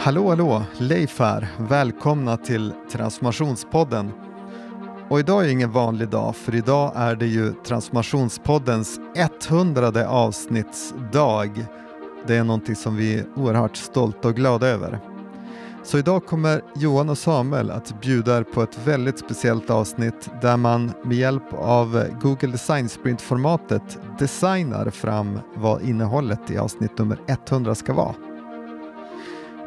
Hallå, 0.00 0.28
hallå! 0.28 0.62
Leif 0.78 1.18
här. 1.18 1.48
Välkomna 1.58 2.36
till 2.36 2.72
Transformationspodden. 2.90 4.12
Och 5.08 5.20
idag 5.20 5.44
är 5.44 5.48
ingen 5.48 5.72
vanlig 5.72 6.08
dag, 6.08 6.36
för 6.36 6.54
idag 6.54 6.92
är 6.96 7.16
det 7.16 7.26
ju 7.26 7.52
Transformationspoddens 7.52 9.00
100 9.50 10.08
avsnittsdag. 10.08 11.66
Det 12.26 12.36
är 12.36 12.44
någonting 12.44 12.76
som 12.76 12.96
vi 12.96 13.18
är 13.18 13.24
oerhört 13.36 13.76
stolta 13.76 14.28
och 14.28 14.34
glada 14.34 14.66
över. 14.66 15.00
Så 15.88 15.98
idag 15.98 16.26
kommer 16.26 16.62
Johan 16.76 17.08
och 17.08 17.18
Samuel 17.18 17.70
att 17.70 18.00
bjuda 18.00 18.38
er 18.38 18.42
på 18.42 18.62
ett 18.62 18.86
väldigt 18.86 19.18
speciellt 19.18 19.70
avsnitt 19.70 20.30
där 20.42 20.56
man 20.56 20.92
med 21.04 21.16
hjälp 21.16 21.52
av 21.52 22.04
Google 22.20 22.48
Design 22.48 22.88
Sprint-formatet 22.88 23.98
designar 24.18 24.90
fram 24.90 25.40
vad 25.54 25.82
innehållet 25.82 26.50
i 26.50 26.58
avsnitt 26.58 26.98
nummer 26.98 27.18
100 27.48 27.74
ska 27.74 27.92
vara. 27.92 28.14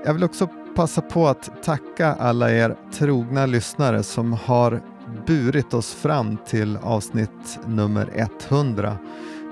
Jag 0.06 0.14
vill 0.14 0.24
också 0.24 0.48
passa 0.76 1.02
på 1.02 1.28
att 1.28 1.64
tacka 1.64 2.14
alla 2.14 2.52
er 2.52 2.76
trogna 2.94 3.46
lyssnare 3.46 4.04
som 4.04 4.34
har 4.34 4.82
burit 5.28 5.74
oss 5.74 5.94
fram 5.94 6.38
till 6.48 6.78
avsnitt 6.82 7.60
nummer 7.66 8.28
100. 8.50 8.98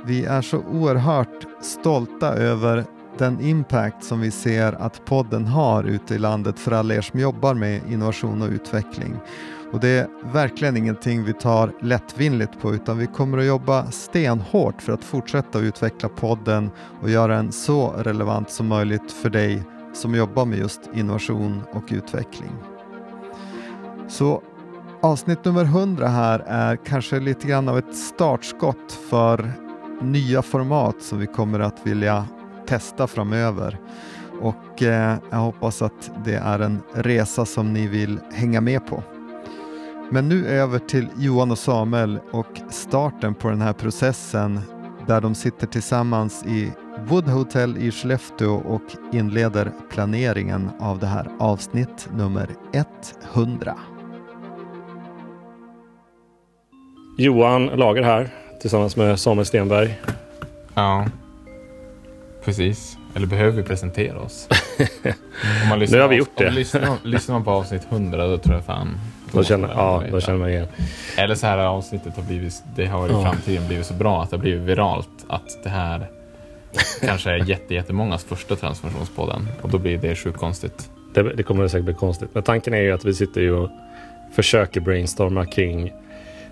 Vi 0.05 0.25
är 0.25 0.41
så 0.41 0.57
oerhört 0.57 1.45
stolta 1.61 2.33
över 2.33 2.85
den 3.19 3.41
impact 3.41 4.03
som 4.03 4.21
vi 4.21 4.31
ser 4.31 4.73
att 4.73 5.05
podden 5.05 5.45
har 5.45 5.83
ute 5.83 6.15
i 6.15 6.17
landet 6.17 6.59
för 6.59 6.71
alla 6.71 6.93
er 6.93 7.01
som 7.01 7.19
jobbar 7.19 7.53
med 7.53 7.81
innovation 7.89 8.41
och 8.41 8.49
utveckling. 8.49 9.15
Och 9.71 9.79
det 9.79 9.87
är 9.87 10.07
verkligen 10.33 10.77
ingenting 10.77 11.23
vi 11.23 11.33
tar 11.33 11.71
lättvindigt 11.81 12.61
på 12.61 12.73
utan 12.73 12.97
vi 12.97 13.07
kommer 13.07 13.37
att 13.37 13.45
jobba 13.45 13.91
stenhårt 13.91 14.81
för 14.81 14.93
att 14.93 15.03
fortsätta 15.03 15.59
utveckla 15.59 16.09
podden 16.09 16.71
och 17.01 17.09
göra 17.09 17.35
den 17.35 17.51
så 17.51 17.93
relevant 17.97 18.51
som 18.51 18.67
möjligt 18.67 19.11
för 19.11 19.29
dig 19.29 19.63
som 19.93 20.15
jobbar 20.15 20.45
med 20.45 20.59
just 20.59 20.81
innovation 20.93 21.61
och 21.71 21.83
utveckling. 21.89 22.51
Så 24.07 24.41
avsnitt 25.01 25.45
nummer 25.45 25.63
100 25.63 26.07
här 26.07 26.43
är 26.47 26.75
kanske 26.75 27.19
lite 27.19 27.47
grann 27.47 27.69
av 27.69 27.77
ett 27.77 27.95
startskott 27.95 28.91
för 29.09 29.51
nya 30.01 30.41
format 30.41 31.01
som 31.01 31.19
vi 31.19 31.27
kommer 31.27 31.59
att 31.59 31.87
vilja 31.87 32.25
testa 32.69 33.07
framöver. 33.07 33.77
Och 34.41 34.83
eh, 34.83 35.17
jag 35.29 35.37
hoppas 35.37 35.81
att 35.81 36.11
det 36.25 36.35
är 36.35 36.59
en 36.59 36.81
resa 36.93 37.45
som 37.45 37.73
ni 37.73 37.87
vill 37.87 38.19
hänga 38.33 38.61
med 38.61 38.87
på. 38.87 39.03
Men 40.11 40.29
nu 40.29 40.47
över 40.47 40.79
till 40.79 41.07
Johan 41.17 41.51
och 41.51 41.57
Samuel 41.57 42.19
och 42.31 42.59
starten 42.69 43.35
på 43.35 43.49
den 43.49 43.61
här 43.61 43.73
processen 43.73 44.59
där 45.07 45.21
de 45.21 45.35
sitter 45.35 45.67
tillsammans 45.67 46.45
i 46.45 46.71
Wood 47.07 47.27
Hotel 47.27 47.77
i 47.77 47.91
Skellefteå 47.91 48.55
och 48.55 48.81
inleder 49.13 49.71
planeringen 49.91 50.69
av 50.79 50.99
det 50.99 51.07
här 51.07 51.27
avsnitt 51.39 52.09
nummer 52.17 52.49
100. 53.33 53.77
Johan 57.17 57.65
Lager 57.65 58.03
här 58.03 58.29
tillsammans 58.61 58.95
med 58.95 59.19
Samuel 59.19 59.45
Stenberg. 59.45 59.99
Ja, 60.73 61.05
precis. 62.45 62.97
Eller 63.15 63.27
behöver 63.27 63.51
vi 63.51 63.63
presentera 63.63 64.19
oss? 64.19 64.47
Om 65.63 65.69
man 65.69 65.79
nu 65.79 65.99
har 65.99 66.07
vi 66.07 66.15
gjort 66.15 66.37
det. 66.37 66.51
Lyssnar, 66.51 66.97
lyssnar 67.03 67.35
man 67.35 67.43
på 67.43 67.51
avsnitt 67.51 67.87
100 67.89 68.27
då 68.27 68.37
tror 68.37 68.55
jag 68.55 68.65
fan... 68.65 68.99
Då 69.31 69.43
känner, 69.43 69.67
ja, 69.67 70.03
då 70.11 70.21
känner 70.21 70.39
man 70.39 70.49
igen. 70.49 70.67
Eller 71.17 71.35
så 71.35 71.47
här 71.47 71.57
avsnittet 71.57 72.15
har 72.15 72.23
blivit, 72.23 72.63
det 72.75 72.85
har 72.85 73.07
i 73.07 73.11
ja. 73.11 73.23
framtiden 73.23 73.67
blivit 73.67 73.85
så 73.85 73.93
bra 73.93 74.23
att 74.23 74.29
det 74.29 74.35
har 74.35 74.41
blivit 74.41 74.61
viralt. 74.61 75.09
Att 75.27 75.63
det 75.63 75.69
här 75.69 76.07
kanske 77.01 77.31
är 77.31 77.49
jätte, 77.49 77.73
jättemångas 77.73 78.23
första 78.23 78.55
transformationspodden. 78.55 79.47
Och 79.61 79.69
då 79.69 79.77
blir 79.77 79.97
det 79.97 80.15
sjukt 80.15 80.37
konstigt. 80.37 80.89
Det, 81.13 81.33
det 81.33 81.43
kommer 81.43 81.67
säkert 81.67 81.85
bli 81.85 81.93
konstigt. 81.93 82.29
Men 82.33 82.43
tanken 82.43 82.73
är 82.73 82.81
ju 82.81 82.91
att 82.91 83.05
vi 83.05 83.13
sitter 83.13 83.41
ju 83.41 83.53
och 83.53 83.69
försöker 84.33 84.81
brainstorma 84.81 85.45
kring 85.45 85.93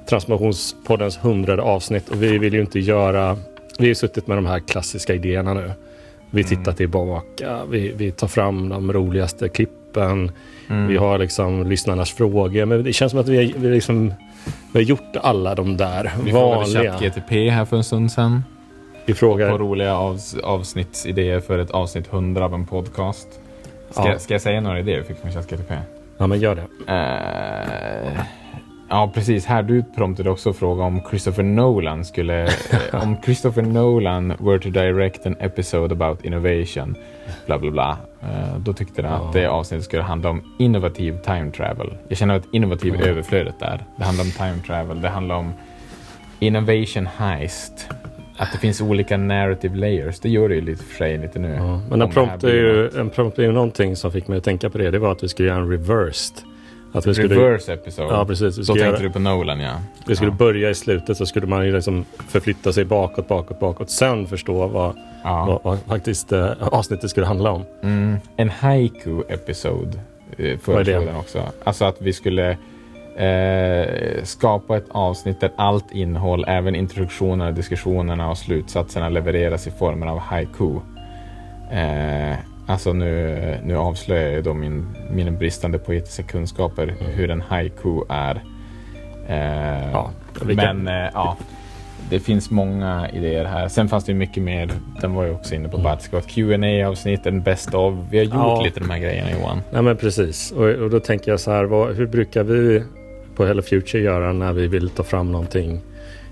Transformationspoddens 0.09 1.17
hundrade 1.21 1.61
avsnitt 1.61 2.09
och 2.09 2.23
vi 2.23 2.37
vill 2.37 2.53
ju 2.53 2.61
inte 2.61 2.79
göra... 2.79 3.37
Vi 3.77 3.87
har 3.87 3.93
suttit 3.93 4.27
med 4.27 4.37
de 4.37 4.45
här 4.45 4.59
klassiska 4.59 5.13
idéerna 5.13 5.53
nu. 5.53 5.71
Vi 6.29 6.43
tittar 6.43 6.61
mm. 6.61 6.75
tillbaka, 6.75 7.65
vi, 7.69 7.93
vi 7.97 8.11
tar 8.11 8.27
fram 8.27 8.69
de 8.69 8.93
roligaste 8.93 9.49
klippen. 9.49 10.31
Mm. 10.69 10.87
Vi 10.87 10.97
har 10.97 11.17
liksom 11.17 11.69
lyssnarnas 11.69 12.11
frågor. 12.11 12.65
Men 12.65 12.83
det 12.83 12.93
känns 12.93 13.11
som 13.11 13.19
att 13.19 13.27
vi, 13.27 13.37
har, 13.37 13.59
vi, 13.59 13.69
liksom, 13.69 14.13
vi 14.73 14.79
har 14.79 14.81
gjort 14.83 15.15
alla 15.15 15.55
de 15.55 15.77
där 15.77 16.11
vi 16.23 16.31
vanliga. 16.31 16.81
Vi 16.81 16.87
frågade 16.87 17.05
GTP 17.05 17.49
här 17.49 17.65
för 17.65 17.77
en 17.77 17.83
stund 17.83 18.11
sedan. 18.11 18.43
Vi 19.05 19.13
frågar... 19.13 19.51
På 19.51 19.57
roliga 19.57 19.95
avs 19.95 20.35
avsnittsidéer 20.37 21.39
för 21.39 21.59
ett 21.59 21.71
avsnitt 21.71 22.13
100 22.13 22.45
av 22.45 22.53
en 22.53 22.65
podcast. 22.65 23.27
Ska, 23.89 24.07
ja. 24.07 24.19
ska 24.19 24.33
jag 24.33 24.41
säga 24.41 24.61
några 24.61 24.79
idéer 24.79 24.97
vi 24.97 25.03
fick 25.03 25.17
från 25.17 25.31
ChatGTP? 25.31 25.75
Ja, 26.17 26.27
men 26.27 26.39
gör 26.39 26.55
det. 26.55 26.61
Uh, 26.61 28.21
Ja, 28.89 29.11
precis. 29.13 29.45
Här 29.45 29.63
du 29.63 29.83
promptade 29.83 30.29
också 30.29 30.53
fråga 30.53 30.83
om 30.83 31.01
Christopher 31.09 31.43
Nolan 31.43 32.05
skulle... 32.05 32.49
om 32.93 33.17
Christopher 33.25 33.61
Nolan 33.61 34.33
were 34.39 34.59
to 34.59 34.69
direct 34.69 35.25
an 35.25 35.35
episode 35.39 35.95
about 35.95 36.25
innovation, 36.25 36.95
bla 37.45 37.59
bla 37.59 37.71
bla. 37.71 37.97
Eh, 38.21 38.57
då 38.59 38.73
tyckte 38.73 39.01
den 39.01 39.13
att 39.13 39.33
det 39.33 39.45
avsnittet 39.45 39.85
skulle 39.85 40.01
handla 40.01 40.29
om 40.29 40.55
innovativ 40.59 41.17
time 41.23 41.51
travel. 41.51 41.97
Jag 42.07 42.17
känner 42.17 42.35
att 42.35 42.45
innovativ 42.53 42.95
mm. 42.95 43.07
överflödet 43.07 43.59
där. 43.59 43.83
Det 43.97 44.03
handlar 44.03 44.23
om 44.23 44.31
time 44.31 44.59
travel, 44.67 45.01
det 45.01 45.09
handlar 45.09 45.35
om 45.35 45.53
innovation 46.39 47.07
heist. 47.17 47.89
Att 48.37 48.51
det 48.51 48.57
finns 48.57 48.81
olika 48.81 49.17
narrative 49.17 49.75
layers, 49.75 50.19
det 50.19 50.29
gör 50.29 50.49
det 50.49 50.55
ju 50.55 50.61
lite 50.61 50.83
för 50.83 50.95
sig 50.95 51.17
lite 51.17 51.39
nu. 51.39 51.53
Ja, 51.53 51.81
men 51.89 52.01
en 52.01 52.09
prompt, 52.09 52.43
är 52.43 52.53
ju, 52.53 52.89
en 52.99 53.09
prompt 53.09 53.39
är 53.39 53.43
ju 53.43 53.51
någonting 53.51 53.95
som 53.95 54.11
fick 54.11 54.27
mig 54.27 54.37
att 54.37 54.43
tänka 54.43 54.69
på 54.69 54.77
det. 54.77 54.91
Det 54.91 54.99
var 54.99 55.11
att 55.11 55.23
vi 55.23 55.27
skulle 55.27 55.47
göra 55.47 55.59
en 55.59 55.69
reversed 55.69 56.37
att 56.93 57.07
vi 57.07 57.13
skulle, 57.13 57.35
Reverse 57.35 57.73
episode. 57.73 58.13
Ja, 58.13 58.25
precis. 58.25 58.55
Så 58.55 58.63
tänkte 58.63 58.85
göra, 58.85 58.99
du 58.99 59.09
på 59.09 59.19
Nolan, 59.19 59.59
ja. 59.59 59.73
Vi 60.07 60.15
skulle 60.15 60.31
ja. 60.31 60.35
börja 60.35 60.69
i 60.69 60.75
slutet 60.75 61.17
så 61.17 61.25
skulle 61.25 61.47
man 61.47 61.65
ju 61.65 61.75
liksom 61.75 62.05
förflytta 62.27 62.73
sig 62.73 62.85
bakåt, 62.85 63.27
bakåt, 63.27 63.59
bakåt. 63.59 63.89
Sen 63.89 64.27
förstå 64.27 64.67
vad, 64.67 64.95
ja. 65.23 65.45
vad, 65.45 65.59
vad 65.63 65.79
faktiskt 65.79 66.31
eh, 66.31 66.51
avsnittet 66.59 67.09
skulle 67.09 67.25
handla 67.25 67.51
om. 67.51 67.65
Mm. 67.83 68.17
En 68.35 68.49
haiku 68.49 69.21
episode 69.29 69.99
eh, 70.37 70.57
föreslog 70.59 71.05
den 71.05 71.15
också. 71.15 71.43
Alltså 71.63 71.85
att 71.85 72.01
vi 72.01 72.13
skulle 72.13 72.57
eh, 73.17 74.23
skapa 74.23 74.77
ett 74.77 74.89
avsnitt 74.89 75.39
där 75.39 75.51
allt 75.55 75.91
innehåll, 75.91 76.45
även 76.47 76.75
introduktionerna, 76.75 77.51
diskussionerna 77.51 78.29
och 78.29 78.37
slutsatserna 78.37 79.09
levereras 79.09 79.67
i 79.67 79.71
formen 79.71 80.09
av 80.09 80.19
haiku. 80.19 80.79
Eh, 81.71 82.37
Alltså 82.69 82.93
nu, 82.93 83.57
nu 83.63 83.77
avslöjar 83.77 84.31
jag 84.31 84.43
då 84.43 84.53
min, 84.53 84.85
mina 85.11 85.31
bristande 85.31 85.79
poetiska 85.79 86.23
kunskaper 86.23 86.83
mm. 86.83 87.11
hur 87.13 87.31
en 87.31 87.41
haiku 87.41 88.01
är. 88.09 88.43
Eh, 89.27 89.91
ja, 89.91 90.11
men 90.41 90.87
eh, 90.87 91.09
ja, 91.13 91.37
det 92.09 92.19
finns 92.19 92.49
många 92.49 93.09
idéer 93.09 93.45
här. 93.45 93.67
Sen 93.67 93.89
fanns 93.89 94.05
det 94.05 94.13
mycket 94.13 94.43
mer. 94.43 94.69
Den 95.01 95.13
var 95.13 95.23
ju 95.23 95.31
också 95.31 95.55
inne 95.55 95.69
på 95.69 95.77
mm. 95.77 95.91
ett 95.93 96.11
qa 96.11 96.87
avsnitt, 96.87 97.25
en 97.25 97.41
best 97.41 97.73
of. 97.73 97.95
Vi 98.09 98.17
har 98.17 98.25
gjort 98.25 98.33
ja. 98.33 98.61
lite 98.61 98.79
de 98.79 98.89
här 98.89 98.99
grejerna 98.99 99.31
Johan. 99.31 99.61
Ja 99.71 99.81
men 99.81 99.97
precis. 99.97 100.51
Och, 100.51 100.69
och 100.69 100.89
då 100.89 100.99
tänker 100.99 101.31
jag 101.31 101.39
så 101.39 101.51
här, 101.51 101.63
vad, 101.63 101.95
hur 101.95 102.07
brukar 102.07 102.43
vi 102.43 102.83
på 103.35 103.45
Hello 103.45 103.61
Future 103.61 104.03
göra 104.03 104.33
när 104.33 104.53
vi 104.53 104.67
vill 104.67 104.89
ta 104.89 105.03
fram 105.03 105.31
någonting 105.31 105.81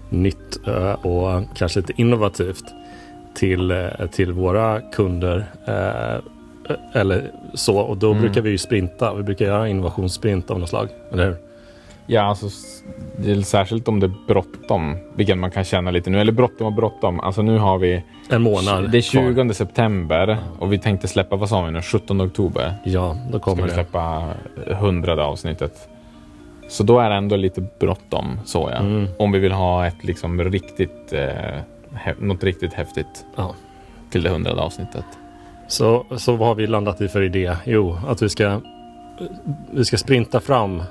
nytt 0.10 0.60
uh, 0.68 1.06
och 1.06 1.44
kanske 1.56 1.80
lite 1.80 1.94
innovativt? 1.96 2.66
Till, 3.36 3.72
eh, 3.72 3.88
till 4.12 4.32
våra 4.32 4.82
kunder. 4.82 5.46
Eh, 5.68 6.20
eller 6.94 7.32
så. 7.54 7.78
Och 7.78 7.98
då 7.98 8.12
mm. 8.12 8.22
brukar 8.22 8.42
vi 8.42 8.50
ju 8.50 8.58
sprinta. 8.58 9.14
Vi 9.14 9.24
brukar 9.24 9.46
göra 9.46 9.68
innovationssprint 9.68 10.52
av 10.52 10.60
något 10.60 10.70
slag. 10.70 10.90
Eller 11.12 11.26
hur? 11.26 11.36
Ja, 12.08 12.22
alltså, 12.22 12.46
det 13.18 13.32
är 13.32 13.42
särskilt 13.42 13.88
om 13.88 14.00
det 14.00 14.06
är 14.06 14.14
bråttom, 14.28 14.98
vilket 15.16 15.38
man 15.38 15.52
kan 15.52 15.64
känna 15.64 15.92
lite 15.92 16.10
nu. 16.10 16.20
Eller 16.22 16.32
bråttom 16.32 16.68
och 16.68 16.74
bråttom. 16.74 17.20
Alltså 17.20 17.42
nu 17.42 17.58
har 17.58 17.78
vi... 17.78 18.04
En 18.30 18.42
månad 18.42 18.92
Det 18.92 18.98
är 18.98 19.02
20 19.02 19.34
kvar. 19.34 19.54
september 19.54 20.38
och 20.60 20.74
vi 20.74 20.80
tänkte 20.80 21.08
släppa, 21.08 21.36
vad 21.36 21.50
sa 21.50 21.66
vi 21.66 21.72
nu, 21.72 21.82
17 21.82 22.22
oktober? 22.22 22.74
Ja, 22.84 23.18
då 23.32 23.40
kommer 23.40 23.58
Ska 23.58 23.66
vi 23.66 23.74
släppa 23.74 24.34
100 24.68 25.26
avsnittet. 25.26 25.90
Så 26.68 26.84
då 26.84 27.00
är 27.00 27.10
det 27.10 27.16
ändå 27.16 27.36
lite 27.36 27.68
bråttom, 27.80 28.40
så 28.46 28.70
ja. 28.74 28.80
Mm. 28.80 29.08
Om 29.20 29.32
vi 29.32 29.40
vill 29.40 29.52
ha 29.52 29.88
ett 29.88 30.04
liksom 30.04 30.44
riktigt 30.44 31.14
eh, 31.14 31.60
något 32.20 32.44
riktigt 32.44 32.74
häftigt 32.74 33.26
ja. 33.36 33.56
till 34.10 34.24
det 34.24 34.30
hundrade 34.30 34.62
avsnittet. 34.62 35.06
Så, 35.68 36.06
så 36.18 36.36
vad 36.36 36.48
har 36.48 36.56
vi 36.56 36.68
landat 36.68 37.02
i 37.02 37.08
för 37.08 37.22
idé? 37.22 37.56
Jo, 37.66 37.98
att 38.08 38.22
vi 38.22 38.30
ska, 38.30 38.62
vi 39.72 39.86
ska 39.86 39.98
sprinta 39.98 40.40
fram 40.40 40.84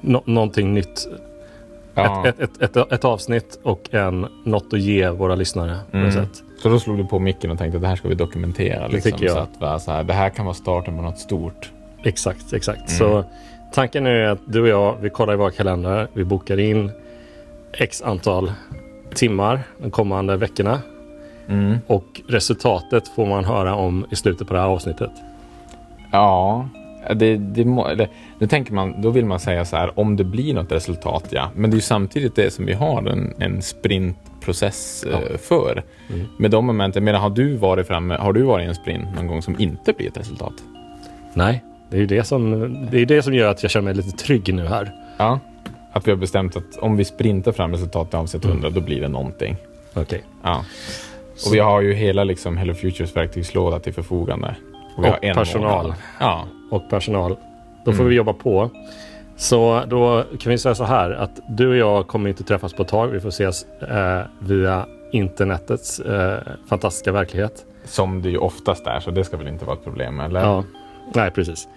no 0.00 0.22
någonting 0.24 0.74
nytt. 0.74 1.08
Ja. 1.94 2.26
Ett, 2.26 2.40
ett, 2.40 2.62
ett, 2.62 2.92
ett, 2.92 3.04
avsnitt 3.04 3.58
och 3.62 3.94
en, 3.94 4.26
något 4.44 4.72
att 4.72 4.80
ge 4.80 5.10
våra 5.10 5.34
lyssnare. 5.34 5.78
Mm. 5.92 6.12
sätt. 6.12 6.42
Så 6.62 6.68
då 6.68 6.80
slog 6.80 6.98
du 6.98 7.06
på 7.06 7.18
micken 7.18 7.50
och 7.50 7.58
tänkte 7.58 7.76
att 7.76 7.82
det 7.82 7.88
här 7.88 7.96
ska 7.96 8.08
vi 8.08 8.14
dokumentera. 8.14 8.86
Liksom, 8.86 9.10
det 9.10 9.16
tycker 9.16 9.26
jag. 9.26 9.48
Så 9.60 9.64
att, 9.64 9.82
så 9.82 9.92
här, 9.92 10.04
det 10.04 10.12
här 10.12 10.30
kan 10.30 10.44
vara 10.44 10.54
starten 10.54 10.96
på 10.96 11.02
något 11.02 11.18
stort. 11.18 11.72
Exakt, 12.02 12.52
exakt. 12.52 12.78
Mm. 12.78 12.98
Så 12.98 13.24
tanken 13.72 14.06
är 14.06 14.28
att 14.28 14.40
du 14.46 14.60
och 14.60 14.68
jag, 14.68 14.96
vi 15.00 15.10
kollar 15.10 15.32
i 15.32 15.36
våra 15.36 15.50
kalendrar. 15.50 16.08
Vi 16.12 16.24
bokar 16.24 16.58
in 16.58 16.90
x 17.72 18.02
antal 18.02 18.52
timmar 19.16 19.60
de 19.78 19.90
kommande 19.90 20.36
veckorna. 20.36 20.78
Mm. 21.48 21.78
Och 21.86 22.20
resultatet 22.28 23.08
får 23.08 23.26
man 23.26 23.44
höra 23.44 23.74
om 23.74 24.06
i 24.10 24.16
slutet 24.16 24.48
på 24.48 24.54
det 24.54 24.60
här 24.60 24.66
avsnittet. 24.66 25.10
Ja, 26.12 26.68
det, 27.14 27.36
det, 27.36 27.64
må, 27.64 27.94
det, 27.94 28.08
det 28.38 28.46
tänker 28.46 28.72
man, 28.72 29.02
då 29.02 29.10
vill 29.10 29.26
man 29.26 29.40
säga 29.40 29.64
så 29.64 29.76
här, 29.76 29.98
om 29.98 30.16
det 30.16 30.24
blir 30.24 30.54
något 30.54 30.72
resultat, 30.72 31.24
ja. 31.30 31.50
Men 31.54 31.70
det 31.70 31.74
är 31.74 31.76
ju 31.76 31.82
samtidigt 31.82 32.34
det 32.34 32.50
som 32.50 32.66
vi 32.66 32.72
har 32.72 33.06
en, 33.06 33.34
en 33.38 33.62
sprintprocess 33.62 35.04
Ja. 35.10 35.18
eh, 35.18 35.36
för. 35.38 35.82
Mm. 36.14 36.26
Med 36.38 36.50
de 36.50 36.66
momenten, 36.66 37.04
men 37.04 37.14
har 37.14 37.30
du 37.30 37.56
varit 37.56 37.86
framme, 37.86 38.14
har 38.14 38.32
du 38.32 38.42
varit 38.42 38.64
i 38.64 38.68
en 38.68 38.74
sprint 38.74 39.14
någon 39.16 39.26
gång 39.26 39.42
som 39.42 39.60
inte 39.60 39.92
blir 39.92 40.08
ett 40.08 40.18
resultat? 40.18 40.54
Nej, 41.34 41.64
det 41.90 41.96
är 41.96 42.00
ju 42.00 42.06
det 42.06 42.24
som, 42.24 42.50
det, 42.90 42.98
är 42.98 43.06
det 43.06 43.22
som 43.22 43.34
gör 43.34 43.50
att 43.50 43.62
jag 43.62 43.70
känner 43.70 43.84
mig 43.84 43.94
lite 43.94 44.16
trygg 44.16 44.54
nu 44.54 44.66
här. 44.66 44.94
Ja. 45.16 45.40
Att 45.96 46.06
vi 46.06 46.10
har 46.10 46.18
bestämt 46.18 46.56
att 46.56 46.76
om 46.78 46.96
vi 46.96 47.04
sprintar 47.04 47.52
fram 47.52 47.72
resultat 47.72 48.14
i 48.14 48.16
avsnitt 48.16 48.44
100, 48.44 48.70
då 48.70 48.80
blir 48.80 49.00
det 49.00 49.08
någonting. 49.08 49.56
Okej. 49.94 50.22
Ja. 50.42 50.64
Och 51.46 51.54
vi 51.54 51.58
har 51.58 51.80
ju 51.80 51.92
hela 51.94 52.24
liksom 52.24 52.56
Hello 52.56 52.74
Futures 52.74 53.16
verktygslåda 53.16 53.78
till 53.78 53.92
förfogande. 53.94 54.56
Och 54.96 55.24
en 55.24 55.34
personal. 55.34 55.82
månad. 55.82 55.94
Ja. 56.20 56.44
Och 56.70 56.90
personal. 56.90 57.36
Då 57.84 57.92
får 57.92 58.00
Mm. 58.00 58.08
vi 58.08 58.14
jobba 58.14 58.32
på. 58.32 58.70
Så 59.36 59.82
då 59.88 60.24
kan 60.40 60.50
vi 60.50 60.58
säga 60.58 60.74
så 60.74 60.84
här 60.84 61.10
att 61.10 61.40
du 61.48 61.68
och 61.68 61.76
jag 61.76 62.06
kommer 62.06 62.28
inte 62.28 62.42
träffas 62.44 62.72
på 62.72 62.82
ett 62.82 62.88
tag. 62.88 63.06
Vi 63.08 63.20
får 63.20 63.28
ses 63.28 63.66
eh, 63.82 64.20
via 64.38 64.86
internetets 65.12 66.00
eh, 66.00 66.38
fantastiska 66.68 67.12
verklighet. 67.12 67.64
Som 67.84 68.22
det 68.22 68.30
ju 68.30 68.38
oftast 68.38 68.86
är, 68.86 69.00
så 69.00 69.10
det 69.10 69.24
ska 69.24 69.36
väl 69.36 69.48
inte 69.48 69.64
vara 69.64 69.76
ett 69.76 69.84
problem, 69.84 70.20
eller? 70.20 70.40
Ja, 70.40 70.64
nej 71.14 71.30
precis. 71.30 71.68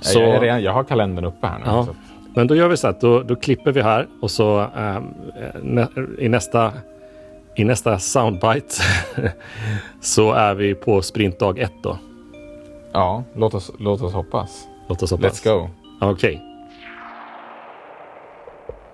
Så... 0.00 0.20
Jag, 0.20 0.42
redan, 0.42 0.62
jag 0.62 0.72
har 0.72 0.84
kalendern 0.84 1.24
uppe 1.24 1.46
här 1.46 1.58
nu. 1.58 1.64
Ja. 1.66 1.86
Men 2.36 2.46
då 2.46 2.54
gör 2.54 2.68
vi 2.68 2.76
så 2.76 2.88
att 2.88 3.00
då, 3.00 3.22
då 3.22 3.36
klipper 3.36 3.72
vi 3.72 3.82
här 3.82 4.06
och 4.22 4.30
så 4.30 4.70
nä, 5.62 5.88
i 6.18 6.28
nästa 6.28 6.72
i 7.54 7.64
nästa 7.64 7.98
soundbite 7.98 8.74
så 10.00 10.32
är 10.32 10.54
vi 10.54 10.74
på 10.74 11.02
sprintdag 11.02 11.58
ett 11.58 11.82
då. 11.82 11.98
ja, 12.92 13.24
låt 13.34 13.54
oss, 13.54 13.72
låt 13.78 14.02
oss 14.02 14.12
hoppas. 14.12 14.68
Låt 14.88 15.02
oss 15.02 15.10
hoppas. 15.10 15.44
Let's 15.44 15.58
go. 15.58 15.70
Okej. 16.00 16.42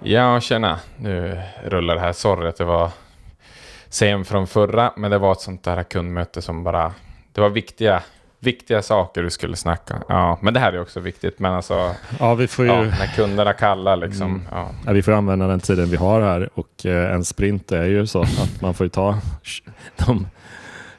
Ja, 0.02 0.40
tjena. 0.40 0.78
Nu 0.96 1.42
rullar 1.64 1.94
det 1.94 2.00
här. 2.00 2.12
Sorry 2.12 2.48
att 2.48 2.56
det 2.56 2.64
var 2.64 2.90
sen 3.88 4.24
från 4.24 4.46
förra, 4.46 4.92
men 4.96 5.10
det 5.10 5.18
var 5.18 5.32
ett 5.32 5.40
sånt 5.40 5.64
där 5.64 5.82
kundmöte 5.82 6.42
som 6.42 6.64
bara... 6.64 6.92
Det 7.32 7.40
var 7.40 7.48
viktiga, 7.48 8.02
viktiga 8.42 8.82
saker 8.82 9.22
du 9.22 9.30
skulle 9.30 9.56
snacka. 9.56 10.02
Ja, 10.08 10.38
men 10.42 10.54
det 10.54 10.60
här 10.60 10.72
är 10.72 10.80
också 10.80 11.00
viktigt. 11.00 11.38
Men 11.38 11.52
alltså, 11.52 11.94
Ja, 12.18 12.34
vi 12.34 12.46
får 12.48 12.64
ju... 12.64 12.70
ja, 12.70 12.82
när 12.82 13.06
kunderna 13.16 13.52
kallar 13.52 13.96
liksom. 13.96 14.26
Mm. 14.26 14.42
Ja. 14.50 14.70
Ja, 14.86 14.92
vi 14.92 15.02
får 15.02 15.12
använda 15.12 15.46
den 15.46 15.60
tiden 15.60 15.90
vi 15.90 15.96
har 15.96 16.20
här 16.20 16.48
och 16.54 16.86
eh, 16.86 17.14
en 17.14 17.24
sprint 17.24 17.72
är 17.72 17.84
ju 17.84 18.06
så 18.06 18.22
att 18.22 18.60
man 18.60 18.74
får 18.74 18.88
ta 18.88 19.18
de 20.06 20.26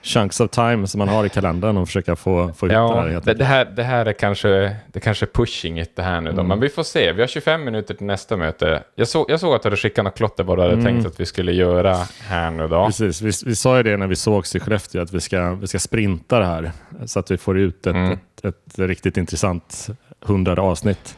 chunks 0.03 0.39
of 0.39 0.51
time 0.51 0.87
som 0.87 0.99
man 0.99 1.07
har 1.07 1.25
i 1.25 1.29
kalendern 1.29 1.77
och 1.77 1.87
försöka 1.87 2.15
få, 2.15 2.53
få 2.53 2.67
ihop 2.67 2.69
det 2.69 2.73
Ja, 2.73 3.01
här. 3.01 3.21
det, 3.25 3.33
det, 3.33 3.45
här, 3.45 3.65
det 3.65 3.83
här 3.83 4.05
är 4.05 4.13
kanske, 4.13 4.75
det 4.93 4.99
kanske 4.99 5.25
är 5.25 5.27
pushing 5.27 5.79
it 5.79 5.95
det 5.95 6.01
här 6.03 6.21
nu 6.21 6.29
då, 6.29 6.33
Mm. 6.33 6.47
men 6.47 6.59
vi 6.59 6.69
får 6.69 6.83
se. 6.83 7.11
Vi 7.13 7.21
har 7.21 7.27
25 7.27 7.63
minuter 7.63 7.93
till 7.93 8.05
nästa 8.05 8.37
möte. 8.37 8.83
Jag, 8.95 9.07
så, 9.07 9.25
jag 9.29 9.39
såg 9.39 9.55
att 9.55 9.61
du 9.63 9.65
hade 9.67 9.77
skickat 9.77 10.05
något 10.05 10.17
klotter 10.17 10.43
vad 10.43 10.57
du 10.57 10.61
hade 10.61 10.73
Mm. 10.73 10.85
tänkt 10.85 11.05
att 11.07 11.19
vi 11.19 11.25
skulle 11.25 11.51
göra 11.51 11.97
här 12.27 12.51
nu 12.51 12.67
då. 12.67 12.85
Precis, 12.85 13.21
vi, 13.21 13.31
vi 13.49 13.55
sa 13.55 13.77
ju 13.77 13.83
det 13.83 13.97
när 13.97 14.07
vi 14.07 14.15
sågs 14.15 14.55
i 14.55 14.59
Skellefteå 14.59 15.01
att 15.01 15.13
vi 15.13 15.19
ska, 15.19 15.53
vi 15.53 15.67
ska 15.67 15.79
sprinta 15.79 16.39
det 16.39 16.45
här 16.45 16.71
så 17.05 17.19
att 17.19 17.31
vi 17.31 17.37
får 17.37 17.57
ut 17.59 17.87
ett, 17.87 17.95
Mm. 17.95 18.11
ett, 18.11 18.45
ett 18.45 18.79
riktigt 18.79 19.17
intressant 19.17 19.87
hundrade 20.21 20.61
avsnitt. 20.61 21.17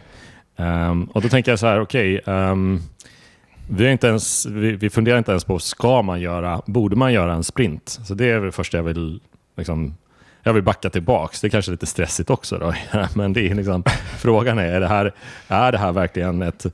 Ehm, 0.57 1.03
och 1.03 1.21
då 1.21 1.29
tänker 1.29 1.51
jag 1.51 1.59
så 1.59 1.67
här, 1.67 1.81
okej, 1.81 2.21
ehm, 2.25 2.79
vi, 3.69 3.91
inte 3.91 4.07
ens, 4.07 4.45
vi, 4.45 4.71
vi 4.71 4.89
funderar 4.89 5.17
inte 5.17 5.31
ens 5.31 5.43
på, 5.43 5.59
ska 5.59 6.01
man 6.01 6.21
göra, 6.21 6.61
borde 6.65 6.95
man 6.95 7.13
göra 7.13 7.33
en 7.33 7.43
sprint? 7.43 7.99
Så 8.05 8.13
det 8.13 8.29
är 8.29 8.33
väl 8.33 8.45
det 8.45 8.51
första 8.51 8.77
jag 8.77 8.83
vill, 8.83 9.19
liksom, 9.57 9.95
jag 10.43 10.53
vill 10.53 10.63
backa 10.63 10.89
tillbaks. 10.89 11.41
Det 11.41 11.47
är 11.47 11.49
kanske 11.49 11.71
lite 11.71 11.85
stressigt 11.85 12.29
också 12.29 12.57
då, 12.57 12.73
men 13.13 13.33
det 13.33 13.49
är 13.49 13.55
liksom, 13.55 13.83
frågan 14.19 14.59
är, 14.59 14.65
är 14.65 14.79
det 14.79 14.87
här, 14.87 15.13
är 15.47 15.71
det 15.71 15.77
här 15.77 15.91
verkligen 15.91 16.41
ett, 16.41 16.65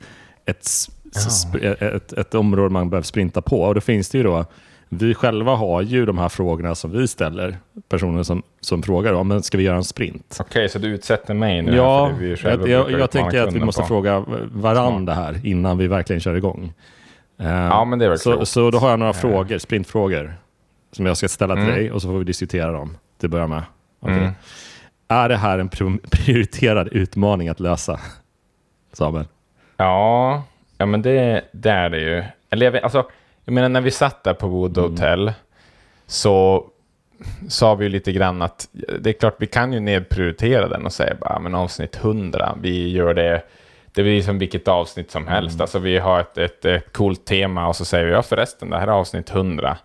ett, 0.46 0.62
sp- 0.64 1.84
ett, 1.96 2.14
ett 2.14 2.36
område 2.36 2.70
man 2.70 2.90
behöver 2.90 3.06
sprinta 3.06 3.42
på? 3.42 3.62
Och 3.62 3.76
då 3.76 3.82
finns 3.82 4.10
det 4.10 4.18
ju 4.18 4.24
då, 4.24 4.46
vi 4.94 5.14
själva 5.14 5.56
har 5.56 5.82
ju 5.82 6.06
de 6.06 6.18
här 6.18 6.30
frågorna 6.30 6.76
som 6.76 6.92
vi 6.92 7.08
ställer, 7.08 7.58
personer 7.90 8.24
som, 8.24 8.44
som 8.60 8.84
frågar 8.84 9.14
om, 9.14 9.28
men 9.28 9.44
ska 9.44 9.58
vi 9.58 9.64
göra 9.64 9.78
en 9.78 9.84
sprint? 9.84 10.38
Okej, 10.40 10.70
så 10.70 10.80
du 10.80 10.88
utsätter 10.88 11.34
mig 11.34 11.62
nu? 11.62 11.72
här 11.72 11.78
Ja, 11.78 12.12
det 12.20 12.26
vi 12.26 12.36
jag, 12.44 12.70
jag, 12.70 12.92
jag 13.00 13.12
tänker 13.12 13.42
att 13.48 13.54
vi 13.54 13.60
måste 13.60 13.82
på. 13.82 13.88
fråga 13.88 14.26
varandra 14.52 15.14
här 15.14 15.46
innan 15.46 15.78
vi 15.78 15.88
verkligen 15.88 16.20
kör 16.20 16.36
igång. 16.36 16.74
Eh, 17.40 17.48
Ja, 17.50 17.86
men 17.86 18.00
det 18.00 18.06
är 18.06 18.16
så, 18.16 18.46
så 18.46 18.72
då 18.72 18.78
har 18.78 18.90
jag 18.90 19.00
några 19.00 19.10
Eh. 19.12 19.16
frågor, 19.18 19.58
sprintfrågor, 19.58 20.34
som 20.92 21.06
jag 21.06 21.18
ska 21.18 21.28
ställa 21.28 21.56
till 21.56 21.64
Mm. 21.64 21.76
dig 21.76 21.92
och 21.92 22.02
så 22.02 22.08
får 22.08 22.18
vi 22.18 22.24
diskutera 22.24 22.72
dem 22.72 22.98
till 23.20 23.28
att 23.28 23.32
börja 23.32 23.48
med. 23.48 23.64
Okej. 24.00 24.18
Mm. 24.18 24.32
Är 25.08 25.30
det 25.30 25.38
här 25.38 25.60
en 25.60 25.70
pri- 25.70 26.00
prioriterad 26.12 26.88
utmaning 26.88 27.50
att 27.50 27.60
lösa? 27.60 28.00
Samuel? 28.94 29.26
Ja, 29.78 30.44
ja 30.78 30.86
men 30.86 31.02
det, 31.02 31.42
det 31.52 31.70
är 31.72 31.90
det 31.90 32.00
ju. 32.00 32.24
Eller 32.50 32.66
jag, 32.66 32.72
vet, 32.72 32.84
alltså, 32.84 33.06
jag 33.46 33.54
menar 33.54 33.70
när 33.70 33.82
vi 33.82 33.92
satt 33.92 34.24
där 34.24 34.34
på 34.34 34.48
Wood 34.48 34.78
Mm. 34.78 34.92
Hotel 34.92 35.34
så 36.06 36.66
sa 37.50 37.76
vi 37.76 37.86
ju 37.86 37.90
lite 37.90 38.12
grann 38.12 38.42
att 38.42 38.68
det 39.00 39.10
är 39.10 39.14
klart 39.14 39.36
vi 39.40 39.48
kan 39.48 39.74
ju 39.74 39.80
nedprioritera 39.80 40.68
den 40.68 40.86
och 40.86 40.94
säga 40.94 41.16
bara 41.22 41.40
men 41.40 41.56
avsnitt 41.56 41.96
100, 41.96 42.58
vi 42.62 42.90
gör 42.90 43.14
det 43.14 43.44
det 43.94 44.04
blir 44.04 44.22
som 44.22 44.40
vilket 44.40 44.68
avsnitt 44.68 45.12
som 45.12 45.28
helst. 45.28 45.54
Mm. 45.54 45.62
Alltså 45.62 45.80
vi 45.80 45.98
har 45.98 46.20
ett, 46.20 46.38
ett, 46.38 46.66
ett 46.66 46.94
coolt 46.94 47.26
tema 47.26 47.68
och 47.68 47.76
så 47.76 47.86
säger 47.86 48.06
vi 48.06 48.12
ja 48.12 48.24
förresten, 48.24 48.70
det 48.70 48.78
här 48.78 48.88
är 48.88 48.92
avsnitt 48.92 49.30
100. 49.30 49.78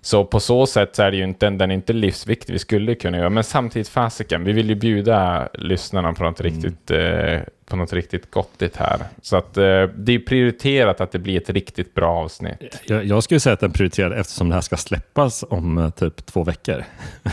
Så 0.00 0.24
på 0.24 0.40
så 0.40 0.66
sätt 0.66 0.96
så 0.96 1.02
är 1.02 1.10
det 1.10 1.16
ju 1.16 1.24
inte, 1.24 1.50
den 1.50 1.70
är 1.70 1.74
inte 1.74 1.92
livsviktig, 1.92 2.52
vi 2.52 2.58
skulle 2.58 2.94
kunna 2.94 3.18
göra, 3.18 3.30
men 3.30 3.44
samtidigt 3.44 3.88
fasiken, 3.88 4.44
vi 4.44 4.52
vill 4.52 4.68
ju 4.68 4.74
bjuda 4.74 5.48
lyssnarna 5.54 6.12
på 6.12 6.24
något 6.24 6.40
riktigt, 6.40 6.90
eh, 6.90 7.40
på 7.70 7.76
något 7.76 7.92
riktigt 7.92 8.30
gottigt 8.30 8.76
här. 8.76 8.98
Så 9.22 9.36
att 9.36 9.56
eh, 9.56 9.62
det 9.82 10.14
är 10.14 10.26
prioriterat 10.26 11.00
att 11.00 11.12
det 11.12 11.18
blir 11.18 11.36
ett 11.40 11.50
riktigt 11.50 11.94
bra 11.94 12.16
avsnitt. 12.16 12.80
Jag, 12.86 13.04
jag 13.04 13.22
skulle 13.22 13.40
säga 13.40 13.54
att 13.54 13.60
den 13.60 13.72
prioriterad 13.72 14.12
eftersom 14.12 14.48
det 14.48 14.54
här 14.54 14.62
ska 14.62 14.76
släppas 14.76 15.44
om 15.50 15.78
eh, 15.78 15.90
typ 15.90 16.26
två 16.26 16.44
veckor. 16.44 16.84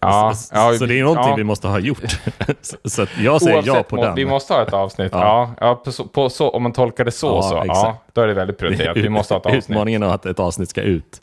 Ja, 0.00 0.34
så, 0.34 0.54
ja, 0.54 0.74
så 0.78 0.86
det 0.86 0.98
är 0.98 1.02
någonting 1.02 1.30
ja. 1.30 1.36
vi 1.36 1.44
måste 1.44 1.68
ha 1.68 1.78
gjort. 1.78 2.18
så, 2.60 2.76
så 2.84 3.06
jag 3.20 3.42
säger 3.42 3.56
ja 3.56 3.72
Oavsett 3.72 3.88
på 3.88 3.96
må- 3.96 4.04
den. 4.04 4.14
Vi 4.14 4.26
måste 4.26 4.54
ha 4.54 4.62
ett 4.62 4.72
avsnitt. 4.72 5.12
Ja. 5.12 5.54
Ja, 5.60 5.66
ja, 5.66 5.74
på 5.74 6.04
på 6.04 6.30
så, 6.30 6.50
om 6.50 6.62
man 6.62 6.72
tolkar 6.72 7.04
det 7.04 7.10
så, 7.10 7.26
Ja, 7.26 7.42
så 7.42 7.62
ja, 7.66 8.02
då 8.12 8.20
är 8.20 8.26
det 8.26 8.34
väldigt 8.34 8.58
prioriterat. 8.58 8.96
Vi 8.96 9.08
måste 9.08 9.34
ha 9.34 9.40
ett 9.40 9.46
avsnitt. 9.46 9.70
Utmaningen 9.70 10.02
av 10.02 10.10
att 10.10 10.26
ett 10.26 10.40
avsnitt 10.40 10.68
ska 10.68 10.80
ut. 10.80 11.20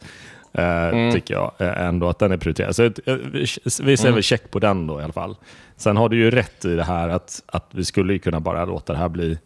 Eh, 0.58 0.88
Mm. 0.88 1.12
Tycker 1.14 1.34
jag 1.34 1.52
eh, 1.58 1.82
ändå 1.88 2.10
att 2.10 2.20
den 2.20 2.32
är 2.32 2.38
prioriterad. 2.38 2.76
Så 2.76 2.84
eh, 2.84 2.92
vi- 3.32 3.48
säger 3.48 4.00
Mm. 4.02 4.14
väl 4.14 4.24
check 4.24 4.52
på 4.52 4.60
den 4.60 4.88
då 4.88 5.02
i 5.02 5.04
alla 5.04 5.14
fall. 5.14 5.36
Sen 5.78 5.98
har 5.98 6.10
du 6.10 6.18
ju 6.18 6.32
rätt 6.32 6.66
i 6.66 6.76
det 6.76 6.84
här 6.84 7.10
att, 7.10 7.44
att 7.46 7.66
vi 7.72 7.86
skulle 7.86 8.20
kunna 8.20 8.40
bara 8.40 8.66
låta 8.66 8.94
det 8.94 9.00
här 9.00 9.10
bli 9.10 9.40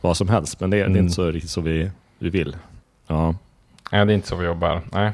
vad 0.00 0.16
som 0.16 0.28
helst. 0.28 0.60
Men 0.60 0.70
det, 0.70 0.76
det 0.76 0.82
är 0.82 0.86
Mm. 0.86 0.98
inte 1.00 1.12
så 1.14 1.30
riktigt 1.30 1.50
så 1.50 1.60
vi, 1.60 1.90
vi 2.18 2.30
vill. 2.30 2.56
Ja. 3.06 3.34
Ja, 3.90 4.04
det 4.04 4.12
är 4.12 4.14
inte 4.14 4.28
så 4.28 4.36
vi 4.36 4.46
jobbar. 4.46 4.80
Nej, 4.92 5.12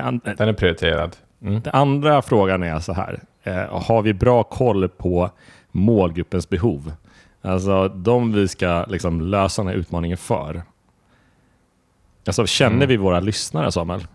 an- 0.00 0.20
den 0.36 0.48
är 0.48 0.52
prioriterad. 0.52 1.16
Mm. 1.42 1.60
den 1.60 1.74
andra 1.74 2.22
frågan 2.22 2.62
är 2.62 2.78
så 2.78 2.92
här. 2.92 3.20
Eh, 3.42 3.82
har 3.82 4.02
vi 4.02 4.14
bra 4.14 4.42
koll 4.42 4.88
på 4.88 5.30
målgruppens 5.72 6.48
behov? 6.48 6.92
Alltså 7.42 7.88
de 7.88 8.32
vi 8.32 8.48
ska 8.48 8.84
liksom 8.88 9.20
lösa 9.20 9.62
den 9.62 9.68
här 9.68 9.74
utmaningen 9.76 10.16
för. 10.18 10.62
Alltså 12.26 12.46
känner 12.46 12.76
Mm. 12.76 12.88
vi 12.88 12.96
våra 12.96 13.20
lyssnare 13.20 13.72
Samuel? 13.72 14.06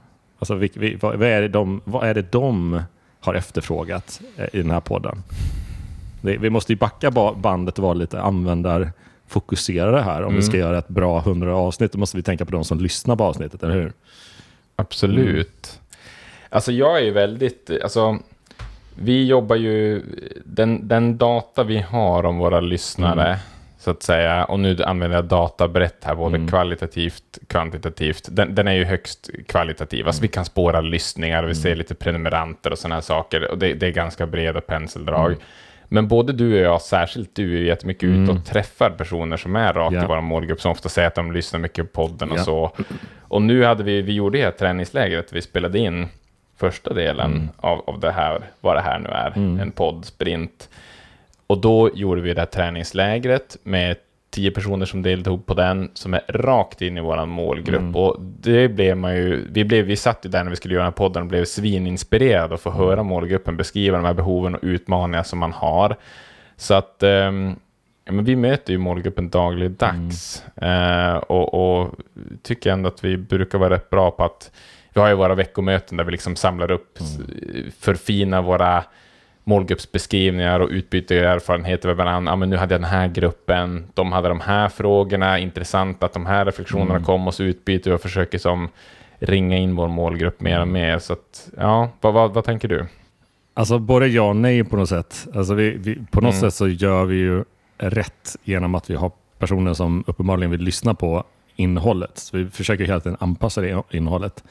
Alltså, 0.42 0.56
vi, 0.56 0.72
vi, 0.76 0.96
vad, 0.96 1.16
vad, 1.20 1.28
är 1.28 1.42
det 1.42 1.48
de, 1.48 1.82
vad 1.84 2.08
är 2.08 2.14
det 2.14 2.32
de 2.32 2.82
har 3.20 3.34
efterfrågat 3.34 4.22
eh, 4.38 4.46
i 4.54 4.58
den 4.58 4.72
här 4.72 4.80
podden? 4.80 5.24
Det, 6.22 6.38
vi 6.38 6.50
måste 6.50 6.74
ju 6.74 6.78
backa 6.78 7.12
ba- 7.12 7.34
bandet 7.34 7.78
och 7.78 7.84
vara 7.84 7.94
lite 7.94 8.22
användarfokuserade 8.22 10.02
här. 10.02 10.22
Om 10.24 10.28
vi 10.34 10.38
Mm. 10.40 10.42
ska 10.42 10.58
göra 10.58 10.78
ett 10.78 10.88
bra 10.88 11.20
100 11.20 11.56
avsnitt, 11.56 11.92
då 11.92 12.00
måste 12.00 12.18
vi 12.18 12.24
tänka 12.24 12.46
på 12.46 12.52
de 12.52 12.64
som 12.64 12.80
lyssnar 12.80 13.16
på 13.16 13.24
avsnittet, 13.24 13.64
eller 13.64 13.74
hur? 13.74 13.94
Absolut. 14.76 15.80
Alltså 16.50 16.72
jag 16.72 16.98
är 17.00 17.04
ju 17.04 17.12
väldigt, 17.12 17.72
alltså 17.84 18.18
vi 19.00 19.26
jobbar 19.28 19.56
ju, 19.56 20.04
den, 20.46 20.88
den 20.88 21.18
data 21.18 21.64
vi 21.64 21.78
har 21.80 22.24
om 22.26 22.38
våra 22.38 22.60
lyssnare, 22.60 23.26
Mm. 23.28 23.40
Så 23.84 23.92
att 23.92 24.04
säga, 24.04 24.46
och 24.46 24.60
nu 24.60 24.78
använder 24.84 25.18
jag 25.18 25.26
data 25.26 25.68
brett 25.68 26.04
här, 26.04 26.16
både 26.16 26.36
Mm. 26.36 26.48
kvalitativt, 26.50 27.38
kvantitativt, 27.48 28.28
den, 28.32 28.56
den 28.56 28.68
är 28.68 28.74
ju 28.74 28.84
högst 28.86 29.30
kvalitativ. 29.48 30.08
Alltså 30.08 30.22
vi 30.22 30.28
kan 30.28 30.46
spåra 30.46 30.82
lyssningar, 30.82 31.44
vi 31.44 31.56
ser 31.56 31.76
lite 31.76 31.96
prenumeranter 31.96 32.72
och 32.72 32.78
sådana 32.78 32.96
här 32.96 33.02
saker, 33.02 33.52
och 33.52 33.58
det, 33.58 33.74
det 33.74 33.88
är 33.88 33.92
ganska 33.92 34.26
breda 34.28 34.62
penseldrag. 34.62 35.32
Mm. 35.32 35.40
Men 35.88 36.08
både 36.08 36.34
du 36.34 36.54
och 36.54 36.60
jag, 36.66 36.82
särskilt 36.82 37.36
du, 37.36 37.58
är 37.58 37.62
jättemycket 37.64 38.04
Mm. 38.04 38.24
ute 38.24 38.32
och 38.32 38.46
träffar 38.46 38.90
personer 38.90 39.38
som 39.38 39.56
är 39.56 39.74
rakt 39.74 39.96
Ja. 39.96 40.04
i 40.04 40.08
vår 40.08 40.22
målgrupp, 40.22 40.62
som 40.62 40.72
ofta 40.72 40.90
säger 40.90 41.08
att 41.08 41.16
de 41.16 41.32
lyssnar 41.32 41.60
mycket 41.60 41.94
på 41.94 42.08
podden 42.08 42.32
och 42.32 42.38
Ja. 42.38 42.44
så. 42.44 42.72
Och 43.22 43.42
nu 43.42 43.64
hade 43.64 43.84
vi, 43.84 44.02
vi 44.02 44.14
gjorde 44.14 44.38
det 44.38 44.44
här 44.44 44.52
träningslägret, 44.52 45.34
vi 45.34 45.42
spelade 45.42 45.80
in 45.80 46.08
första 46.58 46.94
delen 46.94 47.32
Mm. 47.32 47.50
av, 47.58 47.84
av 47.90 48.00
det 48.00 48.12
här, 48.12 48.42
vad 48.62 48.76
det 48.76 48.82
här 48.82 49.00
nu 49.00 49.10
är, 49.10 49.34
Mm. 49.36 49.60
en 49.60 49.72
poddsprint. 49.72 50.70
Och 51.52 51.58
då 51.58 51.90
gjorde 51.94 52.22
vi 52.22 52.34
det 52.34 52.42
här 52.42 52.46
träningslägret 52.46 53.58
med 53.64 53.96
tio 54.30 54.52
personer 54.52 54.86
som 54.86 55.02
deltog 55.02 55.46
på 55.46 55.54
den 55.54 55.92
som 55.94 56.14
är 56.14 56.22
rakt 56.28 56.82
in 56.82 56.98
i 56.98 57.02
vår 57.02 57.26
målgrupp. 57.26 57.80
Mm. 57.80 57.96
Och 57.96 58.18
det 58.20 58.68
blev 58.68 58.98
man 58.98 59.16
ju, 59.16 59.48
vi, 59.52 59.66
blev, 59.66 59.86
vi 59.86 59.96
satt 59.96 60.26
ju 60.26 60.30
där 60.30 60.44
när 60.44 60.50
vi 60.50 60.56
skulle 60.56 60.74
göra 60.74 60.92
podden 60.92 61.22
och 61.22 61.28
blev 61.28 61.46
svininspirerade 61.46 62.54
att 62.54 62.62
få 62.62 62.72
höra 62.72 63.04
målgruppen 63.04 63.58
beskriva 63.58 63.98
de 63.98 64.06
här 64.06 64.14
behoven 64.14 64.56
och 64.56 64.60
utmaningar 64.64 65.24
som 65.24 65.40
man 65.40 65.52
har. 65.52 65.96
Så 66.56 66.74
att 66.74 67.04
um, 67.04 67.60
ja, 68.06 68.12
men 68.12 68.26
vi 68.26 68.36
möter 68.36 68.74
ju 68.74 68.80
målgruppen 68.80 69.30
dagligdags 69.30 70.44
mm. 70.56 71.16
uh, 71.16 71.18
och, 71.18 71.54
och 71.54 71.96
tycker 72.44 72.72
ändå 72.72 72.88
att 72.88 73.04
vi 73.04 73.18
brukar 73.18 73.58
vara 73.58 73.74
rätt 73.74 73.90
bra 73.90 74.12
på 74.12 74.24
att 74.24 74.52
vi 74.94 75.02
har 75.02 75.10
ju 75.10 75.16
våra 75.16 75.36
veckomöten 75.36 75.98
där 75.98 76.04
vi 76.04 76.12
liksom 76.12 76.36
samlar 76.36 76.72
upp, 76.72 77.00
mm. 77.00 77.72
förfinar 77.80 78.42
våra 78.42 78.84
målgruppsbeskrivningar 79.44 80.60
och 80.60 80.70
utbyter 80.70 81.24
erfarenheter 81.24 81.88
med 81.88 81.98
varandra. 81.98 82.32
Ja, 82.32 82.36
men 82.36 82.50
nu 82.50 82.58
hade 82.58 82.74
jag 82.74 82.82
den 82.82 82.90
här 82.90 83.08
gruppen, 83.08 83.88
de 83.94 84.12
hade 84.12 84.30
de 84.30 84.40
här 84.40 84.70
frågorna, 84.70 85.40
intressant 85.40 86.04
att 86.04 86.14
de 86.14 86.26
här 86.26 86.46
reflektionerna 86.46 86.92
mm. 86.92 87.04
kom 87.04 87.28
och 87.28 87.34
så 87.34 87.44
utbyter 87.44 87.90
vi 87.92 87.96
och 87.96 88.02
försöker 88.02 88.38
som 88.38 88.70
ringa 89.20 89.58
in 89.58 89.76
vår 89.76 89.88
målgrupp 89.88 90.42
mer 90.42 90.62
och 90.62 90.68
mer. 90.68 91.00
Så 91.00 91.14
att, 91.14 91.50
ja, 91.58 91.90
vad, 92.02 92.14
vad, 92.14 92.34
vad 92.34 92.44
tänker 92.44 92.68
du? 92.68 92.86
Alltså 93.54 93.80
både 93.80 94.08
ja 94.08 94.30
och 94.30 94.36
nej 94.36 94.64
på 94.64 94.76
något 94.76 94.90
sätt. 94.90 95.28
Alltså 95.36 95.54
vi, 95.54 95.70
vi 95.78 95.96
på 96.12 96.22
något 96.22 96.34
mm. 96.34 96.42
sätt 96.42 96.54
så 96.54 96.68
gör 96.68 97.06
vi 97.06 97.16
ju 97.16 97.44
rätt 97.78 98.36
genom 98.44 98.76
att 98.76 98.90
vi 98.90 98.96
har 98.96 99.12
personer 99.40 99.74
som 99.74 100.04
uppenbarligen 100.08 100.52
vill 100.52 100.62
lyssna 100.62 100.94
på 100.94 101.24
innehållet. 101.56 102.18
Så 102.18 102.38
vi 102.38 102.50
försöker 102.50 102.86
hela 102.86 103.00
tiden 103.00 103.18
anpassa 103.20 103.62
det 103.62 103.84
innehållet. 103.92 104.44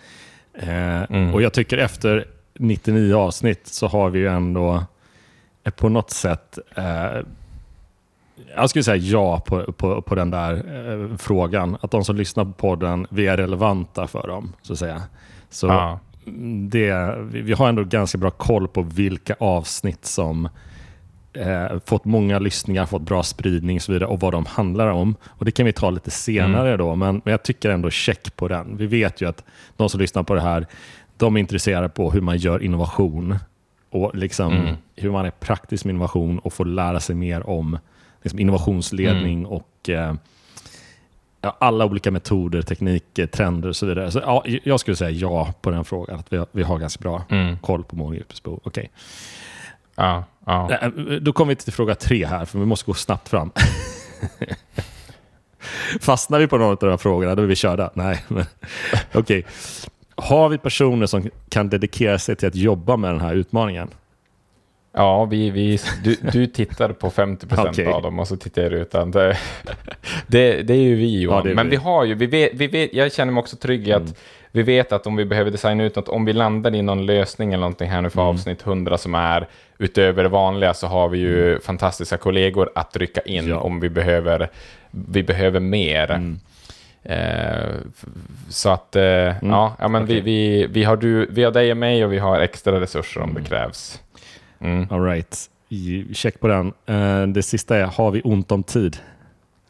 Eh, 0.55 1.03
mm. 1.03 1.35
Och 1.35 1.43
jag 1.43 1.53
tycker 1.53 1.79
efter 1.79 2.27
99 2.59 3.15
avsnitt 3.15 3.67
så 3.67 3.87
har 3.87 4.11
vi 4.11 4.19
ju 4.19 4.29
ändå 4.29 4.85
eh, 5.65 5.73
på 5.73 5.89
något 5.89 6.11
sätt 6.11 6.59
eh, 6.75 7.21
jag 8.57 8.71
skulle 8.71 8.83
säga 8.83 8.97
ja 8.97 9.41
på, 9.41 9.73
på, 9.73 10.03
på 10.03 10.15
den 10.15 10.31
där 10.31 10.55
eh, 10.55 11.17
frågan. 11.17 11.77
Att 11.81 11.91
de 11.91 12.05
som 12.05 12.17
lyssnar 12.17 12.45
på 12.45 12.53
podden, 12.53 13.07
vi 13.11 13.27
är 13.27 13.37
relevanta 13.37 14.07
för 14.07 14.29
dem. 14.29 14.53
Så 14.63 14.73
att 14.73 14.79
säga. 14.79 15.03
Så 15.51 15.67
ja. 15.67 16.01
det, 16.69 17.17
vi 17.33 17.53
har 17.53 17.69
ändå 17.69 17.85
ganska 17.85 18.19
bra 18.19 18.31
koll 18.31 18.69
på 18.69 18.83
vilka 18.83 19.37
avsnitt 19.39 20.05
som 20.05 20.49
eh, 21.33 21.79
fått 21.85 22.05
många 22.05 22.39
lyssningar, 22.39 22.87
fått 22.87 23.03
bra 23.03 23.23
spridning 23.23 23.77
och 23.77 23.83
så 23.83 23.93
vidare 23.93 24.09
och 24.09 24.21
vad 24.21 24.33
de 24.33 24.47
handlar 24.47 24.87
om. 24.87 25.15
Och 25.25 25.45
Det 25.45 25.53
kan 25.53 25.67
vi 25.67 25.73
ta 25.73 25.91
lite 25.91 26.11
senare 26.11 26.69
mm. 26.69 26.79
då, 26.79 26.95
men, 26.95 27.23
men 27.25 27.31
jag 27.31 27.43
tycker 27.43 27.71
ändå 27.71 27.91
check 27.91 28.37
på 28.37 28.49
den. 28.49 28.77
Vi 28.77 28.87
vet 28.87 29.21
ju 29.21 29.29
att 29.29 29.45
de 29.77 29.89
som 29.89 30.01
lyssnar 30.01 30.23
på 30.23 30.35
det 30.35 30.41
här 30.41 30.67
de 31.21 31.37
är 31.37 31.41
intresserade 31.41 31.89
på 31.89 32.11
hur 32.11 32.21
man 32.21 32.39
gör 32.39 32.63
innovation 32.63 33.39
och 33.91 34.15
liksom 34.15 34.53
mm. 34.53 34.77
hur 34.97 35.11
man 35.11 35.27
är 35.27 35.31
praktisk 35.31 35.85
med 35.85 35.93
innovation 35.93 36.39
och 36.39 36.53
får 36.53 36.65
lära 36.65 37.01
sig 37.01 37.15
mer 37.15 37.49
om 37.49 37.79
liksom 38.23 38.41
innovationsledning 38.41 39.39
mm. 39.39 39.51
och 39.51 39.89
eh, 39.89 40.15
alla 41.41 41.85
olika 41.85 42.11
metoder, 42.11 42.63
tekniker, 42.63 43.27
trender 43.27 43.69
och 43.69 43.77
så 43.77 43.87
vidare. 43.87 44.11
Så, 44.11 44.19
ja, 44.19 44.45
jag 44.65 44.81
skulle 44.81 44.97
säga 44.97 45.11
ja 45.11 45.55
på 45.61 45.71
den 45.71 45.85
frågan. 45.85 46.19
Att 46.19 46.33
vi, 46.33 46.37
har, 46.37 46.47
vi 46.53 46.63
har 46.63 46.79
ganska 46.79 47.03
bra 47.03 47.25
mm. 47.29 47.59
koll 47.59 47.85
på 47.85 47.97
målgruppsbehov. 47.97 48.61
Okay. 48.65 48.89
Ja, 49.97 50.25
ja. 50.47 50.71
Eh, 50.71 50.89
då 51.21 51.33
kommer 51.33 51.49
vi 51.49 51.57
till 51.57 51.73
fråga 51.73 51.95
tre 51.95 52.27
här, 52.27 52.45
för 52.45 52.59
vi 52.59 52.67
måste 52.67 52.87
gå 52.87 52.95
snabbt 52.95 53.29
fram. 53.29 53.53
Fastnar 56.01 56.39
vi 56.39 56.47
på 56.47 56.59
någon 56.59 56.71
av 56.71 56.77
de 56.77 56.91
här 56.91 56.97
frågorna, 56.97 57.35
då 57.35 57.43
är 57.43 57.47
vi 57.47 57.57
körda. 57.57 57.91
Nej, 57.95 58.25
okej. 58.29 58.47
Okay. 59.13 59.43
Har 60.21 60.49
vi 60.49 60.59
personer 60.59 61.07
som 61.07 61.31
kan 61.49 61.69
dedikera 61.69 62.19
sig 62.19 62.37
till 62.37 62.49
att 62.49 62.55
jobba 62.55 62.97
med 62.97 63.11
den 63.11 63.21
här 63.21 63.35
utmaningen? 63.35 63.89
Ja, 64.93 65.25
vi, 65.25 65.51
vi, 65.51 65.79
du, 66.05 66.17
du 66.33 66.47
tittar 66.47 66.93
på 66.93 67.11
50 67.11 67.47
procent 67.47 67.69
okay. 67.69 67.87
av 67.87 68.03
dem 68.03 68.19
och 68.19 68.29
så 68.29 68.37
tittar 68.37 68.63
jag 68.63 68.73
ut. 68.73 68.91
Det, 68.91 69.37
det, 70.27 70.63
det 70.63 70.75
är 70.75 70.83
ju 70.83 70.95
vi 70.95 71.21
Johan. 71.21 71.49
Ja, 71.49 71.55
Men 71.55 71.67
vi. 71.67 71.71
vi 71.71 71.77
har 71.77 72.05
ju, 72.05 72.15
vi 72.15 72.27
vet, 72.27 72.51
vi 72.55 72.67
vet, 72.67 72.95
jag 72.95 73.13
känner 73.13 73.33
mig 73.33 73.41
också 73.41 73.57
trygg 73.57 73.89
i 73.89 73.91
mm. 73.91 74.03
att 74.03 74.15
vi 74.53 74.63
vet 74.63 74.93
att 74.93 75.07
om 75.07 75.17
vi 75.17 75.25
behöver 75.25 75.51
designa 75.51 75.85
ut 75.85 75.97
något, 75.97 76.09
om 76.09 76.25
vi 76.25 76.33
landar 76.33 76.75
i 76.75 76.83
någon 76.83 77.07
lösning 77.07 77.53
eller 77.53 77.61
någonting 77.61 77.91
här 77.91 78.03
nu 78.03 78.11
för 78.11 78.21
mm. 78.21 78.35
avsnitt 78.35 78.67
100 78.67 78.99
som 78.99 79.15
är 79.15 79.49
utöver 79.79 80.23
det 80.23 80.29
vanliga 80.29 80.75
så 80.75 80.87
har 80.87 81.09
vi 81.09 81.19
ju 81.19 81.49
mm. 81.49 81.61
fantastiska 81.61 82.17
kollegor 82.17 82.71
att 82.75 82.97
rycka 82.97 83.21
in 83.21 83.49
ja. 83.49 83.61
om 83.61 83.81
vi 83.81 83.89
behöver, 83.89 84.51
vi 84.91 85.23
behöver 85.23 85.61
mer. 85.61 86.37
Eh, 87.03 87.75
så 88.49 88.71
att, 88.71 88.97
eh, 88.97 89.03
mm. 89.03 89.51
ja, 89.51 89.77
ja, 89.79 89.89
men 89.89 90.03
okay. 90.03 90.15
vi, 90.15 90.21
vi, 90.21 90.67
vi, 90.67 90.85
har 90.85 90.97
du, 90.97 91.27
vi 91.31 91.45
har 91.45 91.53
dig 91.53 91.71
och 91.71 91.77
mig 91.77 92.05
och 92.05 92.13
vi 92.13 92.19
har 92.19 92.41
extra 92.41 92.81
resurser 92.81 93.21
om 93.21 93.31
mm. 93.31 93.43
det 93.43 93.49
krävs. 93.49 94.01
Mm. 94.61 94.87
All 94.91 95.05
right. 95.05 95.51
Check 96.13 96.41
på 96.41 96.49
den. 96.49 96.73
Uh, 96.91 97.27
det 97.27 97.43
sista 97.43 97.77
är, 97.77 97.85
har 97.85 98.11
vi 98.11 98.21
ont 98.25 98.53
om 98.53 98.63
tid? 98.63 98.97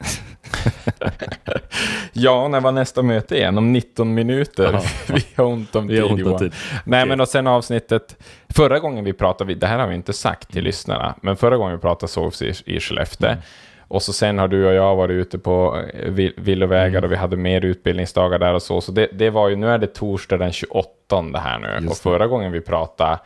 ja, 2.12 2.48
när 2.48 2.60
var 2.60 2.72
nästa 2.72 3.02
möte 3.02 3.36
igen? 3.36 3.58
Om 3.58 3.72
19 3.72 4.14
minuter. 4.14 4.72
Ja, 4.72 4.82
vi 5.14 5.24
har 5.34 5.44
ont 5.44 5.76
om 5.76 5.88
tid, 5.88 6.02
ont 6.02 6.26
om 6.26 6.38
tid. 6.38 6.54
Nej, 6.84 7.00
okay. 7.00 7.08
men 7.08 7.20
och 7.20 7.28
sen 7.28 7.46
avsnittet. 7.46 8.16
Förra 8.48 8.78
gången 8.78 9.04
vi 9.04 9.12
pratade, 9.12 9.54
det 9.54 9.66
här 9.66 9.78
har 9.78 9.86
vi 9.86 9.94
inte 9.94 10.12
sagt 10.12 10.48
till 10.48 10.58
mm. 10.58 10.64
lyssnarna, 10.64 11.14
men 11.22 11.36
förra 11.36 11.56
gången 11.56 11.76
vi 11.76 11.80
pratade 11.80 12.12
sovs 12.12 12.42
i, 12.42 12.54
i 12.64 12.80
Skellefteå. 12.80 13.28
Mm. 13.28 13.42
Och 13.90 14.02
så 14.02 14.12
sen 14.12 14.38
har 14.38 14.48
du 14.48 14.66
och 14.66 14.74
jag 14.74 14.96
varit 14.96 15.14
ute 15.14 15.38
på 15.38 15.82
eh, 15.94 16.10
villovägar 16.36 16.98
mm. 16.98 17.04
och 17.04 17.12
vi 17.12 17.16
hade 17.16 17.36
mer 17.36 17.64
utbildningsdagar 17.64 18.38
där 18.38 18.54
och 18.54 18.62
så. 18.62 18.80
Så 18.80 18.92
det, 18.92 19.08
det 19.12 19.30
var 19.30 19.48
ju, 19.48 19.56
nu 19.56 19.68
är 19.68 19.78
det 19.78 19.86
torsdag 19.86 20.36
den 20.36 20.52
28 20.52 20.88
här 21.34 21.58
nu. 21.58 21.68
Just 21.82 21.90
och 21.90 21.96
förra 21.96 22.26
gången 22.26 22.52
vi 22.52 22.60
pratade, 22.60 23.18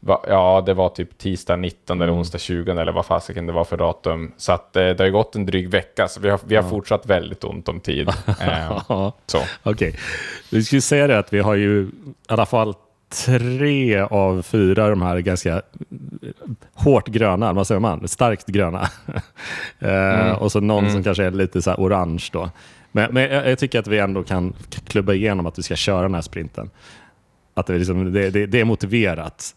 va, 0.00 0.24
ja 0.28 0.62
det 0.66 0.74
var 0.74 0.88
typ 0.88 1.18
tisdag 1.18 1.56
19 1.56 1.96
mm. 1.96 2.08
eller 2.08 2.18
onsdag 2.18 2.38
20 2.38 2.70
eller 2.70 2.92
vad 2.92 3.06
fasiken 3.06 3.46
det 3.46 3.52
var 3.52 3.64
för 3.64 3.76
datum. 3.76 4.32
Så 4.36 4.52
att 4.52 4.76
eh, 4.76 4.82
det 4.82 4.98
har 4.98 5.06
ju 5.06 5.12
gått 5.12 5.34
en 5.34 5.46
dryg 5.46 5.70
vecka, 5.70 6.08
så 6.08 6.20
vi 6.20 6.30
har, 6.30 6.40
vi 6.44 6.56
har 6.56 6.62
ja. 6.62 6.68
fortsatt 6.70 7.06
väldigt 7.06 7.44
ont 7.44 7.68
om 7.68 7.80
tid. 7.80 8.08
eh, 8.40 8.82
Okej, 8.88 9.12
okay. 9.64 9.92
vi 10.50 10.62
skulle 10.64 10.82
säga 10.82 11.06
det 11.06 11.18
att 11.18 11.32
vi 11.32 11.40
har 11.40 11.54
ju 11.54 11.82
i 11.82 11.88
alla 12.28 12.46
fall 12.46 12.74
tre 13.08 14.00
av 14.00 14.42
fyra 14.42 14.88
de 14.88 15.02
här 15.02 15.18
ganska 15.18 15.62
hårt 16.74 17.08
gröna, 17.08 17.52
vad 17.52 17.66
säger 17.66 17.80
man? 17.80 18.08
Starkt 18.08 18.46
gröna. 18.46 18.88
Eh, 19.80 20.20
mm. 20.20 20.36
och 20.36 20.52
så 20.52 20.60
någon 20.60 20.78
mm. 20.78 20.92
som 20.92 21.04
kanske 21.04 21.24
är 21.24 21.30
lite 21.30 21.62
så 21.62 21.74
orange 21.74 22.28
då. 22.32 22.50
Men, 22.92 23.14
men 23.14 23.22
jag, 23.22 23.50
jag, 23.50 23.58
tycker 23.58 23.78
att 23.78 23.86
vi 23.86 23.98
ändå 23.98 24.22
kan 24.22 24.54
klubba 24.86 25.12
igenom 25.12 25.46
att 25.46 25.58
vi 25.58 25.62
ska 25.62 25.76
köra 25.76 26.02
den 26.02 26.14
här 26.14 26.22
sprinten. 26.22 26.70
Att 27.54 27.66
det, 27.66 27.78
liksom, 27.78 28.12
det, 28.12 28.30
det, 28.30 28.46
det 28.46 28.60
är 28.60 28.64
motiverat. 28.64 29.54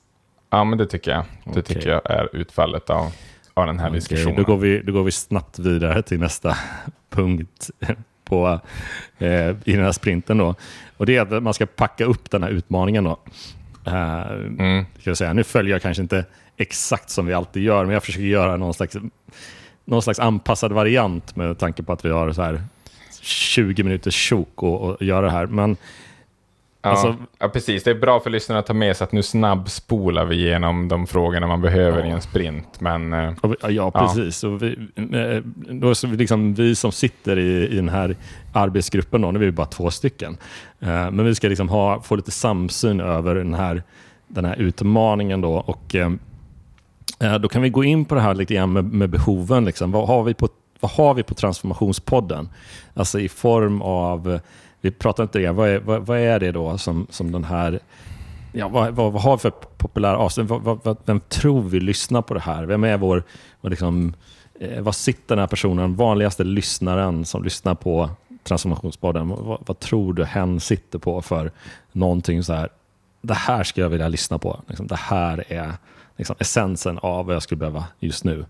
Ja, 0.49 0.63
men 0.63 0.77
det 0.77 0.87
tycker 0.87 1.11
jag. 1.11 1.23
Det 1.43 1.49
okay. 1.49 1.63
tycker 1.63 1.89
jag 1.89 2.11
är 2.11 2.35
utfallet 2.35 2.89
av, 2.89 3.11
av 3.53 3.67
den 3.67 3.79
här 3.79 3.87
okay. 3.87 3.99
diskussionen. 3.99 4.35
Då 4.35 4.43
går, 4.43 4.57
vi, 4.57 4.81
då 4.81 4.91
går 4.91 5.03
vi 5.03 5.11
snabbt 5.11 5.59
vidare 5.59 6.01
till 6.01 6.19
nästa 6.19 6.57
punkt 7.09 7.69
på, 8.31 8.59
eh, 9.19 9.49
i 9.49 9.73
den 9.73 9.83
här 9.83 9.91
sprinten. 9.91 10.37
Då. 10.37 10.55
Och 10.97 11.05
det 11.05 11.17
är 11.17 11.21
att 11.21 11.43
man 11.43 11.53
ska 11.53 11.65
packa 11.65 12.05
upp 12.05 12.31
den 12.31 12.43
här 12.43 12.49
utmaningen. 12.49 13.03
Då. 13.03 13.19
Uh, 13.87 14.31
mm. 14.59 14.85
jag 15.03 15.17
säga. 15.17 15.33
Nu 15.33 15.43
följer 15.43 15.71
jag 15.71 15.81
kanske 15.81 16.03
inte 16.03 16.25
exakt 16.57 17.09
som 17.09 17.25
vi 17.25 17.33
alltid 17.33 17.63
gör, 17.63 17.85
men 17.85 17.93
jag 17.93 18.03
försöker 18.03 18.25
göra 18.25 18.57
någon 18.57 18.73
slags, 18.73 18.97
någon 19.85 20.01
slags 20.01 20.19
anpassad 20.19 20.71
variant 20.71 21.35
med 21.35 21.57
tanke 21.57 21.83
på 21.83 21.93
att 21.93 22.05
vi 22.05 22.09
har 22.09 22.31
så 22.31 22.41
här 22.41 22.63
20 23.21 23.83
minuters 23.83 24.13
tjok 24.13 24.63
och, 24.63 24.81
och 24.81 25.01
göra 25.01 25.25
det 25.25 25.31
här. 25.31 25.45
Men 25.45 25.77
Ja, 26.83 26.89
alltså, 26.89 27.15
ja, 27.39 27.49
precis. 27.49 27.83
Det 27.83 27.91
är 27.91 27.95
bra 27.95 28.19
för 28.19 28.29
lyssnarna 28.29 28.59
att 28.59 28.65
ta 28.65 28.73
med 28.73 28.97
sig 28.97 29.05
att 29.05 29.11
nu 29.11 29.23
snabbspolar 29.23 30.25
vi 30.25 30.35
igenom 30.35 30.87
de 30.87 31.07
frågorna 31.07 31.47
man 31.47 31.61
behöver 31.61 31.99
ja. 31.99 32.05
i 32.05 32.09
en 32.09 32.21
sprint. 32.21 32.81
Men, 32.81 33.13
eh, 33.13 33.33
ja, 33.69 33.91
precis. 33.91 34.43
Ja. 34.43 34.49
Och 34.49 34.61
vi, 34.61 34.77
eh, 34.95 35.43
då 35.73 35.95
så 35.95 36.07
liksom, 36.07 36.53
vi 36.53 36.75
som 36.75 36.91
sitter 36.91 37.39
i, 37.39 37.67
i 37.67 37.75
den 37.75 37.89
här 37.89 38.15
arbetsgruppen, 38.53 39.21
då, 39.21 39.31
nu 39.31 39.39
är 39.39 39.45
vi 39.45 39.51
bara 39.51 39.67
två 39.67 39.91
stycken, 39.91 40.37
eh, 40.79 41.11
men 41.11 41.25
vi 41.25 41.35
ska 41.35 41.47
liksom 41.47 41.69
ha, 41.69 42.01
få 42.01 42.15
lite 42.15 42.31
samsyn 42.31 42.99
över 42.99 43.35
den 43.35 43.53
här, 43.53 43.83
den 44.27 44.45
här 44.45 44.55
utmaningen. 44.55 45.41
Då, 45.41 45.53
och, 45.53 45.95
då 47.41 47.49
kan 47.49 47.61
vi 47.61 47.69
gå 47.69 47.83
in 47.83 48.05
på 48.05 48.15
det 48.15 48.21
här 48.21 48.33
lite 48.33 48.53
grann 48.53 48.73
med, 48.73 48.85
med 48.85 49.09
behoven. 49.09 49.65
Liksom. 49.65 49.91
Vad, 49.91 50.07
har 50.07 50.23
vi 50.23 50.33
på, 50.33 50.49
vad 50.79 50.91
har 50.91 51.13
vi 51.13 51.23
på 51.23 51.33
Transformationspodden? 51.33 52.49
Alltså 52.93 53.19
i 53.19 53.29
form 53.29 53.81
av 53.81 54.39
vi 54.81 54.91
pratar 54.91 55.23
inte 55.23 55.39
det. 55.39 55.51
Vad 55.51 55.69
är, 55.69 55.79
vad, 55.79 56.05
vad, 56.05 56.19
är 56.19 56.39
det 56.39 56.51
då 56.51 56.77
som, 56.77 57.07
som 57.09 57.31
den 57.31 57.43
här... 57.43 57.79
Ja, 58.51 58.67
vad, 58.67 58.93
vad, 58.93 59.11
vad 59.11 59.21
har 59.21 59.37
vi 59.37 59.41
för 59.41 59.49
populära 59.51 60.17
avsnitt? 60.17 60.51
vem 61.05 61.19
tror 61.19 61.61
vi 61.61 61.79
lyssnar 61.79 62.21
på 62.21 62.33
det 62.33 62.39
här? 62.39 62.63
Vem 62.63 62.83
är 62.83 62.97
vår... 62.97 63.23
Vad 63.61 63.69
liksom, 63.69 64.13
eh, 64.59 64.81
vad 64.81 64.95
sitter 64.95 65.35
den 65.35 65.39
här 65.39 65.47
personen, 65.47 65.95
vanligaste 65.95 66.43
lyssnaren 66.43 67.25
som 67.25 67.43
lyssnar 67.43 67.75
på 67.75 68.09
Transformationspodden? 68.43 69.29
Vad, 69.29 69.63
vad, 69.65 69.79
tror 69.79 70.13
du 70.13 70.25
hen 70.25 70.59
sitter 70.59 70.99
på 70.99 71.21
för 71.21 71.51
någonting 71.91 72.43
så 72.43 72.53
här? 72.53 72.69
Det 73.21 73.33
här 73.33 73.63
skulle 73.63 73.85
jag 73.85 73.89
vilja 73.89 74.07
lyssna 74.07 74.39
på. 74.39 74.61
Liksom, 74.67 74.87
det 74.87 74.95
här 74.95 75.43
är 75.47 75.73
liksom, 76.17 76.35
essensen 76.39 76.97
av 76.97 77.25
vad 77.25 77.35
jag 77.35 77.43
skulle 77.43 77.59
behöva 77.59 77.85
just 77.99 78.23
nu. 78.23 78.45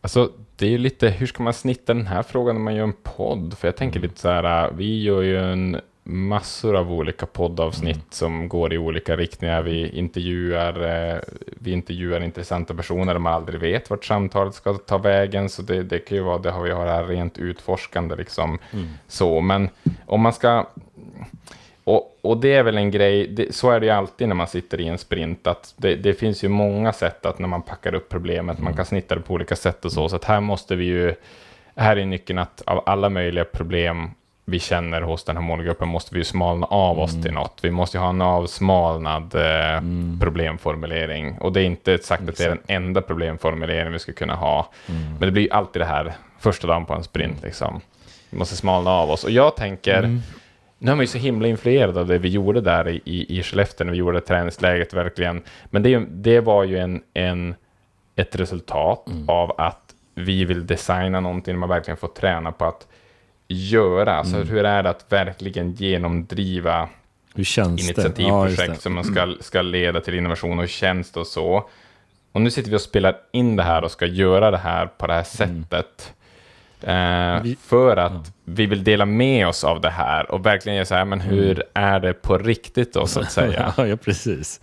Alltså, 0.00 0.32
det 0.56 0.66
är 0.66 0.70
ju 0.70 0.78
lite, 0.78 1.08
hur 1.08 1.26
ska 1.26 1.42
man 1.42 1.54
snitta 1.54 1.94
den 1.94 2.06
här 2.06 2.22
frågan 2.22 2.54
när 2.54 2.62
man 2.62 2.74
gör 2.74 2.84
en 2.84 2.92
podd? 3.02 3.58
För 3.58 3.68
jag 3.68 3.76
tänker 3.76 3.98
mm. 3.98 4.08
lite 4.08 4.20
så 4.20 4.28
här, 4.28 4.64
äh, 4.64 4.76
vi 4.76 5.02
gör 5.02 5.22
ju 5.22 5.38
en 5.52 5.80
massor 6.02 6.76
av 6.76 6.92
olika 6.92 7.26
poddavsnitt 7.26 7.96
mm. 7.96 8.06
som 8.10 8.48
går 8.48 8.72
i 8.72 8.78
olika 8.78 9.16
riktningar. 9.16 9.62
Vi 9.62 9.88
intervjuar, 9.88 10.82
eh, 10.82 11.18
vi 11.60 11.70
intervjuar 11.70 12.20
intressanta 12.20 12.74
personer 12.74 13.12
där 13.12 13.20
man 13.20 13.32
aldrig 13.32 13.60
vet 13.60 13.90
vart 13.90 14.04
samtalet 14.04 14.54
ska 14.54 14.74
ta 14.74 14.98
vägen. 14.98 15.48
Så 15.48 15.62
det, 15.62 15.82
det 15.82 15.98
kan 15.98 16.16
ju 16.16 16.22
vara, 16.22 16.38
det 16.38 16.50
har 16.50 16.62
vi 16.62 16.70
har 16.70 16.86
här 16.86 17.04
rent 17.04 17.38
utforskande 17.38 18.16
liksom. 18.16 18.58
Mm. 18.72 18.88
Så, 19.08 19.40
men 19.40 19.68
om 20.06 20.20
man 20.20 20.32
ska 20.32 20.66
och, 21.94 22.18
och, 22.22 22.36
det 22.36 22.54
är 22.54 22.62
väl 22.62 22.78
en 22.78 22.90
grej, 22.90 23.26
det, 23.26 23.54
så 23.54 23.70
är 23.70 23.80
det 23.80 23.86
ju 23.86 23.92
alltid 23.92 24.28
när 24.28 24.34
man 24.34 24.46
sitter 24.46 24.80
i 24.80 24.88
en 24.88 24.98
sprint, 24.98 25.46
att 25.46 25.74
det, 25.76 25.96
det, 25.96 26.14
finns 26.14 26.44
ju 26.44 26.48
många 26.48 26.92
sätt 26.92 27.26
att 27.26 27.38
när 27.38 27.48
man 27.48 27.62
packar 27.62 27.94
upp 27.94 28.08
problemet, 28.08 28.58
man 28.58 28.74
kan 28.74 28.84
snitta 28.84 29.14
det 29.14 29.20
på 29.20 29.34
olika 29.34 29.56
sätt 29.56 29.84
och 29.84 29.92
så, 29.92 30.08
så 30.08 30.16
att 30.16 30.24
här 30.24 30.40
måste 30.40 30.76
vi 30.76 30.84
ju, 30.84 31.14
här 31.76 31.96
är 31.96 32.04
nyckeln 32.04 32.38
att 32.38 32.62
av 32.66 32.82
alla 32.86 33.08
möjliga 33.08 33.44
problem 33.44 34.10
vi 34.44 34.58
känner 34.58 35.02
hos 35.02 35.24
den 35.24 35.36
här 35.36 35.42
målgruppen 35.42 35.88
måste 35.88 36.14
vi 36.14 36.20
ju 36.20 36.24
smalna 36.24 36.66
av 36.66 36.98
oss 36.98 37.12
mm. 37.12 37.22
till 37.22 37.32
något. 37.32 37.58
Vi 37.62 37.70
måste 37.70 37.96
ju 37.96 38.00
ha 38.00 38.10
en 38.10 38.22
avsmalnad 38.22 39.34
eh, 39.34 39.76
mm. 39.76 40.18
problemformulering. 40.20 41.38
Och 41.38 41.52
det 41.52 41.60
är 41.60 41.64
inte 41.64 41.98
sagt 41.98 42.28
att 42.28 42.36
det 42.36 42.44
är 42.44 42.48
den 42.48 42.62
enda 42.66 43.00
problemformuleringen 43.02 43.92
vi 43.92 43.98
ska 43.98 44.12
kunna 44.12 44.34
ha. 44.34 44.70
Mm. 44.88 45.02
Men 45.10 45.20
det 45.20 45.30
blir 45.30 45.42
ju 45.42 45.50
alltid 45.50 45.82
det 45.82 45.86
här 45.86 46.12
första 46.38 46.66
dagen 46.66 46.86
på 46.86 46.94
en 46.94 47.04
sprint. 47.04 47.42
Liksom. 47.42 47.80
Vi 48.30 48.38
måste 48.38 48.56
smalna 48.56 48.90
av 48.90 49.10
oss. 49.10 49.24
Och 49.24 49.30
jag 49.30 49.56
tänker, 49.56 49.98
mm. 49.98 50.20
Nu 50.82 50.90
är 50.90 50.96
man 50.96 51.02
ju 51.02 51.06
så 51.06 51.18
himla 51.18 51.48
influerad 51.48 51.98
av 51.98 52.06
det 52.06 52.18
vi 52.18 52.28
gjorde 52.28 52.60
där 52.60 52.88
i, 52.88 53.00
i, 53.04 53.38
i 53.38 53.42
Skellefteå 53.42 53.84
när 53.84 53.92
vi 53.92 53.98
gjorde 53.98 54.20
träningsläget 54.20 54.94
verkligen. 54.94 55.42
Men 55.70 55.82
det, 55.82 55.98
det 55.98 56.40
var 56.40 56.64
ju 56.64 56.78
en, 56.78 57.02
en, 57.14 57.54
ett 58.16 58.36
resultat 58.36 59.08
mm. 59.08 59.28
av 59.28 59.60
att 59.60 59.94
vi 60.14 60.44
vill 60.44 60.66
designa 60.66 61.20
någonting 61.20 61.58
man 61.58 61.68
verkligen 61.68 61.96
får 61.96 62.08
träna 62.08 62.52
på 62.52 62.64
att 62.64 62.86
göra. 63.48 64.14
Alltså 64.14 64.36
mm. 64.36 64.48
hur 64.48 64.64
är 64.64 64.82
det 64.82 64.90
att 64.90 65.12
verkligen 65.12 65.72
genomdriva 65.72 66.88
initiativprojekt 67.36 68.68
ja, 68.68 68.74
som 68.74 68.94
man 68.94 69.04
ska, 69.04 69.22
mm. 69.22 69.36
ska 69.40 69.62
leda 69.62 70.00
till 70.00 70.14
innovation 70.14 70.58
och 70.58 70.68
det 70.68 71.16
och 71.16 71.26
så. 71.26 71.68
Och 72.32 72.40
nu 72.40 72.50
sitter 72.50 72.70
vi 72.70 72.76
och 72.76 72.80
spelar 72.80 73.16
in 73.32 73.56
det 73.56 73.62
här 73.62 73.84
och 73.84 73.90
ska 73.90 74.06
göra 74.06 74.50
det 74.50 74.58
här 74.58 74.86
på 74.86 75.06
det 75.06 75.12
här 75.12 75.22
mm. 75.44 75.64
Eh, 76.84 77.42
vi, 77.42 77.56
för 77.62 77.96
att 77.96 78.12
ja. 78.12 78.32
vi 78.44 78.66
vill 78.66 78.84
dela 78.84 79.06
med 79.06 79.48
oss 79.48 79.64
av 79.64 79.80
det 79.80 79.90
här 79.90 80.30
och 80.30 80.46
verkligen 80.46 80.76
göra 80.76 80.86
så 80.86 80.94
här, 80.94 81.04
men 81.04 81.20
hur 81.20 81.50
mm. 81.50 81.66
är 81.74 82.00
det 82.00 82.12
på 82.12 82.38
riktigt 82.38 82.92
då 82.92 83.06
så 83.06 83.20
att 83.20 83.32
säga? 83.32 83.74
ja, 83.86 83.96
precis. 83.96 84.60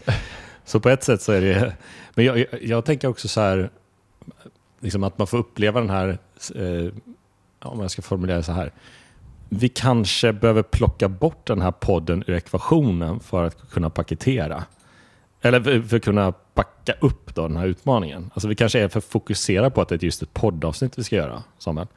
Så 0.65 0.79
på 0.79 0.89
ett 0.89 1.03
sätt 1.03 1.21
så 1.21 1.31
är 1.31 1.41
det, 1.41 1.73
men 2.13 2.25
jag, 2.25 2.37
jag, 2.37 2.47
jag 2.61 2.85
tänker 2.85 3.07
också 3.07 3.27
så 3.27 3.41
här, 3.41 3.69
liksom 4.79 5.03
att 5.03 5.17
man 5.17 5.27
får 5.27 5.37
uppleva 5.37 5.79
den 5.79 5.89
här, 5.89 6.17
eh, 6.55 6.93
om 7.59 7.81
jag 7.81 7.91
ska 7.91 8.01
formulera 8.01 8.43
så 8.43 8.51
här, 8.51 8.71
vi 9.49 9.69
kanske 9.69 10.33
behöver 10.33 10.63
plocka 10.63 11.09
bort 11.09 11.47
den 11.47 11.61
här 11.61 11.71
podden 11.71 12.23
ur 12.27 12.35
ekvationen 12.35 13.19
för 13.19 13.43
att 13.43 13.71
kunna 13.71 13.89
paketera. 13.89 14.63
Eller 15.41 15.61
för, 15.61 15.81
för 15.81 15.97
att 15.97 16.03
kunna 16.03 16.33
backa 16.53 16.93
upp 16.99 17.35
då 17.35 17.47
den 17.47 17.57
här 17.57 17.67
utmaningen. 17.67 18.31
Alltså 18.33 18.47
vi 18.47 18.55
kanske 18.55 18.79
är 18.79 18.87
för 18.87 19.01
fokuserade 19.01 19.69
på 19.69 19.81
att 19.81 19.89
det 19.89 19.95
är 19.95 20.05
just 20.05 20.21
ett 20.21 20.33
poddavsnitt 20.33 20.97
vi 20.97 21.03
ska 21.03 21.15
göra, 21.15 21.43
Samuel. 21.57 21.87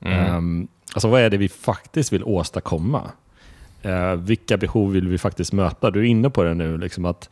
Mm. 0.00 0.36
Um, 0.36 0.68
alltså 0.92 1.08
vad 1.08 1.20
är 1.20 1.30
det 1.30 1.36
vi 1.36 1.48
faktiskt 1.48 2.12
vill 2.12 2.24
åstadkomma? 2.24 3.10
Uh, 3.86 4.14
vilka 4.14 4.56
behov 4.56 4.92
vill 4.92 5.08
vi 5.08 5.18
faktiskt 5.18 5.52
möta? 5.52 5.90
Du 5.90 6.00
är 6.00 6.04
inne 6.04 6.30
på 6.30 6.42
det 6.42 6.54
nu, 6.54 6.78
liksom 6.78 7.04
att 7.04 7.30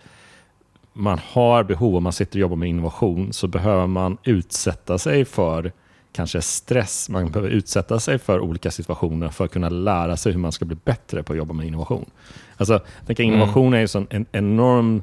man 0.92 1.20
har 1.32 1.64
behov, 1.64 1.96
om 1.96 2.02
man 2.02 2.12
sitter 2.12 2.38
och 2.38 2.40
jobbar 2.40 2.56
med 2.56 2.68
innovation, 2.68 3.32
så 3.32 3.46
behöver 3.46 3.86
man 3.86 4.18
utsätta 4.24 4.98
sig 4.98 5.24
för 5.24 5.72
kanske 6.12 6.42
stress, 6.42 7.08
man 7.08 7.30
behöver 7.30 7.50
utsätta 7.50 8.00
sig 8.00 8.18
för 8.18 8.40
olika 8.40 8.70
situationer 8.70 9.28
för 9.28 9.44
att 9.44 9.52
kunna 9.52 9.68
lära 9.68 10.16
sig 10.16 10.32
hur 10.32 10.38
man 10.38 10.52
ska 10.52 10.64
bli 10.64 10.76
bättre 10.84 11.22
på 11.22 11.32
att 11.32 11.36
jobba 11.36 11.54
med 11.54 11.66
innovation. 11.66 12.10
Alltså, 12.56 12.80
jag 13.06 13.20
innovation 13.20 13.66
mm. 13.66 13.74
är 13.74 13.98
ju 13.98 14.06
en 14.10 14.26
enorm 14.32 15.02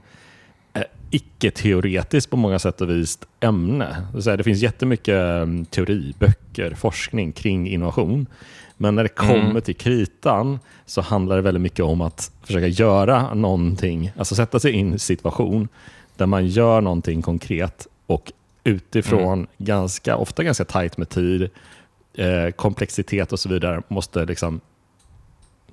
icke-teoretiskt 1.11 2.29
på 2.29 2.37
många 2.37 2.59
sätt 2.59 2.81
och 2.81 2.89
vis 2.89 3.19
ämne. 3.39 4.07
Det 4.13 4.43
finns 4.43 4.61
jättemycket 4.61 5.15
mm, 5.15 5.65
teoriböcker, 5.65 6.73
forskning 6.73 7.31
kring 7.31 7.69
innovation. 7.69 8.27
Men 8.77 8.95
när 8.95 9.03
det 9.03 9.19
mm. 9.19 9.31
kommer 9.31 9.49
mm. 9.49 9.61
till 9.61 9.75
kritan 9.75 10.59
så 10.85 11.01
handlar 11.01 11.35
det 11.35 11.41
väldigt 11.41 11.61
mycket 11.61 11.85
om 11.85 12.01
att 12.01 12.31
försöka 12.43 12.67
göra 12.67 13.33
någonting, 13.33 14.11
alltså 14.17 14.35
sätta 14.35 14.59
sig 14.59 14.71
in 14.71 14.89
i 14.89 14.91
en 14.91 14.99
situation 14.99 15.67
där 16.15 16.25
man 16.25 16.47
gör 16.47 16.81
någonting 16.81 17.21
konkret 17.21 17.87
och 18.05 18.31
utifrån 18.63 19.33
mm. 19.33 19.47
ganska, 19.57 20.15
ofta 20.15 20.43
ganska 20.43 20.65
tajt 20.65 20.97
med 20.97 21.09
tid, 21.09 21.49
eh, 22.13 22.49
komplexitet 22.55 23.33
och 23.33 23.39
så 23.39 23.49
vidare 23.49 23.81
måste 23.87 24.25
liksom 24.25 24.61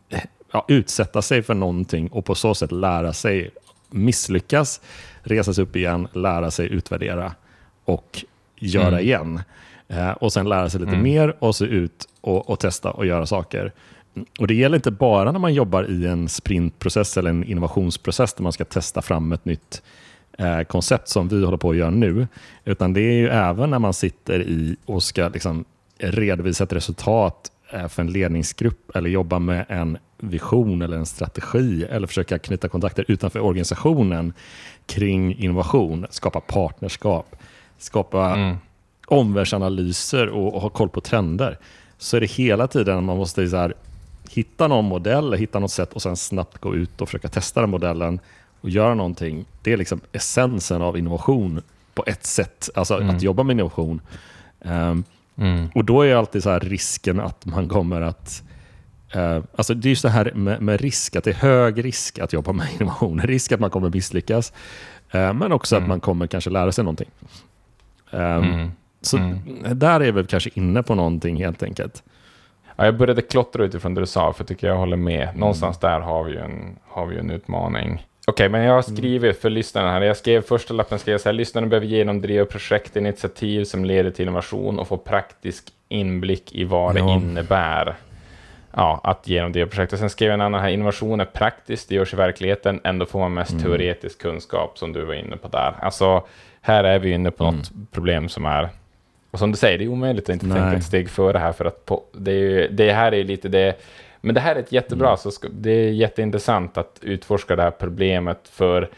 eh, 0.08 0.22
ja, 0.52 0.64
utsätta 0.68 1.22
sig 1.22 1.42
för 1.42 1.54
någonting 1.54 2.08
och 2.08 2.24
på 2.24 2.34
så 2.34 2.54
sätt 2.54 2.72
lära 2.72 3.12
sig 3.12 3.50
misslyckas, 3.90 4.80
resa 5.22 5.54
sig 5.54 5.64
upp 5.64 5.76
igen, 5.76 6.08
lära 6.12 6.50
sig 6.50 6.72
utvärdera 6.72 7.32
och 7.84 8.24
göra 8.56 8.88
mm. 8.88 9.00
igen. 9.00 9.40
Eh, 9.88 10.10
och 10.10 10.32
sen 10.32 10.48
lära 10.48 10.70
sig 10.70 10.80
lite 10.80 10.92
mm. 10.92 11.02
mer 11.02 11.36
och 11.38 11.56
se 11.56 11.64
ut 11.64 12.08
och, 12.20 12.50
och, 12.50 12.60
testa 12.60 12.90
och 12.90 13.06
göra 13.06 13.26
saker. 13.26 13.72
Och 14.38 14.46
Det 14.46 14.54
gäller 14.54 14.76
inte 14.76 14.90
bara 14.90 15.32
när 15.32 15.38
man 15.38 15.54
jobbar 15.54 15.90
i 15.90 16.06
en 16.06 16.28
sprintprocess 16.28 17.16
eller 17.16 17.30
en 17.30 17.44
innovationsprocess 17.44 18.34
där 18.34 18.42
man 18.42 18.52
ska 18.52 18.64
testa 18.64 19.02
fram 19.02 19.32
ett 19.32 19.44
nytt 19.44 19.82
eh, 20.38 20.60
koncept 20.60 21.08
som 21.08 21.28
vi 21.28 21.44
håller 21.44 21.56
på 21.56 21.70
att 21.70 21.76
göra 21.76 21.90
nu. 21.90 22.26
Utan 22.64 22.92
det 22.92 23.00
är 23.00 23.12
ju 23.12 23.28
även 23.28 23.70
när 23.70 23.78
man 23.78 23.94
sitter 23.94 24.40
i 24.40 24.76
och 24.84 25.02
ska 25.02 25.28
liksom 25.28 25.64
redovisa 25.98 26.64
ett 26.64 26.72
resultat 26.72 27.50
eh, 27.70 27.88
för 27.88 28.02
en 28.02 28.12
ledningsgrupp 28.12 28.96
eller 28.96 29.10
jobba 29.10 29.38
med 29.38 29.66
en 29.68 29.98
vision 30.18 30.82
eller 30.82 30.96
en 30.96 31.06
strategi 31.06 31.84
eller 31.84 32.06
försöka 32.06 32.38
knyta 32.38 32.68
kontakter 32.68 33.04
utanför 33.08 33.40
organisationen 33.40 34.32
kring 34.86 35.36
innovation, 35.38 36.06
skapa 36.10 36.40
partnerskap, 36.40 37.36
skapa 37.78 38.34
mm. 38.34 38.56
omvärldsanalyser 39.06 40.28
och, 40.28 40.54
och, 40.54 40.62
ha 40.62 40.68
koll 40.68 40.88
på 40.88 41.00
trender. 41.00 41.58
Så 41.98 42.16
är 42.16 42.20
det 42.20 42.30
hela 42.30 42.66
tiden 42.66 43.04
man 43.04 43.16
måste 43.16 43.48
så 43.48 43.56
här, 43.56 43.74
hitta 44.30 44.68
någon 44.68 44.84
modell, 44.84 45.32
hitta 45.32 45.58
något 45.58 45.70
sätt 45.70 45.92
och 45.92 46.02
sen 46.02 46.16
snabbt 46.16 46.58
gå 46.58 46.74
ut 46.74 47.00
och 47.00 47.08
försöka 47.08 47.28
testa 47.28 47.60
den 47.60 47.70
modellen 47.70 48.20
och 48.60 48.70
göra 48.70 48.94
någonting. 48.94 49.44
Det 49.62 49.72
är 49.72 49.76
liksom 49.76 50.00
essensen 50.12 50.82
av 50.82 50.98
innovation 50.98 51.62
på 51.94 52.04
ett 52.06 52.26
sätt, 52.26 52.70
alltså 52.74 52.94
mm. 52.94 53.16
att 53.16 53.22
jobba 53.22 53.42
med 53.42 53.54
innovation. 53.54 54.00
Um, 54.60 55.04
mm. 55.36 55.68
Och 55.74 55.84
då 55.84 56.02
är 56.02 56.14
alltid 56.14 56.42
så 56.42 56.58
risken 56.58 57.20
att 57.20 57.46
man 57.46 57.68
kommer 57.68 58.00
att 58.00 58.42
Uh, 59.16 59.44
alltså 59.56 59.74
det 59.74 59.88
är 59.88 59.90
just 59.90 60.02
det 60.02 60.10
här 60.10 60.32
med, 60.34 60.62
med, 60.62 60.80
risk, 60.80 61.16
att 61.16 61.24
det 61.24 61.30
är 61.30 61.34
hög 61.34 61.84
risk 61.84 62.18
att 62.18 62.32
jobba 62.32 62.52
med 62.52 62.66
innovation. 62.80 63.20
Risk 63.20 63.52
att 63.52 63.60
man 63.60 63.70
kommer 63.70 63.90
misslyckas, 63.90 64.52
uh, 65.14 65.32
men 65.32 65.52
också 65.52 65.76
mm. 65.76 65.84
att 65.84 65.88
man 65.88 66.00
kommer 66.00 66.26
kanske 66.26 66.50
lära 66.50 66.72
sig 66.72 66.84
någonting. 66.84 67.10
Um, 68.10 68.20
mm. 68.20 68.70
Så 69.00 69.16
mm. 69.16 69.38
där 69.72 70.00
är 70.00 70.12
vi 70.12 70.24
kanske 70.24 70.50
inne 70.54 70.82
på 70.82 70.94
någonting 70.94 71.36
helt 71.36 71.62
enkelt. 71.62 72.02
Ja, 72.76 72.84
jag 72.84 72.96
började 72.96 73.22
klottra 73.22 73.64
utifrån 73.64 73.94
det 73.94 74.00
du 74.00 74.06
sa, 74.06 74.32
för 74.32 74.40
jag 74.42 74.48
tycker 74.48 74.66
jag 74.66 74.76
håller 74.76 74.96
med. 74.96 75.22
Mm. 75.22 75.40
Någonstans 75.40 75.78
där 75.78 76.00
har 76.00 76.24
vi 76.24 76.32
ju 76.32 76.38
en, 76.38 76.76
har 76.88 77.06
vi 77.06 77.18
en 77.18 77.30
utmaning. 77.30 78.06
Okej, 78.28 78.32
okay, 78.32 78.48
men 78.48 78.60
jag 78.62 78.74
har 78.74 78.84
mm. 78.88 78.96
skrivit 78.96 79.40
för 79.40 79.50
lyssnarna 79.50 79.90
här. 79.90 80.00
Jag 80.00 80.16
skrev 80.16 80.42
första 80.42 80.74
lappen, 80.74 80.98
skrev 80.98 81.18
så 81.18 81.28
här, 81.28 81.32
lyssnarna 81.32 81.66
behöver 81.66 81.86
genomdriva 81.86 82.44
projekt, 82.44 82.96
initiativ 82.96 83.64
som 83.64 83.84
leder 83.84 84.10
till 84.10 84.22
innovation 84.22 84.78
och 84.78 84.88
få 84.88 84.96
praktisk 84.96 85.64
inblick 85.88 86.52
i 86.52 86.64
vad 86.64 86.96
ja. 86.98 87.04
det 87.04 87.12
innebär 87.12 87.96
ja, 88.76 89.00
att 89.04 89.28
genomdriva 89.28 89.66
projektet. 89.66 89.98
Sen 89.98 90.10
skrev 90.10 90.28
jag 90.28 90.34
en 90.34 90.40
annan 90.40 90.60
här, 90.60 90.68
innovation 90.68 91.20
är 91.20 91.24
praktiskt, 91.24 91.88
det 91.88 91.94
görs 91.94 92.12
i 92.12 92.16
verkligheten, 92.16 92.80
ändå 92.84 93.06
får 93.06 93.18
man 93.18 93.34
mest 93.34 93.50
mm. 93.50 93.62
teoretisk 93.62 94.22
kunskap 94.22 94.78
som 94.78 94.92
du 94.92 95.04
var 95.04 95.14
inne 95.14 95.36
på 95.36 95.48
där. 95.48 95.74
Alltså, 95.80 96.22
här 96.60 96.84
är 96.84 96.98
vi 96.98 97.10
inne 97.10 97.30
på 97.30 97.44
mm. 97.44 97.56
något 97.56 97.70
problem 97.92 98.28
som 98.28 98.46
är, 98.46 98.68
och 99.30 99.38
som 99.38 99.50
du 99.50 99.56
säger, 99.56 99.78
det 99.78 99.84
är 99.84 99.88
omöjligt 99.88 100.28
att 100.28 100.32
inte 100.32 100.46
Nej. 100.46 100.60
tänka 100.60 100.76
ett 100.76 100.84
steg 100.84 101.10
före 101.10 101.38
här, 101.38 101.52
för 101.52 101.64
att 101.64 101.84
på, 101.84 102.02
det, 102.12 102.32
är, 102.32 102.68
det 102.68 102.92
här 102.92 103.14
är 103.14 103.24
lite 103.24 103.48
det, 103.48 103.80
men 104.20 104.34
det 104.34 104.40
här 104.40 104.56
är 104.56 104.60
ett 104.60 104.72
jättebra, 104.72 105.08
mm. 105.08 105.16
så 105.16 105.30
ska, 105.30 105.48
det 105.50 105.70
är 105.70 105.90
jätteintressant 105.90 106.78
att 106.78 106.98
utforska 107.02 107.56
det 107.56 107.62
här 107.62 107.70
problemet, 107.70 108.48
för 108.48 108.90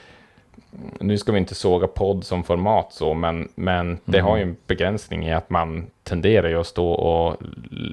nu 1.00 1.18
ska 1.18 1.32
vi 1.32 1.38
inte 1.38 1.54
såga 1.54 1.86
podd 1.86 2.24
som 2.24 2.44
format 2.44 2.92
så, 2.92 3.14
men, 3.14 3.48
men 3.54 3.98
det 4.04 4.18
har 4.18 4.36
ju 4.36 4.42
en 4.42 4.56
begränsning 4.66 5.26
i 5.26 5.34
att 5.34 5.50
man 5.50 5.86
tenderar 6.02 6.48
ju 6.48 6.60
att 6.60 6.66
stå 6.66 6.90
och 6.90 7.36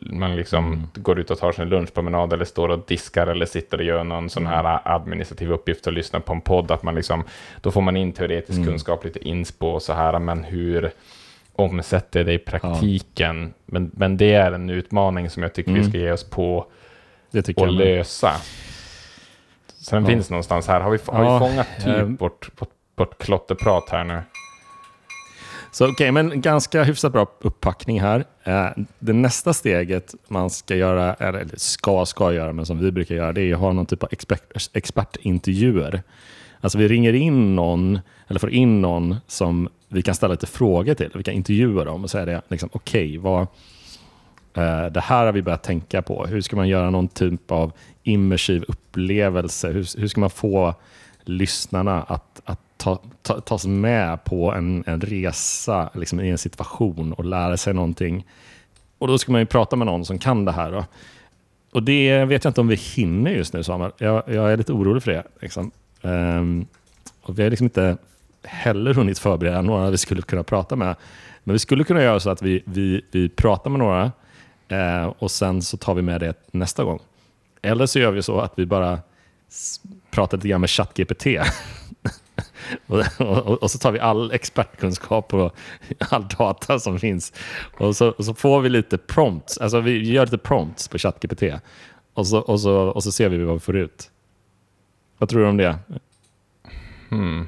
man 0.01 0.35
liksom 0.35 0.65
mm. 0.65 0.87
går 0.93 1.19
ut 1.19 1.31
och 1.31 1.39
tar 1.39 1.51
sin 1.51 1.69
lunchpromenad 1.69 2.33
eller 2.33 2.45
står 2.45 2.69
och 2.69 2.79
diskar 2.87 3.27
eller 3.27 3.45
sitter 3.45 3.77
och 3.77 3.83
gör 3.83 4.03
någon 4.03 4.29
sån 4.29 4.47
här 4.47 4.59
mm. 4.59 4.79
administrativ 4.83 5.51
uppgift 5.51 5.87
och 5.87 5.93
lyssnar 5.93 6.19
på 6.19 6.33
en 6.33 6.41
podd, 6.41 6.71
att 6.71 6.83
man 6.83 6.95
liksom, 6.95 7.23
då 7.61 7.71
får 7.71 7.81
man 7.81 7.97
in 7.97 8.13
teoretisk 8.13 8.57
mm. 8.57 8.69
kunskap, 8.69 9.05
lite 9.05 9.27
inspo 9.27 9.67
och 9.67 9.81
så 9.81 9.93
här, 9.93 10.19
men 10.19 10.43
hur 10.43 10.91
omsätter 11.53 12.23
det 12.23 12.33
i 12.33 12.39
praktiken? 12.39 13.41
Ja. 13.41 13.61
Men, 13.65 13.91
men 13.93 14.17
det 14.17 14.33
är 14.33 14.51
en 14.51 14.69
utmaning 14.69 15.29
som 15.29 15.43
jag 15.43 15.53
tycker 15.53 15.71
vi 15.71 15.79
mm. 15.79 15.89
ska 15.89 15.97
ge 15.97 16.11
oss 16.11 16.29
på 16.29 16.65
och 17.55 17.67
lösa. 17.67 18.31
Så 19.85 19.95
den 19.95 20.03
ja. 20.03 20.09
finns 20.09 20.29
någonstans 20.29 20.67
här. 20.67 20.81
Har 20.81 20.91
vi, 20.91 20.97
har 21.05 21.23
ja, 21.23 21.39
vi 21.39 21.45
fångat 21.49 21.67
typ 21.77 21.87
äh, 21.87 22.03
vårt, 22.03 22.61
vårt, 22.61 22.69
vårt 22.95 23.17
klotterprat 23.23 23.89
här 23.89 24.03
nu? 24.03 24.21
Så 25.71 25.85
okej, 25.85 25.93
okay, 25.93 26.11
men 26.11 26.41
ganska 26.41 26.83
hyfsat 26.83 27.13
bra 27.13 27.27
upppackning 27.39 28.01
här. 28.01 28.25
Eh, 28.43 28.67
det 28.99 29.13
nästa 29.13 29.53
steget 29.53 30.15
man 30.27 30.49
ska 30.49 30.75
göra, 30.75 31.13
eller 31.13 31.47
ska, 31.53 32.05
ska 32.05 32.33
göra, 32.33 32.53
men 32.53 32.65
som 32.65 32.79
vi 32.79 32.91
brukar 32.91 33.15
göra, 33.15 33.33
det 33.33 33.41
är 33.41 33.53
att 33.53 33.59
ha 33.59 33.73
någon 33.73 33.85
typ 33.85 34.03
av 34.03 34.09
expert, 34.11 34.69
expertintervjuer. 34.73 36.03
Alltså 36.61 36.77
vi 36.77 36.87
ringer 36.87 37.13
in 37.13 37.55
någon, 37.55 37.99
eller 38.27 38.39
får 38.39 38.49
in 38.51 38.81
någon 38.81 39.15
som 39.27 39.69
vi 39.87 40.01
kan 40.01 40.15
ställa 40.15 40.31
lite 40.31 40.47
frågor 40.47 40.93
till. 40.93 41.11
Vi 41.15 41.23
kan 41.23 41.33
intervjua 41.33 41.83
dem 41.83 42.03
och 42.03 42.09
säga 42.09 42.25
det, 42.25 42.41
liksom, 42.47 42.69
okej, 42.73 43.07
okay, 43.07 43.17
vad, 43.17 43.47
Eh, 44.55 44.85
det 44.85 44.99
här 44.99 45.25
har 45.25 45.31
vi 45.31 45.41
börjat 45.41 45.63
tänka 45.63 46.01
på. 46.01 46.25
Hur 46.25 46.41
ska 46.41 46.55
man 46.55 46.67
göra 46.67 46.89
någon 46.89 47.07
typ 47.07 47.51
av 47.51 47.71
immersiv 48.03 48.65
upplevelse? 48.67 49.67
Hur, 49.67 49.99
hur 49.99 50.07
ska 50.07 50.21
man 50.21 50.29
få 50.29 50.73
lyssnarna 51.23 52.03
att, 52.03 52.41
att 52.45 52.59
ta, 52.77 53.01
ta, 53.21 53.39
tas 53.39 53.65
med 53.65 54.23
på 54.23 54.53
en, 54.53 54.83
en 54.87 55.01
resa 55.01 55.89
liksom 55.93 56.19
i 56.19 56.29
en 56.29 56.37
situation 56.37 57.13
och 57.13 57.25
lära 57.25 57.57
sig 57.57 57.73
någonting. 57.73 58.25
Och 58.97 59.07
Då 59.07 59.17
ska 59.17 59.31
man 59.31 59.41
ju 59.41 59.45
prata 59.45 59.75
med 59.75 59.85
någon 59.85 60.05
som 60.05 60.19
kan 60.19 60.45
det 60.45 60.51
här. 60.51 60.71
Då. 60.71 60.85
Och 61.71 61.83
Det 61.83 62.25
vet 62.25 62.43
jag 62.43 62.49
inte 62.49 62.61
om 62.61 62.67
vi 62.67 62.75
hinner 62.75 63.31
just 63.31 63.53
nu, 63.53 63.63
Samuel. 63.63 63.91
Jag, 63.97 64.23
jag 64.27 64.53
är 64.53 64.57
lite 64.57 64.73
orolig 64.73 65.03
för 65.03 65.11
det. 65.11 65.23
Liksom. 65.41 65.71
Um, 66.01 66.65
och 67.21 67.39
vi 67.39 67.43
har 67.43 67.49
liksom 67.49 67.65
inte 67.65 67.97
heller 68.43 68.93
hunnit 68.93 69.19
förbereda 69.19 69.61
några 69.61 69.89
vi 69.89 69.97
skulle 69.97 70.21
kunna 70.21 70.43
prata 70.43 70.75
med. 70.75 70.95
Men 71.43 71.53
vi 71.53 71.59
skulle 71.59 71.83
kunna 71.83 72.03
göra 72.03 72.19
så 72.19 72.29
att 72.29 72.41
vi, 72.41 72.63
vi, 72.65 73.01
vi 73.11 73.29
pratar 73.29 73.69
med 73.69 73.79
några 73.79 74.11
eh, 74.67 75.05
och 75.05 75.31
sen 75.31 75.61
så 75.61 75.77
tar 75.77 75.93
vi 75.93 76.01
med 76.01 76.21
det 76.21 76.33
nästa 76.51 76.83
gång. 76.83 76.99
Eller 77.61 77.85
så 77.85 77.99
gör 77.99 78.11
vi 78.11 78.21
så 78.21 78.39
att 78.39 78.53
vi 78.55 78.65
bara 78.65 78.99
pratar 80.11 80.37
lite 80.37 80.47
grann 80.47 80.61
med 80.61 80.69
ChatGPT. 80.69 81.25
och, 82.87 83.03
och, 83.19 83.63
och, 83.63 83.71
så 83.71 83.77
tar 83.77 83.91
vi 83.91 83.99
all 83.99 84.31
expertkunskap 84.31 85.33
och 85.33 85.55
all 85.99 86.27
data 86.27 86.79
som 86.79 86.99
finns. 86.99 87.33
Och 87.77 87.95
så, 87.95 88.09
och 88.09 88.25
så 88.25 88.33
får 88.33 88.61
vi 88.61 88.69
lite 88.69 88.97
prompts. 88.97 89.57
Alltså 89.57 89.79
vi 89.79 90.11
gör 90.11 90.25
lite 90.25 90.37
prompts 90.37 90.87
på 90.87 90.97
ChatGPT. 90.97 91.43
Och 92.13 92.27
så, 92.27 92.39
och, 92.39 92.59
så, 92.59 92.77
och 92.77 93.03
så 93.03 93.11
ser 93.11 93.29
vi 93.29 93.37
vad 93.37 93.53
vi 93.53 93.59
får 93.59 93.75
ut. 93.75 94.11
Vad 95.17 95.29
tror 95.29 95.41
du 95.41 95.47
om 95.47 95.57
det? 95.57 95.77
Hmm. 97.09 97.47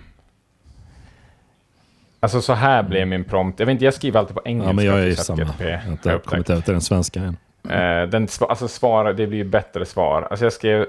Alltså 2.19 2.41
så 2.41 2.53
här 2.53 2.83
blev 2.83 3.07
min 3.07 3.23
prompt. 3.23 3.59
Jag 3.59 3.65
vet 3.65 3.73
inte, 3.73 3.85
jag 3.85 3.93
skriver 3.93 4.19
alltid 4.19 4.35
på 4.35 4.41
engelska. 4.45 4.69
Ja, 4.69 4.73
men 4.73 4.85
jag 4.85 4.99
är 4.99 5.15
samma. 5.15 5.53
Jag 5.59 5.77
har 5.77 5.91
inte 5.91 6.19
kommit 6.25 6.49
över 6.49 6.61
till 6.61 6.73
den 6.73 6.81
svenska 6.81 7.19
än. 7.19 7.37
Uh, 7.65 8.09
den, 8.09 8.27
alltså 8.39 8.67
svar, 8.67 9.13
det 9.13 9.27
blir 9.27 9.37
ju 9.37 9.43
bättre 9.43 9.85
svar. 9.85 10.27
Alltså 10.29 10.45
jag 10.45 10.53
skrev 10.53 10.85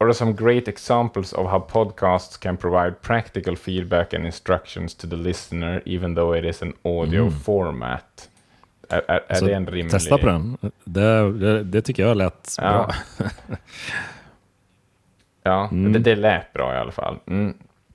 What 0.00 0.06
are 0.06 0.14
some 0.14 0.32
great 0.32 0.68
examples 0.68 1.32
of 1.32 1.50
how 1.50 1.60
podcasts 1.60 2.36
can 2.36 2.56
provide 2.56 3.02
practical 3.02 3.56
feedback 3.56 4.14
and 4.14 4.26
instructions 4.26 4.94
to 4.94 5.06
the 5.06 5.16
listener 5.16 5.82
even 5.84 6.14
though 6.14 6.38
it 6.38 6.44
is 6.44 6.62
an 6.62 6.72
audio 6.84 7.22
mm. 7.22 7.32
format? 7.32 8.28
Är, 8.88 9.02
är, 9.08 9.22
är 9.28 9.40
det 9.46 9.54
en 9.54 9.66
rimlig... 9.66 9.90
Testa 9.90 10.18
på 10.18 10.26
den. 10.26 10.56
Det, 10.84 11.32
det, 11.32 11.62
det 11.64 11.82
tycker 11.82 12.02
jag 12.02 12.16
lät 12.16 12.56
ja. 12.58 12.62
bra. 13.18 13.28
ja, 15.42 15.68
mm. 15.72 15.92
det, 15.92 15.98
det 15.98 16.16
lät 16.16 16.52
bra 16.52 16.74
i 16.74 16.78
alla 16.78 16.92
fall. 16.92 17.18
Mm. 17.26 17.54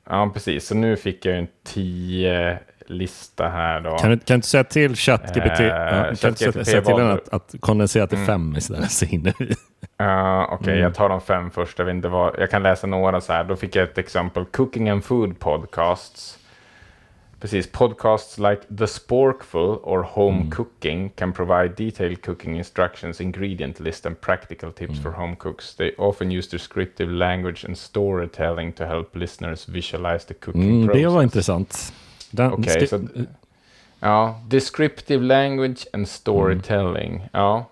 Ja, 0.10 0.32
precis. 0.34 0.68
Så 0.68 0.76
nu 0.76 0.98
fick 0.98 1.26
jag 1.26 1.38
en 1.38 1.48
10 1.64 2.60
lista 2.88 3.48
här 3.48 3.82
då. 3.82 3.98
Kan 3.98 4.12
du, 4.12 4.20
kan 4.20 4.40
du 4.40 4.44
säga 4.44 4.64
till 4.64 4.96
ChatGPT 4.96 5.60
uh, 5.60 5.66
ja, 5.66 6.16
chat 6.16 6.38
säga, 6.38 6.66
säga 6.66 6.82
till 6.82 6.96
den 6.96 7.12
att, 7.12 7.34
att 7.34 7.56
kondensera 7.60 8.08
till 8.08 8.18
mm. 8.18 8.28
fem 8.28 8.56
istället 8.58 8.92
så 8.92 9.06
hinner 9.06 9.34
vi. 9.40 9.46
Uh, 9.46 10.44
Okej, 10.44 10.56
okay, 10.56 10.74
mm. 10.74 10.84
jag 10.84 10.96
tar 10.96 11.10
de 11.10 11.22
fem 11.22 11.52
först. 11.52 11.80
Jag, 11.80 11.86
vet 11.86 11.96
inte 11.96 12.08
vad, 12.08 12.36
jag 12.40 12.52
kan 12.52 12.64
läsa 12.64 12.88
några 12.88 13.22
så 13.22 13.34
här. 13.34 13.44
Då 13.44 13.56
fick 13.56 13.76
jag 13.76 13.84
ett 13.84 13.98
exempel. 13.98 14.46
Cooking 14.46 14.90
and 14.90 15.04
food 15.04 15.40
podcasts. 15.40 16.40
Precis, 17.40 17.68
podcasts 17.68 18.40
like 18.40 18.66
The 18.78 18.86
Sporkful 18.86 19.80
or 19.84 20.04
Home 20.04 20.44
mm. 20.44 20.52
Cooking 20.52 21.12
can 21.16 21.34
provide 21.34 21.76
detailed 21.76 22.22
cooking 22.22 22.56
instructions, 22.56 23.20
ingredient 23.20 23.80
list 23.80 24.06
and 24.06 24.22
practical 24.22 24.72
tips 24.72 25.00
mm. 25.00 25.02
for 25.02 25.12
home 25.12 25.36
cooks. 25.36 25.76
They 25.76 25.92
often 25.98 26.32
use 26.32 26.48
descriptive 26.48 27.12
language 27.12 27.66
and 27.66 27.78
storytelling 27.78 28.74
to 28.74 28.86
help 28.86 29.16
listeners 29.16 29.66
visualize 29.66 30.26
the 30.26 30.34
cooking 30.34 30.82
mm, 30.82 30.86
process. 30.86 31.02
Det 31.02 31.10
var 31.10 31.24
intressant. 31.24 31.94
Okej, 32.34 32.52
okay, 32.54 32.88
så... 32.88 33.00
Ja, 34.00 34.36
descriptive 34.48 35.24
language 35.24 35.86
and 35.94 36.08
storytelling. 36.08 37.14
Mm. 37.14 37.30
Ja, 37.34 37.66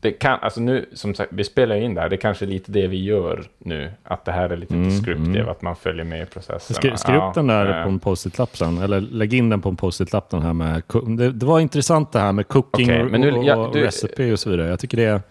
det 0.00 0.12
kan, 0.12 0.38
alltså 0.40 0.60
nu, 0.60 0.88
som 0.92 1.14
sagt, 1.14 1.32
vi 1.32 1.44
spelar 1.44 1.76
in 1.76 1.94
där, 1.94 2.08
det 2.08 2.16
är 2.16 2.20
kanske 2.20 2.46
lite 2.46 2.72
det 2.72 2.86
vi 2.86 3.04
gör 3.04 3.44
nu, 3.58 3.92
att 4.02 4.24
det 4.24 4.32
här 4.32 4.50
är 4.50 4.56
lite 4.56 4.74
mm, 4.74 4.88
descriptive, 4.88 5.40
mm. 5.40 5.48
att 5.48 5.62
man 5.62 5.76
följer 5.76 6.04
med 6.04 6.22
i 6.22 6.26
processen. 6.26 6.76
Skri, 6.76 6.96
skriv 6.96 7.16
upp 7.16 7.22
ja, 7.22 7.32
den 7.34 7.46
där 7.46 7.78
äh, 7.78 7.82
på 7.82 7.88
en 7.88 7.98
post-it-lapp 7.98 8.56
sen, 8.56 8.78
eller 8.78 9.00
lägg 9.00 9.34
in 9.34 9.48
den 9.48 9.60
på 9.60 9.68
en 9.68 9.76
post-it-lapp 9.76 10.30
den 10.30 10.42
här 10.42 10.52
med, 10.52 10.82
det, 11.18 11.32
det, 11.32 11.46
var 11.46 11.60
intressant 11.60 12.12
det 12.12 12.18
här 12.18 12.32
med 12.32 12.48
cooking 12.48 12.86
okay, 12.86 13.02
och, 13.02 13.20
nu, 13.20 13.32
och, 13.32 13.44
ja, 13.44 13.70
du, 13.72 13.82
recipe 13.82 14.32
och 14.32 14.38
så 14.38 14.50
vidare. 14.50 14.68
Jag 14.68 14.80
tycker 14.80 14.96
det, 14.96 15.22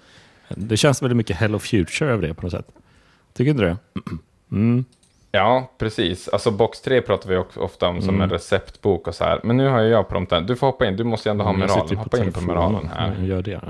det 0.50 0.78
känns 0.78 1.02
väldigt 1.02 1.18
mycket 1.18 1.38
Hello 1.38 1.60
Future 1.60 2.12
över 2.12 2.28
det 2.28 2.34
på 2.34 2.42
något 2.42 2.52
sätt. 2.52 2.68
Tycker 3.34 3.52
inte 3.52 3.64
det? 3.64 3.78
Mm. 4.52 4.86
Ja, 5.32 5.72
precis. 5.78 6.28
Alltså 6.28 6.52
box 6.52 6.82
3 6.82 7.02
pratar 7.02 7.30
vi 7.30 7.36
också 7.36 7.60
ofta 7.60 7.88
om 7.88 8.02
som 8.02 8.10
mm. 8.10 8.22
en 8.22 8.30
receptbok 8.30 9.08
och 9.08 9.16
så 9.16 9.24
här. 9.24 9.40
Men 9.44 9.58
nu 9.58 9.68
har 9.68 9.82
jag 9.82 10.10
prompten. 10.10 10.46
Du 10.46 10.56
får 10.56 10.68
hoppa 10.68 10.88
in. 10.88 10.96
Du 10.96 11.04
måste 11.04 11.30
ju 11.30 11.32
ändå 11.32 11.44
ha 11.44 11.54
mm, 11.54 11.68
moralen. 11.68 11.98
Hoppa 11.98 12.24
in 12.24 12.32
på 12.32 12.42
moralen 12.42 12.90
här. 12.96 13.16
Gör 13.24 13.42
det. 13.42 13.62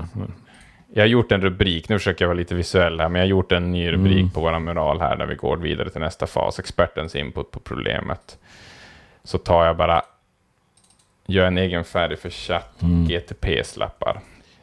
Jag 0.92 1.02
har 1.02 1.08
gjort 1.08 1.32
en 1.32 1.40
rubrik. 1.40 1.88
Nu 1.88 1.98
försöker 1.98 2.24
jag 2.24 2.28
vara 2.28 2.38
lite 2.38 2.54
visuell 2.54 3.00
här. 3.00 3.08
Men 3.08 3.20
jag 3.20 3.26
har 3.26 3.30
gjort 3.30 3.52
en 3.52 3.72
ny 3.72 3.92
rubrik 3.92 4.18
mm. 4.18 4.30
på 4.30 4.40
vår 4.40 4.58
mural 4.58 5.00
här. 5.00 5.16
När 5.16 5.26
vi 5.26 5.34
går 5.34 5.56
vidare 5.56 5.90
till 5.90 6.00
nästa 6.00 6.26
fas. 6.26 6.58
Expertens 6.58 7.16
input 7.16 7.50
på 7.50 7.60
problemet. 7.60 8.38
Så 9.24 9.38
tar 9.38 9.66
jag 9.66 9.76
bara. 9.76 10.02
Gör 11.26 11.44
en 11.46 11.58
egen 11.58 11.84
färg 11.84 12.16
för 12.16 12.30
chatt. 12.30 12.82
Mm. 12.82 13.04
GTP-slappar. 13.04 14.20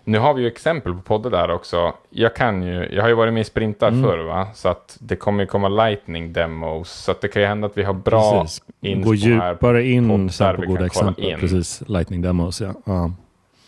Nu 0.08 0.20
har 0.20 0.34
vi 0.34 0.42
ju 0.42 0.48
exempel 0.48 0.94
på 0.94 1.02
poddar 1.02 1.30
där 1.30 1.52
också. 1.52 1.94
Jag 2.10 2.36
kan 2.36 2.64
ju, 2.64 2.90
jag 2.92 3.02
har 3.02 3.10
ju 3.10 3.16
varit 3.16 3.34
med 3.34 3.42
i 3.42 3.44
sprintar 3.44 3.88
mm. 3.88 4.04
förr 4.04 4.18
va, 4.18 4.48
så 4.54 4.70
att 4.70 4.98
det 5.00 5.16
kommer 5.16 5.44
ju 5.44 5.48
komma 5.48 5.70
lightning 5.70 6.34
demos. 6.34 6.92
Så 6.92 7.12
att 7.12 7.22
det 7.22 7.28
kan 7.28 7.42
ju 7.42 7.48
hända 7.48 7.68
att 7.68 7.78
vi 7.78 7.84
har 7.84 7.94
bra 7.94 8.42
Precis. 8.42 8.64
inspo 8.82 9.10
Gå 9.10 9.16
djupare 9.16 9.84
in 9.84 10.30
sen 10.30 10.56
på 10.56 10.62
goda 10.62 10.86
exempel. 10.86 11.40
Precis, 11.40 11.84
lightning 11.88 12.22
demos 12.22 12.62
ja. 12.62 12.74
Ja, 12.86 13.12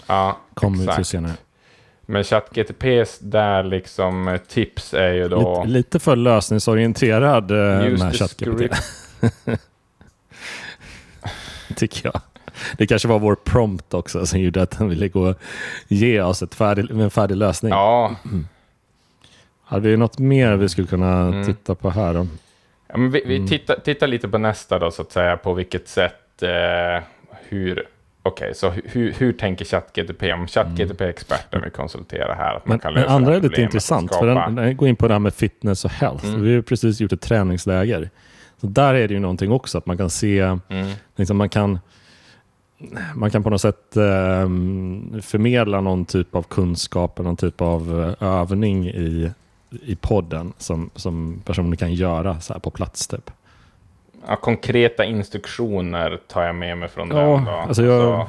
ja 0.08 0.38
kommer 0.54 0.78
vi 0.78 0.88
till 0.96 1.06
senare. 1.06 1.34
Men 2.10 2.24
ChatGTPs 2.24 3.20
där 3.20 3.64
liksom 3.64 4.40
tips 4.48 4.94
är 4.94 5.14
ju 5.14 5.28
då... 5.28 5.60
Lite, 5.60 5.74
lite 5.74 6.00
för 6.00 6.16
lösningsorienterad 6.16 7.52
eh, 7.52 7.90
med 7.90 8.16
ChatGPT. 8.16 8.76
Tycker 11.76 12.12
jag. 12.14 12.22
Det 12.78 12.88
kanske 12.88 13.08
var 13.08 13.20
vår 13.20 13.36
prompt 13.36 13.94
också 13.94 14.26
som 14.26 14.40
gjorde 14.40 14.62
att 14.62 14.74
han 14.74 14.90
ville 14.90 15.08
gå 15.08 15.36
ge 15.88 16.22
oss 16.22 16.42
ett 16.42 16.56
färdig, 16.56 16.92
en 16.92 17.10
färdig 17.10 17.36
lösning. 17.36 17.72
Ja. 17.72 18.16
Mm. 18.26 18.48
Hade 19.64 19.90
vi 19.90 19.98
något 19.98 20.20
mer 20.20 20.56
vi 20.56 20.70
skulle 20.70 20.88
kunna 20.88 21.22
mm. 21.22 21.46
titta 21.46 21.76
på 21.76 21.90
här? 21.90 22.14
Då? 22.14 22.28
Ja, 22.88 22.98
men 22.98 23.12
vi 23.12 23.24
vi 23.26 23.36
mm. 23.36 23.48
tittar, 23.48 23.76
tittar 23.76 24.08
lite 24.08 24.28
på 24.28 24.38
nästa 24.38 24.80
då, 24.80 24.92
så 24.92 25.02
att 25.02 25.12
säga, 25.12 25.38
på 25.38 25.54
vilket 25.54 25.88
sätt, 25.88 26.44
eh, 26.44 27.04
hur, 27.48 27.88
Okej, 28.28 28.46
okay, 28.46 28.54
så 28.54 28.70
hur, 28.70 29.14
hur 29.14 29.34
tänker 29.34 29.66
ChatGTP 29.66 30.34
om 30.34 30.48
ChatGTP-experten 30.48 31.62
vi 31.64 31.70
konsulterar 31.70 32.36
här? 32.36 32.56
Att 32.56 32.66
man 32.66 32.74
men, 32.74 32.80
kan 32.80 32.94
lösa 32.94 33.06
men 33.06 33.16
andra 33.16 33.36
är 33.36 33.42
lite 33.42 33.62
intressant, 33.62 34.16
för 34.16 34.28
den, 34.28 34.56
den, 34.56 34.78
går 34.78 34.88
in 34.88 34.96
på 34.96 35.08
det 35.08 35.14
här 35.14 35.20
med 35.20 35.34
fitness 35.34 35.86
och 35.86 35.92
health. 35.92 36.28
Mm. 36.28 36.42
Vi 36.42 36.56
har 36.56 36.62
precis 36.62 37.02
gjort 37.02 37.12
ett 37.12 37.22
träningsläger. 37.22 38.10
Så 38.62 38.68
där 38.68 38.94
är 38.94 39.08
det 39.08 39.14
ju 39.14 39.20
någonting 39.20 39.52
också, 39.52 39.78
att 39.78 39.86
man 39.86 39.98
kan 39.98 40.10
se, 40.10 40.40
mm. 40.40 40.88
liksom 41.16 41.38
man 41.38 41.50
kan 41.50 41.80
man 43.16 43.32
kan 43.32 43.44
på 43.44 43.50
något 43.50 43.62
sätt 43.62 43.98
eh, 43.98 44.48
förmedla 45.22 45.82
någon 45.82 46.06
typ 46.06 46.36
av 46.36 46.44
kunskap, 46.44 47.20
någon 47.20 47.38
typ 47.38 47.62
av 47.62 48.16
eh, 48.22 48.28
övning 48.28 48.88
i, 48.88 49.32
i 49.70 49.96
podden 49.96 50.54
som, 50.58 50.90
som 50.96 51.42
personer 51.46 51.76
kan 51.76 51.94
göra 51.94 52.40
så 52.40 52.54
här 52.54 52.60
på 52.60 52.70
plats. 52.70 53.08
Typ. 53.08 53.32
Ja, 54.28 54.36
konkreta 54.36 55.06
instruktioner 55.06 56.20
tar 56.28 56.44
jag 56.44 56.56
med 56.56 56.78
mig 56.78 56.90
från 56.90 57.10
ja, 57.10 57.16
den. 57.16 57.46
Då. 57.46 57.52
Alltså 57.52 57.84
jag... 57.84 58.02
Så, 58.02 58.28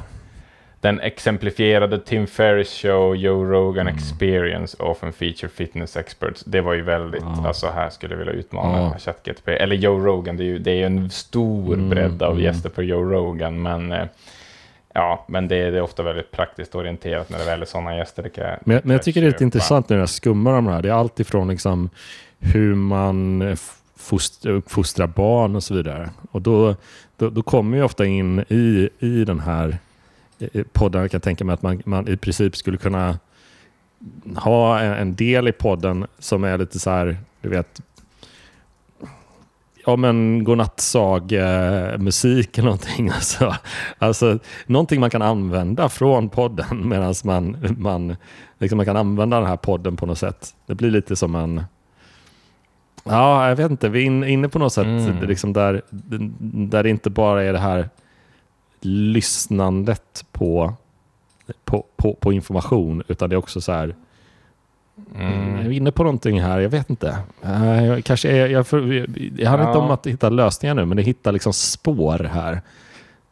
den 0.80 1.00
exemplifierade 1.00 1.98
Tim 1.98 2.26
Ferris 2.26 2.82
show, 2.82 3.16
Joe 3.16 3.44
Rogan 3.44 3.86
mm. 3.86 3.96
experience, 3.96 4.76
often 4.82 5.12
feature 5.12 5.48
fitness 5.48 5.96
experts. 5.96 6.44
Det 6.44 6.60
var 6.60 6.74
ju 6.74 6.82
väldigt, 6.82 7.22
ja. 7.22 7.46
alltså 7.46 7.66
här 7.66 7.90
skulle 7.90 8.14
jag 8.14 8.18
vilja 8.18 8.32
utmana 8.32 8.78
ja. 8.78 8.98
ChatGTP. 8.98 9.52
Eller 9.52 9.76
Joe 9.76 9.98
Rogan, 9.98 10.36
det 10.36 10.42
är 10.42 10.46
ju 10.46 10.58
det 10.58 10.70
är 10.70 10.86
en 10.86 11.10
stor 11.10 11.74
mm, 11.74 11.90
bredd 11.90 12.22
av 12.22 12.32
mm. 12.32 12.44
gäster 12.44 12.68
på 12.68 12.82
Joe 12.82 13.04
Rogan, 13.04 13.62
men 13.62 13.92
eh, 13.92 14.06
Ja, 14.94 15.24
men 15.28 15.48
det 15.48 15.56
är, 15.56 15.70
det 15.70 15.78
är, 15.78 15.82
ofta 15.82 16.02
väldigt 16.02 16.30
praktiskt 16.30 16.74
orienterat 16.74 17.30
när 17.30 17.38
det 17.38 17.44
väl 17.44 17.62
är 17.62 17.66
sådana 17.66 17.96
gäster. 17.96 18.22
Det 18.22 18.28
kan, 18.28 18.44
men, 18.44 18.80
men 18.84 18.92
jag 18.92 19.02
tycker 19.02 19.20
det 19.20 19.26
är 19.26 19.30
lite 19.30 19.44
intressant 19.44 19.88
när 19.88 19.98
jag 19.98 20.08
skummar 20.08 20.52
de 20.52 20.66
här. 20.66 20.82
Det 20.82 20.88
är 20.88 20.92
allt 20.92 21.20
ifrån 21.20 21.48
liksom 21.48 21.90
hur 22.38 22.74
man 22.74 23.42
uppfostra 24.44 25.06
barn 25.06 25.56
och 25.56 25.64
så 25.64 25.74
vidare. 25.74 26.10
Och 26.30 26.42
då, 26.42 26.76
då, 27.16 27.30
då 27.30 27.42
kommer 27.42 27.78
jag 27.78 27.84
ofta 27.84 28.06
in 28.06 28.44
i, 28.48 28.88
i 28.98 29.24
den 29.24 29.40
här 29.40 29.78
podden. 30.72 31.00
Jag 31.00 31.10
kan 31.10 31.20
tänka 31.20 31.44
mig 31.44 31.54
att 31.54 31.62
man, 31.62 31.82
man 31.84 32.08
i 32.08 32.16
princip 32.16 32.56
skulle 32.56 32.76
kunna 32.76 33.18
ha 34.36 34.80
en, 34.80 34.92
en 34.92 35.14
del 35.14 35.48
i 35.48 35.52
podden 35.52 36.06
som 36.18 36.44
är 36.44 36.58
lite 36.58 36.78
så 36.78 36.90
här, 36.90 37.18
du 37.40 37.48
vet, 37.48 37.80
ja 39.88 39.96
men 39.96 40.44
godnattsagemusik 40.44 42.58
eller 42.58 42.66
någonting. 42.66 43.08
Alltså, 43.14 43.54
alltså, 43.98 44.38
någonting 44.66 45.00
man 45.00 45.10
kan 45.10 45.22
använda 45.22 45.88
från 45.88 46.28
podden 46.28 46.88
medan 46.88 47.14
man, 47.24 47.56
man, 47.78 48.16
liksom 48.58 48.76
man 48.76 48.86
kan 48.86 48.96
använda 48.96 49.38
den 49.38 49.48
här 49.48 49.56
podden 49.56 49.96
på 49.96 50.06
något 50.06 50.18
sätt. 50.18 50.54
Det 50.66 50.74
blir 50.74 50.90
lite 50.90 51.16
som 51.16 51.34
en... 51.34 51.62
Ja, 53.04 53.48
jag 53.48 53.56
vet 53.56 53.70
inte. 53.70 53.88
Vi 53.88 54.06
är 54.06 54.24
inne 54.24 54.48
på 54.48 54.58
något 54.58 54.72
sätt 54.72 54.86
mm. 54.86 55.28
liksom 55.28 55.52
där, 55.52 55.82
där 56.68 56.82
det 56.82 56.90
inte 56.90 57.10
bara 57.10 57.44
är 57.44 57.52
det 57.52 57.58
här 57.58 57.88
lyssnandet 58.80 60.24
på, 60.32 60.74
på, 61.64 61.84
på, 61.96 62.14
på 62.14 62.32
information, 62.32 63.02
utan 63.08 63.30
det 63.30 63.34
är 63.34 63.38
också 63.38 63.60
så 63.60 63.72
här 63.72 63.94
Mm. 65.14 65.56
Jag 65.56 65.66
är 65.66 65.70
inne 65.70 65.92
på 65.92 66.02
någonting 66.02 66.40
här, 66.40 66.60
jag 66.60 66.70
vet 66.70 66.90
inte. 66.90 67.18
Uh, 67.44 67.86
jag, 67.86 68.04
kanske 68.04 68.28
är, 68.28 68.46
jag, 68.46 68.66
för, 68.66 69.06
jag 69.40 69.50
handlar 69.50 69.68
ja. 69.68 69.72
inte 69.72 69.78
om 69.78 69.90
att 69.90 70.06
hitta 70.06 70.28
lösningar 70.28 70.74
nu, 70.74 70.84
men 70.84 70.96
det 70.96 71.02
hittar 71.02 71.32
liksom 71.32 71.52
spår 71.52 72.28
här. 72.32 72.62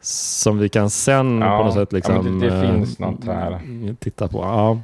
Som 0.01 0.57
vi 0.57 0.69
kan 0.69 0.89
sen 0.89 1.41
ja. 1.41 1.57
på 1.57 1.63
något 1.63 1.73
sätt 1.73 1.93
liksom, 1.93 2.15
ja, 2.15 2.21
det, 2.21 2.49
det 2.49 2.61
finns 2.61 2.99
något 2.99 3.25
här. 3.25 3.59
titta 3.99 4.27
på. 4.27 4.37
Ja. 4.37 4.81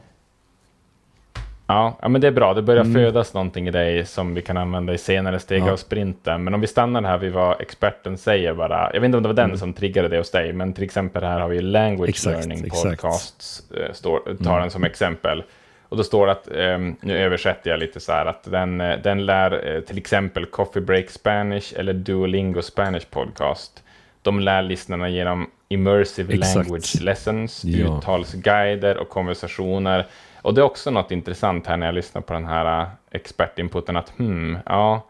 Ja, 1.67 1.97
ja, 2.02 2.10
men 2.10 2.21
det 2.21 2.28
är 2.28 2.32
bra. 2.32 2.54
Det 2.54 2.62
börjar 2.62 2.84
mm. 2.84 2.93
födas 2.93 3.34
någonting 3.34 3.67
i 3.67 3.71
dig 3.71 4.06
som 4.06 4.34
vi 4.34 4.41
kan 4.41 4.58
använda 4.58 4.93
i 4.93 4.97
senare 4.97 5.39
steg 5.39 5.63
ja. 5.63 5.71
av 5.71 5.78
sprinten. 5.78 6.43
Men 6.43 6.54
om 6.54 6.62
vi 6.62 6.67
stannar 6.67 7.04
här 7.04 7.17
vid 7.17 7.32
vad 7.32 7.62
experten 7.62 8.17
säger 8.17 8.54
bara. 8.54 8.93
Jag 8.93 9.02
vet 9.02 9.06
inte 9.06 9.17
om 9.17 9.23
det 9.23 9.30
var 9.30 9.36
den 9.36 9.45
mm. 9.45 9.58
som 9.58 9.73
triggade 9.73 10.08
det 10.08 10.17
hos 10.17 10.32
dig, 10.32 10.54
men 10.54 10.73
till 10.73 10.84
exempel 10.84 11.23
här 11.23 11.39
har 11.39 11.49
vi 11.49 11.62
Language 11.62 12.10
exakt, 12.10 12.38
Learning 12.38 12.65
exakt. 12.65 12.84
Podcasts, 12.84 13.71
eh, 13.71 13.93
står, 13.93 14.19
tar 14.19 14.52
mm. 14.52 14.62
den 14.62 14.71
som 14.71 14.84
exempel. 14.84 15.43
Och 15.89 15.97
då 15.97 16.04
står 16.04 16.26
det 16.26 16.32
att, 16.32 16.47
um, 16.52 16.95
nu 17.02 17.17
översätter 17.17 17.69
jag 17.71 17.80
lite 17.80 17.99
så 17.99 18.12
här, 18.12 18.26
att 18.26 18.43
den, 18.43 18.82
eh, 18.82 18.99
den 19.04 19.26
lär 19.26 19.76
uh, 19.76 19.82
till 19.82 19.97
exempel 19.97 20.45
Coffee 20.45 20.82
Break 20.82 21.10
Spanish 21.10 21.80
eller 21.80 21.93
Duolingo 21.93 22.62
Spanish 22.62 23.06
Podcast. 23.10 23.84
De 24.21 24.39
lär 24.39 24.62
lyssnarna 24.62 25.10
genom 25.10 25.49
immersive 25.69 26.34
Exakt. 26.34 26.56
language 26.56 27.02
lessons, 27.02 27.63
ja. 27.65 27.97
uttalsguider 27.97 28.97
och 28.97 29.10
konversationer. 29.10 30.06
Och 30.43 30.53
det 30.53 30.62
är 30.62 30.65
också 30.65 30.91
något 30.91 31.12
intressant 31.12 31.67
här 31.67 31.77
när 31.77 31.86
jag 31.86 31.95
lyssnar 31.95 32.21
på 32.21 32.34
den 32.34 32.45
här 32.45 32.82
uh, 32.82 32.88
expertinputen, 33.12 33.97
att 33.97 34.10
hmm, 34.17 34.58
ja, 34.65 35.01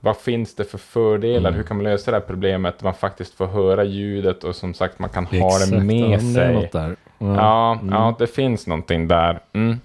vad 0.00 0.16
finns 0.16 0.54
det 0.54 0.64
för 0.64 0.78
fördelar? 0.78 1.50
Mm. 1.50 1.54
Hur 1.54 1.62
kan 1.62 1.76
man 1.76 1.84
lösa 1.84 2.10
det 2.10 2.16
här 2.16 2.24
problemet? 2.26 2.82
Man 2.82 2.94
faktiskt 2.94 3.34
får 3.34 3.46
höra 3.46 3.84
ljudet 3.84 4.44
och 4.44 4.56
som 4.56 4.74
sagt 4.74 4.98
man 4.98 5.10
kan 5.10 5.24
Exakt, 5.24 5.42
ha 5.42 5.58
det 5.58 5.84
med 5.84 6.10
ja, 6.10 6.18
sig. 6.18 6.68
Det 6.72 6.96
ja, 7.18 7.34
ja, 7.36 7.78
mm. 7.82 7.94
ja, 7.94 8.16
det 8.18 8.26
finns 8.26 8.66
någonting 8.66 9.08
där. 9.08 9.40
Mm. 9.52 9.80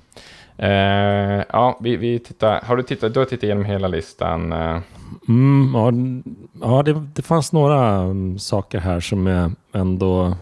Eh, 0.57 1.45
ja, 1.49 1.77
vi, 1.81 1.97
vi 1.97 2.19
tittar. 2.19 2.61
Har 2.61 2.77
du 2.77 2.83
tittat? 2.83 3.13
Du 3.13 3.19
har 3.19 3.25
tittat 3.25 3.43
igenom 3.43 3.65
hela 3.65 3.87
listan. 3.87 4.53
Eh. 4.53 4.79
Mm, 5.27 5.71
ja, 5.73 5.91
ja 6.67 6.83
det, 6.83 7.05
det 7.13 7.21
fanns 7.21 7.53
några 7.53 7.97
um, 7.97 8.39
saker 8.39 8.79
här 8.79 8.99
som 8.99 9.27
är 9.27 9.51
ändå 9.73 10.35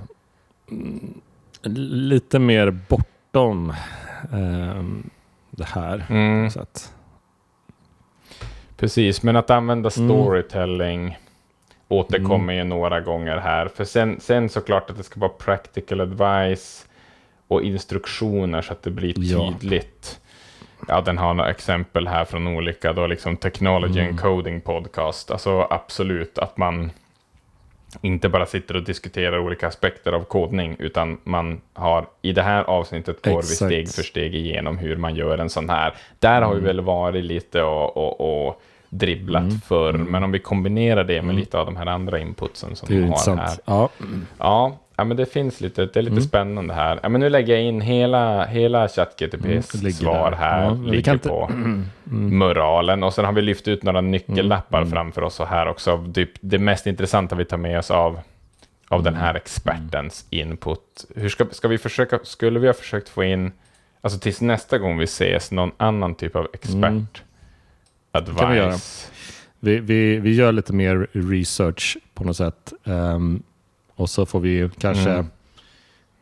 mm, 0.72 1.14
lite 2.10 2.40
mer 2.40 2.78
bortom 3.38 3.74
eh, 4.34 4.84
det 5.52 5.66
här. 5.66 6.06
Mm. 6.10 6.50
Så 6.50 6.60
att, 6.60 6.94
Precis, 8.78 9.24
men 9.24 9.36
att 9.36 9.50
använda 9.50 9.90
mm. 9.98 10.10
storytelling 10.10 11.02
mm. 11.06 11.18
återkommer 11.88 12.54
ju 12.54 12.64
några 12.64 13.02
gånger 13.02 13.38
här. 13.38 13.68
För 13.68 13.86
sen, 13.86 14.20
sen 14.20 14.50
såklart 14.50 14.90
att 14.90 14.98
det 14.98 15.04
ska 15.04 15.20
vara 15.20 15.32
practical 15.32 16.02
advice 16.02 16.86
och 17.48 17.64
instruktioner 17.64 18.62
så 18.62 18.74
att 18.74 18.84
det 18.84 18.92
blir 18.92 19.14
tydligt. 19.14 20.20
Ja, 20.80 20.86
ja 20.88 21.02
den 21.02 21.18
har 21.18 21.34
några 21.34 21.50
exempel 21.50 22.08
här 22.08 22.26
från 22.26 22.48
olika 22.48 22.94
då 22.94 23.08
liksom 23.08 23.38
technology 23.38 24.00
mm. 24.00 24.10
and 24.10 24.20
coding 24.22 24.62
podcast. 24.62 25.32
Alltså 25.32 25.68
absolut 25.70 26.38
att 26.38 26.58
man 26.58 26.92
inte 28.02 28.30
bara 28.30 28.46
sitter 28.46 28.76
och 28.76 28.84
diskuterar 28.84 29.40
olika 29.40 29.68
aspekter 29.68 30.14
av 30.14 30.24
kodning, 30.24 30.76
utan 30.80 31.18
man 31.24 31.62
har 31.74 32.06
i 32.22 32.34
det 32.34 32.42
här 32.42 32.64
avsnittet 32.64 33.22
går 33.22 33.40
Exakt. 33.40 33.62
vi 33.62 33.66
steg 33.66 33.90
för 33.90 34.04
steg 34.04 34.36
igenom 34.36 34.78
hur 34.78 34.96
man 34.96 35.16
gör 35.16 35.38
en 35.38 35.50
sån 35.50 35.70
här. 35.70 35.94
Där 36.20 36.42
har 36.42 36.54
vi 36.54 36.60
mm. 36.60 36.66
väl 36.66 36.82
varit 36.82 37.26
lite 37.26 37.64
och, 37.64 37.98
och, 37.98 38.48
och 38.48 38.62
dribblat 38.90 39.44
mm. 39.44 39.60
förr, 39.60 39.94
mm. 39.94 40.08
men 40.08 40.24
om 40.24 40.32
vi 40.32 40.40
kombinerar 40.40 41.04
det 41.04 41.22
med 41.22 41.24
mm. 41.24 41.36
lite 41.36 41.60
av 41.60 41.66
de 41.66 41.76
här 41.76 41.86
andra 41.86 42.20
inputsen 42.20 42.76
som 42.76 42.88
vi 42.90 43.02
har 43.02 43.38
här. 43.38 43.58
Ja. 43.66 43.90
ja, 44.38 44.78
Ja, 45.00 45.04
men 45.04 45.18
det 45.18 45.26
finns 45.26 45.62
lite, 45.62 45.86
det 45.86 46.00
är 46.00 46.02
lite 46.02 46.12
mm. 46.12 46.24
spännande 46.24 46.74
här. 46.74 47.00
Ja, 47.04 47.10
men 47.10 47.22
nu 47.22 47.30
lägger 47.30 47.54
jag 47.54 47.64
in 47.64 47.82
hela, 47.82 48.46
hela 48.46 48.88
ChatGTPs 48.88 49.76
mm, 49.76 49.92
svar 49.92 50.32
här, 50.32 50.64
ja, 50.64 50.74
ligger 50.74 51.14
inte... 51.14 51.30
på 51.30 51.50
mm. 51.52 52.38
muralen. 52.38 53.04
Och 53.04 53.14
sen 53.14 53.26
har 53.26 53.34
vi 53.34 53.42
lyft 53.42 53.68
ut 53.68 53.84
några 53.84 54.02
nyckellappar 54.02 54.78
mm. 54.78 54.92
framför 54.92 55.22
oss 55.22 55.40
och 55.40 55.48
här 55.48 55.68
också. 55.68 56.06
Typ 56.14 56.30
det 56.42 56.60
mest 56.60 56.88
intressanta 56.88 57.36
vi 57.36 57.46
tar 57.46 57.58
med 57.58 57.80
oss 57.80 57.92
av, 57.92 58.20
av 58.88 59.04
den 59.04 59.16
här 59.16 59.30
mm. 59.30 59.36
expertens 59.36 60.26
input. 60.30 61.06
Hur 61.16 61.30
ska, 61.30 61.46
ska 61.52 61.68
vi 61.68 61.78
försöka, 61.78 62.20
skulle 62.24 62.60
vi 62.60 62.68
ha 62.68 62.74
försökt 62.74 63.10
få 63.10 63.24
in, 63.24 63.52
alltså 64.02 64.20
tills 64.20 64.42
nästa 64.42 64.78
gång 64.78 64.98
vi 64.98 65.04
ses, 65.04 65.52
någon 65.52 65.72
annan 65.78 66.16
typ 66.16 66.36
av 66.36 66.48
expert? 66.54 66.86
Mm. 66.86 67.08
Advice. 68.12 69.12
Vi, 69.60 69.80
vi, 69.80 69.80
vi, 69.80 70.20
vi, 70.20 70.36
gör 70.36 70.52
lite 70.52 70.74
mer 70.74 71.08
research 71.12 71.98
på 72.14 72.24
något 72.24 72.38
sätt. 72.38 72.74
Um, 72.84 73.44
och 73.98 74.10
så 74.10 74.26
får 74.26 74.40
vi 74.40 74.70
kanske 74.80 75.10
mm. 75.10 75.26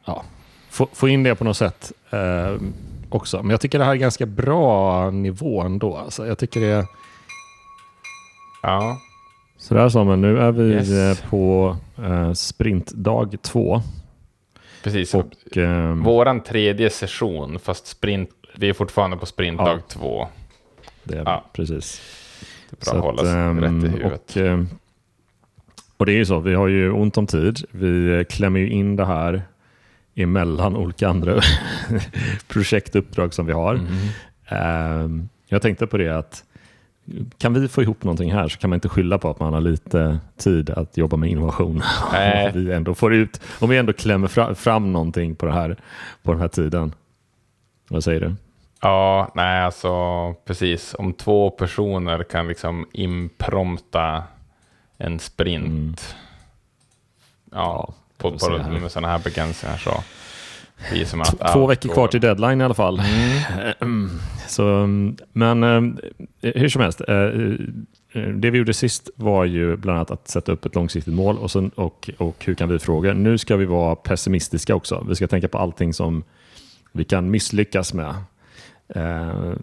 ja, 0.05 0.23
få, 0.69 0.89
få, 0.93 1.07
in 1.07 1.23
det 1.23 1.35
på 1.35 1.43
något 1.43 1.57
sätt 1.57 1.91
eh, 2.09 2.55
också. 3.09 3.41
Men 3.41 3.49
jag 3.49 3.61
tycker 3.61 3.79
det 3.79 3.85
här 3.85 3.91
är 3.91 3.95
ganska 3.95 4.25
bra 4.25 5.09
nivå 5.11 5.61
ändå. 5.61 5.97
Alltså, 5.97 6.27
jag 6.27 6.37
tycker 6.37 6.59
det 6.59 6.67
är... 6.67 6.85
Ja. 8.61 8.97
Sådär 9.57 9.89
Samuel, 9.89 10.19
nu 10.19 10.39
är 10.39 10.51
vi 10.51 10.63
yes. 10.63 10.89
Eh, 10.89 11.29
på 11.29 11.77
eh, 11.97 12.33
sprintdag 12.33 13.41
två. 13.41 13.81
Precis. 14.83 15.13
Och, 15.13 15.57
eh, 15.57 15.95
Våran 15.95 16.43
tredje 16.43 16.89
session, 16.89 17.59
fast 17.59 17.87
sprint, 17.87 18.29
vi 18.55 18.69
är 18.69 18.73
fortfarande 18.73 19.17
på 19.17 19.25
sprintdag 19.25 19.75
ja, 19.75 19.79
två. 19.87 20.27
Det 21.03 21.17
är 21.17 21.23
ja. 21.25 21.45
precis. 21.53 22.01
Det 22.69 22.87
är 22.87 22.91
bra 22.91 22.99
att 22.99 23.05
hålla 23.05 23.23
sig 23.23 23.47
um, 23.47 23.61
rätt 23.61 23.83
i 23.83 23.87
huvudet. 23.87 24.31
Och, 24.31 24.37
eh, 24.37 24.63
och 25.97 26.05
det 26.05 26.11
är 26.11 26.17
ju 26.17 26.25
så, 26.25 26.39
vi 26.39 26.53
har 26.53 26.67
ju 26.67 26.91
ont 26.91 27.17
om 27.17 27.27
tid. 27.27 27.59
Vi 27.71 28.25
klämmer 28.29 28.59
ju 28.59 28.69
in 28.69 28.95
det 28.95 29.05
här 29.05 29.41
emellan 30.15 30.75
olika 30.75 31.09
andra 31.09 31.41
projektuppdrag 32.47 33.33
som 33.33 33.45
vi 33.45 33.53
har. 33.53 33.79
Mm. 34.49 35.29
Jag 35.47 35.61
tänkte 35.61 35.87
på 35.87 35.97
det 35.97 36.09
att 36.09 36.43
kan 37.37 37.53
vi 37.53 37.67
få 37.67 37.81
ihop 37.81 38.03
någonting 38.03 38.33
här 38.33 38.47
så 38.47 38.57
kan 38.57 38.69
man 38.69 38.77
inte 38.77 38.89
skylla 38.89 39.17
på 39.17 39.29
att 39.29 39.39
man 39.39 39.53
har 39.53 39.61
lite 39.61 40.19
tid 40.37 40.69
att 40.69 40.97
jobba 40.97 41.17
med 41.17 41.29
innovation. 41.29 41.81
Äh. 42.13 42.53
vi 42.53 42.73
ändå 42.73 42.95
får 42.95 43.13
ut, 43.13 43.41
om 43.59 43.69
vi 43.69 43.77
ändå 43.77 43.93
klämmer 43.93 44.27
fram, 44.27 44.55
fram 44.55 44.93
någonting 44.93 45.35
på, 45.35 45.45
det 45.45 45.51
här, 45.51 45.75
på 46.23 46.31
den 46.31 46.41
här 46.41 46.47
tiden. 46.47 46.93
Vad 47.87 48.03
säger 48.03 48.19
du? 48.19 48.35
Ja, 48.81 49.31
nej 49.35 49.61
alltså 49.61 50.33
precis. 50.45 50.95
Om 50.99 51.13
två 51.13 51.49
personer 51.49 52.23
kan 52.23 52.47
liksom 52.47 52.85
imprompta 52.91 54.23
en 54.97 55.19
sprint. 55.19 55.65
Mm. 55.65 55.95
Ja, 57.51 57.93
på, 58.17 58.37
på, 58.37 58.49
med 58.49 58.91
sådana 58.91 59.07
här 59.07 59.19
begränsningar 59.19 59.77
så. 59.77 60.03
Som 61.05 61.21
att, 61.21 61.53
Två 61.53 61.67
veckor 61.67 61.89
kvar 61.89 62.07
till 62.07 62.21
deadline 62.21 62.61
i 62.61 62.63
alla 62.63 62.73
fall. 62.73 63.01
Mm. 63.81 64.09
Så, 64.47 64.87
men 65.31 65.63
eh, 65.63 66.51
hur 66.55 66.69
som 66.69 66.81
helst, 66.81 67.01
eh, 67.07 67.15
eh, 67.15 68.29
det 68.29 68.49
vi 68.49 68.57
gjorde 68.57 68.73
sist 68.73 69.09
var 69.15 69.45
ju 69.45 69.77
bland 69.77 69.97
annat 69.97 70.11
att 70.11 70.27
sätta 70.27 70.51
upp 70.51 70.65
ett 70.65 70.75
långsiktigt 70.75 71.13
mål 71.13 71.37
och, 71.37 71.51
sen, 71.51 71.69
och, 71.69 72.09
och 72.17 72.45
hur 72.45 72.55
kan 72.55 72.69
vi 72.69 72.79
fråga? 72.79 73.13
Nu 73.13 73.37
ska 73.37 73.55
vi 73.55 73.65
vara 73.65 73.95
pessimistiska 73.95 74.75
också. 74.75 75.05
Vi 75.09 75.15
ska 75.15 75.27
tänka 75.27 75.47
på 75.47 75.57
allting 75.57 75.93
som 75.93 76.23
vi 76.91 77.03
kan 77.03 77.31
misslyckas 77.31 77.93
med 77.93 78.15
eh, 78.87 79.53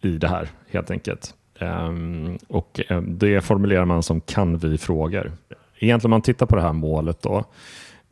i 0.00 0.18
det 0.18 0.28
här 0.28 0.48
helt 0.70 0.90
enkelt. 0.90 1.34
Um, 1.60 2.38
och 2.48 2.80
um, 2.88 3.18
det 3.18 3.40
formulerar 3.40 3.84
man 3.84 4.02
som 4.02 4.20
kan 4.20 4.58
vi-frågor. 4.58 5.32
Egentligen 5.78 6.08
om 6.08 6.10
man 6.10 6.22
tittar 6.22 6.46
på 6.46 6.56
det 6.56 6.62
här 6.62 6.72
målet 6.72 7.22
då. 7.22 7.44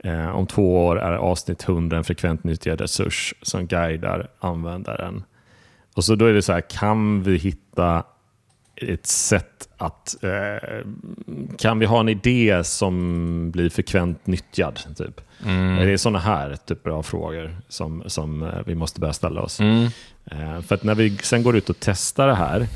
Uh, 0.05 0.29
om 0.29 0.47
två 0.47 0.85
år 0.85 0.99
är 0.99 1.11
avsnitt 1.11 1.69
100 1.69 1.97
en 1.97 2.03
frekvent 2.03 2.43
nyttjad 2.43 2.81
resurs 2.81 3.33
som 3.41 3.67
guidar 3.67 4.27
användaren. 4.39 5.23
Och 5.95 6.03
så 6.03 6.15
då 6.15 6.25
är 6.25 6.33
det 6.33 6.41
så 6.41 6.53
här, 6.53 6.61
kan 6.61 7.23
vi 7.23 7.37
hitta 7.37 8.03
ett 8.75 9.07
sätt 9.07 9.69
att... 9.77 10.15
Uh, 10.23 10.85
kan 11.57 11.79
vi 11.79 11.85
ha 11.85 11.99
en 11.99 12.09
idé 12.09 12.63
som 12.63 13.51
blir 13.51 13.69
frekvent 13.69 14.27
nyttjad? 14.27 14.79
Typ? 14.97 15.21
Mm. 15.45 15.75
Det 15.75 15.91
är 15.91 15.97
sådana 15.97 16.19
här 16.19 16.55
typer 16.55 16.89
av 16.89 17.03
frågor 17.03 17.57
som, 17.67 18.03
som 18.05 18.51
vi 18.65 18.75
måste 18.75 18.99
börja 18.99 19.13
ställa 19.13 19.41
oss. 19.41 19.59
Mm. 19.59 19.89
för 20.63 20.75
att 20.75 20.83
när 20.83 20.95
vi 20.95 21.17
sen 21.17 21.43
går 21.43 21.57
ut 21.57 21.69
och 21.69 21.75
testar 21.79 22.27
det 22.27 22.35
här 22.35 22.67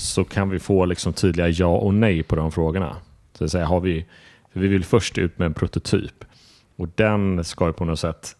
så 0.00 0.24
kan 0.24 0.50
vi 0.50 0.58
få 0.58 0.84
liksom 0.84 1.12
tydliga 1.12 1.48
ja 1.48 1.66
och 1.66 1.94
nej 1.94 2.22
på 2.22 2.36
de 2.36 2.52
frågorna. 2.52 2.96
Så 3.32 3.44
att 3.44 3.50
säga, 3.50 3.66
har 3.66 3.80
vi, 3.80 4.06
vi 4.52 4.68
vill 4.68 4.84
först 4.84 5.18
ut 5.18 5.38
med 5.38 5.46
en 5.46 5.54
prototyp 5.54 6.24
och 6.76 6.88
den 6.94 7.44
ska 7.44 7.72
på 7.72 7.84
något 7.84 8.00
sätt 8.00 8.36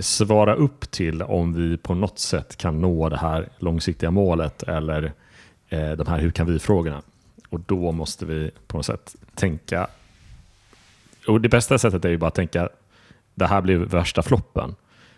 svara 0.00 0.54
upp 0.54 0.90
till 0.90 1.22
om 1.22 1.54
vi 1.54 1.76
på 1.76 1.94
något 1.94 2.18
sätt 2.18 2.56
kan 2.56 2.80
nå 2.80 3.08
det 3.08 3.16
här 3.16 3.48
långsiktiga 3.58 4.10
målet 4.10 4.62
eller 4.62 5.12
eh, 5.68 5.90
de 5.90 6.06
här 6.06 6.18
hur 6.18 6.30
kan 6.30 6.46
vi-frågorna. 6.46 7.02
och 7.48 7.60
då 7.60 7.92
måste 7.92 8.26
vi 8.26 8.50
på 8.66 8.76
något 8.76 8.86
sätt 8.86 9.16
tänka. 9.34 9.86
Och 11.28 11.40
det 11.40 11.48
bästa 11.48 11.78
sättet 11.78 12.04
är 12.04 12.08
ju 12.08 12.18
bara 12.18 12.28
att 12.28 12.34
tänka, 12.34 12.68
det 13.34 13.46
här 13.46 13.60
blir 13.60 13.76
värsta 13.76 14.22
floppen. 14.22 14.74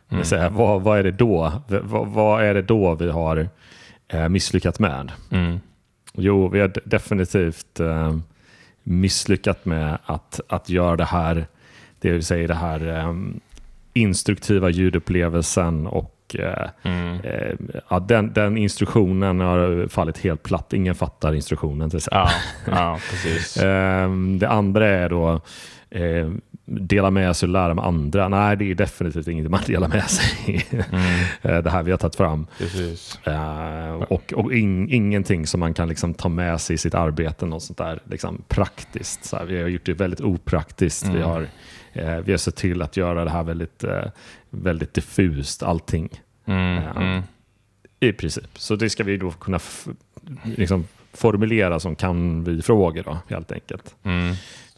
Mm. 0.08 0.24
Säga, 0.24 0.50
vad, 0.50 0.82
vad, 0.82 0.98
är 0.98 1.02
det 1.02 1.10
då? 1.10 1.52
Vad, 1.68 2.06
vad, 2.06 2.42
är 2.42 2.54
det 2.54 2.62
då 2.62 2.94
vi 2.94 3.10
har 3.10 3.48
eh, 4.08 4.28
misslyckats 4.28 4.80
med? 4.80 5.12
Mm. 5.30 5.60
Jo, 6.12 6.48
vi 6.48 6.60
har 6.60 6.72
definitivt 6.84 7.80
eh, 7.80 8.18
misslyckats 8.82 9.64
med 9.64 9.98
att, 10.04 10.40
att 10.48 10.68
göra 10.68 10.96
det 10.96 11.04
här, 11.04 11.46
det 12.00 12.10
vill 12.10 12.24
säga 12.24 12.48
det 12.48 12.54
här 12.54 12.98
eh, 12.98 13.14
instruktiva 13.92 14.70
ljudupplevelsen 14.70 15.86
och 15.86 16.36
mm. 16.82 17.18
ja, 17.90 17.98
den, 17.98 18.32
den, 18.32 18.58
instruktionen 18.58 19.40
har 19.40 19.88
fallit 19.88 20.18
helt 20.18 20.42
platt. 20.42 20.72
Ingen 20.72 20.94
fattar 20.94 21.34
instruktionen. 21.34 21.90
Till 21.90 22.00
ja, 22.10 22.30
ja, 22.66 22.98
precis. 23.10 23.56
eh, 23.62 24.10
det 24.38 24.48
andra 24.48 24.88
är 24.88 25.08
då 25.08 25.40
dela 26.68 27.10
med 27.10 27.36
sig 27.36 27.46
och 27.46 27.52
lära 27.52 27.74
med 27.74 27.84
andra. 27.84 28.28
Nej, 28.28 28.56
det 28.56 28.70
är 28.70 28.74
definitivt 28.74 29.28
inget 29.28 29.50
man 29.50 29.60
delar 29.66 29.88
med 29.88 30.10
sig 30.10 30.66
mm. 30.70 30.84
Eh, 31.42 31.62
det 31.62 31.70
här 31.70 31.82
vi 31.82 31.90
har 31.90 31.98
tagit 31.98 32.16
fram. 32.16 32.46
Uh, 33.26 34.02
och 34.02 34.32
och 34.32 34.54
in, 34.54 34.88
ingenting 34.88 35.46
som 35.46 35.60
man 35.60 35.74
kan 35.74 35.88
liksom 35.88 36.14
ta 36.14 36.28
med 36.28 36.60
sig 36.60 36.74
i 36.74 36.78
sitt 36.78 36.94
arbete, 36.94 37.46
något 37.46 37.62
sånt 37.62 37.78
där 37.78 38.00
liksom 38.04 38.42
praktiskt. 38.48 39.24
Så 39.24 39.36
här, 39.36 39.44
vi 39.44 39.62
har 39.62 39.68
gjort 39.68 39.86
det 39.86 39.94
väldigt 39.94 40.20
opraktiskt. 40.20 41.04
Mm. 41.04 41.16
Vi, 41.16 41.22
har, 41.22 41.40
uh, 41.40 42.18
vi 42.24 42.32
har 42.32 42.38
sett 42.38 42.56
till 42.56 42.82
att 42.82 42.96
göra 42.96 43.24
det 43.24 43.30
här 43.30 43.42
väldigt, 43.42 43.84
uh, 43.84 43.90
väldigt 44.50 44.94
diffust, 44.94 45.62
allting. 45.62 46.08
Mm. 46.46 46.82
Mm. 46.96 47.22
I 48.00 48.12
princip. 48.12 48.58
Så 48.58 48.76
det 48.76 48.90
ska 48.90 49.04
vi 49.04 49.16
då 49.16 49.30
kunna 49.30 49.60
liksom, 50.56 50.84
formulera 51.12 51.80
som 51.80 51.96
kan 51.96 52.44
vi-frågor 52.44 53.16
helt 53.28 53.52
enkelt. 53.52 53.94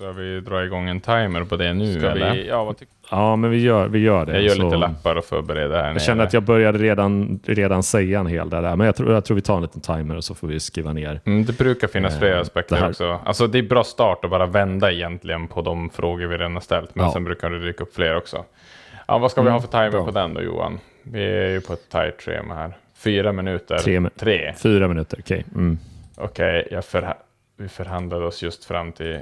Ska 0.01 0.13
vi 0.13 0.41
dra 0.41 0.65
igång 0.65 0.89
en 0.89 1.01
timer 1.01 1.45
på 1.45 1.57
det 1.57 1.75
nu? 1.75 1.99
Ska 1.99 2.11
eller? 2.11 2.35
Vi, 2.35 2.49
ja, 2.49 2.75
ja, 3.11 3.37
men 3.37 3.51
vi 3.51 3.63
gör, 3.63 3.89
vi 3.89 3.99
gör 3.99 4.27
det. 4.27 4.33
Jag 4.33 4.43
gör 4.43 4.55
så. 4.55 4.63
lite 4.63 4.77
lappar 4.77 5.17
och 5.17 5.25
förbereder 5.25 5.77
här 5.77 5.85
Jag 5.85 5.95
nere. 5.95 6.01
känner 6.01 6.25
att 6.25 6.33
jag 6.33 6.43
började 6.43 6.79
redan, 6.79 7.41
redan 7.45 7.83
säga 7.83 8.21
en 8.21 8.27
hel 8.27 8.51
del 8.51 8.63
där, 8.63 8.77
men 8.77 8.87
jag 8.87 8.97
tror, 8.97 9.13
jag 9.13 9.25
tror 9.25 9.35
vi 9.35 9.41
tar 9.41 9.57
en 9.57 9.63
liten 9.63 9.81
timer 9.81 10.17
och 10.17 10.25
så 10.25 10.35
får 10.35 10.49
vi 10.49 10.61
skriva 10.61 10.93
ner. 10.93 11.21
Mm, 11.25 11.45
det 11.45 11.59
brukar 11.59 11.89
finnas 11.89 12.15
eh, 12.15 12.19
flera 12.19 12.41
aspekter 12.41 12.89
också. 12.89 13.19
Alltså, 13.25 13.47
det 13.47 13.59
är 13.59 13.63
bra 13.63 13.85
start 13.85 14.25
att 14.25 14.31
bara 14.31 14.47
vända 14.47 14.93
egentligen 14.93 15.49
på 15.49 15.63
de 15.63 15.91
frågor 15.91 16.27
vi 16.27 16.37
redan 16.37 16.55
har 16.55 16.61
ställt, 16.61 16.95
men 16.95 17.07
ja. 17.07 17.13
sen 17.13 17.25
brukar 17.25 17.51
det 17.51 17.59
dyka 17.59 17.85
upp 17.85 17.95
fler 17.95 18.17
också. 18.17 18.45
Ja, 19.09 19.19
vad 19.19 19.31
ska 19.31 19.43
vi 19.43 19.51
ha 19.51 19.57
mm, 19.57 19.69
för 19.69 19.79
timer 19.79 19.91
bra. 19.91 20.05
på 20.05 20.11
den 20.11 20.35
då 20.35 20.43
Johan? 20.43 20.79
Vi 21.03 21.25
är 21.25 21.49
ju 21.49 21.61
på 21.61 21.73
ett 21.73 21.89
tight 21.91 22.23
schema 22.23 22.55
här. 22.55 22.77
Fyra 22.97 23.33
minuter. 23.33 23.79
Tre, 23.79 24.11
Tre. 24.17 24.55
Fyra 24.63 24.89
minuter, 24.89 25.19
okej. 25.21 25.45
Okay. 25.51 25.61
Mm. 25.61 25.79
Okej, 26.17 26.65
okay, 26.67 26.83
förha 26.83 27.17
vi 27.61 27.69
förhandlade 27.69 28.25
oss 28.25 28.43
just 28.43 28.65
fram 28.65 28.93
till 28.93 29.21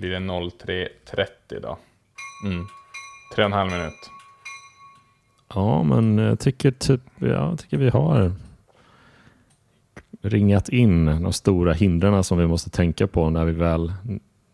blir 0.00 0.10
det 0.10 0.18
03.30 0.18 1.60
då. 1.62 1.78
Mm. 2.44 2.66
Tre 3.34 3.44
och 3.44 3.50
en 3.50 3.52
halv 3.52 3.70
minut. 3.70 4.10
Ja, 5.54 5.82
men 5.82 6.18
jag 6.18 6.40
tycker, 6.40 6.70
typ, 6.70 7.00
jag 7.18 7.58
tycker 7.58 7.76
vi 7.76 7.88
har 7.88 8.32
ringat 10.22 10.68
in 10.68 11.06
de 11.06 11.32
stora 11.32 11.72
hindren 11.72 12.24
som 12.24 12.38
vi 12.38 12.46
måste 12.46 12.70
tänka 12.70 13.06
på 13.06 13.30
när 13.30 13.44
vi 13.44 13.52
väl 13.52 13.92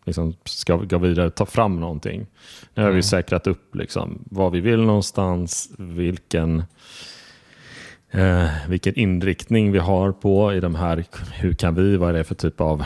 liksom 0.05 0.33
ska 0.43 0.75
gå 0.75 0.97
vidare 0.97 1.29
ta 1.29 1.45
fram 1.45 1.79
någonting. 1.79 2.25
Nu 2.73 2.81
har 2.81 2.89
mm. 2.89 2.95
vi 2.95 3.03
säkrat 3.03 3.47
upp 3.47 3.75
liksom 3.75 4.19
vad 4.31 4.51
vi 4.51 4.59
vill 4.59 4.81
någonstans, 4.81 5.69
vilken, 5.77 6.63
eh, 8.11 8.49
vilken 8.67 8.95
inriktning 8.95 9.71
vi 9.71 9.79
har 9.79 10.11
på 10.11 10.53
i 10.53 10.59
de 10.59 10.75
här, 10.75 11.05
hur 11.33 11.53
kan 11.53 11.75
vi, 11.75 11.97
vad 11.97 12.09
är 12.09 12.13
det 12.13 12.23
för 12.23 12.35
typ 12.35 12.61
av 12.61 12.83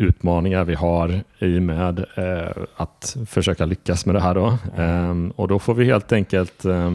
utmaningar 0.00 0.64
vi 0.64 0.74
har 0.74 1.20
i 1.38 1.60
med 1.60 2.04
eh, 2.14 2.62
att 2.76 3.16
försöka 3.26 3.66
lyckas 3.66 4.06
med 4.06 4.14
det 4.14 4.20
här. 4.20 4.34
Då. 4.34 4.58
Eh, 4.76 5.32
och 5.36 5.48
då 5.48 5.58
får 5.58 5.74
vi 5.74 5.84
helt 5.84 6.12
enkelt 6.12 6.64
eh, 6.64 6.90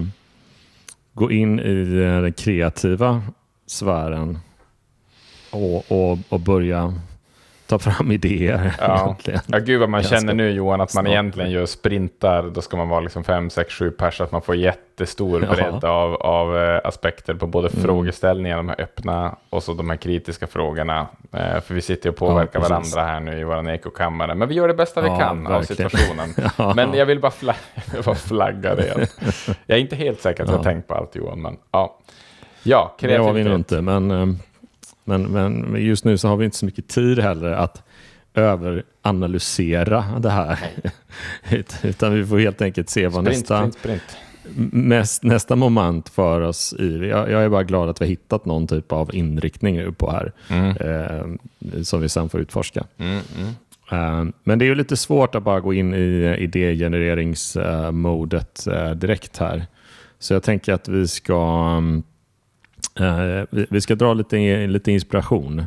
gå 1.13 1.31
in 1.31 1.59
i 1.59 1.83
den 1.83 2.33
kreativa 2.33 3.23
sfären 3.67 4.39
och, 5.51 5.91
och, 5.91 6.17
och 6.29 6.39
börja 6.39 6.93
ta 7.67 7.79
fram 7.79 8.11
idéer. 8.11 8.75
Ja, 8.79 9.15
ja 9.47 9.59
gud 9.59 9.79
vad 9.79 9.89
man 9.89 10.01
Ganska 10.01 10.19
känner 10.19 10.33
nu 10.33 10.49
Johan, 10.51 10.73
att 10.73 10.79
man 10.79 11.03
snart. 11.03 11.07
egentligen 11.07 11.51
gör 11.51 11.65
sprintar. 11.65 12.43
Då 12.43 12.61
ska 12.61 12.77
man 12.77 12.89
vara 12.89 12.99
liksom 12.99 13.23
fem, 13.23 13.49
sex, 13.49 13.73
sju 13.73 13.91
pers, 13.91 14.21
att 14.21 14.31
man 14.31 14.41
får 14.41 14.55
jättestor 14.55 15.39
bredd 15.39 15.79
ja. 15.81 15.89
av, 15.89 16.15
av 16.15 16.55
uh, 16.55 16.79
aspekter 16.83 17.33
på 17.33 17.47
både 17.47 17.67
mm. 17.67 17.83
frågeställningar, 17.83 18.57
de 18.57 18.69
här 18.69 18.81
öppna, 18.81 19.35
och 19.49 19.63
så 19.63 19.73
de 19.73 19.89
här 19.89 19.97
kritiska 19.97 20.47
frågorna. 20.47 21.07
Uh, 21.33 21.59
för 21.59 21.73
vi 21.73 21.81
sitter 21.81 22.09
och 22.09 22.15
påverkar 22.15 22.59
ja, 22.59 22.69
varandra 22.69 23.03
här 23.03 23.19
nu 23.19 23.39
i 23.39 23.43
vår 23.43 23.69
ekokammare. 23.69 24.35
Men 24.35 24.47
vi 24.47 24.55
gör 24.55 24.67
det 24.67 24.73
bästa 24.73 25.01
vi 25.01 25.07
kan 25.07 25.17
verkligen. 25.17 25.51
av 25.51 25.61
situationen. 25.61 26.29
Men 26.75 26.93
jag 26.93 27.05
vill 27.05 27.19
bara, 27.19 27.31
fla 27.31 27.55
bara 28.05 28.15
flagga 28.15 28.75
det. 28.75 29.07
jag 29.65 29.77
är 29.77 29.81
inte 29.81 29.95
helt 29.95 30.21
säker 30.21 30.43
att 30.43 30.49
jag 30.49 30.57
har 30.57 30.63
tänkt 30.63 30.87
på 30.87 30.95
allt 30.95 31.15
Johan, 31.15 31.41
men 31.41 31.57
ja. 31.71 31.99
Ja, 32.63 32.95
kreativitet. 32.99 33.19
Det 33.19 33.27
har 33.27 33.33
vi 33.33 33.43
nog 33.43 33.55
inte, 33.55 33.81
men 33.81 34.11
um 34.11 34.39
men, 35.05 35.23
men 35.23 35.75
just 35.85 36.05
nu 36.05 36.17
så 36.17 36.27
har 36.27 36.37
vi 36.37 36.45
inte 36.45 36.57
så 36.57 36.65
mycket 36.65 36.87
tid 36.87 37.19
heller 37.19 37.51
att 37.51 37.83
överanalysera 38.33 40.05
det 40.19 40.29
här. 40.29 40.59
Utan 41.83 42.13
vi 42.13 42.25
får 42.25 42.39
helt 42.39 42.61
enkelt 42.61 42.89
se 42.89 43.07
vad 43.07 43.25
sprint, 43.25 43.39
nästa, 43.39 43.57
sprint, 43.57 43.75
sprint. 43.75 44.17
Näst, 44.73 45.23
nästa 45.23 45.55
moment 45.55 46.09
för 46.09 46.41
oss 46.41 46.73
i. 46.79 46.97
Jag, 46.97 47.31
jag, 47.31 47.43
är 47.43 47.49
bara 47.49 47.63
glad 47.63 47.89
att 47.89 48.01
vi 48.01 48.05
har 48.05 48.09
hittat 48.09 48.45
någon 48.45 48.67
typ 48.67 48.91
av 48.91 49.15
inriktning 49.15 49.75
nu 49.75 49.91
på 49.91 50.11
här. 50.11 50.31
Mm. 50.49 50.77
Eh, 50.77 51.25
som 51.83 52.01
vi 52.01 52.09
sen 52.09 52.29
får 52.29 52.41
utforska. 52.41 52.83
Mm, 52.97 53.19
mm. 53.37 53.49
Eh, 53.91 54.25
men 54.43 54.59
det 54.59 54.65
är 54.65 54.67
ju 54.67 54.75
lite 54.75 54.97
svårt 54.97 55.35
att 55.35 55.43
bara 55.43 55.59
gå 55.59 55.73
in 55.73 55.93
i 55.93 56.35
idégenereringsmodet 56.39 58.67
eh, 58.67 58.91
direkt 58.91 59.37
här. 59.37 59.65
Så 60.19 60.33
jag 60.33 60.43
tänker 60.43 60.73
att 60.73 60.87
vi 60.87 61.07
ska 61.07 61.81
Uh, 61.81 61.99
vi, 63.49 63.65
vi, 63.69 63.81
ska 63.81 63.95
dra 63.95 64.13
lite, 64.13 64.67
lite 64.67 64.91
inspiration. 64.91 65.65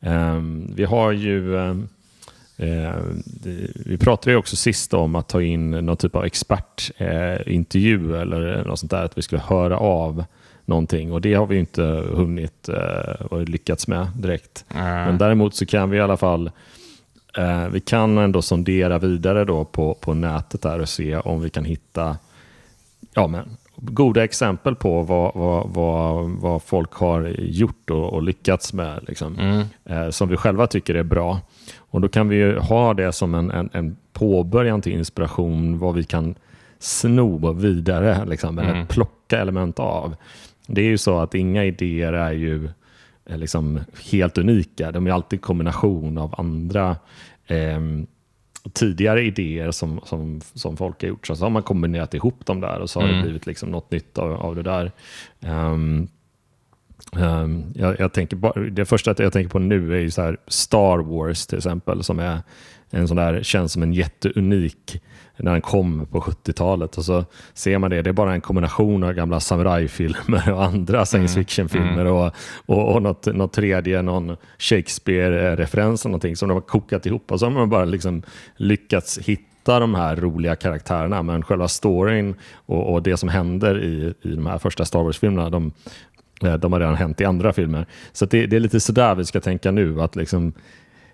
Um, 0.00 0.72
vi 0.76 0.84
har 0.84 1.12
ju 1.12 1.54
uh, 1.54 1.76
vi 3.86 3.98
pratade 4.00 4.30
ju 4.30 4.36
också 4.36 4.56
sist 4.56 4.94
om 4.94 5.16
att 5.16 5.28
ta 5.28 5.42
in 5.42 5.70
någon 5.70 5.96
typ 5.96 6.16
av 6.16 6.24
expertintervju 6.24 8.16
eller 8.16 8.64
något 8.64 8.78
sånt 8.78 8.90
där, 8.90 9.04
att 9.04 9.18
vi 9.18 9.22
skulle 9.22 9.42
höra 9.42 9.78
av 9.78 10.24
någonting 10.64 11.12
och 11.12 11.20
det 11.20 11.34
har 11.34 11.46
vi 11.46 11.58
inte 11.58 11.82
hunnit 12.12 12.68
och 13.30 13.48
lyckats 13.48 13.88
med 13.88 14.06
direkt. 14.16 14.64
Mm. 14.74 14.84
Men 14.84 15.18
däremot 15.18 15.54
så 15.54 15.66
kan 15.66 15.90
vi 15.90 15.96
i 15.96 16.00
alla 16.00 16.16
fall 16.16 16.50
vi 17.70 17.80
kan 17.80 18.18
ändå 18.18 18.42
sondera 18.42 18.98
vidare 18.98 19.44
då 19.44 19.64
på, 19.64 19.94
på 19.94 20.14
nätet 20.14 20.62
där 20.62 20.78
och 20.78 20.88
se 20.88 21.16
om 21.16 21.40
vi 21.40 21.50
kan 21.50 21.64
hitta 21.64 22.16
ja, 23.14 23.26
men, 23.26 23.56
goda 23.84 24.24
exempel 24.24 24.74
på 24.74 25.02
vad, 25.02 25.32
vad, 25.34 25.68
vad, 25.68 26.30
vad 26.30 26.62
folk 26.62 26.92
har 26.92 27.34
gjort 27.38 27.90
och, 27.90 28.12
och 28.12 28.22
lyckats 28.22 28.72
med, 28.72 29.04
liksom, 29.08 29.38
mm. 29.38 29.64
eh, 29.84 30.10
som 30.10 30.28
vi 30.28 30.36
själva 30.36 30.66
tycker 30.66 30.94
är 30.94 31.02
bra. 31.02 31.40
Och 31.78 32.00
Då 32.00 32.08
kan 32.08 32.28
vi 32.28 32.58
ha 32.58 32.94
det 32.94 33.12
som 33.12 33.34
en, 33.34 33.50
en, 33.50 33.70
en 33.72 33.96
påbörjan 34.12 34.82
till 34.82 34.92
inspiration, 34.92 35.78
vad 35.78 35.94
vi 35.94 36.04
kan 36.04 36.34
sno 36.78 37.52
vidare, 37.52 38.24
liksom, 38.26 38.58
eller 38.58 38.74
mm. 38.74 38.86
plocka 38.86 39.40
element 39.40 39.78
av. 39.78 40.14
Det 40.66 40.80
är 40.80 40.88
ju 40.88 40.98
så 40.98 41.18
att 41.18 41.34
inga 41.34 41.64
idéer 41.64 42.12
är 42.12 42.32
ju 42.32 42.68
är 43.24 43.36
liksom 43.36 43.80
helt 44.12 44.38
unika. 44.38 44.92
De 44.92 45.06
är 45.06 45.10
alltid 45.10 45.42
kombination 45.42 46.18
av 46.18 46.34
andra 46.38 46.96
eh, 47.46 47.80
tidigare 48.72 49.22
idéer 49.22 49.70
som, 49.70 50.00
som, 50.04 50.40
som 50.54 50.76
folk 50.76 51.02
har 51.02 51.08
gjort. 51.08 51.26
Så, 51.26 51.36
så 51.36 51.44
har 51.44 51.50
man 51.50 51.62
kombinerat 51.62 52.14
ihop 52.14 52.46
dem 52.46 52.60
där 52.60 52.80
och 52.80 52.90
så 52.90 53.00
har 53.00 53.08
mm. 53.08 53.16
det 53.16 53.22
blivit 53.22 53.46
liksom 53.46 53.70
något 53.70 53.90
nytt 53.90 54.18
av, 54.18 54.32
av 54.32 54.56
det 54.56 54.62
där. 54.62 54.92
Um, 55.40 56.08
um, 57.16 57.64
jag, 57.74 58.00
jag, 58.00 58.12
tänker 58.12 58.36
bara, 58.36 58.60
det 58.60 58.84
första 58.84 59.14
jag 59.18 59.32
tänker 59.32 59.50
på 59.50 59.58
nu 59.58 59.94
är 59.94 60.00
ju 60.00 60.10
så 60.10 60.36
Star 60.46 60.98
Wars 60.98 61.46
till 61.46 61.58
exempel, 61.58 62.04
som 62.04 62.18
är 62.18 62.42
en 62.90 63.08
sån 63.08 63.16
där, 63.16 63.42
känns 63.42 63.72
som 63.72 63.82
en 63.82 63.92
jätteunik 63.92 65.02
när 65.42 65.52
den 65.52 65.60
kom 65.60 66.06
på 66.06 66.20
70-talet. 66.20 66.98
Och 66.98 67.04
så 67.04 67.24
ser 67.54 67.78
man 67.78 67.90
det, 67.90 68.02
det 68.02 68.10
är 68.10 68.14
bara 68.14 68.34
en 68.34 68.40
kombination 68.40 69.04
av 69.04 69.12
gamla 69.12 69.40
samurajfilmer 69.40 70.52
och 70.52 70.64
andra 70.64 71.06
science 71.06 71.34
mm, 71.34 71.44
fiction-filmer 71.44 72.00
mm. 72.00 72.12
och, 72.12 72.32
och, 72.66 72.94
och 72.94 73.02
något, 73.02 73.26
något 73.26 73.52
tredje, 73.52 74.02
någon 74.02 74.36
Shakespeare-referens 74.58 76.04
eller 76.04 76.10
någonting 76.10 76.36
som 76.36 76.48
de 76.48 76.54
har 76.54 76.60
kokat 76.60 77.06
ihop 77.06 77.32
och 77.32 77.40
så 77.40 77.46
har 77.46 77.50
man 77.50 77.70
bara 77.70 77.84
liksom 77.84 78.22
lyckats 78.56 79.18
hitta 79.18 79.80
de 79.80 79.94
här 79.94 80.16
roliga 80.16 80.56
karaktärerna 80.56 81.22
men 81.22 81.42
själva 81.42 81.68
storyn 81.68 82.34
och, 82.66 82.92
och 82.92 83.02
det 83.02 83.16
som 83.16 83.28
händer 83.28 83.84
i, 83.84 84.14
i 84.22 84.34
de 84.34 84.46
här 84.46 84.58
första 84.58 84.84
Star 84.84 85.02
Wars-filmerna 85.02 85.50
de, 85.50 85.72
eh, 86.44 86.54
de 86.54 86.72
har 86.72 86.80
redan 86.80 86.94
hänt 86.94 87.20
i 87.20 87.24
andra 87.24 87.52
filmer. 87.52 87.86
Så 88.12 88.26
det, 88.26 88.46
det, 88.46 88.56
är 88.56 88.60
lite 88.60 88.80
sådär 88.80 89.14
vi 89.14 89.24
ska 89.24 89.40
tänka 89.40 89.70
nu, 89.70 90.00
att 90.00 90.16
liksom 90.16 90.52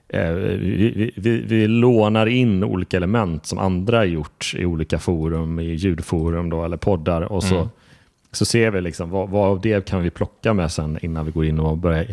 vi, 0.09 1.13
vi, 1.17 1.41
vi, 1.41 1.67
lånar 1.67 2.27
in 2.27 2.65
olika 2.65 2.97
element 2.97 3.47
som 3.47 3.59
andra 3.59 3.97
har 3.97 4.05
gjort 4.05 4.55
i 4.57 4.65
olika 4.65 4.99
forum, 4.99 5.61
i 5.61 5.75
ljudforum 5.75 6.51
då, 6.51 6.65
eller 6.65 6.77
poddar 6.77 7.23
och 7.23 7.43
så, 7.43 7.57
mm. 7.57 7.69
så 8.33 8.45
ser 8.45 8.71
vi 8.71 8.81
liksom 8.81 9.11
vad, 9.11 9.29
vad 9.29 9.49
av 9.49 9.61
det 9.61 9.89
kan 9.89 10.03
vi 10.03 10.11
plocka 10.11 10.55
med 10.55 10.73
sen 10.73 10.99
innan 11.03 11.25
vi 11.25 11.31
går 11.31 11.45
in 11.45 11.61
och 11.61 11.79
börjar 11.79 12.07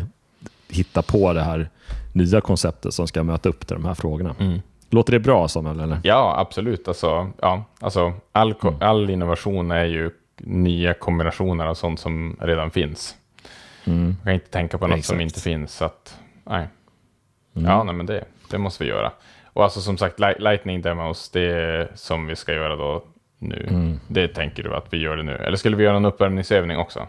hitta 0.68 1.02
på 1.02 1.32
det 1.32 1.42
här 1.42 1.68
nya 2.12 2.40
konceptet 2.40 2.94
som 2.94 3.06
ska 3.06 3.22
möta 3.22 3.48
upp 3.48 3.66
till 3.66 3.76
de 3.76 3.84
här 3.84 3.94
frågorna. 3.94 4.34
Mm. 4.38 4.60
Låter 4.90 5.12
det 5.12 5.20
bra 5.20 5.48
Samuel? 5.48 5.80
Eller? 5.80 6.00
Ja, 6.02 6.34
absolut. 6.38 6.88
Alltså, 6.88 7.30
ja, 7.42 7.64
alltså, 7.80 8.12
all, 8.32 8.54
mm. 8.62 8.74
all 8.80 9.10
innovation 9.10 9.70
är 9.70 9.84
ju 9.84 10.10
nya 10.38 10.94
kombinationer 10.94 11.66
av 11.66 11.74
sånt 11.74 12.00
som 12.00 12.36
redan 12.40 12.70
finns. 12.70 13.14
Mm. 13.84 14.04
Man 14.04 14.16
kan 14.24 14.34
inte 14.34 14.50
tänka 14.50 14.78
på 14.78 14.86
något 14.86 14.98
Exakt. 14.98 15.06
som 15.06 15.20
inte 15.20 15.40
finns. 15.40 15.74
Så 15.74 15.84
att, 15.84 16.18
nej. 16.44 16.68
Mm. 17.56 17.70
Ja, 17.70 17.82
nej, 17.82 17.94
men 17.94 18.06
det, 18.06 18.24
det 18.50 18.58
måste 18.58 18.84
vi 18.84 18.90
göra. 18.90 19.12
Och 19.44 19.64
alltså 19.64 19.80
som 19.80 19.98
sagt, 19.98 20.20
Lightning 20.38 20.82
Demos, 20.82 21.30
det 21.30 21.88
som 21.94 22.26
vi 22.26 22.36
ska 22.36 22.54
göra 22.54 22.76
då 22.76 23.04
nu. 23.38 23.66
Mm. 23.70 24.00
Det 24.08 24.28
tänker 24.28 24.62
du 24.62 24.74
att 24.74 24.86
vi 24.90 24.96
gör 24.96 25.16
det 25.16 25.22
nu? 25.22 25.32
Eller 25.32 25.56
skulle 25.56 25.76
vi 25.76 25.84
göra 25.84 25.96
en 25.96 26.04
uppvärmningsövning 26.04 26.76
också? 26.76 27.06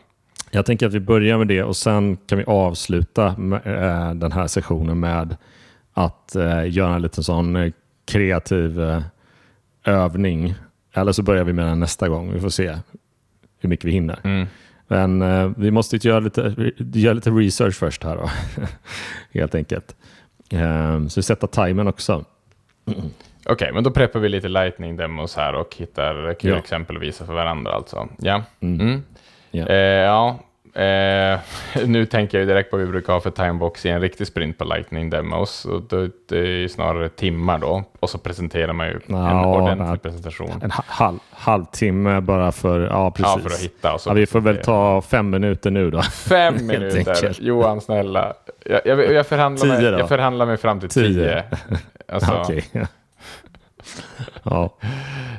Jag 0.52 0.66
tänker 0.66 0.88
att 0.88 0.94
vi 0.94 1.00
börjar 1.00 1.38
med 1.38 1.48
det 1.48 1.64
och 1.64 1.76
sen 1.76 2.18
kan 2.18 2.38
vi 2.38 2.44
avsluta 2.44 3.38
med, 3.38 3.62
äh, 3.66 4.14
den 4.14 4.32
här 4.32 4.48
sessionen 4.48 5.00
med 5.00 5.36
att 5.94 6.36
äh, 6.36 6.70
göra 6.70 6.96
en 6.96 7.02
liten 7.02 7.24
sån 7.24 7.56
äh, 7.56 7.72
kreativ 8.06 9.02
övning. 9.84 10.56
Eller 10.94 11.12
så 11.12 11.24
börjar 11.24 11.44
vi 11.44 11.54
med 11.54 11.66
den 11.66 11.80
nästa 11.80 12.10
gång. 12.10 12.34
Vi 12.34 12.40
får 12.40 12.50
se 12.50 12.78
hur 13.60 13.70
mycket 13.70 13.86
vi 13.86 13.92
hinner. 13.92 14.20
Mm. 14.24 14.48
Men 14.88 15.22
eh, 15.22 15.52
vi 15.58 15.72
måste 15.72 15.98
göra 15.98 16.20
lite, 16.20 16.72
göra 16.78 17.14
lite 17.14 17.30
research 17.30 17.76
först 17.76 18.04
här 18.04 18.16
då. 18.16 18.30
Helt 19.40 19.56
enkelt. 19.56 19.96
Eh, 20.50 21.08
så 21.08 21.20
vi 21.20 21.24
sätter 21.24 21.48
timern 21.48 21.88
också. 21.88 22.26
Okej, 22.86 23.04
okay, 23.50 23.72
men 23.72 23.84
då 23.84 23.92
preppar 23.92 24.20
vi 24.20 24.30
lite 24.30 24.48
lightning-demos 24.48 25.36
här 25.36 25.56
och 25.56 25.76
hittar 25.76 26.34
kul 26.34 26.52
ja. 26.52 26.58
exempel 26.58 26.96
att 26.96 27.02
visa 27.02 27.26
för 27.26 27.34
varandra 27.34 27.72
alltså. 27.72 28.08
Ja. 28.18 28.44
Mm. 28.60 28.82
Mm. 28.82 29.04
Ja. 29.52 29.68
Eh, 29.68 29.76
ja, 29.78 30.40
Eh, 30.78 31.40
nu 31.86 32.06
tänker 32.06 32.38
jag 32.40 32.48
direkt 32.48 32.72
på 32.72 32.78
vad 32.78 32.86
vi 32.86 32.92
brukar 32.92 33.14
ha 33.14 33.22
för 33.22 33.30
timebox 33.30 33.86
i 33.86 33.90
en 33.90 34.02
riktig 34.02 34.28
sprint 34.28 34.58
på 34.58 34.64
Lightning 34.64 35.10
Demos. 35.10 35.66
Och 35.66 35.82
då, 35.82 36.08
det 36.30 36.40
är 36.40 36.68
snarare 36.68 37.10
timmar 37.10 37.60
då. 37.60 37.84
Och 38.00 38.10
så 38.10 38.18
presenterar 38.18 38.74
man 38.74 38.88
ju 38.88 39.00
ja, 39.06 39.30
en 39.30 39.46
ordentlig 39.46 39.88
nej, 39.88 39.98
presentation. 39.98 40.62
En 40.64 40.72
halv, 40.74 41.20
halvtimme 41.32 42.22
bara 42.22 42.52
för, 42.52 42.80
ja, 42.80 43.12
precis. 43.12 43.34
Ja, 43.36 43.40
för 43.40 43.56
att 43.56 43.62
hitta. 43.62 43.94
Och 43.94 44.02
så 44.02 44.10
ja, 44.10 44.14
vi 44.14 44.26
får 44.26 44.40
väl 44.40 44.58
ta 44.58 45.02
fem 45.02 45.30
minuter 45.30 45.72
nu 45.72 45.92
då. 45.92 46.02
Fem 46.30 46.68
minuter? 46.68 47.36
Johan, 47.40 47.82
snälla. 47.82 48.34
Jag, 48.66 48.82
jag, 48.86 49.14
jag, 49.14 49.28
förhandlar 49.28 49.68
mig, 49.68 49.84
jag 49.84 50.10
förhandlar 50.10 50.46
mig 50.46 50.58
fram 50.58 50.80
till 50.80 50.90
tio. 50.90 51.14
tio. 51.14 51.44
Alltså, 52.10 52.42
okay. 52.42 52.62
Ja. 54.44 54.78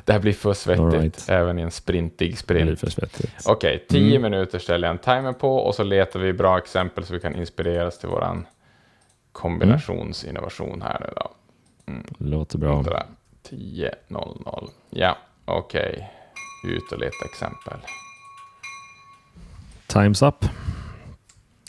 Det 0.05 0.13
här 0.13 0.21
blir 0.21 0.33
för 0.33 0.55
svettigt 0.55 0.93
right. 0.95 1.29
även 1.29 1.59
i 1.59 1.63
en 1.63 1.71
sprintig 1.71 2.39
sprint. 2.39 2.83
Okej, 2.83 3.53
okay, 3.53 3.79
tio 3.89 4.17
mm. 4.17 4.23
minuter 4.23 4.59
ställer 4.59 4.89
jag 4.89 4.95
en 4.95 4.99
timer 4.99 5.33
på 5.33 5.57
och 5.57 5.75
så 5.75 5.83
letar 5.83 6.21
vi 6.21 6.33
bra 6.33 6.59
exempel 6.59 7.05
så 7.05 7.15
vi 7.15 7.21
kan 7.21 7.37
inspireras 7.37 7.99
till 7.99 8.09
våran 8.09 8.47
kombinationsinnovation 9.33 10.83
här 10.83 11.01
nu 11.01 11.13
då. 11.17 11.31
Mm. 11.93 12.05
Låter 12.19 12.59
bra. 12.59 12.83
10.00. 13.51 14.71
Ja, 14.91 15.19
okej. 15.45 16.11
Okay. 16.63 16.73
Ut 16.73 16.93
och 16.93 16.99
leta 16.99 17.25
exempel. 17.25 17.79
Time's 19.87 20.29
up. 20.29 20.45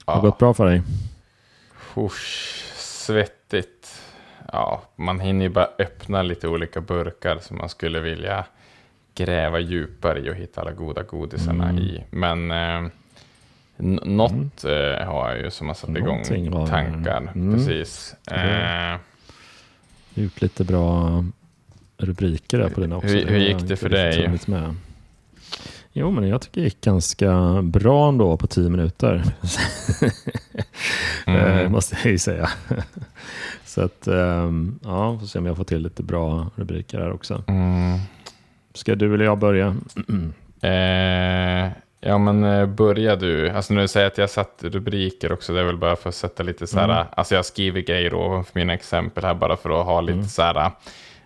Har 0.05 0.15
ja. 0.15 0.21
gått 0.21 0.38
bra 0.38 0.53
för 0.53 0.65
dig? 0.65 0.82
Usch, 1.97 2.63
svettigt 2.75 3.78
ja, 4.51 4.81
man 4.95 5.19
hinner 5.19 5.45
ju 5.45 5.49
bara 5.49 5.69
öppna 5.79 6.21
lite 6.21 6.47
olika 6.47 6.81
burkar 6.81 7.39
som 7.39 7.57
man 7.57 7.69
skulle 7.69 7.99
vilja 7.99 8.45
gräva 9.15 9.59
djupare 9.59 10.19
i 10.19 10.29
och 10.29 10.35
hitta 10.35 10.61
alla 10.61 10.71
goda 10.71 11.03
godisarna 11.03 11.69
mm. 11.69 11.83
i. 11.83 12.03
Men 12.09 12.51
eh, 12.51 12.91
något 14.03 14.63
mm. 14.63 14.93
eh, 14.93 15.07
har 15.07 15.29
jag 15.29 15.43
ju 15.43 15.51
som 15.51 15.67
har 15.67 15.73
satt 15.73 15.97
igång 15.97 16.23
tankar. 16.67 17.31
Mm. 17.35 17.53
Precis. 17.53 18.15
Eh, 18.31 18.97
gjort 20.13 20.41
lite 20.41 20.63
bra 20.63 21.23
rubriker 21.97 22.57
där 22.59 22.69
på 22.69 22.81
dina 22.81 22.97
också. 22.97 23.07
Hur, 23.07 23.25
hur 23.25 23.37
gick 23.37 23.67
det 23.67 23.75
för 23.75 23.89
dig? 23.89 24.39
Med. 24.45 24.75
Jo, 25.99 26.11
men 26.11 26.27
jag 26.27 26.41
tycker 26.41 26.61
det 26.61 26.65
gick 26.65 26.81
ganska 26.81 27.61
bra 27.61 28.09
ändå 28.09 28.37
på 28.37 28.47
tio 28.47 28.69
minuter. 28.69 29.23
mm. 31.27 31.57
Eh, 31.57 31.69
måste 31.69 31.97
jag 32.03 32.11
ju 32.11 32.17
säga. 32.17 32.49
Så 33.65 33.81
att, 33.81 34.07
um, 34.07 34.79
ja, 34.83 35.19
får 35.19 35.27
se 35.27 35.39
om 35.39 35.45
jag 35.45 35.57
får 35.57 35.63
till 35.63 35.81
lite 35.81 36.03
bra 36.03 36.51
rubriker 36.55 36.99
här 36.99 37.11
också. 37.11 37.43
Mm. 37.47 37.99
Ska 38.73 38.95
du 38.95 39.13
eller 39.13 39.25
jag 39.25 39.37
börja? 39.37 39.75
Eh, 40.61 41.69
ja, 42.01 42.17
men 42.17 42.43
eh, 42.43 42.65
börja 42.65 43.15
du. 43.15 43.49
Alltså 43.49 43.73
när 43.73 43.81
du 43.81 43.87
säger 43.87 44.07
att 44.07 44.17
jag 44.17 44.29
satt 44.29 44.59
rubriker 44.61 45.31
också, 45.31 45.53
det 45.53 45.59
är 45.59 45.63
väl 45.63 45.77
bara 45.77 45.95
för 45.95 46.09
att 46.09 46.15
sätta 46.15 46.43
lite 46.43 46.67
så 46.67 46.79
här, 46.79 46.89
mm. 46.89 47.07
alltså 47.11 47.35
jag 47.35 47.45
skriver 47.45 47.81
grejer 47.81 48.13
ovanför 48.13 48.59
mina 48.59 48.73
exempel 48.73 49.23
här 49.23 49.33
bara 49.33 49.57
för 49.57 49.79
att 49.79 49.85
ha 49.85 50.01
lite 50.01 50.13
mm. 50.13 50.27
så 50.27 50.41
här, 50.41 50.71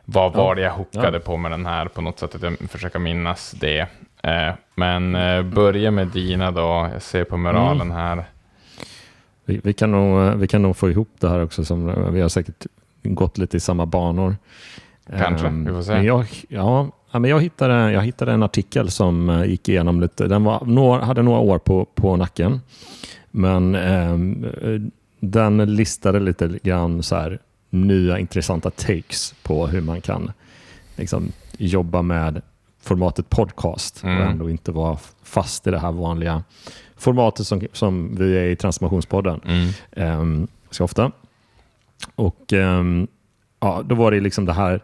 vad 0.06 0.34
var 0.34 0.56
det 0.56 0.62
jag 0.62 0.72
hookade 0.72 1.18
ja. 1.18 1.20
på 1.20 1.38
med 1.38 1.52
den 1.52 1.66
här 1.66 1.86
på 1.86 2.02
något 2.02 2.20
sätt, 2.20 2.36
att 2.36 2.42
jag 2.42 2.58
försöker 2.70 3.00
minnas 3.00 3.52
det. 3.52 3.88
Eh, 4.28 4.54
men 4.76 5.16
eh, 5.16 5.44
börja 5.44 5.92
med 5.92 6.08
dina 6.08 6.52
då, 6.52 6.90
jag 6.94 7.02
ser 7.02 7.24
på 7.24 7.38
moralen 7.38 7.82
mm. 7.82 7.98
här. 7.98 8.26
Vi, 9.46 9.62
vi, 9.64 9.74
kan 9.74 9.92
nog, 9.92 10.28
eh, 10.28 10.36
vi 10.36 10.48
kan 10.48 10.62
nog 10.62 10.78
få 10.78 10.90
ihop 10.90 11.10
det 11.20 11.30
här 11.30 11.44
också. 11.44 11.66
Som, 11.66 11.90
eh, 11.90 12.10
vi 12.10 12.22
har 12.22 12.30
säkert 12.30 12.66
gått 13.04 13.38
lite 13.38 13.58
i 13.58 13.60
samma 13.60 13.86
banor. 13.86 14.36
Kanske, 15.18 15.48
um, 15.48 15.66
vi 15.66 15.72
får 15.74 15.82
se. 15.82 15.92
Men 15.92 16.06
jag, 16.06 16.26
ja, 16.48 16.92
men 17.12 17.26
jag, 17.26 17.42
hittade, 17.42 17.92
jag 17.92 18.02
hittade 18.02 18.32
en 18.32 18.44
artikel 18.44 18.92
som 18.92 19.30
uh, 19.30 19.46
gick 19.46 19.70
igenom 19.70 20.02
lite. 20.02 20.28
Den 20.28 20.44
var, 20.44 20.66
några, 20.66 21.06
hade 21.06 21.22
några 21.22 21.40
år 21.40 21.60
på, 21.60 21.86
på 21.86 22.16
nacken. 22.16 22.62
Men 23.32 23.76
um, 23.76 24.46
den 25.20 25.76
listade 25.76 26.20
lite 26.20 26.60
grann 26.64 27.04
så 27.04 27.16
här, 27.16 27.40
nya 27.70 28.20
intressanta 28.20 28.70
takes 28.70 29.34
på 29.44 29.68
hur 29.68 29.82
man 29.82 30.02
kan 30.02 30.32
liksom, 30.96 31.32
jobba 31.58 32.02
med 32.02 32.42
formatet 32.84 33.30
podcast 33.30 34.04
mm. 34.04 34.18
och 34.18 34.24
ändå 34.24 34.50
inte 34.50 34.72
vara 34.72 34.98
fast 35.24 35.68
i 35.68 35.72
det 35.72 35.80
här 35.80 35.92
vanliga 35.92 36.44
formatet 36.96 37.48
som, 37.48 37.68
som 37.74 38.16
vi 38.16 38.38
är 38.38 38.46
i 38.46 38.56
Transformationspodden 38.56 39.42
mm. 39.46 40.20
um, 40.20 40.48
så 40.70 40.84
ofta. 40.84 41.12
Och 42.16 42.54
um, 42.54 43.08
ja, 43.60 43.84
Då 43.86 43.96
var 43.96 44.12
det 44.12 44.20
liksom 44.20 44.46
det 44.46 44.54
här 44.54 44.82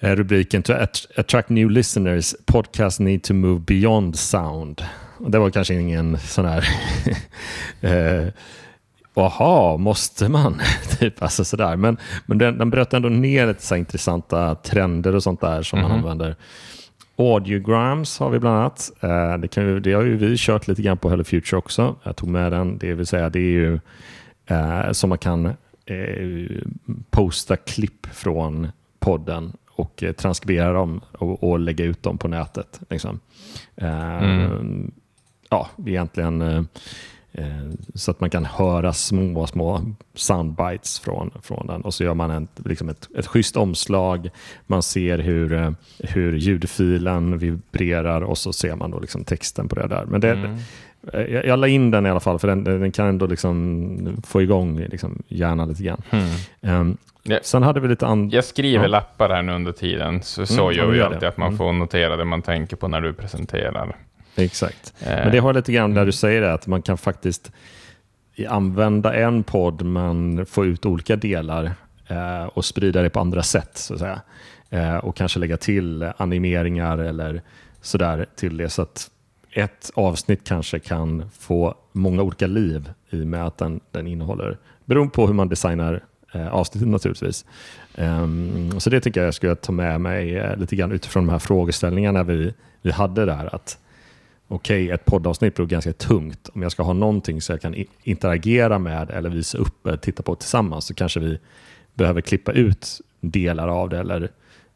eh, 0.00 0.10
rubriken 0.10 0.62
To 0.62 0.72
attract 1.16 1.48
new 1.48 1.70
listeners, 1.70 2.34
podcast 2.44 3.00
need 3.00 3.22
to 3.22 3.34
move 3.34 3.60
beyond 3.60 4.16
sound. 4.16 4.84
Och 5.18 5.30
det 5.30 5.38
var 5.38 5.50
kanske 5.50 5.74
ingen 5.74 6.18
sån 6.18 6.44
här 6.44 6.68
Jaha, 9.18 9.76
måste 9.76 10.28
man? 10.28 10.60
typ, 10.98 11.22
alltså 11.22 11.44
sådär. 11.44 11.76
Men, 11.76 11.96
men 12.26 12.38
den, 12.38 12.58
den 12.58 12.70
bröt 12.70 12.94
ändå 12.94 13.08
ner 13.08 13.46
lite 13.46 13.62
så 13.62 13.76
intressanta 13.76 14.54
trender 14.54 15.14
och 15.14 15.22
sånt 15.22 15.40
där 15.40 15.62
som 15.62 15.78
mm 15.78 15.90
-hmm. 15.90 15.94
man 15.94 15.98
använder. 15.98 16.36
Audiograms 17.16 18.18
har 18.18 18.30
vi 18.30 18.38
bland 18.38 18.56
annat. 18.56 18.90
Eh, 19.00 19.38
det, 19.38 19.48
kan, 19.48 19.82
det 19.82 19.92
har 19.92 20.02
ju 20.02 20.16
vi 20.16 20.34
kört 20.38 20.68
lite 20.68 20.82
grann 20.82 20.98
på 20.98 21.10
Hello 21.10 21.24
Future 21.24 21.58
också. 21.58 21.96
Jag 22.02 22.16
tog 22.16 22.28
med 22.28 22.52
den. 22.52 22.78
Det 22.78 22.94
vill 22.94 23.06
säga 23.06 23.30
det 23.30 23.38
är 23.38 23.42
ju 23.42 23.80
eh, 24.46 24.92
som 24.92 25.08
man 25.08 25.18
kan 25.18 25.46
eh, 25.86 26.60
posta 27.10 27.56
klipp 27.56 28.06
från 28.06 28.68
podden 28.98 29.52
och 29.70 30.02
eh, 30.02 30.12
transkribera 30.12 30.72
dem 30.72 31.00
och, 31.12 31.50
och, 31.50 31.58
lägga 31.58 31.84
ut 31.84 32.02
dem 32.02 32.18
på 32.18 32.28
nätet. 32.28 32.80
Liksom. 32.90 33.20
Eh, 33.76 34.22
mm. 34.24 34.92
Ja, 35.50 35.68
egentligen 35.86 36.68
så 37.94 38.10
att 38.10 38.20
man 38.20 38.30
kan 38.30 38.44
höra 38.44 38.92
små, 38.92 39.46
små 39.46 39.80
soundbites 40.14 40.98
från, 41.00 41.30
från 41.42 41.66
den. 41.66 41.82
Och 41.82 41.94
så 41.94 42.04
gör 42.04 42.14
man 42.14 42.30
en, 42.30 42.48
liksom 42.64 42.88
ett, 42.88 43.08
ett 43.18 43.26
schysst 43.26 43.56
omslag. 43.56 44.30
Man 44.66 44.82
ser 44.82 45.18
hur, 45.18 45.52
eh, 45.52 45.70
hur 45.98 46.36
ljudfilen 46.36 47.38
vibrerar 47.38 48.20
och 48.20 48.38
så 48.38 48.52
ser 48.52 48.76
man 48.76 48.90
då 48.90 49.00
liksom 49.00 49.24
texten 49.24 49.68
på 49.68 49.74
det 49.74 49.86
där. 49.86 50.04
Men 50.04 50.20
det, 50.20 50.32
mm. 50.32 50.56
jag, 51.12 51.46
jag 51.46 51.58
la 51.58 51.68
in 51.68 51.90
den 51.90 52.06
i 52.06 52.10
alla 52.10 52.20
fall, 52.20 52.38
för 52.38 52.48
den, 52.48 52.64
den 52.64 52.92
kan 52.92 53.06
ändå 53.06 53.26
liksom 53.26 54.22
få 54.26 54.42
igång 54.42 54.78
liksom 54.78 55.22
hjärnan 55.28 55.68
lite 55.68 55.82
grann. 55.82 56.02
Mm. 56.10 56.80
Um, 56.80 56.96
Ja. 57.28 57.38
Sen 57.42 57.62
hade 57.62 57.80
vi 57.80 57.88
lite 57.88 58.06
andra... 58.06 58.36
Jag 58.36 58.44
skriver 58.44 58.84
ja. 58.84 58.88
lappar 58.88 59.28
här 59.28 59.42
nu 59.42 59.52
under 59.52 59.72
tiden, 59.72 60.22
så, 60.22 60.46
så 60.46 60.62
mm, 60.62 60.76
gör 60.76 60.86
vi 60.86 61.00
alltid 61.00 61.20
det. 61.20 61.28
att 61.28 61.36
man 61.36 61.48
mm. 61.48 61.58
får 61.58 61.72
notera 61.72 62.16
det 62.16 62.24
man 62.24 62.42
tänker 62.42 62.76
på 62.76 62.88
när 62.88 63.00
du 63.00 63.12
presenterar. 63.12 63.96
Exakt. 64.36 64.94
Eh. 65.00 65.06
Men 65.08 65.32
det 65.32 65.38
har 65.38 65.54
lite 65.54 65.72
grann 65.72 65.94
där 65.94 66.06
du 66.06 66.12
säger 66.12 66.40
det, 66.40 66.52
att 66.52 66.66
man 66.66 66.82
kan 66.82 66.98
faktiskt 66.98 67.52
använda 68.48 69.14
en 69.14 69.42
podd 69.42 69.82
men 69.82 70.46
få 70.46 70.66
ut 70.66 70.86
olika 70.86 71.16
delar 71.16 71.72
eh, 72.06 72.44
och 72.44 72.64
sprida 72.64 73.02
det 73.02 73.10
på 73.10 73.20
andra 73.20 73.42
sätt. 73.42 73.70
så 73.78 73.94
att 73.94 74.00
säga. 74.00 74.20
Eh, 74.70 74.96
och 74.96 75.16
kanske 75.16 75.38
lägga 75.38 75.56
till 75.56 76.10
animeringar 76.16 76.98
eller 76.98 77.42
sådär 77.80 78.26
till 78.36 78.56
det. 78.56 78.68
Så 78.68 78.82
att 78.82 79.10
ett 79.52 79.90
avsnitt 79.94 80.44
kanske 80.44 80.78
kan 80.78 81.30
få 81.38 81.74
många 81.92 82.22
olika 82.22 82.46
liv 82.46 82.90
i 83.10 83.22
och 83.22 83.26
med 83.26 83.46
att 83.46 83.58
den, 83.58 83.80
den 83.90 84.06
innehåller, 84.06 84.58
beroende 84.84 85.12
på 85.12 85.26
hur 85.26 85.34
man 85.34 85.48
designar 85.48 86.04
eh, 86.32 86.54
avsnittet 86.54 86.88
naturligtvis. 86.88 87.44
Um, 87.94 88.80
så 88.80 88.90
det 88.90 89.00
tycker 89.00 89.20
jag 89.20 89.26
jag 89.26 89.34
skulle 89.34 89.54
ta 89.54 89.72
med 89.72 90.00
mig 90.00 90.36
eh, 90.36 90.56
lite 90.56 90.76
grann 90.76 90.92
utifrån 90.92 91.26
de 91.26 91.32
här 91.32 91.38
frågeställningarna 91.38 92.22
vi, 92.22 92.54
vi 92.82 92.90
hade 92.90 93.24
där. 93.24 93.54
Att 93.54 93.78
okej, 94.48 94.84
okay, 94.84 94.94
ett 94.94 95.04
poddavsnitt 95.04 95.54
blir 95.54 95.66
ganska 95.66 95.92
tungt. 95.92 96.48
Om 96.54 96.62
jag 96.62 96.72
ska 96.72 96.82
ha 96.82 96.92
någonting 96.92 97.40
så 97.40 97.52
jag 97.52 97.60
kan 97.60 97.74
interagera 98.02 98.78
med 98.78 99.10
eller 99.10 99.30
visa 99.30 99.58
upp, 99.58 99.86
eller 99.86 99.96
titta 99.96 100.22
på 100.22 100.34
tillsammans, 100.34 100.84
så 100.84 100.94
kanske 100.94 101.20
vi 101.20 101.38
behöver 101.94 102.20
klippa 102.20 102.52
ut 102.52 103.00
delar 103.20 103.68
av 103.68 103.88
det. 103.88 103.98
Eller, 103.98 104.30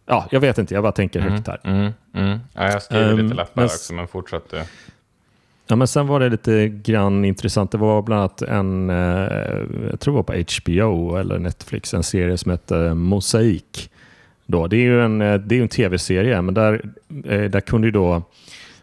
ja, 0.07 0.29
jag 0.31 0.41
vet 0.41 0.59
inte, 0.59 0.75
jag 0.75 0.83
bara 0.83 0.93
tänker 0.93 1.21
högt 1.21 1.47
här. 1.47 1.61
Mm, 1.65 1.79
mm, 1.79 1.93
mm. 2.15 2.39
Ja, 2.53 2.71
jag 2.71 2.83
skriver 2.83 3.13
um, 3.13 3.19
lite 3.19 3.35
lappar 3.35 3.53
men, 3.55 3.65
också, 3.65 3.95
men 3.95 4.09
fortsätt 4.09 4.51
du. 4.51 4.63
Ja, 5.67 5.77
men 5.77 5.89
sen 5.89 6.07
var 6.07 6.21
det 6.21 6.29
lite 6.29 6.69
grann 6.69 7.25
intressant. 7.25 7.73
Det 7.73 7.79
var 7.79 8.03
bland 8.03 8.21
annat 8.21 8.43
en, 8.43 8.91
eh, 8.91 8.97
jag 9.91 10.01
tror 10.01 10.15
det 10.15 10.17
var 10.17 10.23
på 10.23 10.33
HBO 10.33 11.17
eller 11.17 11.39
Netflix, 11.39 11.95
en 11.95 12.03
serie 12.03 12.39
som 12.39 12.51
heter 12.51 12.95
Mosaik. 12.95 13.91
Då. 14.47 14.67
Det 14.67 14.77
är 14.77 14.81
ju 14.81 15.05
en, 15.05 15.21
eh, 15.21 15.35
det 15.35 15.59
är 15.59 15.63
en 15.63 15.69
tv-serie, 15.69 16.43
men 16.43 16.55
där, 16.55 16.83
eh, 17.25 17.43
där 17.43 17.61
kunde 17.61 17.87
ju 17.87 17.91
då 17.91 18.23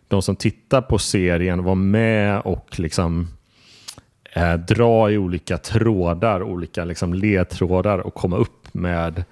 de 0.07 0.21
som 0.21 0.35
tittar 0.35 0.81
på 0.81 0.97
serien 0.97 1.63
vara 1.63 1.75
med 1.75 2.41
och 2.41 2.79
liksom 2.79 3.27
eh, 4.33 4.53
dra 4.53 5.11
i 5.11 5.17
olika 5.17 5.57
trådar, 5.57 6.43
olika 6.43 6.85
liksom 6.85 7.13
ledtrådar 7.13 7.97
och 7.99 8.13
komma 8.13 8.37
upp 8.37 8.73
med 8.73 9.23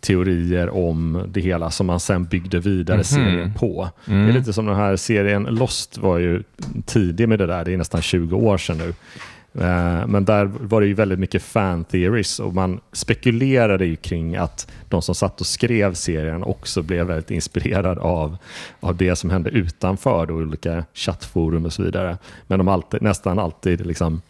teorier 0.00 0.70
om 0.70 1.24
det 1.28 1.40
hela 1.40 1.70
som 1.70 1.86
man 1.86 2.00
sen 2.00 2.24
byggde 2.24 2.58
vidare 2.58 2.94
mm 2.94 3.02
-hmm. 3.02 3.14
serien 3.14 3.54
på. 3.54 3.88
Mm. 4.06 4.18
Det 4.18 4.24
är 4.24 4.30
mm. 4.30 4.36
lite 4.36 4.52
som 4.52 4.66
den 4.66 4.76
här 4.76 4.96
serien 4.96 5.42
Lost 5.42 5.98
var 5.98 6.18
ju 6.18 6.42
tidig 6.86 7.28
med 7.28 7.38
det 7.38 7.46
där, 7.46 7.64
det 7.64 7.72
är 7.72 7.76
nästan 7.76 8.02
20 8.02 8.36
år 8.36 8.58
sedan 8.58 8.78
nu. 8.78 8.94
Eh, 9.54 10.06
men 10.06 10.24
där 10.24 10.44
var 10.44 10.80
det 10.80 10.86
ju 10.86 10.94
väldigt 10.94 11.18
mycket 11.18 11.42
fan 11.42 11.84
theories 11.84 12.40
och 12.40 12.54
man 12.54 12.80
spekulerade 12.92 13.86
ju 13.86 13.96
kring 13.96 14.36
att 14.36 14.70
de 14.88 15.02
som 15.02 15.14
satt 15.14 15.40
och 15.40 15.46
skrev 15.46 15.94
serien 15.94 16.42
också 16.42 16.82
blev 16.82 17.06
väldigt 17.06 17.30
inspirerade 17.30 18.00
av, 18.00 18.36
av 18.80 18.96
det 18.96 19.16
som 19.16 19.30
hände 19.30 19.50
utanför 19.50 20.26
då, 20.26 20.34
olika 20.34 20.84
chattforum 20.94 21.64
och 21.64 21.72
så 21.72 21.82
vidare. 21.82 22.18
Men 22.46 22.58
de 22.58 22.68
alltid, 22.68 23.02
nästan 23.02 23.38
alltid 23.38 23.86
liksom, 23.86 24.22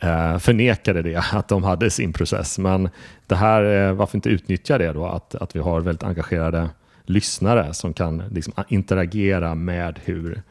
eh, 0.00 0.38
förnekade 0.38 1.02
det, 1.02 1.24
att 1.32 1.48
de 1.48 1.64
hade 1.64 1.90
sin 1.90 2.12
process. 2.12 2.58
Men 2.58 2.88
det 3.26 3.36
här, 3.36 3.88
eh, 3.88 3.92
varför 3.92 4.18
inte 4.18 4.28
utnyttja 4.28 4.78
det 4.78 4.92
då, 4.92 5.06
att, 5.06 5.34
att 5.34 5.56
vi 5.56 5.60
har 5.60 5.80
väldigt 5.80 6.02
engagerade 6.02 6.70
lyssnare 7.04 7.74
som 7.74 7.92
kan 7.92 8.22
liksom 8.30 8.52
interagera 8.68 9.54
med 9.54 10.00
hur 10.04 10.42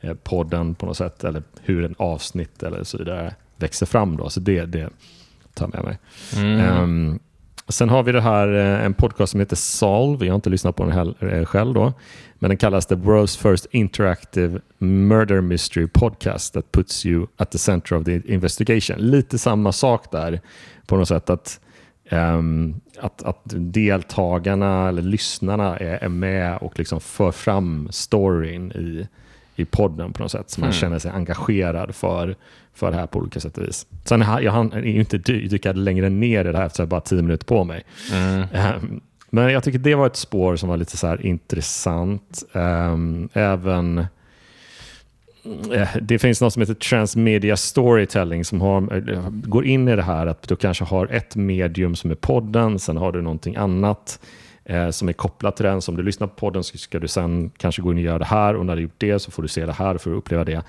eh, 0.00 0.14
podden 0.14 0.74
på 0.74 0.86
något 0.86 0.96
sätt, 0.96 1.24
eller 1.24 1.42
hur 1.62 1.84
en 1.84 1.94
avsnitt 1.98 2.62
eller 2.62 2.84
så 2.84 2.98
vidare 2.98 3.34
växer 3.62 3.86
fram. 3.86 4.16
Då. 4.16 4.30
Så 4.30 4.40
det, 4.40 4.64
det 4.64 4.90
tar 5.54 5.70
jag 5.72 5.74
med 5.74 5.84
mig. 5.84 5.98
Mm. 6.36 6.82
Um, 6.82 7.18
sen 7.68 7.88
har 7.88 8.02
vi 8.02 8.12
det 8.12 8.20
här, 8.20 8.48
eh, 8.48 8.84
en 8.84 8.94
podcast 8.94 9.30
som 9.30 9.40
heter 9.40 9.56
Solve. 9.56 10.26
Jag 10.26 10.32
har 10.32 10.36
inte 10.36 10.50
lyssnat 10.50 10.76
på 10.76 10.84
den 10.84 11.14
eh, 11.30 11.44
själv 11.44 11.74
då. 11.74 11.92
Men 12.34 12.48
den 12.48 12.56
kallas 12.56 12.86
The 12.86 12.94
World's 12.94 13.38
First 13.42 13.66
Interactive 13.70 14.60
Murder 14.78 15.40
Mystery 15.40 15.86
Podcast 15.86 16.54
that 16.54 16.72
puts 16.72 17.06
you 17.06 17.26
at 17.36 17.50
the 17.50 17.58
center 17.58 17.96
of 17.96 18.04
the 18.04 18.32
investigation. 18.32 18.96
Lite 18.98 19.38
samma 19.38 19.72
sak 19.72 20.12
där 20.12 20.40
på 20.86 20.96
något 20.96 21.08
sätt. 21.08 21.30
att 21.30 21.60
Um, 22.10 22.80
att, 23.00 23.22
att 23.22 23.42
deltagarna 23.44 24.88
eller 24.88 25.02
lyssnarna 25.02 25.78
är, 25.78 26.04
är, 26.04 26.08
med 26.08 26.56
och 26.56 26.78
liksom 26.78 27.00
för 27.00 27.30
fram 27.30 27.88
storyn 27.90 28.72
i, 28.72 29.08
i 29.56 29.64
podden 29.64 30.12
på 30.12 30.22
något 30.22 30.30
sätt. 30.30 30.50
Så 30.50 30.60
man 30.60 30.68
mm. 30.68 30.72
känner 30.80 30.98
sig 30.98 31.10
engagerad 31.10 31.94
för, 31.94 32.36
för 32.74 32.90
det 32.90 32.96
här 32.96 33.06
på 33.06 33.18
olika 33.18 33.40
sätt 33.40 33.58
och 33.58 33.64
vis. 33.64 33.86
Sen 34.04 34.20
jag 34.20 34.52
hann 34.52 34.72
ju 34.84 35.00
inte 35.00 35.18
dyka 35.18 35.72
längre 35.72 36.08
ner 36.08 36.44
i 36.44 36.52
det 36.52 36.58
här 36.58 36.70
jag 36.78 36.88
bara 36.88 37.00
tio 37.00 37.22
minuter 37.22 37.46
på 37.46 37.64
mig. 37.64 37.84
Mm. 38.12 38.40
Um, 38.82 39.00
men 39.30 39.52
jag 39.52 39.64
tycker 39.64 39.78
det 39.78 39.94
var 39.94 40.06
ett 40.06 40.16
spår 40.16 40.56
som 40.56 40.68
var 40.68 40.76
lite 40.76 40.96
så 40.96 41.16
intressant. 41.16 42.42
Um, 42.52 43.28
även 43.32 43.98
eh, 45.72 45.88
det 46.02 46.18
finns 46.18 46.40
något 46.40 46.52
som 46.52 46.62
heter 46.62 46.74
transmedia 46.74 47.56
storytelling 47.56 48.44
som 48.44 48.60
har, 48.60 49.10
eh, 49.10 49.30
går 49.30 49.66
in 49.66 49.88
i 49.88 49.96
det 49.96 50.02
här 50.02 50.26
att 50.26 50.48
du 50.48 50.56
kanske 50.56 50.84
har 50.84 51.06
ett 51.06 51.36
medium 51.36 51.96
som 51.96 52.10
är 52.10 52.14
podden, 52.14 52.78
sen 52.78 52.96
har 52.96 53.12
du 53.12 53.22
någonting 53.22 53.56
annat 53.56 54.20
eh, 54.64 54.90
som 54.90 55.08
är 55.08 55.12
kopplat 55.12 55.56
till 55.56 55.66
den. 55.66 55.82
Så 55.82 55.92
om 55.92 55.96
du 55.96 56.02
lyssnar 56.02 56.26
på 56.26 56.34
podden 56.34 56.64
så 56.64 56.78
ska 56.78 56.98
du 56.98 57.08
sen 57.08 57.50
kanske 57.50 57.82
gå 57.82 57.90
in 57.90 57.96
och 57.96 58.02
göra 58.02 58.18
det 58.18 58.24
här 58.24 58.56
och 58.56 58.66
när 58.66 58.76
du 58.76 58.82
gjort 58.82 58.98
det 58.98 59.18
så 59.18 59.30
får 59.30 59.42
du 59.42 59.48
se 59.48 59.66
det 59.66 59.72
här 59.72 59.98
för 59.98 60.10
att 60.10 60.16
uppleva 60.16 60.44
det. 60.44 60.62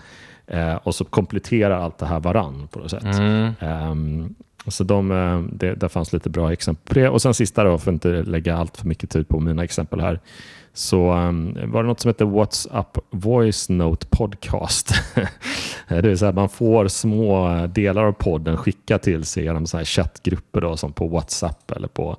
Eh, 0.47 0.75
och 0.75 0.95
så 0.95 1.05
kompletterar 1.05 1.79
allt 1.79 1.97
det 1.97 2.05
här 2.05 2.19
varann 2.19 2.67
på 2.71 2.79
något 2.79 2.91
sätt. 2.91 3.03
Mm. 3.03 3.53
Um, 3.59 4.35
så 4.67 4.83
de, 4.83 5.11
eh, 5.11 5.39
det, 5.39 5.75
där 5.75 5.87
fanns 5.87 6.13
lite 6.13 6.29
bra 6.29 6.53
exempel 6.53 6.93
på 6.93 6.99
det. 6.99 7.09
Och 7.09 7.21
sen 7.21 7.33
sista 7.33 7.63
då, 7.63 7.77
för 7.77 7.91
att 7.91 7.93
inte 7.93 8.23
lägga 8.23 8.57
allt 8.57 8.77
för 8.77 8.87
mycket 8.87 9.09
tid 9.09 9.27
på 9.27 9.39
mina 9.39 9.63
exempel 9.63 10.01
här, 10.01 10.19
så 10.73 11.13
um, 11.13 11.57
var 11.65 11.83
det 11.83 11.87
något 11.87 11.99
som 11.99 12.09
heter 12.09 12.25
WhatsApp 12.25 12.97
Voice 13.09 13.69
Note 13.69 14.07
Podcast. 14.09 14.93
det 15.87 16.01
vill 16.01 16.17
säga 16.17 16.31
man 16.31 16.49
får 16.49 16.87
små 16.87 17.49
delar 17.67 18.03
av 18.03 18.11
podden 18.11 18.57
skickat 18.57 19.03
till 19.03 19.25
sig 19.25 19.43
genom 19.43 19.67
så 19.67 19.77
här 19.77 19.85
chattgrupper 19.85 20.61
då, 20.61 20.77
som 20.77 20.93
på 20.93 21.07
WhatsApp 21.07 21.71
eller 21.71 21.87
på 21.87 22.17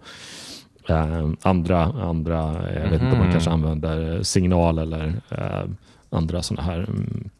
eh, 0.88 1.28
andra, 1.42 1.82
andra 1.82 2.36
jag 2.72 2.76
mm 2.76 2.90
vet 2.90 3.02
inte 3.02 3.12
om 3.12 3.18
man 3.18 3.20
mhm. 3.20 3.32
kanske 3.32 3.50
använder 3.50 4.22
signal 4.22 4.78
eller 4.78 5.14
eh, 5.30 5.64
andra 6.10 6.42
sådana 6.42 6.62
här 6.62 6.80
um, 6.88 7.30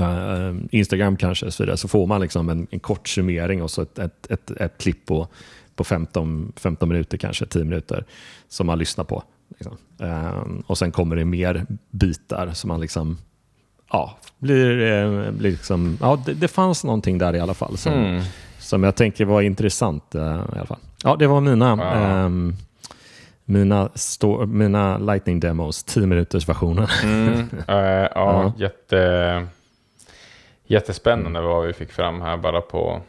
uh, 0.00 0.56
Instagram 0.70 1.16
kanske, 1.16 1.50
så, 1.50 1.62
vidare, 1.62 1.76
så 1.76 1.88
får 1.88 2.06
man 2.06 2.20
liksom 2.20 2.48
en, 2.48 2.66
en 2.70 2.80
kort 2.80 3.08
summering 3.08 3.62
och 3.62 3.70
så 3.70 3.82
ett, 3.82 3.98
ett, 3.98 4.30
ett, 4.30 4.50
ett 4.50 4.78
klipp 4.78 5.06
på, 5.06 5.28
på 5.76 5.84
15, 5.84 6.52
15 6.56 6.88
minuter, 6.88 7.18
kanske 7.18 7.46
10 7.46 7.64
minuter, 7.64 8.04
som 8.48 8.66
man 8.66 8.78
lyssnar 8.78 9.04
på. 9.04 9.22
Liksom. 9.58 9.76
Uh, 10.02 10.60
och 10.66 10.78
sen 10.78 10.92
kommer 10.92 11.16
det 11.16 11.24
mer 11.24 11.66
bitar 11.90 12.50
som 12.52 12.68
man 12.68 12.80
liksom 12.80 13.18
ja, 13.92 14.16
blir, 14.38 14.80
eh, 14.82 15.30
blir 15.30 15.50
liksom, 15.50 15.98
ja, 16.00 16.22
det, 16.26 16.34
det, 16.34 16.48
fanns 16.48 16.84
någonting 16.84 17.18
där 17.18 17.36
i 17.36 17.40
alla 17.40 17.54
fall 17.54 17.76
som, 17.76 17.92
mm. 17.92 18.22
som 18.58 18.82
jag 18.82 18.96
tänker 18.96 19.24
var 19.24 19.42
intressant. 19.42 20.14
Uh, 20.14 20.22
i 20.22 20.56
alla 20.56 20.66
fall. 20.66 20.78
Ja, 21.04 21.16
det 21.16 21.26
var 21.26 21.40
mina, 21.40 21.76
wow. 21.76 22.26
um, 22.26 22.56
mina, 23.44 23.88
mina 24.46 24.98
lightning 24.98 25.40
demos, 25.40 25.84
10 25.84 26.06
minuters 26.06 26.48
versionen. 26.48 26.88
Mm, 27.04 27.32
uh, 27.32 27.46
ja, 27.66 28.08
ja, 28.14 28.52
jätte 28.58 29.46
jättespännande 30.70 31.40
vad 31.40 31.66
vi 31.66 31.72
fick 31.72 31.92
fram 31.92 32.20
här 32.20 32.36
bara 32.36 32.60
på, 32.60 33.00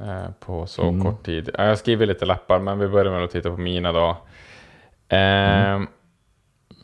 eh, 0.00 0.30
på 0.40 0.66
så 0.66 0.88
mm. 0.88 1.04
kort 1.04 1.24
tid. 1.24 1.50
Jag 1.58 1.78
skriver 1.78 2.06
lite 2.06 2.24
lappar, 2.24 2.58
men 2.58 2.78
vi 2.78 2.88
börjar 2.88 3.12
med 3.12 3.24
att 3.24 3.30
titta 3.30 3.50
på 3.50 3.56
mina 3.56 3.92
då. 3.92 4.08
Eh, 5.08 5.68
mm. 5.68 5.86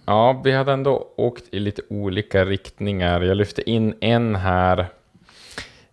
Ja, 0.06 0.40
vi 0.44 0.52
hade 0.52 0.72
ändå 0.72 1.08
åkt 1.16 1.44
i 1.54 1.58
lite 1.58 1.82
olika 1.88 2.44
riktningar. 2.44 3.20
Jag 3.20 3.36
lyfte 3.36 3.70
in 3.70 3.94
en 4.00 4.36
här. 4.36 4.86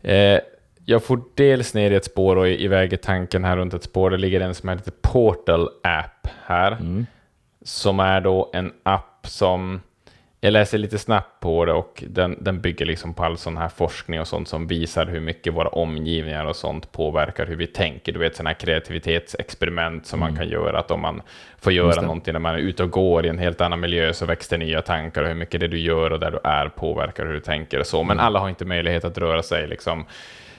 Eh, 0.01 0.39
jag 0.85 1.03
får 1.03 1.21
dels 1.35 1.73
ner 1.73 1.91
i 1.91 1.95
ett 1.95 2.05
spår 2.05 2.35
och 2.35 2.49
iväg 2.49 2.93
i 2.93 2.97
tanken 2.97 3.43
här 3.43 3.57
runt 3.57 3.73
ett 3.73 3.83
spår. 3.83 4.09
Det 4.09 4.17
ligger 4.17 4.41
en 4.41 4.55
som 4.55 4.69
heter 4.69 4.93
Portal 5.01 5.69
App 5.83 6.27
här. 6.45 6.71
Mm. 6.71 7.05
Som 7.61 7.99
är 7.99 8.21
då 8.21 8.49
en 8.53 8.73
app 8.83 9.27
som 9.27 9.81
jag 10.41 10.53
läser 10.53 10.77
lite 10.77 10.97
snabbt 10.97 11.39
på 11.39 11.65
det 11.65 11.73
och 11.73 12.03
den, 12.07 12.37
den 12.41 12.61
bygger 12.61 12.85
liksom 12.85 13.13
på 13.13 13.23
all 13.23 13.37
sån 13.37 13.57
här 13.57 13.69
forskning 13.69 14.19
och 14.19 14.27
sånt 14.27 14.47
som 14.47 14.67
visar 14.67 15.05
hur 15.05 15.19
mycket 15.19 15.53
våra 15.53 15.67
omgivningar 15.67 16.45
och 16.45 16.55
sånt 16.55 16.91
påverkar 16.91 17.45
hur 17.45 17.55
vi 17.55 17.67
tänker. 17.67 18.11
Du 18.11 18.19
vet 18.19 18.35
sådana 18.35 18.49
här 18.49 18.55
kreativitetsexperiment 18.55 20.05
som 20.05 20.21
mm. 20.21 20.33
man 20.33 20.39
kan 20.39 20.49
göra. 20.49 20.79
Att 20.79 20.91
om 20.91 21.01
man 21.01 21.21
får 21.57 21.73
göra 21.73 22.01
någonting 22.01 22.33
när 22.33 22.39
man 22.39 22.55
är 22.55 22.59
ute 22.59 22.83
och 22.83 22.91
går 22.91 23.25
i 23.25 23.29
en 23.29 23.39
helt 23.39 23.61
annan 23.61 23.79
miljö 23.79 24.13
så 24.13 24.25
växer 24.25 24.57
nya 24.57 24.81
tankar 24.81 25.21
och 25.21 25.27
hur 25.27 25.35
mycket 25.35 25.59
det 25.59 25.67
du 25.67 25.79
gör 25.79 26.11
och 26.11 26.19
där 26.19 26.31
du 26.31 26.39
är 26.43 26.69
påverkar 26.69 27.25
hur 27.25 27.33
du 27.33 27.39
tänker 27.39 27.79
och 27.79 27.87
så. 27.87 28.03
Men 28.03 28.17
mm. 28.17 28.25
alla 28.25 28.39
har 28.39 28.49
inte 28.49 28.65
möjlighet 28.65 29.05
att 29.05 29.17
röra 29.17 29.43
sig 29.43 29.67
liksom 29.67 30.05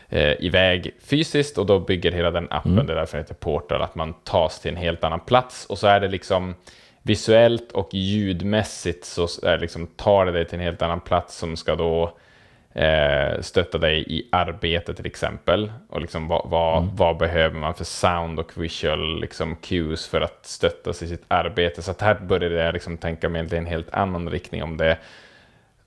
eh, 0.09 0.45
iväg 0.45 0.91
fysiskt 1.05 1.59
och 1.59 1.67
då 1.67 1.81
bygger 1.81 2.13
hela 2.13 2.31
den 2.31 2.47
appen, 2.51 2.73
mm. 2.73 2.87
det 2.87 2.93
är 2.93 2.97
därför 2.97 3.17
det 3.17 3.23
heter 3.23 3.35
Portal, 3.35 3.83
att 3.83 3.95
man 3.95 4.13
tas 4.13 4.61
till 4.61 4.71
en 4.71 4.77
helt 4.77 5.05
annan 5.05 5.21
plats 5.21 5.67
och 5.67 5.79
så 5.79 5.87
är 5.87 6.01
det 6.01 6.09
liksom 6.09 6.55
visuellt 7.11 7.73
och 7.73 7.89
ljudmässigt 7.93 9.05
så 9.05 9.27
är 9.43 9.59
liksom, 9.59 9.87
tar 9.87 10.27
det 10.27 10.33
dig 10.33 10.45
till 10.45 10.59
en 10.59 10.65
helt 10.65 10.83
annan 10.83 11.01
plats 11.01 11.39
som 11.39 11.57
ska 11.57 11.75
då 11.75 12.17
eh, 12.73 13.41
stötta 13.41 13.79
dig 13.79 14.05
i 14.09 14.29
arbete 14.33 14.95
till 14.95 15.07
exempel. 15.07 15.73
Och 15.89 16.01
liksom, 16.01 16.29
vad, 16.29 16.51
vad, 16.51 16.83
mm. 16.83 16.97
vad, 16.97 17.17
behöver 17.17 17.59
man 17.59 17.75
för 17.75 17.85
sound 17.85 18.39
och 18.39 18.63
visual 18.63 19.21
liksom, 19.21 19.57
cues 19.57 20.09
för 20.09 20.21
att 20.21 20.47
stötta 20.47 20.93
sig 20.93 21.07
i 21.07 21.11
sitt 21.11 21.25
arbete. 21.29 21.83
Så 21.83 21.95
här 22.01 22.15
började 22.15 22.55
jag 22.55 22.73
liksom 22.73 22.99
tänka 22.99 23.29
mig 23.29 23.49
i 23.53 23.57
en 23.57 23.67
helt 23.67 23.95
annan 23.95 24.31
riktning 24.31 24.63
om 24.63 24.77
det, 24.77 24.99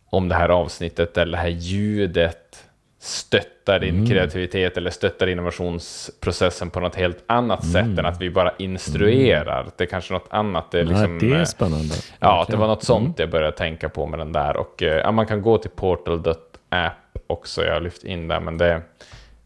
om 0.09 0.29
det 0.29 0.35
här 0.35 0.49
avsnittet 0.49 1.17
eller 1.17 1.31
det 1.31 1.43
här 1.43 1.49
ljudet 1.49 2.65
stöttar 3.03 3.79
din 3.79 3.95
mm. 3.95 4.07
kreativitet 4.07 4.77
eller 4.77 4.91
stöttar 4.91 5.27
innovationsprocessen 5.27 6.69
på 6.69 6.79
något 6.79 6.95
helt 6.95 7.23
annat 7.27 7.63
mm. 7.63 7.73
sätt 7.73 7.99
än 7.99 8.05
att 8.05 8.21
vi 8.21 8.29
bara 8.29 8.53
instruerar. 8.57 9.61
Mm. 9.61 9.71
Det 9.77 9.83
är 9.83 9.87
kanske 9.87 10.13
något 10.13 10.27
annat. 10.29 10.71
Det 10.71 10.79
är, 10.79 10.83
liksom, 10.83 11.17
Nej, 11.17 11.29
det 11.29 11.35
är 11.35 11.39
eh, 11.39 11.45
spännande. 11.45 11.95
Ja, 12.19 12.45
det 12.49 12.57
var 12.57 12.67
något 12.67 12.83
sånt 12.83 13.05
mm. 13.05 13.15
jag 13.17 13.29
började 13.29 13.57
tänka 13.57 13.89
på 13.89 14.05
med 14.05 14.19
den 14.19 14.31
där. 14.31 14.57
Och, 14.57 14.83
eh, 14.83 14.97
ja, 14.97 15.11
man 15.11 15.27
kan 15.27 15.41
gå 15.41 15.57
till 15.57 15.69
portal.app 15.69 16.93
också, 17.27 17.65
jag 17.65 17.73
har 17.73 17.81
lyft 17.81 18.03
in 18.03 18.27
där, 18.27 18.39
men 18.39 18.57
det 18.57 18.65
är 18.65 18.81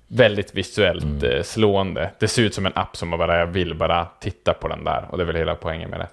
väldigt 0.07 0.53
visuellt 0.55 1.03
mm. 1.03 1.31
Eh, 1.31 1.43
slående. 1.43 2.11
Det 2.19 2.27
ser 2.27 2.41
ut 2.41 2.53
som 2.53 2.65
en 2.65 2.73
app 2.75 2.97
som 2.97 3.09
man 3.09 3.19
bara, 3.19 3.39
jag 3.39 3.47
vill 3.47 3.75
bara 3.75 4.07
titta 4.19 4.53
på 4.53 4.67
den 4.67 4.83
där, 4.83 5.07
och 5.09 5.17
det 5.17 5.23
är 5.23 5.25
väl 5.25 5.35
hela 5.35 5.55
poängen 5.55 5.89
med 5.89 5.99
det. 5.99 6.07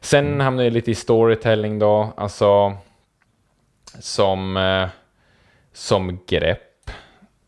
Sen 0.00 0.26
mm. 0.26 0.40
hamnar 0.40 0.64
jag 0.64 0.72
lite 0.72 0.90
i 0.90 0.94
storytelling 0.94 1.78
då, 1.78 2.12
alltså 2.16 2.76
som, 3.98 4.56
eh, 4.56 4.88
som 5.72 6.18
grepp. 6.26 6.69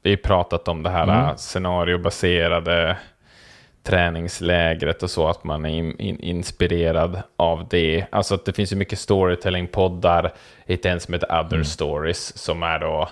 Vi 0.02 0.16
pratat 0.16 0.68
om 0.68 0.82
det 0.82 0.90
här 0.90 1.02
mm. 1.02 1.36
scenariobaserade 1.36 2.96
träningslägret 3.82 5.02
och 5.02 5.10
så, 5.10 5.28
att 5.28 5.44
man 5.44 5.64
är 5.64 5.68
in, 5.68 6.00
in, 6.00 6.20
inspirerad 6.20 7.22
av 7.36 7.68
det. 7.70 8.04
Alltså 8.10 8.34
att 8.34 8.44
det 8.44 8.52
finns 8.52 8.72
ju 8.72 8.76
mycket 8.76 8.98
storytelling-poddar, 8.98 10.32
inte 10.66 10.88
ens 10.88 11.10
heter 11.10 11.40
Other 11.40 11.54
mm. 11.54 11.64
Stories, 11.64 12.38
som 12.38 12.62
är 12.62 12.78
då, 12.78 13.08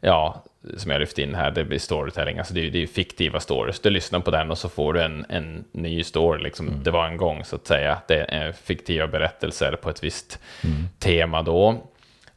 ja, 0.00 0.44
som 0.76 0.90
jag 0.90 1.00
lyft 1.00 1.18
in 1.18 1.34
här, 1.34 1.50
det 1.50 1.64
blir 1.64 1.78
storytelling, 1.78 2.38
alltså 2.38 2.54
det 2.54 2.60
är 2.60 2.76
ju 2.76 2.86
fiktiva 2.86 3.40
stories. 3.40 3.80
Du 3.80 3.90
lyssnar 3.90 4.20
på 4.20 4.30
den 4.30 4.50
och 4.50 4.58
så 4.58 4.68
får 4.68 4.92
du 4.92 5.02
en, 5.02 5.26
en 5.28 5.64
ny 5.72 6.04
story, 6.04 6.42
liksom 6.42 6.68
mm. 6.68 6.82
det 6.82 6.90
var 6.90 7.06
en 7.06 7.16
gång 7.16 7.44
så 7.44 7.56
att 7.56 7.66
säga. 7.66 7.98
Det 8.08 8.20
är 8.20 8.52
fiktiva 8.52 9.06
berättelser 9.06 9.72
på 9.82 9.90
ett 9.90 10.04
visst 10.04 10.38
mm. 10.64 10.88
tema 10.98 11.42
då. 11.42 11.82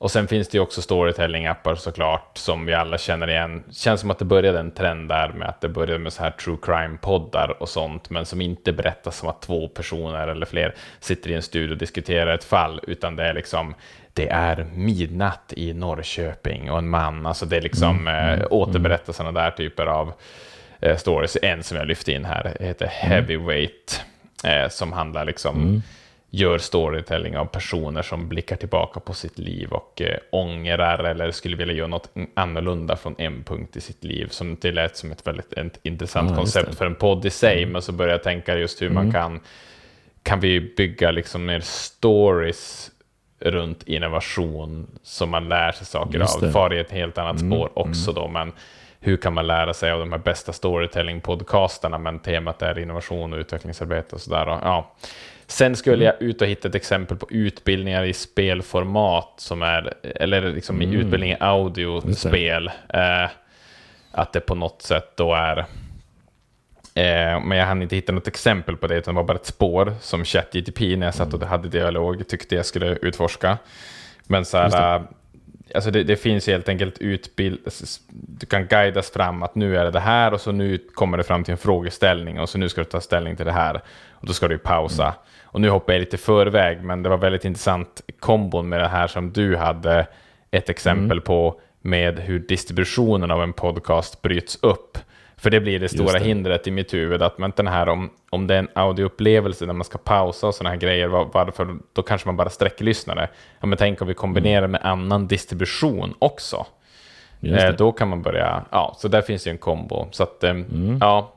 Och 0.04 0.12
sen 0.12 0.28
finns 0.28 0.48
det 0.48 0.58
ju 0.58 0.62
också 0.62 0.82
storytelling-appar 0.82 1.76
såklart, 1.76 2.38
som 2.38 2.66
vi 2.66 2.74
alla 2.74 2.98
känner 2.98 3.30
igen. 3.30 3.64
Känns 3.72 4.02
som 4.02 4.12
att 4.12 4.20
det 4.20 4.26
började 4.26 4.60
en 4.60 4.72
trend 4.72 5.10
där 5.10 5.30
med 5.30 5.50
att 5.50 5.62
det 5.62 5.70
började 5.70 6.00
med 6.00 6.14
så 6.14 6.24
här 6.24 6.32
true 6.32 6.58
crime-poddar 6.62 7.62
och 7.62 7.70
sånt, 7.70 8.10
men 8.10 8.26
som 8.26 8.42
inte 8.42 8.74
berättas 8.74 9.18
som 9.18 9.30
att 9.30 9.42
två 9.42 9.68
personer 9.68 10.28
eller 10.28 10.46
fler 10.46 10.76
sitter 11.00 11.30
i 11.30 11.34
en 11.34 11.42
studio 11.42 11.72
och 11.72 11.78
diskuterar 11.78 12.34
ett 12.34 12.44
fall, 12.44 12.80
utan 12.88 13.16
det 13.16 13.24
är 13.24 13.34
liksom 13.34 13.76
det 14.14 14.30
är 14.30 14.66
midnatt 14.74 15.54
i 15.56 15.74
Norrköping 15.74 16.72
och 16.72 16.78
en 16.78 16.90
man, 16.90 17.26
alltså 17.26 17.46
det 17.46 17.58
är 17.58 17.62
liksom 17.62 18.08
mm, 18.08 18.08
mm, 18.08 18.42
äh, 18.42 18.48
återberättar 18.50 19.14
sådana 19.14 19.42
där 19.42 19.52
typer 19.52 19.86
av 19.86 20.14
äh, 20.80 20.98
stories. 20.98 21.38
En 21.42 21.64
som 21.64 21.78
jag 21.78 21.88
lyfte 21.88 22.12
in 22.12 22.26
här 22.26 22.58
heter 22.60 22.86
mm. 22.86 23.12
Heavyweight, 23.12 24.06
äh, 24.44 24.70
som 24.70 24.94
handlar 24.94 25.26
liksom 25.26 25.62
mm 25.62 25.82
gör 26.36 26.58
storytelling 26.58 27.38
av 27.38 27.46
personer 27.46 28.02
som 28.02 28.30
blickar 28.30 28.56
tillbaka 28.56 29.00
på 29.00 29.14
sitt 29.14 29.40
liv 29.40 29.72
och 29.72 30.02
eh, 30.02 30.18
ångrar 30.32 31.04
eller 31.04 31.32
skulle 31.32 31.58
vilja 31.58 31.74
göra 31.74 31.88
något 31.88 32.10
annorlunda 32.34 32.96
från 32.96 33.16
en 33.18 33.44
punkt 33.44 33.76
i 33.76 33.82
sitt 33.82 34.04
liv. 34.04 34.28
Som 34.28 34.58
det 34.62 34.72
lät 34.72 34.98
som 34.98 35.12
ett 35.12 35.28
väldigt 35.28 35.54
ett 35.54 35.80
intressant 35.84 36.30
ja, 36.30 36.36
koncept 36.36 36.76
för 36.76 36.86
en 36.86 36.96
podd 36.96 37.26
i 37.26 37.30
sig, 37.30 37.58
mm. 37.58 37.72
men 37.72 37.82
så 37.82 37.92
började 37.92 38.14
jag 38.14 38.24
tänka 38.24 38.58
just 38.58 38.82
hur 38.82 38.92
mm. 38.92 39.04
man 39.04 39.12
kan, 39.14 39.40
kan 40.24 40.40
vi 40.40 40.74
bygga 40.78 41.12
liksom 41.12 41.46
mer 41.46 41.60
stories 41.60 42.92
runt 43.40 43.84
innovation 43.84 44.88
som 45.04 45.30
man 45.30 45.50
lär 45.50 45.72
sig 45.72 45.86
saker 45.86 46.20
av, 46.20 46.52
far 46.52 46.74
i 46.74 46.80
ett 46.80 46.92
helt 46.92 47.18
annat 47.18 47.42
mm. 47.42 47.52
spår 47.52 47.80
också 47.80 48.12
mm. 48.12 48.24
då, 48.24 48.28
men 48.28 48.52
hur 49.00 49.18
kan 49.18 49.34
man 49.34 49.48
lära 49.48 49.74
sig 49.74 49.92
av 49.92 50.00
de 50.00 50.12
här 50.12 50.20
bästa 50.20 50.52
storytelling-podcasterna, 50.52 51.98
men 51.98 52.20
temat 52.20 52.62
är 52.62 52.80
innovation 52.80 53.34
och 53.34 53.40
utvecklingsarbete 53.40 54.16
och 54.16 54.22
sådär. 54.22 54.46
Ja. 54.46 54.96
Sen 55.48 55.76
skulle 55.76 56.06
jag 56.06 56.22
ut 56.22 56.42
och 56.42 56.48
hitta 56.48 56.68
ett 56.68 56.76
exempel 56.76 57.18
på 57.18 57.28
utbildningar 57.30 58.04
i 58.04 58.14
spelformat, 58.14 59.34
som 59.38 59.62
är, 59.62 59.94
eller 60.04 60.54
liksom 60.54 60.82
mm. 60.82 61.02
utbildning 61.02 61.32
i 61.32 61.38
audiospel. 61.40 62.68
Eh, 62.68 63.30
att 64.12 64.34
det 64.34 64.40
på 64.40 64.56
något 64.56 64.82
sätt 64.82 65.18
då 65.18 65.34
är... 65.34 65.58
Eh, 66.96 67.40
men 67.40 67.58
jag 67.58 67.66
hann 67.66 67.82
inte 67.82 67.96
hitta 67.96 68.12
något 68.12 68.28
exempel 68.28 68.78
på 68.78 68.88
det, 68.88 68.98
utan 68.98 69.14
det 69.14 69.22
var 69.22 69.28
bara 69.28 69.38
ett 69.38 69.46
spår 69.46 69.94
som 70.02 70.26
ChatGTP 70.26 70.96
när 70.96 71.08
jag 71.08 71.16
satt 71.16 71.34
och 71.34 71.44
hade 71.44 71.70
dialog 71.70 72.28
tyckte 72.28 72.56
jag 72.56 72.66
skulle 72.66 72.88
utforska. 72.88 73.58
Men 74.28 74.46
så 74.46 74.58
här, 74.58 75.04
alltså 75.76 75.92
det, 75.92 76.04
det, 76.04 76.16
finns 76.16 76.48
helt 76.48 76.70
enkelt 76.70 76.98
utbild... 76.98 77.60
Du 78.10 78.46
kan 78.46 78.68
guidas 78.68 79.12
fram 79.12 79.44
att 79.44 79.56
nu 79.56 79.78
är 79.78 79.84
det 79.84 79.92
det 79.92 80.00
här 80.00 80.34
och 80.34 80.42
så 80.42 80.52
nu 80.52 80.78
kommer 80.94 81.18
det 81.18 81.24
fram 81.24 81.44
till 81.44 81.52
en 81.52 81.58
frågeställning 81.58 82.40
och 82.40 82.50
så 82.50 82.58
nu 82.58 82.70
ska 82.70 82.82
du 82.82 82.86
ta 82.86 83.02
ställning 83.02 83.36
till 83.36 83.46
det 83.46 83.52
här. 83.52 83.82
Och 84.24 84.28
då 84.28 84.34
ska 84.34 84.48
du 84.48 84.58
pausa. 84.58 85.04
Mm. 85.04 85.16
Och 85.44 85.62
nu 85.62 85.70
hoppar 85.70 85.94
jag 85.94 86.00
lite 86.00 86.18
förväg, 86.18 86.84
men 86.84 87.04
det 87.04 87.10
var 87.10 87.18
väldigt 87.18 87.46
intressant 87.46 88.02
kombon 88.20 88.70
med 88.70 88.80
det 88.80 88.88
här 88.88 89.08
som 89.08 89.32
du 89.32 89.56
hade 89.56 90.08
ett 90.52 90.70
exempel 90.70 91.18
mm. 91.18 91.24
på 91.24 91.60
med 91.82 92.20
hur 92.20 92.40
distributionen 92.40 93.32
av 93.32 93.44
en 93.44 93.54
podcast 93.54 94.22
bryts 94.22 94.60
upp. 94.62 94.98
För 95.38 95.50
det 95.50 95.60
blir 95.60 95.80
det 95.80 95.90
stora 95.90 96.20
det. 96.20 96.26
hindret 96.26 96.68
i 96.68 96.72
mitt 96.72 96.94
huvud, 96.94 97.22
att 97.22 97.38
men 97.38 97.54
den 97.56 97.68
här 97.68 97.90
om, 97.90 98.10
om 98.30 98.48
det 98.48 98.56
är 98.56 98.60
en 98.60 98.70
audioupplevelse 98.74 99.66
där 99.66 99.74
man 99.74 99.84
ska 99.84 99.98
pausa 99.98 100.48
och 100.48 100.56
sådana 100.56 100.70
här 100.70 100.78
grejer, 100.78 101.08
var, 101.08 101.30
varför, 101.34 101.76
då 101.94 102.02
kanske 102.02 102.28
man 102.28 102.38
bara 102.38 102.50
sträcklyssnar 102.50 103.16
det. 103.16 103.30
Ja, 103.60 103.68
men 103.68 103.78
tänk 103.78 104.02
om 104.02 104.08
vi 104.08 104.14
kombinerar 104.14 104.58
mm. 104.58 104.72
med 104.72 104.86
annan 104.86 105.28
distribution 105.28 106.14
också. 106.20 106.66
Eh, 107.42 107.70
då 107.70 107.92
kan 107.92 108.10
man 108.10 108.22
börja, 108.22 108.66
ja, 108.72 108.96
så 108.98 109.08
där 109.08 109.22
finns 109.22 109.48
ju 109.48 109.52
en 109.52 109.58
kombo. 109.58 110.08
Så 110.12 110.24
att, 110.24 110.44
eh, 110.44 110.50
mm. 110.50 110.98
ja, 111.02 111.34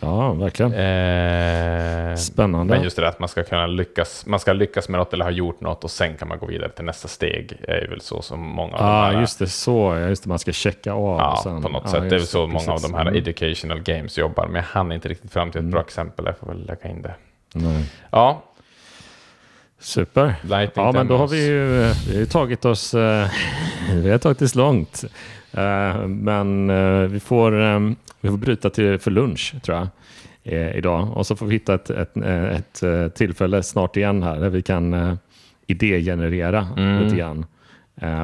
Ja, 0.00 0.32
verkligen. 0.32 0.72
Eh, 0.72 2.16
Spännande. 2.16 2.74
Men 2.74 2.84
just 2.84 2.96
det 2.96 3.08
att 3.08 3.18
man 3.18 3.28
ska 3.28 3.44
kunna 3.44 3.66
lyckas, 3.66 4.26
man 4.26 4.40
ska 4.40 4.52
lyckas 4.52 4.88
med 4.88 4.98
något 4.98 5.12
eller 5.12 5.24
ha 5.24 5.32
gjort 5.32 5.60
något 5.60 5.84
och 5.84 5.90
sen 5.90 6.16
kan 6.16 6.28
man 6.28 6.38
gå 6.38 6.46
vidare 6.46 6.68
till 6.68 6.84
nästa 6.84 7.08
steg. 7.08 7.58
är 7.68 7.88
väl 7.88 8.00
så 8.00 8.22
som 8.22 8.40
många 8.40 8.76
av 8.76 8.84
ah, 8.84 9.08
de 9.08 9.14
här... 9.14 9.20
just 9.20 9.38
det, 9.38 9.46
så. 9.46 9.96
Just 9.96 10.22
det, 10.22 10.28
man 10.28 10.38
ska 10.38 10.52
checka 10.52 10.92
av. 10.92 11.18
Ja, 11.18 11.40
sen, 11.42 11.62
på 11.62 11.68
något 11.68 11.82
ah, 11.86 11.88
sätt. 11.88 12.00
Det 12.00 12.06
är 12.06 12.18
väl 12.18 12.26
så 12.26 12.46
många 12.46 12.52
precis. 12.52 12.68
av 12.68 12.80
de 12.90 12.94
här 12.94 13.06
mm. 13.06 13.16
educational 13.16 13.80
games 13.80 14.18
jobbar. 14.18 14.46
Men 14.46 14.54
jag 14.54 14.62
hann 14.62 14.92
inte 14.92 15.08
riktigt 15.08 15.32
fram 15.32 15.50
till 15.50 15.58
ett 15.58 15.62
mm. 15.62 15.70
bra 15.70 15.80
exempel. 15.80 16.24
Jag 16.26 16.38
får 16.38 16.46
väl 16.46 16.66
lägga 16.66 16.90
in 16.90 17.02
det. 17.02 17.14
Nej. 17.54 17.84
Ja. 18.10 18.42
Super. 19.78 20.34
Lightning 20.42 20.86
ja, 20.86 20.92
men 20.92 21.08
då 21.08 21.16
har 21.16 21.28
vi 21.28 21.46
ju 21.46 21.66
vi 22.12 22.18
har 22.18 22.26
tagit 22.26 22.64
oss, 22.64 22.94
uh, 22.94 23.26
vi 23.94 24.10
har 24.10 24.18
tagit 24.18 24.42
oss 24.42 24.54
långt. 24.54 25.04
Uh, 25.58 26.06
men 26.06 26.70
uh, 26.70 27.08
vi 27.08 27.20
får 27.20 27.52
vi 28.20 28.28
får 28.28 28.36
bryta 28.36 28.70
till 28.70 28.98
för 28.98 29.10
lunch 29.10 29.54
tror 29.62 29.78
jag 29.78 29.88
eh, 30.44 30.76
idag 30.76 31.16
och 31.16 31.26
så 31.26 31.36
får 31.36 31.46
vi 31.46 31.52
hitta 31.52 31.74
ett, 31.74 31.90
ett, 31.90 32.82
ett, 32.82 33.14
tillfälle 33.14 33.62
snart 33.62 33.96
igen 33.96 34.22
här 34.22 34.40
där 34.40 34.48
vi 34.48 34.62
kan 34.62 34.94
eh, 34.94 35.14
idégenerera 35.66 36.68
mm. 36.76 37.02
lite 37.02 37.16
grann 37.16 37.38
eh, 37.38 37.44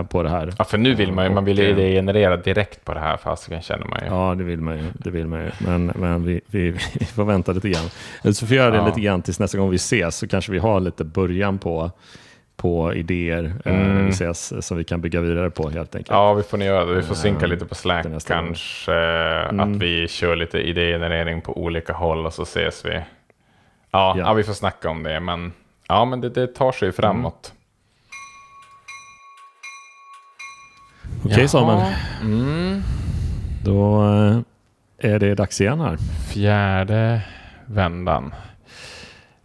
på 0.09 0.23
det 0.23 0.31
här. 0.31 0.53
Ja, 0.59 0.65
för 0.65 0.79
nu 0.79 0.95
vill 0.95 1.13
man 1.13 1.25
ju, 1.25 1.31
man 1.31 1.45
vill 1.45 1.59
ju 1.59 1.69
idégenerera 1.69 2.37
direkt 2.37 2.85
på 2.85 2.95
det 2.95 3.01
här 3.01 3.17
fasiken 3.17 3.63
känner 3.63 3.87
man 3.87 3.99
ju. 4.03 4.07
Ja, 4.07 4.35
det 4.35 4.45
vill 4.45 4.61
man 4.61 4.79
ju. 4.79 4.85
Det 4.95 5.11
vill 5.11 5.27
man 5.27 5.41
ju. 5.41 5.51
Men, 5.59 5.87
men 5.87 6.25
vi, 6.25 6.41
vi, 6.47 6.71
vi 6.95 7.05
får 7.05 7.25
vänta 7.25 7.53
lite 7.53 7.69
grann. 7.69 7.91
Så 8.35 8.35
får 8.35 8.47
vi 8.47 8.57
göra 8.57 8.71
det 8.71 8.77
ja. 8.77 8.87
lite 8.87 9.01
grann 9.01 9.23
tills 9.23 9.41
nästa 9.41 9.59
gång 9.59 9.71
vi 9.71 9.77
ses 9.77 10.17
så 10.17 10.29
kanske 10.29 10.53
vi 10.53 10.59
har 10.59 10.81
lite 10.81 11.05
början 11.05 11.59
på 11.59 11.91
på 12.57 12.95
idéer 12.95 13.53
eh, 13.65 13.75
mm. 13.75 13.99
eh, 13.99 14.05
vi 14.05 14.11
ses, 14.11 14.67
som 14.67 14.77
vi 14.77 14.85
kan 14.85 15.01
bygga 15.01 15.21
vidare 15.21 15.51
på 15.51 15.71
helt 15.71 15.95
enkelt. 15.95 16.11
Ja, 16.11 16.35
vi 16.35 16.43
får 16.43 16.63
göra 16.63 16.85
det. 16.85 16.95
Vi 16.95 17.03
får 17.03 17.15
synka 17.15 17.47
lite 17.47 17.65
på 17.65 17.75
Slack 17.75 18.07
kanske. 18.27 18.95
Mm. 18.95 19.61
Att 19.61 19.83
vi 19.83 20.09
kör 20.09 20.37
lite 20.37 20.59
idégenerering 20.59 21.41
på 21.41 21.59
olika 21.59 21.93
håll 21.93 22.27
och 22.27 22.33
så 22.33 22.43
ses 22.43 22.85
vi. 22.85 22.95
Ja, 22.95 23.05
ja. 23.91 24.19
ja 24.19 24.33
vi 24.33 24.43
får 24.43 24.53
snacka 24.53 24.91
om 24.91 25.03
det. 25.03 25.21
Men, 25.21 25.53
ja, 25.89 26.05
men 26.05 26.21
det, 26.21 26.29
det 26.29 26.47
tar 26.47 26.73
sig 26.73 26.93
framåt. 26.93 27.53
Mm. 27.55 27.64
Okej 31.25 31.35
okay, 31.35 31.49
Samuel. 31.49 31.95
Mm. 32.23 32.83
Då 33.65 34.05
eh, 34.05 35.11
är 35.13 35.19
det 35.19 35.35
dags 35.35 35.61
igen 35.61 35.81
här. 35.81 35.97
Fjärde 36.29 37.21
vändan. 37.67 38.35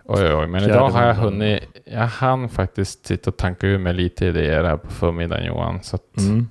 Oj, 0.05 0.33
oj, 0.33 0.47
men 0.47 0.61
Fjärde 0.61 0.73
idag 0.73 0.89
har 0.89 1.03
jag 1.03 1.13
hunnit 1.13 1.63
jag 1.91 2.07
hann 2.07 2.49
faktiskt 2.49 3.05
sitta 3.05 3.29
och 3.29 3.37
tanka 3.37 3.67
ur 3.67 3.77
mig 3.77 3.93
lite 3.93 4.25
idéer 4.25 4.63
här 4.63 4.77
på 4.77 4.91
förmiddagen 4.91 5.45
Johan. 5.45 5.83
Så 5.83 5.97
mm. 6.17 6.47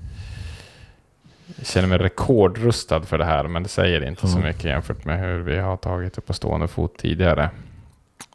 Jag 1.57 1.67
känner 1.67 1.89
mig 1.89 1.99
rekordrustad 1.99 3.03
för 3.03 3.19
det 3.19 3.25
här, 3.25 3.49
men 3.49 3.63
det 3.63 3.69
säger 3.69 4.05
inte 4.05 4.27
mm. 4.27 4.35
så 4.35 4.47
mycket 4.47 4.65
jämfört 4.65 5.05
med 5.05 5.21
hur 5.21 5.39
vi 5.39 5.59
har 5.59 5.77
tagit 5.77 6.15
det 6.15 6.21
på 6.21 6.33
stående 6.33 6.69
fot 6.69 6.99
tidigare. 6.99 7.51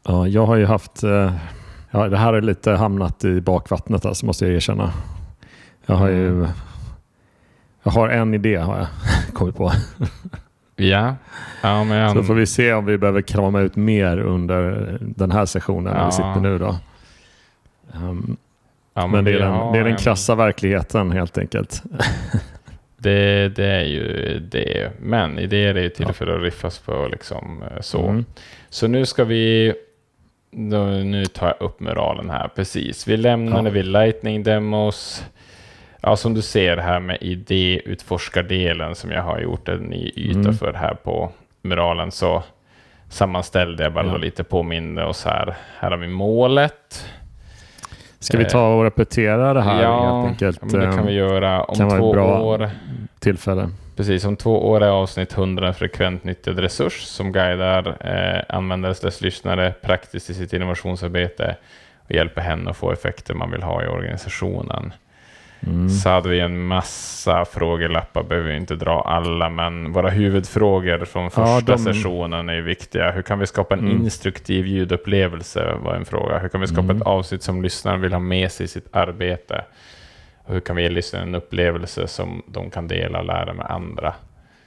Ja, 0.04 0.26
jag 0.26 0.46
har 0.46 0.56
ju 0.56 0.66
haft, 0.66 1.02
eh, 1.02 1.32
ja, 1.90 2.08
det 2.08 2.16
här 2.16 2.32
har 2.32 2.40
lite 2.40 2.70
hamnat 2.70 3.24
i 3.24 3.40
bakvattnet 3.40 4.04
alltså, 4.04 4.26
måste 4.26 4.46
jag 4.46 4.54
erkänna. 4.54 4.92
Jag 5.86 5.94
har 5.94 6.08
ju, 6.08 6.28
mm. 6.28 6.48
Jag 7.84 7.92
har 7.92 8.08
en 8.08 8.34
idé 8.34 8.56
har 8.56 8.78
jag 8.78 8.86
kommit 9.34 9.56
på. 9.56 9.72
Ja. 10.76 11.14
ja 11.62 11.84
men. 11.84 12.14
Så 12.14 12.22
får 12.22 12.34
vi 12.34 12.46
se 12.46 12.72
om 12.72 12.86
vi 12.86 12.98
behöver 12.98 13.22
krama 13.22 13.60
ut 13.60 13.76
mer 13.76 14.18
under 14.18 14.96
den 15.00 15.30
här 15.30 15.46
sessionen 15.46 15.96
ja. 15.96 16.06
vi 16.06 16.12
sitter 16.12 16.40
nu 16.40 16.58
då. 16.58 16.78
Um, 17.92 18.36
ja, 18.94 19.02
men, 19.02 19.10
men 19.10 19.24
det, 19.24 19.32
är 19.32 19.38
den, 19.38 19.72
det 19.72 19.78
är 19.78 19.84
den 19.84 19.96
krassa 19.96 20.34
verkligheten 20.34 21.12
helt 21.12 21.38
enkelt. 21.38 21.82
det, 22.96 23.48
det, 23.48 23.66
är 23.66 23.84
ju 23.84 24.38
det. 24.50 24.90
Men 25.00 25.38
idéer 25.38 25.74
är 25.74 25.82
ju 25.82 25.88
till 25.88 26.06
ja. 26.08 26.12
för 26.12 26.36
att 26.36 26.42
riffas 26.42 26.78
på 26.78 27.08
liksom 27.12 27.62
eh, 27.62 27.80
så. 27.80 28.08
Mm. 28.08 28.24
Så 28.68 28.88
nu 28.88 29.06
ska 29.06 29.24
vi 29.24 29.74
då, 30.50 30.84
nu 30.84 31.26
tar 31.26 31.46
jag 31.46 31.66
upp 31.66 31.80
muralen 31.80 32.30
här, 32.30 32.48
precis. 32.48 33.08
Vi 33.08 33.16
lämnade 33.16 33.68
ja. 33.68 33.72
vid 33.72 33.84
Lightning 33.84 34.42
Demos. 34.42 35.24
Ja, 36.06 36.16
som 36.16 36.34
du 36.34 36.42
ser 36.42 36.76
här 36.76 37.00
med 37.00 37.18
idéutforskardelen 37.20 38.94
som 38.94 39.10
jag 39.10 39.22
har 39.22 39.38
gjort 39.38 39.68
en 39.68 39.80
ny 39.80 40.12
yta 40.16 40.38
mm. 40.38 40.54
för 40.54 40.72
här 40.72 40.94
på 40.94 41.32
muralen 41.62 42.10
så 42.10 42.42
sammanställde 43.08 43.82
jag 43.82 43.92
bara 43.92 44.06
ja. 44.06 44.16
lite 44.16 44.44
påminner 44.44 45.04
oss 45.04 45.24
här. 45.24 45.56
Här 45.78 45.90
har 45.90 45.98
vi 45.98 46.08
målet. 46.08 47.06
Ska 48.18 48.38
vi 48.38 48.44
ta 48.44 48.74
och 48.74 48.84
repetera 48.84 49.54
det 49.54 49.62
här 49.62 49.82
ja, 49.82 50.20
helt 50.20 50.30
enkelt? 50.30 50.72
Ja, 50.72 50.78
det 50.78 50.96
kan 50.96 51.06
vi 51.06 51.12
göra. 51.12 51.64
Om 51.64 51.90
två 51.90 52.10
år. 52.10 52.70
Tillfälle. 53.18 53.68
Precis, 53.96 54.24
om 54.24 54.36
två 54.36 54.68
år 54.68 54.80
är 54.82 54.88
avsnitt 54.88 55.32
100 55.32 55.68
en 55.68 55.74
frekvent 55.74 56.24
nyttjad 56.24 56.58
resurs 56.58 57.02
som 57.02 57.32
guidar 57.32 57.96
eh, 58.00 58.56
användares 58.56 59.20
lyssnare 59.20 59.74
praktiskt 59.82 60.30
i 60.30 60.34
sitt 60.34 60.52
innovationsarbete 60.52 61.56
och 62.04 62.10
hjälper 62.10 62.40
henne 62.40 62.70
att 62.70 62.76
få 62.76 62.92
effekter 62.92 63.34
man 63.34 63.50
vill 63.50 63.62
ha 63.62 63.84
i 63.84 63.86
organisationen. 63.86 64.92
Mm. 65.66 65.88
Så 65.88 66.08
hade 66.08 66.28
vi 66.28 66.40
en 66.40 66.66
massa 66.66 67.44
frågelappar, 67.44 68.22
behöver 68.22 68.50
vi 68.50 68.56
inte 68.56 68.76
dra 68.76 69.00
alla, 69.00 69.48
men 69.48 69.92
våra 69.92 70.10
huvudfrågor 70.10 71.04
från 71.04 71.30
första 71.30 71.72
ja, 71.72 71.76
de... 71.76 71.78
sessionen 71.78 72.48
är 72.48 72.60
viktiga. 72.60 73.10
Hur 73.10 73.22
kan 73.22 73.38
vi 73.38 73.46
skapa 73.46 73.74
en 73.74 73.80
mm. 73.80 74.02
instruktiv 74.02 74.66
ljudupplevelse 74.66 75.74
var 75.84 75.94
en 75.94 76.04
fråga. 76.04 76.38
Hur 76.38 76.48
kan 76.48 76.60
vi 76.60 76.66
skapa 76.66 76.82
mm. 76.82 76.96
ett 76.96 77.02
avsnitt 77.02 77.42
som 77.42 77.62
lyssnaren 77.62 78.00
vill 78.00 78.12
ha 78.12 78.20
med 78.20 78.52
sig 78.52 78.64
i 78.64 78.68
sitt 78.68 78.96
arbete? 78.96 79.64
Och 80.44 80.54
hur 80.54 80.60
kan 80.60 80.76
vi 80.76 80.82
ge 80.82 80.88
lyssnaren 80.88 81.28
en 81.28 81.34
upplevelse 81.34 82.08
som 82.08 82.42
de 82.46 82.70
kan 82.70 82.88
dela 82.88 83.18
och 83.18 83.26
lära 83.26 83.54
med 83.54 83.66
andra? 83.66 84.14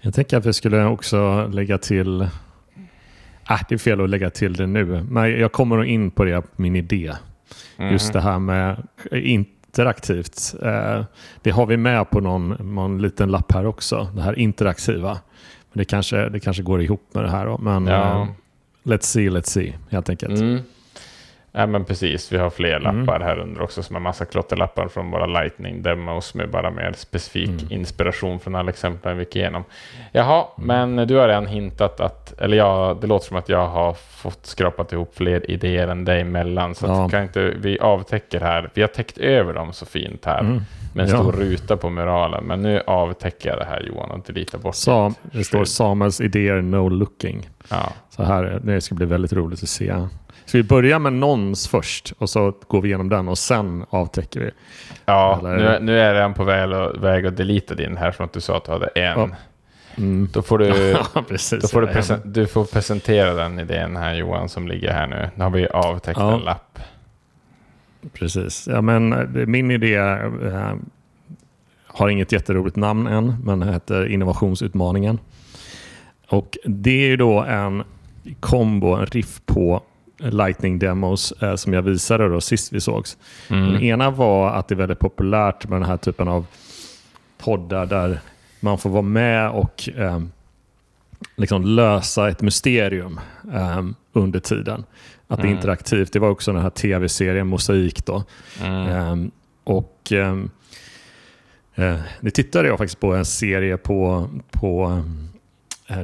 Jag 0.02 0.14
tänker 0.14 0.38
att 0.38 0.46
vi 0.46 0.54
skulle 0.54 0.86
också 0.86 1.48
lägga 1.48 1.78
till 1.78 2.28
Äh, 3.50 3.60
det 3.70 3.76
är 3.76 3.80
fel 3.80 4.02
att 4.02 4.10
lägga 4.10 4.30
till 4.30 4.54
det 4.54 4.68
nu, 4.68 5.06
men 5.10 5.40
jag 5.40 5.52
kommer 5.52 5.84
in 5.84 6.12
på 6.12 6.24
det, 6.26 6.44
min 6.56 6.76
idé. 6.76 7.14
Mm. 7.78 7.92
Just 7.92 8.14
det 8.14 8.22
här 8.22 8.40
med 8.40 8.88
interaktivt. 9.78 10.56
Eh, 10.62 11.06
det 11.42 11.52
har 11.52 11.66
vi 11.66 11.78
med 11.78 12.10
på 12.10 12.20
någon, 12.20 12.50
någon 12.76 13.02
liten 13.02 13.32
lapp 13.32 13.52
här 13.52 13.66
också, 13.66 14.08
det 14.16 14.22
här 14.22 14.40
interaktiva. 14.40 15.20
Men 15.72 15.78
det 15.80 15.86
kanske, 15.86 16.30
det 16.30 16.40
kanske 16.40 16.64
går 16.64 16.82
ihop 16.82 17.02
med 17.14 17.24
det 17.24 17.30
här. 17.30 17.46
Då. 17.46 17.58
Men 17.58 17.88
ja. 17.88 18.28
uh, 18.84 18.92
let's 18.94 19.04
see, 19.04 19.30
let's 19.30 19.48
see, 19.50 19.74
helt 19.90 20.10
enkelt. 20.10 20.40
Mm. 20.40 20.60
Ja, 21.58 21.66
men 21.66 21.86
precis. 21.86 22.32
Vi 22.32 22.38
har 22.38 22.50
fler 22.50 22.76
mm. 22.76 23.00
lappar 23.00 23.20
här 23.20 23.40
under 23.40 23.62
också 23.62 23.84
som 23.84 23.96
är 23.96 24.00
massa 24.00 24.26
klotterlappar 24.26 24.88
från 24.88 25.12
våra 25.12 25.26
Lightning-demos 25.26 26.38
med 26.38 26.50
bara 26.50 26.72
mer 26.72 26.94
specifik 26.98 27.50
mm. 27.50 27.68
inspiration 27.70 28.40
från 28.40 28.56
alla 28.56 28.70
exempel 28.70 29.14
vi 29.16 29.24
gick 29.24 29.36
igenom. 29.36 29.64
Jaha, 30.12 30.46
mm. 30.58 30.68
men 30.68 31.08
du 31.08 31.16
har 31.16 31.28
redan 31.28 31.48
hintat 31.48 32.00
att, 32.00 32.42
eller 32.42 32.58
ja, 32.58 32.98
det 33.02 33.08
låter 33.08 33.28
som 33.28 33.38
att 33.38 33.50
jag 33.50 33.68
har 33.68 33.94
fått 33.94 34.46
skrapat 34.46 34.94
ihop 34.94 35.16
fler 35.16 35.52
idéer 35.52 35.88
än 35.88 36.06
dig 36.06 36.22
emellan, 36.22 36.76
så 36.76 36.86
ja. 36.86 37.10
kan 37.10 37.24
inte 37.24 37.42
vi 37.42 37.80
avtäcker 37.80 38.40
här. 38.40 38.70
Vi 38.74 38.82
har 38.82 38.90
täckt 38.90 39.18
över 39.18 39.54
dem 39.54 39.74
så 39.74 39.86
fint 39.86 40.26
här 40.26 40.40
mm. 40.40 40.62
med 40.96 41.04
en 41.04 41.10
stor 41.10 41.32
ruta 41.32 41.78
på 41.78 41.90
muralen, 41.90 42.44
men 42.44 42.62
nu 42.62 42.82
avtäcker 42.88 43.50
jag 43.50 43.60
det 43.60 43.66
här 43.66 43.82
Johan 43.82 44.12
och 44.12 44.24
deletar 44.26 44.58
bort 44.58 44.76
Sam, 44.76 45.16
det. 45.22 45.44
står 45.44 45.66
Samuels 45.66 46.22
idéer 46.22 46.62
no 46.62 46.90
looking. 46.90 47.50
Ja. 47.70 47.94
Så 48.10 48.24
här, 48.24 48.60
det 48.64 48.82
ska 48.82 48.96
bli 48.96 49.06
väldigt 49.06 49.34
roligt 49.34 49.64
att 49.64 49.70
se. 49.70 49.94
Ska 50.48 50.58
vi 50.58 50.64
börja 50.64 51.00
med 51.00 51.14
någons 51.14 51.68
först 51.68 52.14
och 52.18 52.30
så 52.30 52.54
går 52.68 52.82
vi 52.82 52.88
igenom 52.88 53.10
den 53.10 53.28
och 53.28 53.38
sen 53.38 53.86
avtäcker 53.90 54.40
vi? 54.40 54.52
Ja, 55.06 55.40
nu, 55.44 55.78
nu 55.82 56.00
är 56.00 56.14
den 56.14 56.34
på 56.34 56.44
väg, 56.44 56.70
väg 57.02 57.26
att 57.26 57.38
delita 57.38 57.76
din 57.76 57.98
här 57.98 58.12
som 58.12 58.26
att 58.26 58.34
du 58.34 58.42
sa 58.42 58.58
att 58.58 58.66
du 58.66 58.72
hade 58.72 58.88
en. 58.88 59.20
Ja. 59.20 59.30
Mm. 59.98 60.30
Då 60.34 60.42
får, 60.42 60.58
du, 60.58 60.98
Precis, 61.28 61.62
då 61.62 61.68
får 61.68 61.82
du, 61.82 61.88
presen, 61.88 62.22
du 62.26 62.48
får 62.48 62.66
presentera 62.66 63.34
den 63.34 63.60
idén 63.60 63.96
här 63.96 64.14
Johan 64.14 64.50
som 64.50 64.68
ligger 64.68 64.94
här 64.94 65.08
nu. 65.08 65.30
Nu 65.36 65.44
har 65.44 65.52
vi 65.52 65.68
avtäckt 65.68 66.20
ja. 66.20 66.34
en 66.34 66.40
lapp. 66.40 66.80
Precis. 68.14 68.68
Ja, 68.68 68.82
men 68.82 69.14
eh, 69.14 69.46
min 69.46 69.72
idé 69.72 69.96
äh, 69.96 70.74
har 71.88 72.10
inget 72.10 72.32
jätteroligt 72.32 72.76
namn 72.76 73.08
än, 73.08 73.36
men 73.44 73.64
heter 73.64 74.06
Innovationsutmaningen. 74.06 75.20
Och 76.30 76.58
Det 76.66 77.04
är 77.06 77.08
ju 77.08 77.18
då 77.18 77.40
en 77.44 77.84
kombo, 78.40 78.96
en 78.96 79.06
riff 79.06 79.42
på 79.46 79.84
Lightning 80.20 80.80
demos 80.80 81.32
eh, 81.32 81.56
som 81.56 81.74
jag 81.74 81.82
visade 81.82 82.30
då 82.30 82.42
sist 82.42 82.74
vi 82.74 82.82
sågs. 82.82 83.18
Mm. 83.50 83.74
Den 83.74 83.82
ena 83.82 84.12
var 84.12 84.50
att 84.50 84.68
det 84.68 84.74
är 84.74 84.78
väldigt 84.78 85.00
populärt 85.00 85.68
med 85.68 85.82
den 85.82 85.90
här 85.90 85.98
typen 85.98 86.28
av 86.28 86.46
poddar 87.38 87.86
där 87.86 88.20
man 88.60 88.78
får 88.78 88.90
vara 88.90 89.02
med 89.02 89.50
och 89.50 89.90
eh, 89.96 90.22
liksom 91.36 91.66
lösa 91.66 92.30
ett 92.30 92.42
mysterium 92.42 93.20
eh, 93.54 93.86
under 94.14 94.40
tiden. 94.40 94.84
Att 95.28 95.38
det 95.38 95.44
är 95.44 95.46
mm. 95.46 95.58
interaktivt. 95.58 96.14
Det 96.14 96.20
var 96.20 96.30
också 96.30 96.54
den 96.54 96.62
här 96.62 96.70
tv-serien 96.70 97.48
Mosaik. 97.48 98.06
Då. 98.06 98.24
Mm. 98.64 98.88
Eh, 98.88 99.30
och 99.64 100.12
ehm, 100.12 100.50
eh, 101.76 102.00
Nu 102.20 102.30
tittade 102.30 102.68
jag 102.68 102.78
faktiskt 102.78 103.00
på 103.00 103.14
en 103.14 103.26
serie 103.26 103.78
på, 103.78 104.30
på 104.52 104.84
ehm, 104.86 105.28
Eh, 105.28 105.37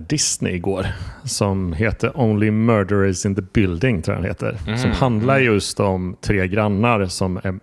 Disney 0.07 0.53
igår 0.53 0.88
som 1.23 1.73
heter 1.73 2.19
Only 2.19 2.51
Murderers 2.51 3.25
in 3.25 3.36
the 3.36 3.41
Building, 3.41 4.01
tror 4.01 4.15
jag 4.15 4.23
den 4.23 4.31
heter. 4.31 4.57
Mm. 4.67 4.77
Som 4.77 4.91
handlar 4.91 5.39
just 5.39 5.79
om 5.79 6.15
tre 6.21 6.47
grannar 6.47 7.05
som 7.05 7.38
är, 7.38 7.59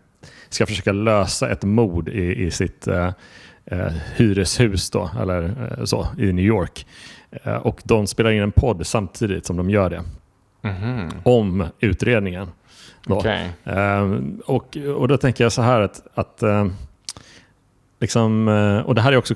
ska 0.48 0.66
försöka 0.66 0.92
lösa 0.92 1.50
ett 1.50 1.64
mord 1.64 2.08
i, 2.08 2.46
i 2.46 2.50
sitt 2.50 2.86
eh, 2.86 3.12
eh, 3.64 3.92
hyreshus 4.16 4.90
då, 4.90 5.10
eller 5.20 5.42
eh, 5.78 5.84
så, 5.84 6.06
i 6.18 6.32
New 6.32 6.44
York. 6.44 6.86
Eh, 7.30 7.54
och 7.54 7.80
de 7.84 8.06
spelar 8.06 8.30
in 8.30 8.42
en 8.42 8.52
podd 8.52 8.86
samtidigt 8.86 9.46
som 9.46 9.56
de 9.56 9.70
gör 9.70 9.90
det. 9.90 10.02
Mm. 10.62 11.08
Om 11.22 11.66
utredningen. 11.80 12.48
Då. 13.04 13.16
Okay. 13.16 13.46
Eh, 13.64 14.20
och, 14.46 14.76
och 14.96 15.08
då 15.08 15.16
tänker 15.16 15.44
jag 15.44 15.52
så 15.52 15.62
här 15.62 15.80
att, 15.80 16.02
att 16.14 16.42
liksom, 18.00 18.48
och 18.86 18.94
det 18.94 19.00
här 19.00 19.12
är 19.12 19.16
också 19.16 19.34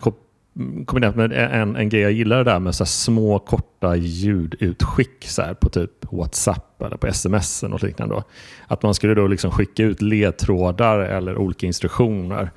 kombinerat 0.86 1.16
med 1.16 1.32
en, 1.32 1.76
en 1.76 1.88
grej 1.88 2.00
jag 2.00 2.12
gillar 2.12 2.36
det 2.36 2.44
där 2.44 2.58
med 2.58 2.74
så 2.74 2.86
små 2.86 3.38
korta 3.38 3.96
ljudutskick 3.96 5.24
så 5.28 5.54
på 5.60 5.68
typ 5.68 5.90
WhatsApp 6.12 6.82
eller 6.82 6.96
på 6.96 7.06
sms 7.06 7.62
och 7.62 7.82
liknande. 7.82 8.14
Då. 8.14 8.22
Att 8.66 8.82
man 8.82 8.94
skulle 8.94 9.14
då 9.14 9.26
liksom 9.26 9.50
skicka 9.50 9.82
ut 9.82 10.02
ledtrådar 10.02 10.98
eller 10.98 11.38
olika 11.38 11.66
instruktioner. 11.66 12.50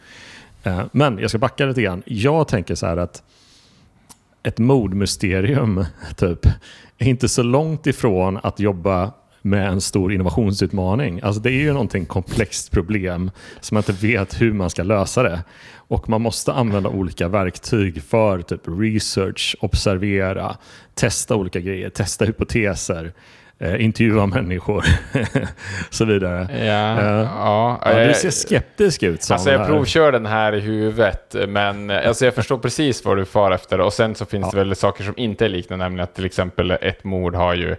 Eh, 0.64 0.82
men 0.92 1.20
jag 1.20 1.30
ska 1.30 1.40
backa 1.40 1.66
lite 1.66 1.82
grann. 1.82 2.04
Jag 2.06 2.48
tänker 2.48 2.76
så 2.76 2.86
här 2.86 2.98
att 2.98 3.24
ett 4.44 4.58
mordmysterium 4.58 5.86
typ, 6.16 6.46
är 6.98 7.08
inte 7.08 7.30
så 7.30 7.44
långt 7.44 7.88
ifrån 7.88 8.40
att 8.44 8.60
jobba 8.60 9.12
med 9.42 9.68
en 9.68 9.82
stor 9.82 10.14
innovationsutmaning. 10.14 11.22
Alltså 11.24 11.42
det 11.42 11.50
är 11.50 11.62
ju 11.62 11.74
någonting 11.74 12.06
komplext 12.06 12.72
problem 12.72 13.32
som 13.60 13.76
man 13.76 13.84
inte 13.88 14.08
vet 14.08 14.42
hur 14.42 14.54
man 14.54 14.70
ska 14.70 14.84
lösa 14.84 15.24
det. 15.24 15.44
Och 15.90 16.10
man 16.10 16.22
måste 16.22 16.54
använda 16.54 16.90
olika 16.90 17.28
verktyg 17.28 18.04
för 18.04 18.42
typ 18.42 18.62
research, 18.66 19.56
observera, 19.60 20.58
testa 20.96 21.36
olika 21.36 21.60
grejer, 21.60 21.90
testa 21.90 22.26
hypoteser. 22.26 23.14
Eh, 23.60 23.84
intervjua 23.86 24.26
människor 24.26 24.86
så 25.90 26.06
vidare. 26.06 26.66
Ja, 26.66 27.02
uh, 27.02 27.30
ja, 27.36 27.82
ja, 27.86 28.08
du 28.08 28.14
ser 28.14 28.30
skeptisk 28.30 29.04
ut. 29.04 29.32
Alltså 29.32 29.52
jag 29.52 29.68
provkör 29.68 30.12
den 30.12 30.26
här 30.26 30.56
i 30.56 30.60
huvudet, 30.60 31.36
men 31.48 31.90
alltså 31.90 32.26
jag 32.26 32.36
förstår 32.36 32.58
precis 32.58 33.06
vad 33.06 33.18
du 33.18 33.26
far 33.26 33.52
efter. 33.52 33.82
Och 33.82 33.94
sen 33.94 34.16
så 34.16 34.26
finns 34.26 34.44
ja. 34.44 34.50
det 34.52 34.58
väl 34.58 34.76
saker 34.76 35.04
som 35.04 35.14
inte 35.18 35.46
är 35.46 35.50
liknande, 35.50 35.86
nämligen 35.86 36.04
att 36.04 36.16
till 36.16 36.26
exempel 36.26 36.72
ett 36.72 37.04
mord 37.04 37.36
har 37.36 37.54
ju 37.54 37.76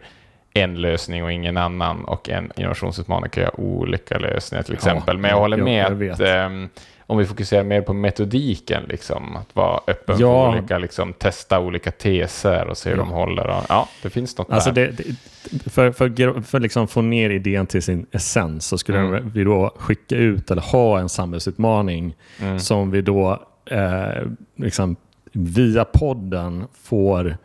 en 0.55 0.81
lösning 0.81 1.25
och 1.25 1.33
ingen 1.33 1.57
annan 1.57 2.05
och 2.05 2.29
en 2.29 2.53
innovationsutmaning 2.57 3.31
kan 3.31 3.43
göra 3.43 3.61
olika 3.61 4.19
lösningar 4.19 4.63
till 4.63 4.75
exempel. 4.75 5.17
Ja, 5.17 5.21
Men 5.21 5.31
jag 5.31 5.39
håller 5.39 5.57
med 5.57 6.03
jag, 6.03 6.11
att 6.11 6.47
um, 6.51 6.69
om 7.09 7.19
vi 7.19 7.27
fokuserar 7.27 7.65
mer 7.65 7.81
på 7.81 7.93
metodiken, 7.93 8.83
liksom, 8.89 9.37
att 9.37 9.57
vara 9.57 9.81
öppen 9.87 10.17
ja. 10.19 10.53
för 10.53 10.59
olika, 10.59 10.79
liksom, 10.79 11.13
testa 11.13 11.61
olika 11.61 11.91
teser 11.91 12.67
och 12.67 12.79
se 12.79 12.91
hur 12.91 12.97
ja. 12.97 13.03
de 13.03 13.11
håller. 13.11 13.47
Och, 13.47 13.65
ja, 13.69 13.89
det 14.03 14.11
finns 14.11 14.39
något 14.39 14.51
alltså 14.51 14.73
där. 14.73 14.95
Det, 14.97 15.05
det, 15.51 15.71
för 15.71 15.93
för, 15.93 16.43
för 16.43 16.61
liksom 16.61 16.89
få 16.89 17.03
ner 17.03 17.31
idén 17.31 17.67
till 17.67 17.83
sin 17.83 18.07
essens 18.13 18.67
så 18.67 18.79
skulle 18.79 18.99
mm. 18.99 19.31
vi 19.31 19.45
då 19.45 19.75
skicka 19.77 20.17
ut 20.17 20.51
eller 20.51 20.63
ha 20.63 20.99
en 20.99 21.09
samhällsutmaning 21.09 22.15
mm. 22.41 22.61
som 22.61 22.91
vi 22.91 23.03
då 23.03 23.43
eh, 23.71 24.27
liksom, 24.57 24.97
via 25.33 25.85
podden 25.85 26.67
får 26.83 27.37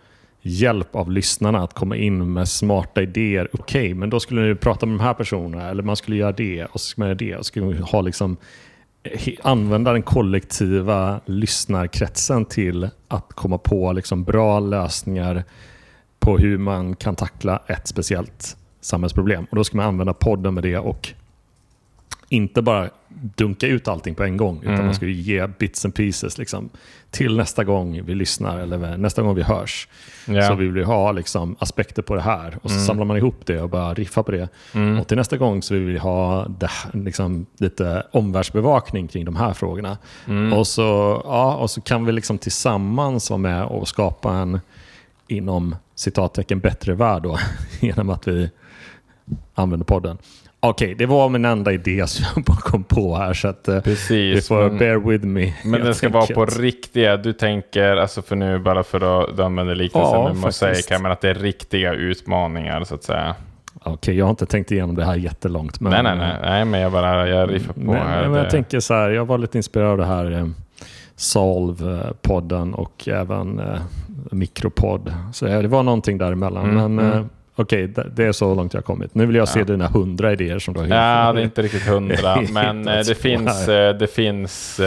hjälp 0.44 0.96
av 0.96 1.12
lyssnarna 1.12 1.64
att 1.64 1.74
komma 1.74 1.96
in 1.96 2.34
med 2.34 2.50
smarta 2.50 3.02
idéer. 3.02 3.50
Okej, 3.54 3.82
okay, 3.82 3.94
men 3.94 4.10
då 4.10 4.20
skulle 4.20 4.42
ni 4.42 4.56
prata 4.56 4.86
med 4.86 5.00
de 5.00 5.04
här 5.04 5.14
personerna 5.14 5.70
eller 5.70 5.84
man 5.84 5.96
skulle 5.96 6.18
göra 6.18 6.32
det 6.32 6.66
och 6.66 6.82
så 6.82 6.88
skulle 6.88 7.04
man 7.04 7.10
göra 7.10 7.18
det. 7.18 7.38
Och 7.38 7.46
så 7.46 7.48
skulle 7.48 7.66
man 7.66 7.78
ha 7.78 8.02
liksom, 8.02 8.38
eh, 9.04 9.34
använda 9.42 9.94
den 9.94 10.02
kollektiva 10.02 11.22
lyssnarkretsen 11.26 12.46
till 12.46 12.90
att 13.08 13.34
komma 13.34 13.58
på 13.58 13.92
liksom 13.92 14.24
bra 14.24 14.60
lösningar 14.60 15.44
på 16.20 16.38
hur 16.38 16.58
man 16.58 16.96
kan 16.96 17.16
tackla 17.16 17.62
ett 17.68 17.88
speciellt 17.88 18.58
samhällsproblem. 18.82 19.46
Och 19.50 19.56
Då 19.56 19.64
ska 19.64 19.78
man 19.78 19.86
använda 19.86 20.14
podden 20.14 20.54
med 20.54 20.64
det 20.64 20.78
och 20.78 21.10
inte 22.30 22.62
bara 22.62 22.90
dunka 23.36 23.68
ut 23.68 23.88
allting 23.88 24.16
på 24.16 24.24
en 24.24 24.38
gång, 24.38 24.60
utan 24.62 24.74
mm. 24.74 24.86
man 24.86 24.96
ska 24.96 25.06
ge 25.06 25.48
bits 25.48 25.86
and 25.86 25.96
pieces 25.96 26.38
liksom, 26.38 26.70
till 27.12 27.38
nästa 27.38 27.64
gång 27.64 28.04
vi 28.06 28.16
lyssnar 28.16 28.60
eller 28.60 28.98
nästa 28.98 29.22
gång 29.22 29.36
vi 29.36 29.44
hörs. 29.44 29.88
Yeah. 30.28 30.48
Så 30.48 30.56
vi 30.56 30.68
vill 30.68 30.84
ha 30.84 31.12
liksom, 31.12 31.56
aspekter 31.60 32.02
på 32.02 32.16
det 32.16 32.22
här 32.22 32.58
och 32.62 32.70
så 32.70 32.76
mm. 32.76 32.88
samlar 32.88 33.06
man 33.06 33.18
ihop 33.18 33.46
det 33.46 33.62
och 33.62 33.70
bara 33.70 33.94
riffar 33.94 34.24
på 34.24 34.32
det. 34.32 34.50
Mm. 34.74 35.00
Och 35.00 35.08
till 35.08 35.18
nästa 35.18 35.38
gång 35.38 35.62
så 35.62 35.74
vill 35.74 35.84
vi 35.84 35.98
ha 35.98 36.48
det, 36.48 36.70
liksom, 36.94 37.46
lite 37.58 38.04
omvärldsbevakning 38.12 39.08
kring 39.08 39.26
de 39.26 39.36
här 39.36 39.54
frågorna. 39.54 39.98
Mm. 40.28 40.54
Och, 40.54 40.68
så, 40.68 40.82
ja, 41.26 41.56
och 41.56 41.72
så 41.72 41.82
kan 41.82 42.06
vi 42.06 42.12
liksom 42.12 42.38
tillsammans 42.38 43.30
vara 43.30 43.38
med 43.38 43.66
och 43.66 43.88
skapa 43.88 44.34
en, 44.34 44.60
inom 45.28 45.76
citattecken, 45.96 46.60
bättre 46.60 46.94
värld 46.94 47.24
då, 47.24 47.40
genom 47.80 48.10
att 48.10 48.28
vi 48.28 48.50
använder 49.56 49.86
podden. 49.86 50.18
Okej, 50.66 50.96
det 50.96 51.06
var 51.06 51.30
min 51.30 51.46
enda 51.46 51.72
idé 51.72 52.08
som 52.08 52.26
jag 52.36 52.44
bara 52.44 52.58
kom 52.58 52.84
på 52.84 53.16
här. 53.16 53.34
Så 53.34 53.48
att, 53.48 53.68
eh, 53.68 53.80
Precis, 53.80 54.36
det 54.36 54.48
får 54.48 54.70
men, 54.70 54.78
bear 54.78 55.10
with 55.10 55.26
me. 55.26 55.54
Men 55.64 55.82
det 55.82 55.94
ska 55.94 56.10
vara 56.10 56.26
på 56.26 56.46
riktiga, 56.46 57.18
du 57.18 57.34
tänker, 57.34 57.96
alltså 57.96 58.22
för 58.22 58.36
nu 58.36 58.60
bara 58.60 58.84
för 58.84 59.24
att 59.24 59.38
du 59.38 59.44
använder 59.44 59.76
liknelsen 59.76 60.20
ja, 60.20 60.28
med 60.28 60.36
mosaik, 60.36 60.90
men 60.90 61.12
att 61.12 61.22
det 61.22 61.30
är 61.30 61.34
riktiga 61.34 61.94
utmaningar 61.94 62.84
så 62.84 62.96
att 62.96 63.04
säga. 63.04 63.36
Okej, 63.84 64.18
jag 64.18 64.26
har 64.26 64.30
inte 64.30 64.46
tänkt 64.46 64.72
igenom 64.72 64.96
det 64.96 65.06
här 65.06 65.16
jättelångt. 65.16 65.80
Men, 65.80 65.92
nej, 65.92 66.04
nej, 66.04 66.16
nej, 66.18 66.38
nej, 66.42 66.66
men 66.66 66.80
jag 66.80 66.92
bara 66.92 67.30
jag 67.30 67.54
riffar 67.54 67.74
på 67.74 67.80
men, 67.80 68.08
här. 68.08 68.28
Men 68.28 68.40
jag 68.40 68.50
tänker 68.50 68.80
så 68.80 68.94
här, 68.94 69.10
jag 69.10 69.26
var 69.26 69.38
lite 69.38 69.58
inspirerad 69.58 69.92
av 69.92 69.98
det 69.98 70.06
här 70.06 70.32
eh, 70.32 70.48
Solve-podden 71.16 72.74
och 72.74 73.08
även 73.08 73.60
eh, 73.60 73.82
Mikropod. 74.32 75.14
Så 75.34 75.46
det 75.46 75.68
var 75.68 75.84
någonting 75.84 76.18
däremellan. 76.18 76.70
Mm, 76.70 76.96
men 76.96 77.12
mm. 77.12 77.30
Okej, 77.56 77.90
okay, 77.92 78.04
det 78.16 78.26
är 78.26 78.32
så 78.32 78.56
långt 78.56 78.74
jag 78.74 78.82
har 78.82 78.84
kommit. 78.84 79.16
Nu 79.16 79.26
vill 79.26 79.36
jag 79.36 79.48
se 79.48 79.60
ja. 79.60 79.66
dina 79.66 79.88
hundra 79.88 80.34
idéer 80.34 80.60
som 80.60 80.74
du 80.74 80.80
har 80.80 80.88
Ja, 80.88 81.34
det 81.34 81.42
är 81.42 81.44
inte 81.44 81.62
riktigt 81.62 81.88
hundra, 81.88 82.42
men 82.52 82.86
det 82.86 83.18
finns, 83.18 83.66
det 84.00 84.12
finns, 84.14 84.80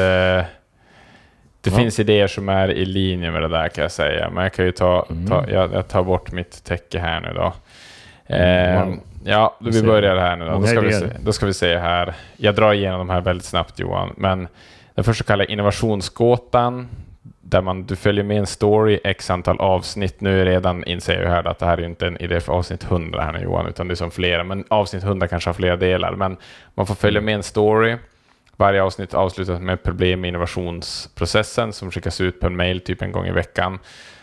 det 1.67 1.71
ja. 1.71 1.77
finns 1.77 2.01
idéer 2.01 2.27
som 2.27 2.49
är 2.49 2.69
i 2.69 2.85
linje 2.85 3.31
med 3.31 3.43
det 3.43 3.49
där 3.49 3.69
kan 3.69 3.83
jag 3.83 3.93
säga. 3.93 4.31
Men 4.31 4.43
jag 4.43 4.53
kan 4.53 4.65
ju 4.65 4.73
ta, 4.73 5.07
mm. 5.11 5.27
ta 5.27 5.45
jag, 5.49 5.73
jag, 5.73 5.89
tar 5.89 6.03
bort 6.03 6.33
mitt 6.33 6.65
täcke 6.65 6.99
här 6.99 7.21
nu 7.21 7.33
då. 7.35 7.53
Eh, 8.35 8.85
wow. 8.85 8.99
Ja, 9.25 9.57
vi 9.61 9.83
börjar 9.83 10.17
här 10.17 10.37
nu 10.37 10.45
då. 10.45 10.59
Då 10.59 10.67
ska, 10.67 10.81
vi 10.81 10.93
se, 10.93 11.07
då 11.21 11.33
ska 11.33 11.47
vi 11.47 11.55
se 11.55 11.79
här. 11.79 12.15
Jag 12.37 12.55
drar 12.55 12.73
igenom 12.73 12.99
de 12.99 13.11
här 13.11 13.21
väldigt 13.21 13.47
snabbt 13.47 13.79
Johan, 13.79 14.15
men 14.17 14.49
den 14.95 15.05
första 15.05 15.25
kallar 15.25 15.45
jag 15.45 15.51
innovationsgåtan 15.51 16.89
där 17.49 17.63
man, 17.63 17.87
du 17.87 17.97
följer 17.97 18.25
med 18.25 18.39
en 18.39 18.47
story, 18.47 19.01
x 19.05 19.31
antal 19.31 19.61
avsnitt. 19.61 20.21
Nu 20.21 20.41
är 20.41 20.45
redan 20.45 20.85
inser 20.85 21.23
jag 21.23 21.31
här 21.31 21.47
att 21.47 21.59
det 21.59 21.67
här 21.67 21.79
är 21.79 21.85
inte 21.85 22.07
en 22.07 22.17
idé 22.17 22.41
för 22.41 22.53
avsnitt 22.53 22.85
100 22.85 23.23
här 23.23 23.33
nu 23.33 23.39
Johan, 23.39 23.67
utan 23.67 23.89
det 23.89 23.95
är 23.95 23.97
som 23.97 24.11
flera, 24.11 24.45
men 24.45 24.65
avsnitt 24.69 25.03
100 25.03 25.29
kanske 25.29 25.49
har 25.49 25.55
flera 25.55 25.77
delar. 25.77 26.13
Men 26.13 26.37
man 26.75 26.87
får 26.87 26.95
följa 26.95 27.21
med 27.21 27.35
en 27.35 27.43
story. 27.43 27.97
Varje 28.57 28.83
avsnitt 28.83 29.15
avslutas 29.15 29.61
med 29.61 29.83
problem 29.83 30.25
i 30.25 30.29
innovationsprocessen 30.29 31.73
som 31.73 31.91
skickas 31.91 32.21
ut 32.21 32.41
på 32.41 32.47
en 32.47 32.57
mail 32.57 32.81
typ 32.81 33.03
en 33.03 33.13
gång 33.13 33.27
i 33.27 33.33
veckan. 33.33 33.79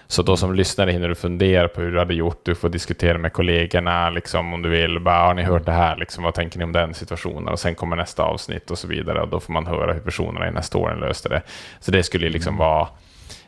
Så 0.07 0.23
då 0.23 0.37
som 0.37 0.53
lyssnare 0.53 0.91
hinner 0.91 1.07
du 1.07 1.15
fundera 1.15 1.67
på 1.67 1.81
hur 1.81 1.91
du 1.91 1.99
hade 1.99 2.13
gjort. 2.13 2.45
Du 2.45 2.55
får 2.55 2.69
diskutera 2.69 3.17
med 3.17 3.33
kollegorna 3.33 4.09
liksom, 4.09 4.53
om 4.53 4.61
du 4.61 4.69
vill. 4.69 4.99
Bara, 4.99 5.25
har 5.27 5.33
ni 5.33 5.43
hört 5.43 5.65
det 5.65 5.71
här? 5.71 5.95
Liksom, 5.97 6.23
vad 6.23 6.33
tänker 6.33 6.57
ni 6.57 6.63
om 6.63 6.71
den 6.71 6.93
situationen? 6.93 7.47
Och 7.47 7.59
sen 7.59 7.75
kommer 7.75 7.95
nästa 7.95 8.23
avsnitt 8.23 8.71
och 8.71 8.77
så 8.77 8.87
vidare. 8.87 9.21
Och 9.21 9.27
då 9.27 9.39
får 9.39 9.53
man 9.53 9.67
höra 9.67 9.93
hur 9.93 9.99
personerna 9.99 10.47
i 10.47 10.51
här 10.51 10.61
storyn 10.61 10.99
löste 10.99 11.29
det. 11.29 11.41
Så 11.79 11.91
det 11.91 12.03
skulle 12.03 12.29
liksom 12.29 12.53
mm. 12.53 12.59
vara 12.59 12.87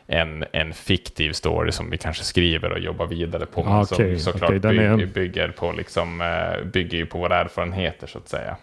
en, 0.06 0.44
en 0.52 0.72
fiktiv 0.72 1.32
story 1.32 1.72
som 1.72 1.90
vi 1.90 1.98
kanske 1.98 2.24
skriver 2.24 2.72
och 2.72 2.78
jobbar 2.78 3.06
vidare 3.06 3.46
på. 3.46 3.60
Ah, 3.60 3.82
okay, 3.82 4.18
som 4.18 4.32
såklart 4.32 4.50
okay, 4.50 4.58
bygger, 4.58 5.02
är... 5.02 5.06
bygger, 5.06 5.48
på 5.48 5.72
liksom, 5.72 6.20
eh, 6.20 6.66
bygger 6.66 6.98
ju 6.98 7.06
på 7.06 7.18
våra 7.18 7.40
erfarenheter 7.40 8.06
så 8.06 8.18
att 8.18 8.28
säga. 8.28 8.56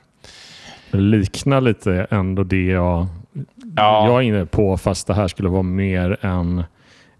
Det 0.92 0.98
liknar 0.98 1.62
lite 1.62 2.08
ändå 2.10 2.44
det 2.44 2.66
jag, 2.66 3.08
ja. 3.76 4.08
jag 4.08 4.18
är 4.18 4.22
inne 4.22 4.46
på, 4.46 4.78
fast 4.78 5.08
det 5.08 5.14
här 5.14 5.28
skulle 5.28 5.50
vara 5.50 5.64
mer 5.64 6.18
än 6.22 6.64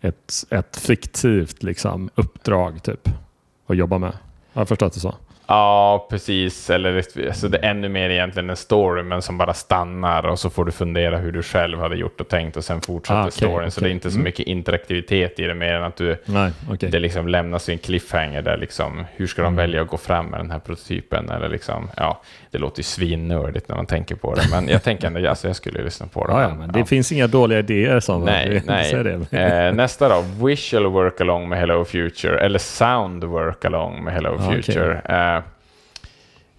ett, 0.02 0.34
ett 0.50 0.78
fiktivt 0.78 1.64
liksom, 1.64 2.10
uppdrag 2.16 2.84
typ 2.84 3.10
att 3.68 3.78
jobba 3.78 3.98
med. 3.98 4.14
Jag 4.54 4.62
har 4.62 4.66
förstått 4.66 4.94
det 4.94 5.00
så. 5.00 5.16
Ja, 5.48 6.08
precis. 6.10 6.70
Eller 6.70 6.98
alltså 7.28 7.48
det 7.48 7.58
är 7.58 7.70
ännu 7.70 7.90
mer 7.90 8.10
egentligen 8.10 8.50
en 8.50 8.56
story, 8.56 9.04
men 9.04 9.22
som 9.22 9.38
bara 9.38 9.54
stannar 9.54 10.26
och 10.26 10.40
så 10.40 10.50
får 10.50 10.66
du 10.66 10.72
fundera 10.72 11.18
hur 11.18 11.32
du 11.32 11.44
själv 11.44 11.80
hade 11.80 11.96
gjort 11.96 12.22
och 12.22 12.28
tänkt 12.28 12.58
och 12.58 12.64
sen 12.64 12.82
fortsätter 12.82 13.20
ah, 13.20 13.22
okay, 13.22 13.32
storyn. 13.32 13.56
Okay. 13.56 13.72
Så 13.72 13.82
det 13.82 13.90
är 13.90 13.92
inte 13.92 14.12
så 14.12 14.16
mm. 14.16 14.24
mycket 14.24 14.48
interaktivitet 14.48 15.40
i 15.40 15.44
det, 15.44 15.54
mer 15.54 15.74
än 15.74 15.84
att 15.84 15.96
du, 15.96 16.18
Nej, 16.26 16.52
okay. 16.72 16.90
det 16.90 17.00
liksom 17.00 17.28
lämnas 17.28 17.70
i 17.70 17.72
en 17.72 17.78
cliffhanger 17.78 18.42
där 18.42 18.58
liksom, 18.58 19.06
hur 19.16 19.28
ska 19.28 19.42
de 19.42 19.48
mm. 19.48 19.58
välja 19.58 19.82
att 19.82 19.88
gå 19.88 19.98
fram 19.98 20.26
med 20.26 20.40
den 20.40 20.52
här 20.52 20.60
prototypen? 20.60 21.30
Eller 21.30 21.50
liksom, 21.50 21.90
ja, 21.98 22.22
det 22.54 22.60
låter 22.60 22.80
ju 22.80 22.84
svinnördigt 22.84 23.70
när 23.70 23.76
man 23.76 23.86
tänker 23.86 24.16
på 24.16 24.36
det, 24.36 24.42
men 24.52 24.68
jag 24.68 24.84
tänker 24.84 25.08
ändå, 25.08 25.30
alltså 25.30 25.48
jag 25.48 25.56
skulle 25.56 25.84
lyssna 25.84 26.08
på 26.08 26.28
det. 26.28 26.34
Ja, 26.34 26.50
men, 26.50 26.58
men 26.58 26.72
det 26.72 26.80
ja. 26.80 26.86
finns 26.86 27.12
inga 27.12 27.28
dåliga 27.28 27.60
idéer 27.60 28.00
som 28.00 28.22
nej, 28.22 28.62
nej. 28.66 29.16
eh, 29.32 29.74
Nästa 29.74 30.10
då, 30.10 30.24
visual 30.46 30.86
work 30.86 31.22
along 31.22 31.50
med 31.50 31.60
Hello 31.60 31.86
Future, 31.86 32.40
eller 32.40 32.60
sound 32.60 33.24
work 33.24 33.66
along 33.66 34.04
med 34.04 34.14
Hello 34.14 34.38
Future. 34.38 35.02
Eh, 35.06 35.42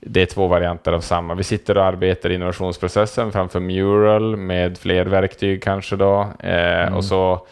det 0.01 0.23
är 0.23 0.27
två 0.27 0.47
varianter 0.47 0.93
av 0.93 1.01
samma. 1.01 1.35
Vi 1.35 1.43
sitter 1.43 1.79
och 1.79 1.85
arbetar 1.85 2.31
i 2.31 2.35
innovationsprocessen 2.35 3.33
framför 3.33 3.61
Mural 3.61 4.37
med 4.37 4.79
fler 4.79 5.05
verktyg 5.07 5.63
kanske 5.63 5.97
då. 5.97 6.21
Eh, 6.39 6.83
mm. 6.83 6.95
Och 6.95 7.05
så 7.05 7.47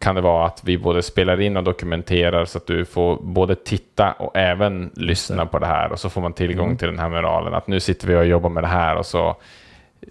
kan 0.00 0.14
det 0.14 0.20
vara 0.20 0.46
att 0.46 0.60
vi 0.64 0.78
både 0.78 1.02
spelar 1.02 1.40
in 1.40 1.56
och 1.56 1.64
dokumenterar 1.64 2.44
så 2.44 2.58
att 2.58 2.66
du 2.66 2.84
får 2.84 3.16
både 3.16 3.54
titta 3.54 4.12
och 4.12 4.36
även 4.36 4.90
lyssna 4.94 5.46
på 5.46 5.58
det 5.58 5.66
här. 5.66 5.92
Och 5.92 6.00
så 6.00 6.10
får 6.10 6.20
man 6.20 6.32
tillgång 6.32 6.66
mm. 6.66 6.78
till 6.78 6.88
den 6.88 6.98
här 6.98 7.08
muralen. 7.08 7.54
Att 7.54 7.66
nu 7.66 7.80
sitter 7.80 8.08
vi 8.08 8.16
och 8.16 8.26
jobbar 8.26 8.50
med 8.50 8.62
det 8.62 8.68
här 8.68 8.96
och 8.96 9.06
så 9.06 9.36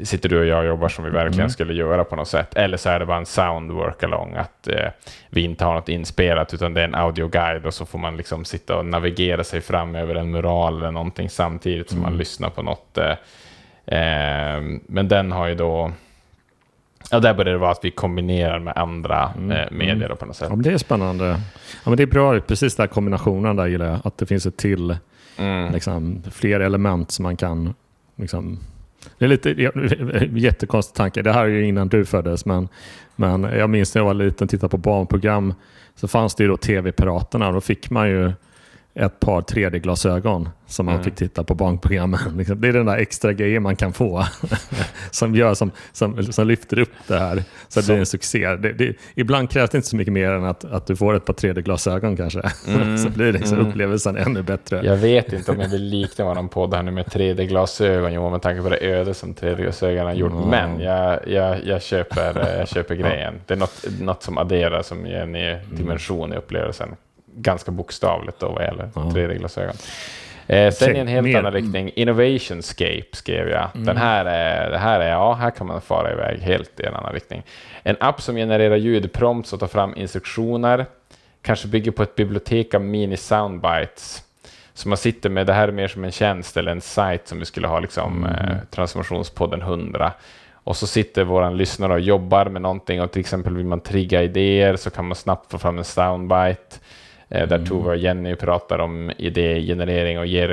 sitter 0.03 0.29
du 0.29 0.39
och 0.39 0.45
jag 0.45 0.59
och 0.59 0.65
jobbar 0.65 0.89
som 0.89 1.05
vi 1.05 1.09
verkligen 1.09 1.39
mm. 1.39 1.49
skulle 1.49 1.73
göra 1.73 2.03
på 2.03 2.15
något 2.15 2.27
sätt. 2.27 2.55
Eller 2.55 2.77
så 2.77 2.89
är 2.89 2.99
det 2.99 3.05
bara 3.05 3.17
en 3.17 3.25
sound 3.25 3.71
work-along, 3.71 4.35
att 4.35 4.67
eh, 4.67 4.89
vi 5.29 5.41
inte 5.41 5.65
har 5.65 5.73
något 5.73 5.89
inspelat 5.89 6.53
utan 6.53 6.73
det 6.73 6.81
är 6.81 6.85
en 6.85 6.95
audioguide 6.95 7.65
och 7.65 7.73
så 7.73 7.85
får 7.85 7.99
man 7.99 8.17
liksom 8.17 8.45
sitta 8.45 8.77
och 8.77 8.85
navigera 8.85 9.43
sig 9.43 9.61
fram 9.61 9.95
över 9.95 10.15
en 10.15 10.31
mural 10.31 10.77
eller 10.77 10.91
någonting 10.91 11.29
samtidigt 11.29 11.89
som 11.89 11.99
man 11.99 12.07
mm. 12.07 12.19
lyssnar 12.19 12.49
på 12.49 12.61
något. 12.61 12.97
Eh, 12.97 13.11
eh, 13.85 14.61
men 14.87 15.07
den 15.07 15.31
har 15.31 15.47
ju 15.47 15.55
då 15.55 15.91
Ja, 17.11 17.19
där 17.19 17.33
börjar 17.33 17.53
det 17.53 17.59
vara 17.59 17.71
att 17.71 17.85
vi 17.85 17.91
kombinerar 17.91 18.59
med 18.59 18.77
andra 18.77 19.33
mm. 19.37 19.51
eh, 19.51 19.71
medier 19.71 20.15
på 20.15 20.25
något 20.25 20.35
sätt. 20.35 20.47
Ja, 20.49 20.55
det 20.55 20.69
är 20.69 20.77
spännande. 20.77 21.25
Ja, 21.83 21.89
men 21.89 21.97
det 21.97 22.03
är 22.03 22.07
bra, 22.07 22.39
precis 22.39 22.75
den 22.75 22.83
här 22.83 22.93
kombinationen 22.93 23.55
där 23.55 23.67
gillar 23.67 23.85
jag. 23.85 23.99
Att 24.03 24.17
det 24.17 24.25
finns 24.25 24.45
ett 24.45 24.57
till, 24.57 24.97
mm. 25.37 25.73
liksom, 25.73 26.23
fler 26.31 26.59
element 26.59 27.11
som 27.11 27.23
man 27.23 27.37
kan 27.37 27.73
liksom, 28.15 28.59
det 29.17 29.25
är 29.25 29.29
lite 29.29 29.49
jättekonstig 30.39 30.95
tanke. 30.95 31.21
Det 31.21 31.31
här 31.31 31.43
är 31.43 31.49
ju 31.49 31.65
innan 31.65 31.87
du 31.87 32.05
föddes, 32.05 32.45
men, 32.45 32.67
men 33.15 33.43
jag 33.43 33.69
minns 33.69 33.95
när 33.95 33.99
jag 33.99 34.05
var 34.05 34.13
liten 34.13 34.45
och 34.45 34.49
tittade 34.49 34.71
på 34.71 34.77
barnprogram 34.77 35.53
så 35.95 36.07
fanns 36.07 36.35
det 36.35 36.43
ju 36.43 36.49
då 36.49 36.57
TV-piraterna 36.57 37.47
och 37.47 37.53
då 37.53 37.61
fick 37.61 37.89
man 37.89 38.09
ju 38.09 38.31
ett 38.99 39.19
par 39.19 39.41
3D-glasögon 39.41 40.49
som 40.67 40.85
man 40.85 40.95
mm. 40.95 41.03
fick 41.03 41.15
titta 41.15 41.43
på 41.43 41.55
barnprogrammen. 41.55 42.19
Liksom, 42.37 42.61
det 42.61 42.67
är 42.67 42.73
den 42.73 42.85
där 42.85 42.97
extra 42.97 43.33
grejen 43.33 43.63
man 43.63 43.75
kan 43.75 43.93
få 43.93 44.25
som, 45.11 45.35
gör, 45.35 45.53
som, 45.53 45.71
som, 45.91 46.23
som 46.23 46.47
lyfter 46.47 46.79
upp 46.79 46.91
det 47.07 47.19
här 47.19 47.43
så 47.67 47.79
att 47.79 47.87
det 47.87 47.93
blir 47.93 47.99
en 47.99 48.05
succé. 48.05 48.55
Det, 48.55 48.73
det, 48.73 48.95
ibland 49.15 49.49
krävs 49.49 49.69
det 49.69 49.77
inte 49.77 49.87
så 49.87 49.95
mycket 49.95 50.13
mer 50.13 50.31
än 50.31 50.45
att, 50.45 50.65
att 50.65 50.87
du 50.87 50.95
får 50.95 51.15
ett 51.15 51.25
par 51.25 51.33
3D-glasögon 51.33 52.17
kanske. 52.17 52.41
Mm. 52.69 52.97
så 52.97 53.09
blir 53.09 53.33
liksom 53.33 53.57
mm. 53.57 53.69
upplevelsen 53.69 54.17
ännu 54.17 54.43
bättre. 54.43 54.81
Jag 54.85 54.95
vet 54.95 55.33
inte 55.33 55.51
om 55.51 55.59
jag 55.59 55.69
vill 55.69 55.83
likna 55.83 56.25
våran 56.25 56.49
podd 56.49 56.73
här 56.73 56.83
nu 56.83 56.91
med 56.91 57.05
3D-glasögon, 57.05 58.13
Johan, 58.13 58.31
med 58.31 58.41
tanke 58.41 58.61
på 58.61 58.69
det 58.69 58.77
öde 58.77 59.13
som 59.13 59.33
3D-glasögon 59.33 60.05
har 60.05 60.13
gjort. 60.13 60.31
Mm. 60.31 60.49
Men 60.49 60.79
jag, 60.79 61.27
jag, 61.27 61.65
jag, 61.65 61.81
köper, 61.81 62.57
jag 62.57 62.67
köper 62.67 62.95
grejen. 62.95 63.41
Det 63.45 63.53
är 63.53 63.57
något, 63.57 63.85
något 63.99 64.23
som 64.23 64.37
adderar, 64.37 64.81
som 64.81 65.05
ger 65.05 65.21
en 65.21 65.31
ny 65.31 65.57
dimension 65.71 66.33
i 66.33 66.35
upplevelsen 66.35 66.89
ganska 67.41 67.71
bokstavligt 67.71 68.39
då 68.39 68.49
vad 68.49 68.63
gäller 68.63 68.89
ja. 68.95 69.01
3D-glasögon. 69.01 69.75
Eh, 70.47 70.73
sen 70.73 70.95
i 70.95 70.99
en 70.99 71.07
helt 71.07 71.35
annan 71.35 71.53
riktning, 71.53 71.91
Innovationscape 71.95 73.05
skrev 73.11 73.49
jag. 73.49 73.69
Mm. 73.73 73.85
Den 73.85 73.97
här 73.97 74.25
är, 74.25 74.71
det 74.71 74.77
här 74.77 74.99
är, 74.99 75.09
ja, 75.09 75.33
här 75.33 75.51
kan 75.51 75.67
man 75.67 75.81
fara 75.81 76.11
iväg 76.11 76.39
helt 76.39 76.79
i 76.79 76.83
en 76.83 76.95
annan 76.95 77.13
riktning. 77.13 77.43
En 77.83 77.95
app 77.99 78.21
som 78.21 78.35
genererar 78.35 78.75
ljudprompts 78.75 79.53
och 79.53 79.59
tar 79.59 79.67
fram 79.67 79.95
instruktioner. 79.95 80.85
Kanske 81.41 81.67
bygger 81.67 81.91
på 81.91 82.03
ett 82.03 82.15
bibliotek 82.15 82.73
av 82.73 82.81
mini 82.81 83.17
soundbites. 83.17 84.23
Så 84.73 84.89
man 84.89 84.97
sitter 84.97 85.29
med, 85.29 85.47
det 85.47 85.53
här 85.53 85.67
är 85.67 85.71
mer 85.71 85.87
som 85.87 86.03
en 86.03 86.11
tjänst 86.11 86.57
eller 86.57 86.71
en 86.71 86.81
sajt 86.81 87.27
som 87.27 87.39
vi 87.39 87.45
skulle 87.45 87.67
ha, 87.67 87.79
liksom 87.79 88.25
mm. 88.25 88.35
eh, 88.35 88.57
Transformationspodden 88.69 89.61
100. 89.61 90.11
Och 90.53 90.77
så 90.77 90.87
sitter 90.87 91.23
våran 91.23 91.57
lyssnare 91.57 91.93
och 91.93 91.99
jobbar 91.99 92.45
med 92.45 92.61
någonting 92.61 93.01
och 93.01 93.11
till 93.11 93.19
exempel 93.19 93.55
vill 93.55 93.65
man 93.65 93.79
trigga 93.79 94.23
idéer 94.23 94.75
så 94.75 94.89
kan 94.89 95.07
man 95.07 95.15
snabbt 95.15 95.51
få 95.51 95.57
fram 95.57 95.77
en 95.77 95.83
soundbite. 95.83 96.75
Eh, 97.29 97.47
där 97.47 97.55
mm. 97.55 97.67
Tove 97.67 97.89
och 97.89 97.97
Jenny 97.97 98.35
pratar 98.35 98.79
om 98.79 99.11
idégenerering 99.17 100.19
och 100.19 100.25
ger 100.25 100.49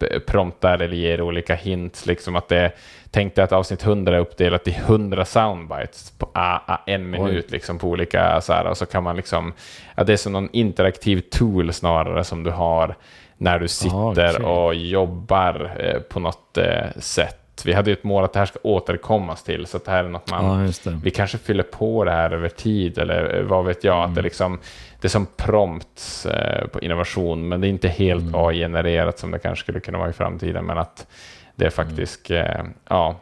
eh, 0.00 0.18
promptar 0.18 0.78
eller 0.78 0.96
ger 0.96 1.20
olika 1.20 1.54
hints. 1.54 2.06
Liksom 2.06 2.36
att 2.36 2.48
det, 2.48 2.72
tänk 3.10 3.34
dig 3.34 3.44
att 3.44 3.52
avsnitt 3.52 3.84
100 3.84 4.16
är 4.16 4.20
uppdelat 4.20 4.68
i 4.68 4.70
100 4.70 5.24
soundbites 5.24 6.10
på 6.18 6.28
ah, 6.32 6.58
ah, 6.66 6.78
en 6.86 7.10
minut 7.10 7.50
liksom, 7.50 7.78
på 7.78 7.88
olika 7.88 8.40
så 8.40 8.52
här, 8.52 8.64
och 8.64 8.76
så 8.76 8.86
kan 8.86 9.02
man 9.02 9.16
liksom, 9.16 9.52
ja, 9.96 10.04
det 10.04 10.12
är 10.12 10.16
som 10.16 10.32
någon 10.32 10.48
interaktiv 10.52 11.20
tool 11.20 11.72
snarare 11.72 12.24
som 12.24 12.44
du 12.44 12.50
har 12.50 12.94
när 13.36 13.58
du 13.58 13.68
sitter 13.68 13.96
ah, 13.96 14.10
okay. 14.10 14.44
och 14.44 14.74
jobbar 14.74 15.72
eh, 15.78 16.00
på 16.00 16.20
något 16.20 16.58
eh, 16.58 16.86
sätt 16.96 17.38
vi 17.64 17.72
hade 17.72 17.90
ju 17.90 17.94
ett 17.94 18.04
mål 18.04 18.24
att 18.24 18.32
det 18.32 18.38
här 18.38 18.46
ska 18.46 18.58
återkommas 18.62 19.42
till, 19.42 19.66
så 19.66 19.76
att 19.76 19.84
det 19.84 19.90
här 19.90 20.04
är 20.04 20.08
något 20.08 20.30
man... 20.30 20.72
Ja, 20.84 20.92
vi 21.02 21.10
kanske 21.10 21.38
fyller 21.38 21.62
på 21.62 22.04
det 22.04 22.10
här 22.10 22.30
över 22.30 22.48
tid, 22.48 22.98
eller 22.98 23.38
eh, 23.38 23.42
vad 23.42 23.64
vet 23.64 23.84
jag, 23.84 23.96
mm. 23.96 24.08
att 24.08 24.14
det, 24.14 24.20
mm. 24.20 24.24
liksom, 24.24 24.58
det 25.02 25.06
är 25.06 25.10
som 25.10 25.26
prompts 25.36 26.26
eh, 26.26 26.66
på 26.66 26.80
innovation, 26.80 27.48
men 27.48 27.60
det 27.60 27.66
är 27.66 27.68
inte 27.68 27.88
helt 27.88 28.22
mm. 28.22 28.34
AI-genererat 28.34 29.18
som 29.18 29.30
det 29.30 29.38
kanske 29.38 29.62
skulle 29.62 29.80
kunna 29.80 29.98
vara 29.98 30.10
i 30.10 30.12
framtiden, 30.12 30.64
men 30.64 30.78
att 30.78 31.06
det 31.54 31.66
är 31.66 31.70
faktiskt, 31.70 32.30
mm. 32.30 32.72
ja, 32.88 33.16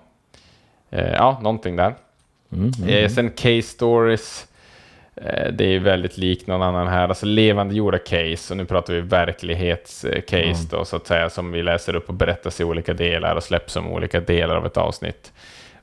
eh, 0.90 1.12
ja, 1.12 1.40
någonting 1.42 1.76
där. 1.76 1.94
Mm, 2.52 2.72
mm, 2.78 2.88
eh, 2.88 3.10
sen 3.10 3.30
case 3.30 3.62
stories, 3.62 4.46
det 5.52 5.64
är 5.64 5.78
väldigt 5.78 6.18
likt 6.18 6.46
någon 6.46 6.62
annan 6.62 6.88
här, 6.88 7.08
alltså 7.08 7.26
levande 7.26 7.74
gjorda 7.74 7.98
case, 7.98 8.52
och 8.52 8.56
nu 8.56 8.64
pratar 8.64 8.94
vi 8.94 9.00
verklighetscase 9.00 10.36
mm. 10.36 10.56
då, 10.70 10.84
så 10.84 10.96
att 10.96 11.06
säga, 11.06 11.30
som 11.30 11.52
vi 11.52 11.62
läser 11.62 11.96
upp 11.96 12.08
och 12.08 12.14
berättas 12.14 12.60
i 12.60 12.64
olika 12.64 12.94
delar 12.94 13.36
och 13.36 13.42
släpps 13.42 13.72
som 13.72 13.86
olika 13.92 14.20
delar 14.20 14.56
av 14.56 14.66
ett 14.66 14.76
avsnitt 14.76 15.32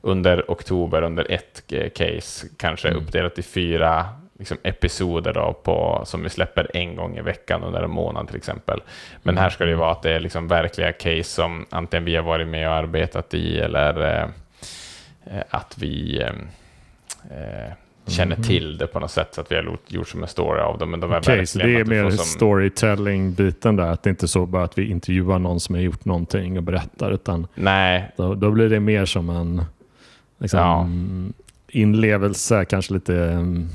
under 0.00 0.44
oktober 0.48 1.02
under 1.02 1.32
ett 1.32 1.72
case, 1.94 2.46
kanske 2.56 2.88
mm. 2.88 3.02
uppdelat 3.02 3.38
i 3.38 3.42
fyra 3.42 4.06
liksom 4.38 4.58
episoder 4.62 5.32
då 5.32 5.52
på, 5.62 6.02
som 6.06 6.22
vi 6.22 6.28
släpper 6.28 6.76
en 6.76 6.96
gång 6.96 7.18
i 7.18 7.20
veckan 7.20 7.62
under 7.62 7.82
en 7.82 7.90
månad 7.90 8.26
till 8.26 8.36
exempel. 8.36 8.80
Men 9.22 9.38
här 9.38 9.50
ska 9.50 9.64
det 9.64 9.76
vara 9.76 9.92
att 9.92 10.02
det 10.02 10.10
är 10.10 10.20
liksom 10.20 10.48
verkliga 10.48 10.92
case 10.92 11.24
som 11.24 11.66
antingen 11.70 12.04
vi 12.04 12.16
har 12.16 12.22
varit 12.22 12.48
med 12.48 12.68
och 12.68 12.74
arbetat 12.74 13.34
i 13.34 13.58
eller 13.58 14.22
eh, 14.22 15.42
att 15.50 15.74
vi 15.78 16.22
eh, 16.22 16.28
eh 17.30 17.72
känner 18.10 18.36
mm. 18.36 18.48
till 18.48 18.78
det 18.78 18.86
på 18.86 19.00
något 19.00 19.10
sätt 19.10 19.34
så 19.34 19.40
att 19.40 19.52
vi 19.52 19.56
har 19.56 19.78
gjort 19.86 20.08
som 20.08 20.22
en 20.22 20.28
story 20.28 20.60
av 20.60 20.78
dem. 20.78 20.90
Men 20.90 21.00
de 21.00 21.12
är 21.12 21.18
okay, 21.18 21.46
så 21.46 21.58
det 21.58 21.74
är 21.74 21.84
mer 21.84 22.10
som... 22.10 22.24
storytelling-biten 22.24 23.76
där, 23.76 23.86
att 23.86 24.02
det 24.02 24.10
inte 24.10 24.24
är 24.24 24.28
så 24.28 24.46
bara 24.46 24.64
att 24.64 24.78
vi 24.78 24.90
intervjuar 24.90 25.38
någon 25.38 25.60
som 25.60 25.74
har 25.74 25.82
gjort 25.82 26.04
någonting 26.04 26.56
och 26.56 26.62
berättar, 26.62 27.10
utan 27.10 27.46
Nej. 27.54 28.12
Då, 28.16 28.34
då 28.34 28.50
blir 28.50 28.68
det 28.68 28.80
mer 28.80 29.04
som 29.04 29.30
en 29.30 29.62
liksom, 30.38 30.60
ja. 30.60 30.88
inlevelse, 31.78 32.64
kanske 32.64 32.94
lite 32.94 33.12
um, 33.12 33.68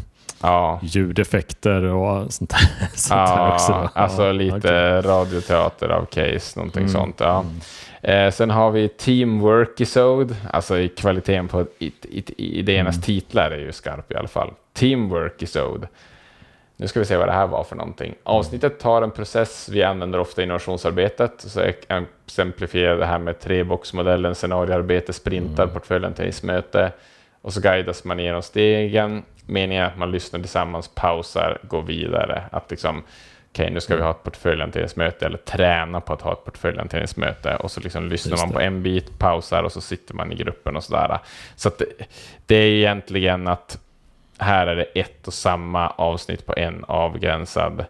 ja. 0.44 0.80
ljudeffekter 0.84 1.84
och 1.84 2.34
sånt 2.34 2.50
där, 2.50 2.88
sånt 2.96 3.20
ja, 3.20 3.36
där 3.36 3.54
också. 3.54 3.90
Alltså 3.94 4.32
lite 4.32 4.58
okay. 4.58 5.02
radioteater 5.02 5.90
av 5.90 6.06
case, 6.06 6.60
någonting 6.60 6.84
mm. 6.84 6.94
sånt. 6.94 7.20
Ja. 7.20 7.40
Mm. 7.40 8.28
Eh, 8.28 8.32
sen 8.32 8.50
har 8.50 8.72
vi 8.72 8.88
Teamwork 8.88 9.70
Episode, 9.70 10.36
alltså 10.52 10.80
i 10.80 10.88
kvaliteten 10.90 11.48
på 11.48 11.66
it, 11.80 12.06
it, 12.10 12.30
idéernas 12.38 12.96
mm. 12.96 13.04
titlar 13.04 13.52
är 13.52 13.58
ju 13.58 13.72
skarp 13.72 14.12
i 14.12 14.16
alla 14.16 14.28
fall. 14.28 14.52
Teamwork 14.74 15.36
Episode. 15.36 15.88
Nu 16.78 16.88
ska 16.88 17.00
vi 17.00 17.06
se 17.06 17.18
vad 17.18 17.28
det 17.28 17.34
här 17.34 17.48
var 17.48 17.64
för 17.64 17.76
någonting. 17.76 18.16
Avsnittet 18.24 18.80
tar 18.80 19.02
en 19.02 19.12
process 19.12 19.70
vi 19.72 19.84
använder 19.84 20.20
ofta 20.20 20.42
i 20.42 20.44
innovationsarbetet. 20.44 21.34
Så 21.38 21.60
jag 21.60 22.06
exemplifierar 22.26 22.98
det 22.98 23.06
här 23.06 23.20
med 23.20 23.40
treboxmodellen, 23.40 24.36
scenarioarbete, 24.36 25.14
sprintar, 25.14 25.64
mm. 25.64 25.74
portföljanteringsmöte. 25.74 26.92
Och 27.42 27.54
så 27.54 27.62
guidas 27.62 28.04
man 28.04 28.20
igenom 28.20 28.42
stegen. 28.42 29.24
Meningen 29.46 29.84
är 29.84 29.88
att 29.88 29.98
man 29.98 30.12
lyssnar 30.12 30.40
tillsammans, 30.40 30.88
pausar, 30.88 31.58
går 31.64 31.82
vidare. 31.82 32.44
Att 32.52 32.72
liksom, 32.72 32.98
okej, 32.98 33.64
okay, 33.64 33.74
nu 33.74 33.82
ska 33.82 33.96
vi 33.96 34.02
ha 34.02 34.12
ett 34.12 34.24
portföljanteringsmöte 34.24 35.26
eller 35.26 35.38
träna 35.38 36.02
på 36.02 36.14
att 36.14 36.22
ha 36.22 36.34
ett 36.34 36.46
portföljanteringsmöte 36.46 37.56
och 37.56 37.72
så 37.72 37.80
liksom 37.80 38.10
lyssnar 38.10 38.38
man 38.38 38.52
på 38.52 38.60
en 38.60 38.84
bit, 38.84 39.20
pausar 39.20 39.64
och 39.64 39.72
så 39.72 39.82
sitter 39.82 40.14
man 40.14 40.32
i 40.32 40.36
gruppen 40.36 40.76
och 40.76 40.84
sådär. 40.84 41.20
Så 41.56 41.72
det, 41.78 41.86
det 42.46 42.56
är 42.56 42.70
egentligen 42.70 43.48
att 43.48 43.80
här 44.38 44.68
är 44.68 44.76
det 44.76 44.84
ett 44.84 45.28
och 45.28 45.34
samma 45.34 45.90
avsnitt 45.90 46.46
på 46.46 46.54
en 46.58 46.84
avgränsad 46.84 47.86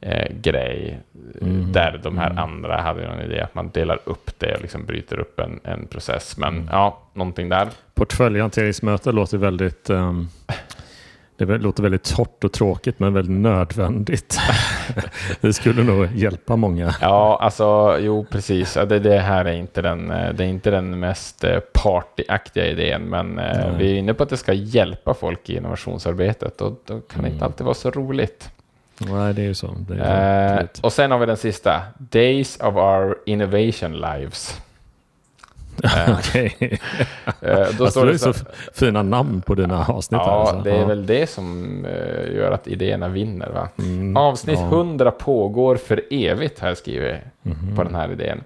eh, 0.00 0.32
grej. 0.40 0.98
Mm. 1.40 1.72
Där 1.72 2.00
de 2.02 2.18
här 2.18 2.30
mm. 2.30 2.38
andra 2.38 2.80
hade 2.80 3.08
någon 3.08 3.20
idé 3.20 3.40
att 3.40 3.54
man 3.54 3.70
delar 3.70 3.98
upp 4.04 4.30
det 4.38 4.54
och 4.54 4.62
liksom 4.62 4.86
bryter 4.86 5.18
upp 5.18 5.38
en, 5.40 5.60
en 5.64 5.86
process. 5.86 6.36
Men 6.36 6.54
mm. 6.54 6.68
ja, 6.72 6.98
någonting 7.12 7.48
där. 7.48 7.68
Portföljhanteringsmöte 7.94 9.12
låter 9.12 9.38
väldigt 9.38 9.90
um, 9.90 10.28
det 11.36 11.58
låter 11.58 11.82
väldigt 11.82 12.16
torrt 12.16 12.44
och 12.44 12.52
tråkigt 12.52 12.98
men 12.98 13.14
väldigt 13.14 13.36
nödvändigt. 13.36 14.38
det 15.40 15.52
skulle 15.52 15.82
nog 15.82 16.08
hjälpa 16.14 16.56
många. 16.56 16.94
Ja, 17.00 17.38
alltså 17.40 17.98
jo 18.00 18.26
precis. 18.30 18.74
Det, 18.74 18.98
det 18.98 19.18
här 19.18 19.44
är 19.44 19.52
inte, 19.52 19.82
den, 19.82 20.08
det 20.08 20.44
är 20.44 20.48
inte 20.48 20.70
den 20.70 21.00
mest 21.00 21.44
eh, 21.44 21.58
partyaktiga 21.72 22.66
idén 22.66 23.02
men 23.02 23.38
eh, 23.38 23.44
Nej. 23.44 23.74
vi 23.78 23.92
är 23.92 23.94
inne 23.94 24.14
på 24.14 24.22
att 24.22 24.28
det 24.28 24.36
ska 24.36 24.52
hjälpa 24.52 25.14
folk 25.14 25.50
i 25.50 25.56
innovationsarbetet 25.56 26.60
och 26.60 26.82
då 26.86 27.00
kan 27.00 27.02
det 27.08 27.18
mm. 27.18 27.32
inte 27.32 27.44
alltid 27.44 27.64
vara 27.64 27.74
så 27.74 27.90
roligt. 27.90 28.50
Nej, 28.98 29.34
det 29.34 29.42
är 29.42 29.46
ju 29.46 29.54
så. 29.54 29.76
Är 29.90 30.60
eh, 30.60 30.66
och 30.80 30.92
sen 30.92 31.10
har 31.10 31.18
vi 31.18 31.26
den 31.26 31.36
sista. 31.36 31.82
Days 31.98 32.56
of 32.56 32.74
our 32.74 33.18
innovation 33.26 33.92
lives. 34.00 34.60
Eh, 35.82 36.18
Okej. 36.18 36.54
Okay. 36.56 36.78
Eh, 37.40 37.56
då 37.56 37.62
alltså, 37.62 37.90
står 37.90 38.06
det 38.06 38.18
så, 38.18 38.32
så 38.32 38.44
fina 38.74 39.02
namn 39.02 39.42
på 39.42 39.54
dina 39.54 39.86
avsnitt. 39.86 40.20
Ja, 40.24 40.40
alltså. 40.40 40.56
det 40.56 40.70
är 40.70 40.80
ja. 40.80 40.86
väl 40.86 41.06
det 41.06 41.30
som 41.30 41.78
uh, 41.84 42.36
gör 42.36 42.50
att 42.50 42.68
idéerna 42.68 43.08
vinner. 43.08 43.50
Va? 43.50 43.68
Mm, 43.78 44.16
Avsnitt 44.16 44.58
ja. 44.58 44.66
100 44.66 45.10
pågår 45.10 45.76
för 45.76 46.02
evigt, 46.10 46.58
här 46.58 46.74
skriver 46.74 47.06
jag 47.06 47.52
mm. 47.52 47.76
på 47.76 47.84
den 47.84 47.94
här 47.94 48.12
idén. 48.12 48.42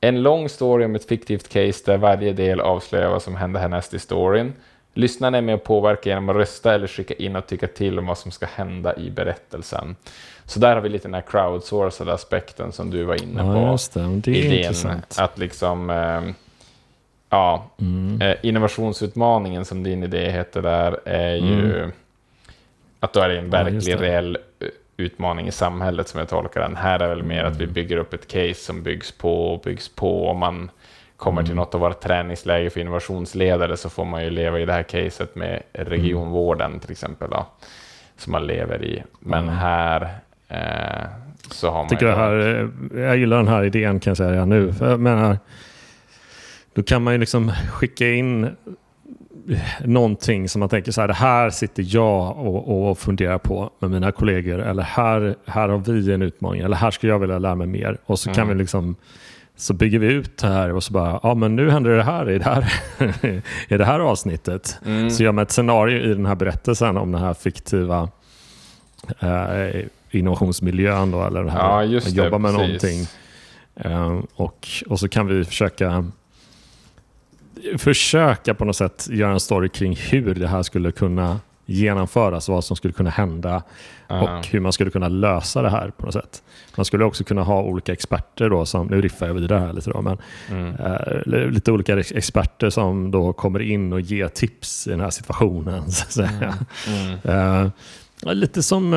En 0.00 0.22
lång 0.22 0.48
story 0.48 0.84
om 0.84 0.94
ett 0.94 1.08
fiktivt 1.08 1.48
case 1.48 1.82
där 1.86 1.96
varje 1.96 2.32
del 2.32 2.60
avslöjar 2.60 3.10
vad 3.10 3.22
som 3.22 3.36
händer 3.36 3.60
härnäst 3.60 3.94
i 3.94 3.98
storyn. 3.98 4.52
Lyssnarna 4.94 5.38
är 5.38 5.42
med 5.42 5.54
och 5.54 5.64
påverkar 5.64 6.10
genom 6.10 6.28
att 6.28 6.36
rösta 6.36 6.74
eller 6.74 6.86
skicka 6.86 7.14
in 7.14 7.36
och 7.36 7.46
tycka 7.46 7.66
till 7.66 7.98
om 7.98 8.06
vad 8.06 8.18
som 8.18 8.30
ska 8.30 8.46
hända 8.46 8.96
i 8.96 9.10
berättelsen. 9.10 9.96
Så 10.44 10.60
där 10.60 10.74
har 10.74 10.80
vi 10.80 10.88
lite 10.88 11.08
den 11.08 11.14
här 11.14 11.20
crowdsourcade 11.20 12.12
aspekten 12.12 12.72
som 12.72 12.90
du 12.90 13.04
var 13.04 13.22
inne 13.22 13.42
på. 13.42 13.48
Ja, 13.48 13.70
just 13.70 13.94
det. 13.94 14.00
det 14.00 14.30
idén, 14.30 14.52
intressant. 14.52 15.16
Att 15.18 15.38
liksom... 15.38 15.90
Uh, 15.90 16.30
Ja, 17.30 17.70
mm. 17.80 18.22
eh, 18.22 18.36
innovationsutmaningen 18.42 19.64
som 19.64 19.82
din 19.82 20.02
idé 20.02 20.30
heter 20.30 20.62
där 20.62 21.00
är 21.04 21.34
ju 21.34 21.74
mm. 21.76 21.92
att 23.00 23.12
då 23.12 23.20
är 23.20 23.28
det 23.28 23.38
en 23.38 23.50
verklig, 23.50 23.94
ja, 23.94 24.02
reell 24.02 24.38
eh, 24.60 24.68
utmaning 24.96 25.46
i 25.46 25.52
samhället 25.52 26.08
som 26.08 26.18
jag 26.18 26.28
tolkar 26.28 26.60
den. 26.60 26.76
Här 26.76 27.00
är 27.00 27.08
väl 27.08 27.22
mer 27.22 27.40
mm. 27.40 27.52
att 27.52 27.58
vi 27.58 27.64
mm. 27.64 27.74
bygger 27.74 27.96
upp 27.96 28.14
ett 28.14 28.28
case 28.28 28.54
som 28.54 28.82
byggs 28.82 29.12
på 29.12 29.54
och 29.54 29.60
byggs 29.60 29.88
på. 29.88 30.28
Om 30.28 30.38
man 30.38 30.70
kommer 31.16 31.42
till 31.42 31.52
mm. 31.52 31.56
något 31.56 31.74
av 31.74 31.80
våra 31.80 31.94
träningsläger 31.94 32.70
för 32.70 32.80
innovationsledare 32.80 33.76
så 33.76 33.90
får 33.90 34.04
man 34.04 34.24
ju 34.24 34.30
leva 34.30 34.60
i 34.60 34.64
det 34.64 34.72
här 34.72 34.82
caset 34.82 35.34
med 35.34 35.62
regionvården 35.72 36.80
till 36.80 36.90
exempel. 36.90 37.30
Då, 37.30 37.46
som 38.16 38.32
man 38.32 38.46
lever 38.46 38.84
i. 38.84 39.02
Men 39.20 39.48
här 39.48 40.08
eh, 40.48 41.08
så 41.50 41.70
har 41.70 41.78
man... 41.78 41.88
Tycker 41.88 42.06
jag, 42.06 42.16
här, 42.16 42.70
eh, 42.94 43.00
jag 43.00 43.16
gillar 43.16 43.36
den 43.36 43.48
här 43.48 43.64
idén 43.64 44.00
kan 44.00 44.10
jag 44.10 44.16
säga 44.16 44.44
nu. 44.44 44.72
För 44.72 44.90
jag 44.90 45.00
menar, 45.00 45.38
då 46.78 46.84
kan 46.84 47.02
man 47.02 47.14
ju 47.14 47.18
liksom 47.18 47.52
skicka 47.72 48.10
in 48.10 48.56
någonting 49.84 50.48
som 50.48 50.60
man 50.60 50.68
tänker 50.68 50.92
så 50.92 51.00
här, 51.00 51.08
det 51.08 51.14
här 51.14 51.50
sitter 51.50 51.84
jag 51.86 52.38
och, 52.38 52.90
och 52.90 52.98
funderar 52.98 53.38
på 53.38 53.70
med 53.78 53.90
mina 53.90 54.12
kollegor. 54.12 54.58
Eller 54.58 54.82
här, 54.82 55.36
här 55.46 55.68
har 55.68 55.78
vi 55.78 56.12
en 56.12 56.22
utmaning. 56.22 56.60
Eller 56.60 56.76
här 56.76 56.90
skulle 56.90 57.12
jag 57.12 57.18
vilja 57.18 57.38
lära 57.38 57.54
mig 57.54 57.66
mer. 57.66 57.98
Och 58.06 58.18
så 58.18 58.28
mm. 58.28 58.34
kan 58.36 58.48
vi 58.48 58.54
liksom 58.54 58.96
så 59.56 59.74
bygger 59.74 59.98
vi 59.98 60.06
ut 60.06 60.38
det 60.38 60.46
här 60.46 60.72
och 60.72 60.84
så 60.84 60.92
bara, 60.92 61.20
ja 61.22 61.34
men 61.34 61.56
nu 61.56 61.70
händer 61.70 61.90
det 61.90 62.02
här 62.02 62.30
i 62.30 62.38
det 62.38 62.44
här, 62.44 62.72
i 63.68 63.76
det 63.76 63.84
här 63.84 64.00
avsnittet. 64.00 64.78
Mm. 64.86 65.10
Så 65.10 65.22
gör 65.22 65.32
man 65.32 65.42
ett 65.42 65.52
scenario 65.52 66.10
i 66.10 66.14
den 66.14 66.26
här 66.26 66.34
berättelsen 66.34 66.96
om 66.96 67.12
den 67.12 67.20
här 67.20 67.34
fiktiva 67.34 68.08
eh, 69.18 69.84
innovationsmiljön 70.10 71.10
då, 71.10 71.24
eller 71.24 71.44
det 71.44 71.50
här, 71.50 71.60
ja, 71.60 71.84
just 71.84 72.06
det, 72.06 72.24
jobba 72.24 72.38
med 72.38 72.54
precis. 72.54 72.66
någonting. 72.66 73.06
Eh, 73.74 74.20
och, 74.34 74.68
och 74.88 75.00
så 75.00 75.08
kan 75.08 75.26
vi 75.26 75.44
försöka 75.44 76.04
försöka 77.78 78.54
på 78.54 78.64
något 78.64 78.76
sätt 78.76 79.08
göra 79.10 79.32
en 79.32 79.40
story 79.40 79.68
kring 79.68 79.96
hur 79.96 80.34
det 80.34 80.48
här 80.48 80.62
skulle 80.62 80.92
kunna 80.92 81.40
genomföras, 81.68 82.48
vad 82.48 82.64
som 82.64 82.76
skulle 82.76 82.92
kunna 82.92 83.10
hända 83.10 83.62
uh. 84.10 84.22
och 84.22 84.46
hur 84.46 84.60
man 84.60 84.72
skulle 84.72 84.90
kunna 84.90 85.08
lösa 85.08 85.62
det 85.62 85.70
här 85.70 85.90
på 85.90 86.04
något 86.04 86.14
sätt. 86.14 86.42
Man 86.76 86.84
skulle 86.84 87.04
också 87.04 87.24
kunna 87.24 87.42
ha 87.42 87.62
olika 87.62 87.92
experter 87.92 88.50
då, 88.50 88.66
som, 88.66 88.86
nu 88.86 89.00
riffar 89.00 89.26
jag 89.26 89.34
vidare 89.34 89.58
här 89.58 89.72
lite 89.72 89.90
då, 89.90 90.02
men 90.02 90.18
mm. 90.50 90.74
uh, 90.74 91.50
lite 91.50 91.72
olika 91.72 91.98
experter 91.98 92.70
som 92.70 93.10
då 93.10 93.32
kommer 93.32 93.60
in 93.60 93.92
och 93.92 94.00
ger 94.00 94.28
tips 94.28 94.86
i 94.86 94.90
den 94.90 95.00
här 95.00 95.10
situationen. 95.10 95.90
Så 95.90 96.04
att 96.04 96.12
säga. 96.12 96.54
Mm. 96.88 97.18
Mm. 97.24 97.64
Uh, 98.24 98.34
lite 98.34 98.62
som, 98.62 98.90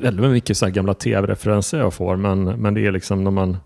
väldigt 0.00 0.30
mycket 0.30 0.56
så 0.56 0.68
gamla 0.68 0.94
tv-referenser 0.94 1.78
jag 1.78 1.94
får, 1.94 2.16
men, 2.16 2.44
men 2.44 2.74
det 2.74 2.86
är 2.86 2.92
liksom 2.92 3.24
när 3.24 3.30
man 3.30 3.56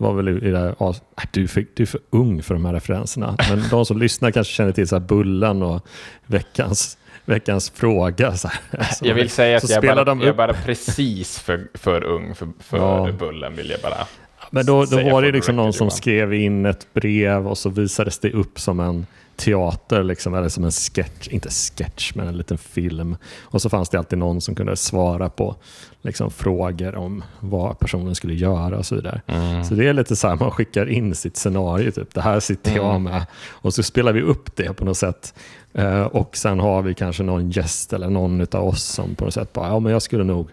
det 0.00 0.04
var 0.04 0.12
väl 0.12 0.28
i 0.28 0.50
det 0.50 0.58
här, 0.58 0.74
ah, 0.78 0.94
du, 1.30 1.48
för, 1.48 1.66
du 1.74 1.82
är 1.82 1.86
för 1.86 2.00
ung 2.10 2.42
för 2.42 2.54
de 2.54 2.64
här 2.64 2.72
referenserna. 2.72 3.36
Men 3.50 3.62
de 3.70 3.86
som 3.86 3.98
lyssnar 4.00 4.30
kanske 4.30 4.52
känner 4.52 4.72
till 4.72 4.88
så 4.88 4.98
här 4.98 5.00
Bullen 5.00 5.62
och 5.62 5.86
veckans, 6.26 6.98
veckans 7.24 7.70
fråga. 7.70 8.36
Så 8.36 8.48
så 8.92 9.06
jag 9.06 9.14
vill 9.14 9.30
säga 9.30 9.56
att 9.56 9.70
jag 9.70 9.82
bara, 9.82 10.04
jag 10.06 10.22
är 10.22 10.32
bara 10.32 10.52
precis 10.52 11.38
för, 11.38 11.68
för 11.74 12.04
ung 12.04 12.34
för, 12.34 12.48
för 12.60 12.78
ja. 12.78 13.08
Bullen. 13.18 13.56
Vill 13.56 13.70
jag 13.70 13.80
bara 13.80 14.06
Men 14.50 14.66
då, 14.66 14.84
då 14.84 14.96
var 14.96 15.22
det 15.22 15.32
liksom 15.32 15.56
någon 15.56 15.72
som 15.72 15.90
skrev 15.90 16.34
in 16.34 16.66
ett 16.66 16.86
brev 16.94 17.48
och 17.48 17.58
så 17.58 17.70
visades 17.70 18.18
det 18.18 18.32
upp 18.32 18.60
som 18.60 18.80
en 18.80 19.06
teater, 19.40 20.02
liksom, 20.02 20.34
eller 20.34 20.48
som 20.48 20.64
en 20.64 20.70
sketch, 20.70 21.28
inte 21.28 21.48
sketch, 21.50 22.14
men 22.14 22.28
en 22.28 22.36
liten 22.36 22.58
film. 22.58 23.16
Och 23.40 23.62
så 23.62 23.68
fanns 23.68 23.88
det 23.88 23.98
alltid 23.98 24.18
någon 24.18 24.40
som 24.40 24.54
kunde 24.54 24.76
svara 24.76 25.28
på 25.28 25.56
liksom, 26.02 26.30
frågor 26.30 26.94
om 26.94 27.24
vad 27.40 27.78
personen 27.78 28.14
skulle 28.14 28.34
göra 28.34 28.78
och 28.78 28.86
så 28.86 28.94
vidare. 28.94 29.20
Mm. 29.26 29.64
Så 29.64 29.74
det 29.74 29.88
är 29.88 29.92
lite 29.92 30.16
så 30.16 30.28
här, 30.28 30.36
man 30.36 30.50
skickar 30.50 30.88
in 30.88 31.14
sitt 31.14 31.36
scenario, 31.36 31.90
typ, 31.90 32.14
det 32.14 32.20
här 32.20 32.40
sitter 32.40 32.76
jag 32.76 32.90
mm. 32.90 33.02
med. 33.02 33.26
Och 33.50 33.74
så 33.74 33.82
spelar 33.82 34.12
vi 34.12 34.22
upp 34.22 34.56
det 34.56 34.72
på 34.72 34.84
något 34.84 34.98
sätt. 34.98 35.34
Uh, 35.78 36.02
och 36.02 36.36
sen 36.36 36.60
har 36.60 36.82
vi 36.82 36.94
kanske 36.94 37.22
någon 37.22 37.50
gäst 37.50 37.92
eller 37.92 38.10
någon 38.10 38.40
av 38.40 38.68
oss 38.68 38.82
som 38.82 39.14
på 39.14 39.24
något 39.24 39.34
sätt 39.34 39.52
bara, 39.52 39.68
ja 39.68 39.80
men 39.80 39.92
jag 39.92 40.02
skulle 40.02 40.24
nog 40.24 40.48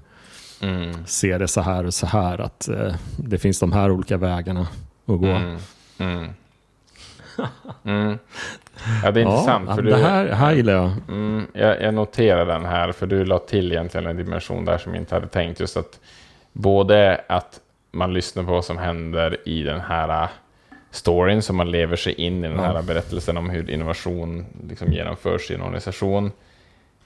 mm. 0.62 1.06
se 1.06 1.38
det 1.38 1.48
så 1.48 1.62
här 1.62 1.86
och 1.86 1.94
så 1.94 2.06
här, 2.06 2.38
att 2.42 2.70
uh, 2.72 2.96
det 3.18 3.38
finns 3.38 3.60
de 3.60 3.72
här 3.72 3.92
olika 3.92 4.18
vägarna 4.18 4.68
att 5.06 5.20
gå. 5.20 5.28
Mm. 5.28 5.58
Mm. 5.98 6.30
Mm. 7.86 8.18
Ja, 9.04 9.12
det 9.12 9.22
är 9.22 9.26
intressant. 9.26 9.76
För 9.76 9.82
det 9.82 9.90
du, 9.90 9.96
här, 9.96 10.28
här 10.28 10.54
gillar 10.54 10.74
jag. 10.74 10.92
Mm, 11.08 11.48
jag. 11.54 11.82
Jag 11.82 11.94
noterar 11.94 12.46
den 12.46 12.66
här, 12.66 12.92
för 12.92 13.08
du 13.08 13.26
la 13.26 13.40
till 13.40 13.72
egentligen 13.72 14.08
en 14.08 14.18
dimension 14.18 14.66
där 14.66 14.78
som 14.78 14.94
jag 14.94 15.02
inte 15.02 15.16
hade 15.16 15.28
tänkt. 15.28 15.60
Just 15.60 15.78
att 15.78 16.00
både 16.54 17.22
att 17.28 17.60
man 17.92 18.14
lyssnar 18.14 18.44
på 18.44 18.52
vad 18.52 18.66
som 18.66 18.78
händer 18.78 19.38
i 19.46 19.64
den 19.64 19.82
här 19.82 20.24
äh, 20.24 20.30
storyn, 20.92 21.42
så 21.42 21.54
man 21.54 21.72
lever 21.72 21.96
sig 21.96 22.14
in 22.14 22.46
i 22.46 22.48
den 22.48 22.60
här 22.60 22.76
ja. 22.76 22.82
berättelsen 22.82 23.38
om 23.38 23.50
hur 23.50 23.70
innovation 23.70 24.46
liksom 24.70 24.94
genomförs 24.94 25.52
i 25.52 25.54
en 25.54 25.62
organisation. 25.62 26.32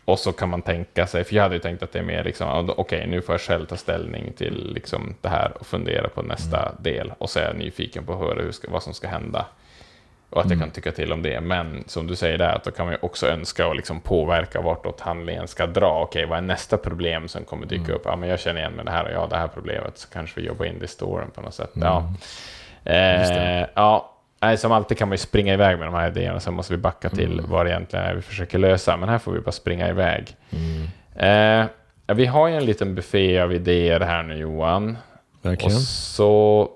och 0.06 0.20
så 0.20 0.32
kan 0.32 0.50
man 0.50 0.62
tänka 0.62 1.08
sig, 1.08 1.24
för 1.24 1.36
jag 1.36 1.44
hade 1.44 1.56
ju 1.56 1.62
tänkt 1.62 1.84
att 1.84 1.92
det 1.92 2.00
är 2.00 2.04
mer 2.04 2.24
liksom, 2.24 2.70
okej, 2.70 2.76
okay, 2.78 3.08
nu 3.08 3.22
får 3.22 3.34
jag 3.34 3.42
själv 3.42 3.66
ta 3.66 3.78
ställning 3.78 4.34
till 4.34 4.74
liksom 4.74 5.16
det 5.22 5.30
här 5.30 5.52
och 5.60 5.66
fundera 5.68 6.10
på 6.10 6.22
nästa 6.22 6.62
mm. 6.62 6.76
del. 6.80 7.14
Och 7.18 7.30
så 7.30 7.40
är 7.40 7.44
jag 7.44 7.56
nyfiken 7.56 8.06
på 8.06 8.14
att 8.14 8.20
höra 8.20 8.42
hur 8.42 8.54
vad 8.72 8.84
som 8.84 8.94
ska 8.94 9.08
hända. 9.08 9.46
Och 10.32 10.40
att 10.40 10.46
mm. 10.46 10.60
jag 10.60 10.68
kan 10.68 10.74
tycka 10.74 10.92
till 10.92 11.14
om 11.14 11.22
det. 11.22 11.42
Men 11.42 11.84
som 11.88 12.08
du 12.08 12.16
säger 12.16 12.38
där, 12.38 12.56
att 12.56 12.64
då 12.64 12.72
kan 12.72 12.86
man 12.86 12.94
ju 12.94 13.00
också 13.02 13.28
önska 13.28 13.68
och 13.68 13.76
liksom 13.76 14.00
påverka 14.00 14.62
vartåt 14.62 15.02
handlingen 15.02 15.48
ska 15.48 15.68
dra. 15.68 16.02
Okej, 16.02 16.26
vad 16.26 16.38
är 16.38 16.42
nästa 16.42 16.78
problem 16.78 17.28
som 17.28 17.44
kommer 17.44 17.66
dyka 17.66 17.84
mm. 17.84 17.96
upp? 17.96 18.02
Ja, 18.06 18.16
men 18.16 18.30
jag 18.30 18.40
känner 18.40 18.62
igen 18.62 18.74
med 18.74 18.86
det 18.86 18.92
här 18.92 19.04
och 19.04 19.12
ja, 19.12 19.28
det 19.30 19.38
här 19.38 19.48
problemet. 19.48 19.98
Så 19.98 20.10
kanske 20.10 20.42
vi 20.42 20.48
jobbar 20.48 20.66
in 20.66 20.80
det 20.80 20.86
i 20.86 20.88
storyn 20.88 21.32
på 21.32 21.42
något 21.42 21.54
sätt. 21.54 21.76
Mm. 21.76 21.88
Ja. 21.88 22.14
Eh, 22.92 23.68
ja, 23.74 24.08
Nej, 24.44 24.58
som 24.58 24.72
alltid 24.72 24.98
kan 24.98 25.08
man 25.08 25.14
ju 25.14 25.18
springa 25.18 25.54
iväg 25.54 25.78
med 25.78 25.88
de 25.88 25.94
här 25.94 26.08
idéerna, 26.08 26.40
sen 26.40 26.54
måste 26.54 26.74
vi 26.74 26.78
backa 26.78 27.10
till 27.10 27.34
mm. 27.40 27.46
vad 27.50 27.66
det 27.66 27.70
egentligen 27.70 28.06
är 28.06 28.16
vi 28.16 28.22
försöker 28.22 28.58
lösa. 28.58 28.98
Men 28.98 29.10
här 29.10 29.18
får 29.18 29.32
vi 29.32 29.40
bara 29.40 29.52
springa 29.52 29.90
iväg. 29.90 30.36
Mm. 30.50 31.62
Eh, 32.08 32.16
vi 32.16 32.26
har 32.26 32.48
ju 32.48 32.56
en 32.56 32.66
liten 32.66 32.96
buffé 32.96 33.40
av 33.40 33.54
idéer 33.54 34.00
här 34.00 34.24
nu 34.24 34.38
Johan. 34.38 34.98
Verkligen. 35.42 35.76
Och 35.76 35.82
så 35.82 36.70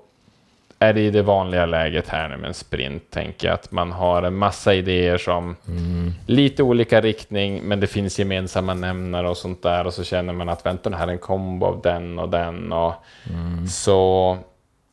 är 0.90 0.98
i 0.98 1.12
det 1.12 1.22
vanliga 1.22 1.66
läget 1.66 2.08
här 2.08 2.30
nu 2.30 2.38
med 2.38 2.48
en 2.48 2.54
sprint, 2.54 3.10
tänker 3.10 3.48
jag. 3.48 3.54
Att 3.54 3.72
man 3.72 3.92
har 3.92 4.24
en 4.24 4.36
massa 4.36 4.74
idéer 4.74 5.18
som 5.18 5.56
mm. 5.68 6.12
lite 6.26 6.64
olika 6.64 7.02
riktning, 7.02 7.62
men 7.64 7.80
det 7.80 7.88
finns 7.88 8.20
gemensamma 8.20 8.74
nämnare 8.74 9.30
och 9.30 9.38
sånt 9.38 9.64
där. 9.64 9.88
Och 9.88 9.94
så 9.94 10.04
känner 10.04 10.34
man 10.34 10.50
att 10.50 10.66
vänta, 10.66 10.90
det 10.90 10.98
här 10.98 11.08
är 11.08 11.12
en 11.12 11.18
kombo 11.18 11.66
av 11.66 11.82
den 11.82 12.20
och 12.20 12.30
den. 12.30 12.72
Och 12.72 12.94
mm. 13.30 13.68
Så 13.68 14.38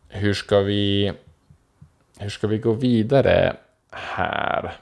hur 0.08 0.34
ska 0.34 0.58
vi 0.58 1.12
hur 2.18 2.30
ska 2.30 2.46
vi 2.46 2.58
gå 2.58 2.72
vidare 2.72 3.56
här? 3.90 4.72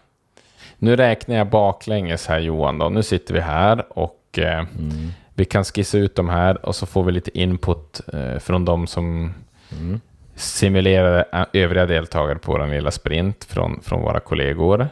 Nu 0.79 0.97
räknar 0.97 1.37
jag 1.37 1.51
baklänges 1.51 2.27
här 2.27 2.39
Johan. 2.39 2.79
Då. 2.79 2.89
Nu 2.89 3.03
sitter 3.03 3.35
vi 3.35 3.41
här 3.41 3.99
och 3.99 4.39
eh, 4.39 4.59
mm. 4.59 5.13
vi 5.35 5.45
kan 5.45 5.65
skissa 5.65 5.99
ut 5.99 6.15
de 6.15 6.29
här 6.29 6.67
och 6.67 6.77
så 6.77 6.87
får 6.87 7.05
vi 7.05 7.13
lite 7.13 7.39
input 7.39 8.01
eh, 8.13 8.39
från 8.39 8.65
de 8.65 8.87
som 8.87 9.35
mm. 9.73 10.01
Simulerade 10.41 11.47
övriga 11.53 11.87
deltagare 11.87 12.39
på 12.39 12.59
den 12.59 12.71
lilla 12.71 12.91
sprint 12.91 13.45
från, 13.45 13.81
från 13.83 14.03
våra 14.03 14.21
kollegor. 14.21 14.89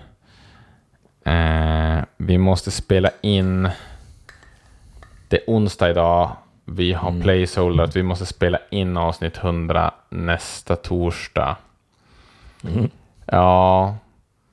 Eh, 1.24 1.98
vi 2.16 2.38
måste 2.38 2.70
spela 2.70 3.10
in 3.20 3.68
det 5.28 5.36
är 5.36 5.44
onsdag 5.46 5.90
idag. 5.90 6.30
Vi 6.64 6.92
har 6.92 7.10
mm. 7.10 7.22
placeholder 7.22 7.84
att 7.84 7.96
vi 7.96 8.02
måste 8.02 8.26
spela 8.26 8.58
in 8.70 8.96
avsnitt 8.96 9.36
100 9.36 9.94
nästa 10.08 10.76
torsdag. 10.76 11.56
Mm. 12.64 12.90
Ja, 13.26 13.96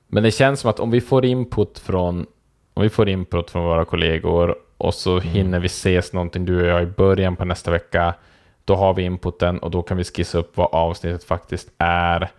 men 0.07 0.23
det 0.23 0.31
känns 0.31 0.59
som 0.59 0.69
att 0.69 0.79
om 0.79 0.91
vi 0.91 1.01
får 1.01 1.25
input 1.25 1.79
från, 1.79 2.25
om 2.73 2.83
vi 2.83 2.89
får 2.89 3.09
input 3.09 3.51
från 3.51 3.63
våra 3.63 3.85
kollegor 3.85 4.55
och 4.77 4.93
så 4.93 5.11
mm. 5.11 5.23
hinner 5.23 5.59
vi 5.59 5.65
ses 5.65 6.13
någonting 6.13 6.45
du 6.45 6.61
och 6.61 6.67
jag 6.67 6.83
i 6.83 6.85
början 6.85 7.35
på 7.35 7.45
nästa 7.45 7.71
vecka, 7.71 8.13
då 8.65 8.75
har 8.75 8.93
vi 8.93 9.03
inputen 9.03 9.59
och 9.59 9.71
då 9.71 9.81
kan 9.81 9.97
vi 9.97 10.03
skissa 10.03 10.37
upp 10.37 10.57
vad 10.57 10.67
avsnittet 10.71 11.23
faktiskt 11.23 11.71
är. 11.77 12.31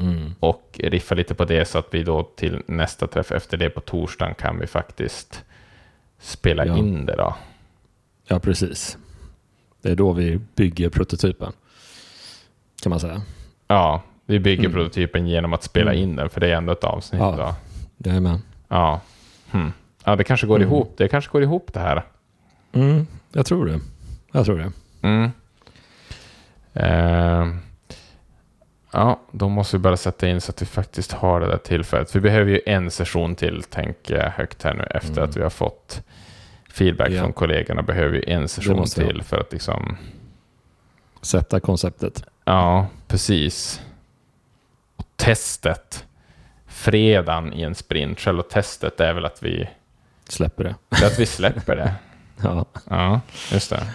Mm. 0.00 0.34
och 0.40 0.80
riffa 0.82 1.14
lite 1.14 1.34
på 1.34 1.44
det 1.44 1.64
så 1.64 1.78
att 1.78 1.86
vi 1.90 2.02
då 2.02 2.22
till 2.22 2.62
nästa 2.66 3.06
träff 3.06 3.32
efter 3.32 3.56
det 3.56 3.70
på 3.70 3.80
torsdagen 3.80 4.34
kan 4.34 4.58
vi 4.58 4.66
faktiskt 4.66 5.44
spela 6.18 6.66
ja. 6.66 6.76
in 6.78 7.06
det 7.06 7.16
då. 7.16 7.34
Ja, 8.26 8.38
precis. 8.38 8.98
Det 9.82 9.90
är 9.90 9.96
då 9.96 10.12
vi 10.12 10.40
bygger 10.54 10.88
prototypen, 10.88 11.52
kan 12.82 12.90
man 12.90 13.00
säga. 13.00 13.22
Ja, 13.68 14.02
vi 14.26 14.38
bygger 14.38 14.64
mm. 14.64 14.72
prototypen 14.72 15.26
genom 15.26 15.52
att 15.52 15.62
spela 15.62 15.92
mm. 15.92 16.02
in 16.02 16.16
den, 16.16 16.30
för 16.30 16.40
det 16.40 16.46
är 16.46 16.56
ändå 16.56 16.72
ett 16.72 16.84
avsnitt. 16.84 17.20
Ja, 17.20 17.36
då. 17.36 17.54
Ja. 18.68 19.00
Hmm. 19.50 19.72
ja, 20.04 20.16
det 20.16 20.24
kanske 20.24 20.46
går 20.46 20.56
mm. 20.56 20.68
ihop. 20.68 20.94
Det 20.96 21.08
kanske 21.08 21.30
går 21.30 21.42
ihop 21.42 21.72
det 21.72 21.80
här. 21.80 22.04
Mm, 22.72 23.06
jag 23.32 23.46
tror 23.46 23.66
det. 23.66 23.80
Jag 24.32 24.46
tror 24.46 24.58
det. 24.58 24.72
Uh, 26.82 27.54
ja, 28.92 29.20
då 29.32 29.48
måste 29.48 29.76
vi 29.76 29.80
bara 29.80 29.96
sätta 29.96 30.28
in 30.28 30.40
så 30.40 30.50
att 30.50 30.62
vi 30.62 30.66
faktiskt 30.66 31.12
har 31.12 31.40
det 31.40 31.46
där 31.46 31.56
tillfället. 31.56 32.16
Vi 32.16 32.20
behöver 32.20 32.50
ju 32.50 32.60
en 32.66 32.90
session 32.90 33.34
till, 33.34 33.62
tänker 33.62 34.16
jag 34.16 34.30
högt 34.30 34.62
här 34.62 34.74
nu, 34.74 34.82
efter 34.90 35.12
mm. 35.12 35.24
att 35.24 35.36
vi 35.36 35.42
har 35.42 35.50
fått 35.50 36.02
feedback 36.70 37.10
ja. 37.10 37.20
från 37.22 37.32
kollegorna. 37.32 37.82
Behöver 37.82 38.12
vi 38.12 38.30
en 38.32 38.48
session 38.48 38.86
till 38.86 39.22
för 39.22 39.40
att 39.40 39.52
liksom... 39.52 39.96
Sätta 41.22 41.60
konceptet. 41.60 42.24
Ja, 42.44 42.86
precis 43.06 43.80
testet 45.16 46.04
fredagen 46.66 47.52
i 47.52 47.62
en 47.62 47.74
sprint. 47.74 48.20
Själva 48.20 48.42
testet 48.42 49.00
är 49.00 49.12
väl 49.12 49.24
att 49.24 49.42
vi 49.42 49.68
släpper 50.28 50.64
det. 50.64 50.74
det 50.88 51.06
att 51.06 51.18
vi 51.18 51.26
släpper 51.26 51.76
det. 51.76 51.94
ja. 52.42 52.64
ja, 52.90 53.20
just 53.52 53.70
det. 53.70 53.86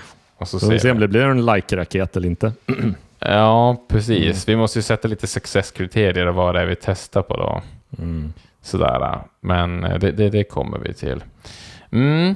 Och 0.43 0.61
så, 0.61 0.79
så 0.79 0.87
vi 0.87 0.91
om 0.91 0.99
det 0.99 1.07
blir 1.07 1.21
en 1.21 1.45
like-raket 1.45 2.17
eller 2.17 2.29
inte. 2.29 2.53
ja, 3.19 3.83
precis. 3.87 4.47
Mm. 4.47 4.57
Vi 4.57 4.61
måste 4.61 4.79
ju 4.79 4.83
sätta 4.83 5.07
lite 5.07 5.27
successkriterier 5.27 6.25
och 6.25 6.35
vad 6.35 6.55
det 6.55 6.61
är 6.61 6.65
vi 6.65 6.75
testar 6.75 7.21
på 7.21 7.37
då. 7.37 7.61
Mm. 7.97 8.33
Sådär, 8.61 9.21
men 9.39 9.83
eh, 9.83 9.99
det, 9.99 10.11
det, 10.11 10.29
det, 10.29 10.43
kommer 10.43 10.77
vi 10.77 10.93
till. 10.93 11.23
Mm. 11.91 12.35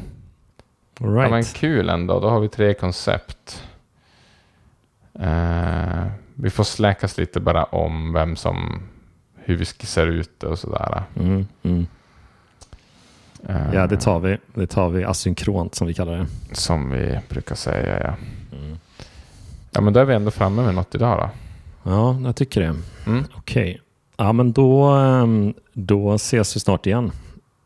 All 0.99 1.13
right. 1.13 1.23
ja, 1.23 1.29
men 1.29 1.43
kul 1.43 1.89
ändå. 1.89 2.19
Då 2.19 2.29
har 2.29 2.39
vi 2.39 2.49
tre 2.49 2.73
koncept. 2.73 3.63
Uh, 5.19 6.07
vi 6.33 6.49
får 6.49 6.63
släkas 6.63 7.17
lite 7.17 7.39
bara 7.39 7.63
om 7.63 8.13
vem 8.13 8.35
som, 8.35 8.81
hur 9.35 9.57
vi 9.57 9.65
skissar 9.65 10.07
ut 10.07 10.39
det 10.39 10.47
och 10.47 10.59
sådär. 10.59 11.03
Mm, 11.15 11.47
mm. 11.63 11.87
Uh, 13.49 13.73
ja, 13.73 13.87
det 13.87 13.97
tar 13.97 14.19
vi. 14.19 14.37
Det 14.53 14.67
tar 14.67 14.89
vi 14.89 15.03
asynkront 15.03 15.75
som 15.75 15.87
vi 15.87 15.93
kallar 15.93 16.17
det. 16.17 16.55
Som 16.55 16.91
vi 16.91 17.19
brukar 17.29 17.55
säga, 17.55 17.99
ja. 18.03 18.15
Mm. 18.57 18.77
Ja, 19.71 19.81
men 19.81 19.93
då 19.93 19.99
är 19.99 20.05
vi 20.05 20.13
ändå 20.13 20.31
framme 20.31 20.61
med 20.61 20.75
något 20.75 20.95
idag 20.95 21.17
då. 21.17 21.29
Ja, 21.91 22.19
jag 22.23 22.35
tycker 22.35 22.61
det. 22.61 22.67
Mm. 22.67 23.25
Okej. 23.35 23.71
Okay. 23.71 23.77
Ja, 24.17 24.33
men 24.33 24.51
då, 24.51 24.83
ehm, 24.83 25.53
då 25.73 26.13
ses 26.13 26.55
vi 26.55 26.59
snart 26.59 26.85
igen. 26.85 27.11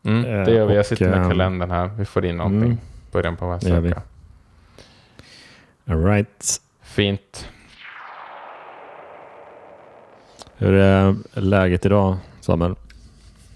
Mm, 0.04 0.44
det 0.44 0.52
gör 0.52 0.66
vi. 0.66 0.74
Jag 0.74 0.86
sitter 0.86 1.08
med 1.08 1.18
ehm, 1.18 1.28
kalendern 1.28 1.70
här. 1.70 1.86
Vi 1.98 2.04
får 2.04 2.24
in 2.24 2.36
någonting. 2.36 2.62
Mm, 2.62 2.78
Början 3.12 3.36
på 3.36 3.48
nästa 3.48 3.80
vecka. 3.80 4.02
All 5.86 6.04
right. 6.04 6.60
Fint. 6.82 7.48
Hur 10.56 10.72
är 10.72 11.16
läget 11.32 11.86
idag, 11.86 12.16
Samuel? 12.40 12.74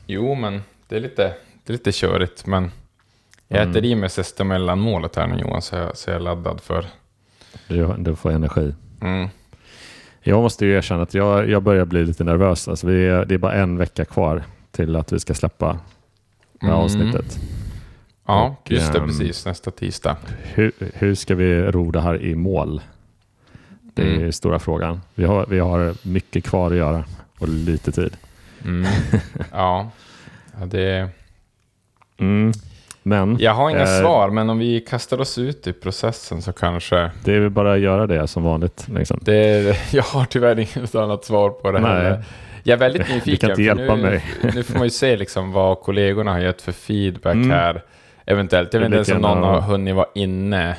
Jo, 0.07 0.35
men 0.35 0.63
det 0.89 0.97
är 0.97 1.01
lite, 1.01 1.35
det 1.67 1.71
är 1.71 1.73
lite 1.73 1.93
körigt, 1.93 2.47
men 2.47 2.71
jag 3.49 3.63
mm. 3.63 3.71
äter 3.71 3.85
i 3.85 3.95
mig 3.95 4.11
sista 4.11 4.45
mellanmålet 4.45 5.17
här 5.17 5.27
nu 5.27 5.39
Johan, 5.39 5.63
så 5.63 5.77
jag, 5.77 5.97
så 5.97 6.11
jag 6.11 6.17
är 6.17 6.21
laddad 6.21 6.61
för... 6.61 6.87
Du, 7.69 7.95
du 7.99 8.17
får 8.17 8.31
energi. 8.31 8.75
Mm. 9.01 9.29
Jag 10.21 10.43
måste 10.43 10.67
ju 10.67 10.73
erkänna 10.73 11.03
att 11.03 11.15
jag, 11.15 11.51
jag 11.51 11.63
börjar 11.63 11.85
bli 11.85 12.05
lite 12.05 12.25
nervös. 12.25 12.69
Alltså 12.69 12.87
vi 12.87 13.07
är, 13.07 13.25
det 13.25 13.35
är 13.35 13.39
bara 13.39 13.53
en 13.53 13.79
vecka 13.79 14.05
kvar 14.05 14.45
till 14.71 14.97
att 14.97 15.13
vi 15.13 15.21
ska 15.21 15.35
släppa 15.35 15.79
det 16.53 16.67
här 16.67 16.73
mm. 16.73 16.85
avsnittet. 16.85 17.39
Ja, 18.27 18.57
Och, 18.63 18.71
just 18.71 18.93
det, 18.93 18.99
um, 18.99 19.07
precis. 19.07 19.47
Nästa 19.47 19.71
tisdag. 19.71 20.17
Hur, 20.43 20.73
hur 20.95 21.15
ska 21.15 21.35
vi 21.35 21.63
ro 21.63 21.91
det 21.91 22.01
här 22.01 22.23
i 22.23 22.35
mål? 22.35 22.81
Det 23.95 24.03
är 24.03 24.17
mm. 24.17 24.33
stora 24.33 24.59
frågan. 24.59 25.01
Vi 25.15 25.25
har, 25.25 25.47
vi 25.47 25.59
har 25.59 25.95
mycket 26.03 26.45
kvar 26.45 26.71
att 26.71 26.77
göra 26.77 27.05
och 27.39 27.49
lite 27.49 27.93
tid. 27.93 28.17
Mm. 28.65 28.87
ja. 29.53 29.91
ja, 30.61 30.67
det... 30.67 31.11
Mm. 32.19 32.53
Men, 33.03 33.37
jag 33.41 33.55
har 33.55 33.71
inga 33.71 33.81
eh, 33.81 34.01
svar, 34.01 34.31
men 34.31 34.51
om 34.51 34.59
vi 34.59 34.81
kastar 34.81 35.21
oss 35.21 35.39
ut 35.39 35.67
i 35.67 35.73
processen 35.73 36.43
så 36.43 36.53
kanske... 36.53 37.11
Det 37.25 37.35
är 37.35 37.41
väl 37.41 37.51
bara 37.51 37.73
att 37.73 37.81
göra 37.81 38.07
det 38.07 38.27
som 38.27 38.43
vanligt. 38.43 38.87
Liksom. 38.89 39.19
Det, 39.23 39.77
jag 39.93 40.03
har 40.03 40.25
tyvärr 40.25 40.59
inget 40.59 40.95
annat 40.95 41.25
svar 41.25 41.51
på 41.51 41.73
det 41.73 41.81
här. 41.81 42.25
Jag 42.63 42.75
är 42.75 42.79
väldigt 42.81 43.09
nyfiken. 43.09 43.33
Du 43.33 43.37
kan 43.37 43.51
inte 43.51 43.63
hjälpa 43.63 43.97
nu, 43.97 44.03
mig. 44.03 44.25
nu 44.55 44.63
får 44.63 44.75
man 44.75 44.85
ju 44.85 44.91
se 44.91 45.17
liksom 45.17 45.53
vad 45.53 45.81
kollegorna 45.81 46.33
har 46.33 46.41
gett 46.41 46.63
för 46.63 46.73
feedback 46.73 47.35
mm. 47.35 47.51
här. 47.51 47.83
Eventuellt. 48.25 48.73
Jag 48.75 48.81
vet 48.81 48.87
inte 48.87 48.97
ens 48.97 49.09
om 49.09 49.21
någon 49.21 49.43
har 49.43 49.61
hunnit 49.61 49.95
vara 49.95 50.09
inne. 50.15 50.77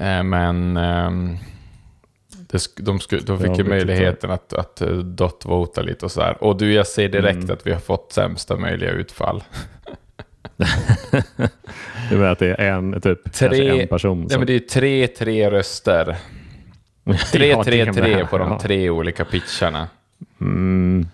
Eh, 0.00 0.22
men... 0.22 0.76
Um, 0.76 1.38
de, 2.76 3.00
sku, 3.00 3.18
de 3.18 3.38
fick 3.38 3.58
ju 3.58 3.64
möjligheten 3.64 4.30
att, 4.30 4.52
att 4.52 4.82
uh, 4.82 4.98
dot-vota 4.98 5.82
lite 5.82 6.04
och 6.04 6.12
så 6.12 6.22
här. 6.22 6.44
Och 6.44 6.56
du, 6.56 6.72
jag 6.72 6.86
ser 6.86 7.08
direkt 7.08 7.36
mm. 7.36 7.50
att 7.50 7.66
vi 7.66 7.72
har 7.72 7.80
fått 7.80 8.12
sämsta 8.12 8.56
möjliga 8.56 8.90
utfall. 8.90 9.42
du 12.10 12.16
menar 12.16 12.32
att 12.32 12.38
det 12.38 12.54
är 12.54 12.72
en, 12.72 13.00
typ, 13.00 13.32
tre, 13.32 13.82
en 13.82 13.88
person? 13.88 14.20
Som... 14.20 14.28
Ja, 14.30 14.38
men 14.38 14.46
det 14.46 14.54
är 14.54 14.60
tre, 14.60 15.06
tre 15.06 15.50
röster. 15.50 16.16
Tre, 17.32 17.48
ja, 17.50 17.64
tre, 17.64 17.92
tre 17.92 18.26
på 18.26 18.38
de 18.38 18.50
ja. 18.50 18.58
tre 18.60 18.90
olika 18.90 19.24
pitcharna. 19.24 19.88
Mm. 20.40 21.06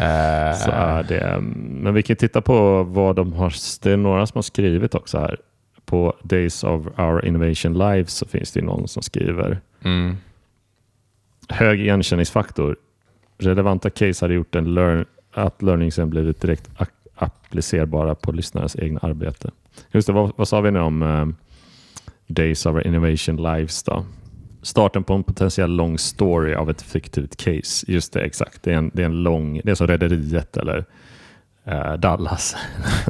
Uh, 0.00 0.56
så 0.58 0.70
är 0.70 1.02
det. 1.02 1.40
Men 1.56 1.94
vi 1.94 2.02
kan 2.02 2.16
titta 2.16 2.40
på 2.40 2.82
vad 2.82 3.16
de 3.16 3.32
har. 3.32 3.54
Det 3.82 3.92
är 3.92 3.96
några 3.96 4.26
som 4.26 4.38
har 4.38 4.42
skrivit 4.42 4.94
också 4.94 5.18
här. 5.18 5.38
På 5.84 6.16
Days 6.22 6.64
of 6.64 6.86
Our 6.98 7.24
Innovation 7.24 7.78
Live 7.78 8.06
så 8.06 8.26
finns 8.26 8.52
det 8.52 8.62
någon 8.62 8.88
som 8.88 9.02
skriver 9.02 9.60
Mm. 9.84 10.16
Hög 11.48 11.80
igenkänningsfaktor. 11.80 12.76
Relevanta 13.38 13.90
case 13.90 14.24
hade 14.24 14.34
gjort 14.34 14.54
en 14.54 14.74
learn, 14.74 15.04
att 15.32 15.62
learningsen 15.62 16.10
blivit 16.10 16.40
direkt 16.40 16.70
ak 16.76 16.90
applicerbara 17.22 18.14
på 18.14 18.32
lyssnarens 18.32 18.76
egna 18.76 19.00
arbete. 19.02 19.50
Just 19.90 20.06
det, 20.06 20.12
vad, 20.12 20.32
vad 20.36 20.48
sa 20.48 20.60
vi 20.60 20.70
nu 20.70 20.80
om 20.80 21.02
uh, 21.02 21.28
Days 22.26 22.66
of 22.66 22.86
Innovation 22.86 23.36
Lives 23.36 23.82
då? 23.82 24.04
Starten 24.62 25.04
på 25.04 25.14
en 25.14 25.22
potentiell 25.22 25.70
lång 25.70 25.98
story 25.98 26.54
av 26.54 26.70
ett 26.70 26.82
fiktivt 26.82 27.36
case. 27.36 27.92
Just 27.92 28.12
det, 28.12 28.20
exakt. 28.20 28.62
Det 28.62 28.72
är 28.72 28.76
en, 28.76 28.90
det 28.94 29.02
är 29.02 29.06
en 29.06 29.22
lång, 29.22 29.60
det 29.64 29.70
är 29.70 29.74
som 29.74 29.86
Rederiet 29.86 30.56
eller 30.56 30.84
uh, 31.68 31.94
Dallas. 31.94 32.56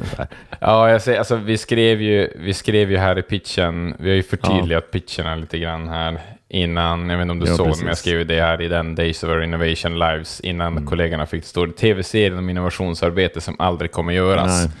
ja, 0.59 0.89
jag 0.89 1.01
säger, 1.01 1.19
alltså, 1.19 1.35
vi, 1.35 1.57
skrev 1.57 2.01
ju, 2.01 2.29
vi 2.39 2.53
skrev 2.53 2.91
ju 2.91 2.97
här 2.97 3.19
i 3.19 3.21
pitchen, 3.21 3.95
vi 3.99 4.09
har 4.09 4.15
ju 4.15 4.23
förtydligat 4.23 4.83
ja. 4.91 4.99
pitcherna 4.99 5.35
lite 5.35 5.59
grann 5.59 5.87
här 5.87 6.21
innan, 6.53 7.09
jag 7.09 7.17
vet 7.17 7.21
inte 7.21 7.31
om 7.31 7.39
du 7.39 7.47
ja, 7.47 7.55
såg, 7.55 7.67
precis. 7.67 7.81
men 7.81 7.87
jag 7.87 7.97
skrev 7.97 8.27
det 8.27 8.41
här 8.41 8.61
i 8.61 8.67
den 8.67 8.95
Days 8.95 9.23
of 9.23 9.29
Our 9.29 9.43
Innovation 9.43 9.99
Lives, 9.99 10.39
innan 10.39 10.71
mm. 10.71 10.85
kollegorna 10.85 11.25
fick 11.25 11.45
stå 11.45 11.67
tv-serien 11.67 12.37
om 12.37 12.49
innovationsarbete 12.49 13.41
som 13.41 13.55
aldrig 13.59 13.91
kommer 13.91 14.13
göras. 14.13 14.65
Nej. 14.65 14.75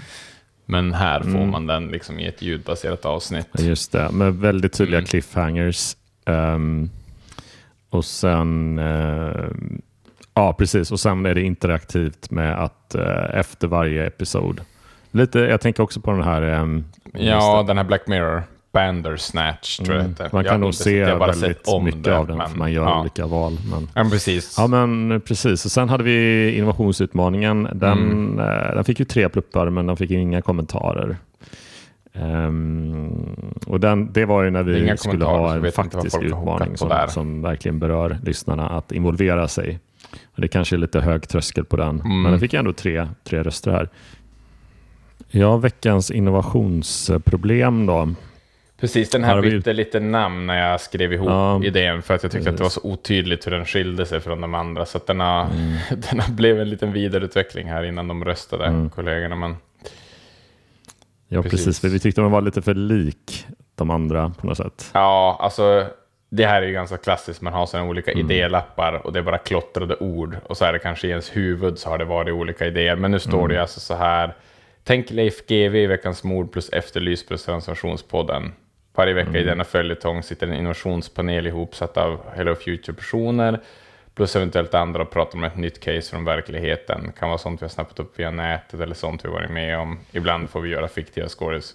Men 0.65 0.93
här 0.93 1.19
får 1.19 1.29
mm. 1.29 1.49
man 1.49 1.67
den 1.67 1.87
liksom 1.87 2.19
i 2.19 2.27
ett 2.27 2.41
ljudbaserat 2.41 3.05
avsnitt. 3.05 3.47
Just 3.59 3.91
det, 3.91 4.09
med 4.11 4.33
väldigt 4.33 4.73
tydliga 4.73 4.97
mm. 4.97 5.07
cliffhangers. 5.07 5.95
Um, 6.25 6.89
och 7.89 8.05
sen, 8.05 8.79
uh, 8.79 9.51
ja 10.33 10.53
precis, 10.53 10.91
och 10.91 10.99
sen 10.99 11.25
är 11.25 11.35
det 11.35 11.41
interaktivt 11.41 12.31
med 12.31 12.63
att 12.63 12.95
uh, 12.97 13.39
efter 13.39 13.67
varje 13.67 14.05
episod. 14.07 14.61
Lite, 15.11 15.39
jag 15.39 15.61
tänker 15.61 15.83
också 15.83 16.01
på 16.01 16.11
den 16.11 16.23
här... 16.23 16.41
Um, 16.41 16.85
ja, 17.13 17.63
den 17.67 17.77
här 17.77 17.83
Black 17.83 18.07
Mirror. 18.07 18.43
Bandersnatch 18.73 19.77
tror 19.77 19.97
jag 19.97 20.05
mm. 20.05 20.15
Man 20.31 20.43
kan 20.43 20.61
nog 20.61 20.73
se 20.73 21.03
väldigt 21.03 21.67
mycket 21.81 22.03
det, 22.03 22.17
av 22.17 22.27
den, 22.27 22.37
men, 22.37 22.49
för 22.49 22.57
man 22.57 22.71
gör 22.71 22.83
ja. 22.83 23.01
olika 23.01 23.27
val. 23.27 23.57
Men, 23.71 23.87
ja, 23.93 24.09
precis. 24.11 24.55
Ja, 24.57 24.67
men 24.67 25.21
precis. 25.21 25.65
Och 25.65 25.71
sen 25.71 25.89
hade 25.89 26.03
vi 26.03 26.49
innovationsutmaningen. 26.57 27.67
Den, 27.73 28.11
mm. 28.11 28.39
eh, 28.39 28.75
den 28.75 28.83
fick 28.83 28.99
ju 28.99 29.05
tre 29.05 29.29
pluppar, 29.29 29.69
men 29.69 29.87
den 29.87 29.97
fick 29.97 30.11
inga 30.11 30.41
kommentarer. 30.41 31.17
Um, 32.15 33.35
och 33.67 33.79
den, 33.79 34.13
det 34.13 34.25
var 34.25 34.43
ju 34.43 34.49
när 34.49 34.63
vi 34.63 34.97
skulle 34.97 35.25
ha 35.25 35.55
en 35.55 35.71
faktisk 35.71 36.21
utmaning 36.21 36.77
som, 36.77 36.91
som, 37.09 37.41
verkligen 37.41 37.79
berör 37.79 38.19
lyssnarna 38.23 38.69
att 38.69 38.91
involvera 38.91 39.47
sig. 39.47 39.79
Och 40.35 40.41
det 40.41 40.47
kanske 40.47 40.75
är 40.75 40.77
lite 40.77 41.01
hög 41.01 41.27
tröskel 41.27 41.65
på 41.65 41.77
den, 41.77 41.99
mm. 41.99 42.21
men 42.21 42.31
den 42.31 42.39
fick 42.39 42.53
ändå 42.53 42.73
tre, 42.73 43.07
tre 43.23 43.43
röster 43.43 43.71
här. 43.71 43.89
Ja, 45.27 45.57
veckans 45.57 46.11
innovationsproblem 46.11 47.85
då. 47.85 48.09
Precis, 48.79 49.09
den 49.09 49.23
här 49.23 49.41
bytte 49.41 49.69
vi... 49.69 49.73
lite 49.73 49.99
namn 49.99 50.47
när 50.47 50.69
jag 50.69 50.81
skrev 50.81 51.13
ihop 51.13 51.29
ja, 51.29 51.63
idén 51.63 52.01
för 52.01 52.13
att 52.13 52.23
jag 52.23 52.31
tyckte 52.31 52.51
precis. 52.51 52.53
att 52.53 52.57
det 52.57 52.63
var 52.63 52.69
så 52.69 52.81
otydligt 52.83 53.47
hur 53.47 53.51
den 53.51 53.65
skilde 53.65 54.05
sig 54.05 54.19
från 54.19 54.41
de 54.41 54.53
andra. 54.53 54.85
Så 54.85 54.97
att 54.97 55.07
den, 55.07 55.19
har, 55.19 55.45
mm. 55.45 55.77
den 56.09 56.19
har 56.19 56.31
blev 56.31 56.59
en 56.59 56.69
liten 56.69 56.93
vidareutveckling 56.93 57.67
här 57.67 57.83
innan 57.83 58.07
de 58.07 58.25
röstade, 58.25 58.65
mm. 58.65 58.89
kollegorna. 58.89 59.35
Men... 59.35 59.55
Ja, 61.27 61.41
precis. 61.41 61.65
precis. 61.65 61.81
För 61.81 61.87
vi 61.87 61.99
tyckte 61.99 62.21
de 62.21 62.31
var 62.31 62.41
lite 62.41 62.61
för 62.61 62.73
lik 62.73 63.47
de 63.75 63.89
andra 63.89 64.33
på 64.39 64.47
något 64.47 64.57
sätt. 64.57 64.91
Ja, 64.93 65.37
alltså 65.41 65.87
det 66.29 66.45
här 66.45 66.61
är 66.61 66.67
ju 66.67 66.73
ganska 66.73 66.97
klassiskt. 66.97 67.41
Man 67.41 67.53
har 67.53 67.65
sådana 67.65 67.89
olika 67.89 68.11
mm. 68.11 68.25
idélappar 68.25 68.93
och 69.05 69.13
det 69.13 69.19
är 69.19 69.23
bara 69.23 69.37
klottrade 69.37 69.95
ord. 69.95 70.37
Och 70.43 70.57
så 70.57 70.65
är 70.65 70.73
det 70.73 70.79
kanske 70.79 71.07
i 71.07 71.09
ens 71.09 71.35
huvud 71.35 71.79
så 71.79 71.89
har 71.89 71.97
det 71.97 72.05
varit 72.05 72.33
olika 72.33 72.65
idéer. 72.65 72.95
Men 72.95 73.11
nu 73.11 73.19
står 73.19 73.39
mm. 73.39 73.49
det 73.49 73.61
alltså 73.61 73.79
så 73.79 73.95
här. 73.95 74.35
Tänk 74.83 75.11
Leif 75.11 75.47
GW 75.47 75.83
i 75.83 75.87
Veckans 75.87 76.23
mord 76.23 76.51
plus 76.51 76.69
Efterlys 76.69 77.25
plus 77.25 77.45
Transformationspodden. 77.45 78.53
Varje 78.95 79.13
vecka 79.13 79.29
mm. 79.29 79.41
i 79.41 79.43
denna 79.43 79.63
följetong 79.63 80.23
sitter 80.23 80.47
en 80.47 80.53
innovationspanel 80.53 81.47
ihopsatt 81.47 81.97
av 81.97 82.19
Hello 82.35 82.55
Future-personer 82.55 83.59
plus 84.15 84.35
eventuellt 84.35 84.73
andra 84.73 85.01
och 85.01 85.11
pratar 85.11 85.37
om 85.37 85.43
ett 85.43 85.57
nytt 85.57 85.79
case 85.79 86.09
från 86.09 86.25
verkligheten. 86.25 87.03
Det 87.05 87.19
kan 87.19 87.29
vara 87.29 87.37
sånt 87.37 87.61
vi 87.61 87.63
har 87.63 87.69
snappat 87.69 87.99
upp 87.99 88.19
via 88.19 88.31
nätet 88.31 88.79
eller 88.79 88.95
sånt 88.95 89.25
vi 89.25 89.29
varit 89.29 89.51
med 89.51 89.79
om. 89.79 89.99
Ibland 90.11 90.49
får 90.49 90.61
vi 90.61 90.69
göra 90.69 90.87
fiktiva 90.87 91.27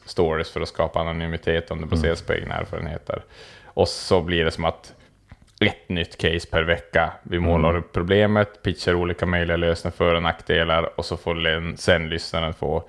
stories 0.04 0.50
för 0.50 0.60
att 0.60 0.68
skapa 0.68 1.00
anonymitet 1.00 1.70
om 1.70 1.80
det 1.80 1.86
baseras 1.86 2.20
mm. 2.20 2.26
på 2.26 2.42
egna 2.42 2.54
erfarenheter. 2.54 3.22
Och 3.64 3.88
så 3.88 4.22
blir 4.22 4.44
det 4.44 4.50
som 4.50 4.64
att 4.64 4.94
ett 5.60 5.88
nytt 5.88 6.18
case 6.18 6.48
per 6.50 6.62
vecka. 6.62 7.12
Vi 7.22 7.38
målar 7.38 7.70
mm. 7.70 7.80
upp 7.80 7.92
problemet, 7.92 8.62
pitchar 8.62 8.94
olika 8.94 9.26
möjliga 9.26 9.56
lösningar, 9.56 9.96
för 9.96 10.14
och 10.14 10.22
nackdelar 10.22 10.98
och 10.98 11.04
så 11.04 11.16
får 11.16 11.76
sen 11.76 12.08
lyssnaren 12.08 12.54
få 12.54 12.88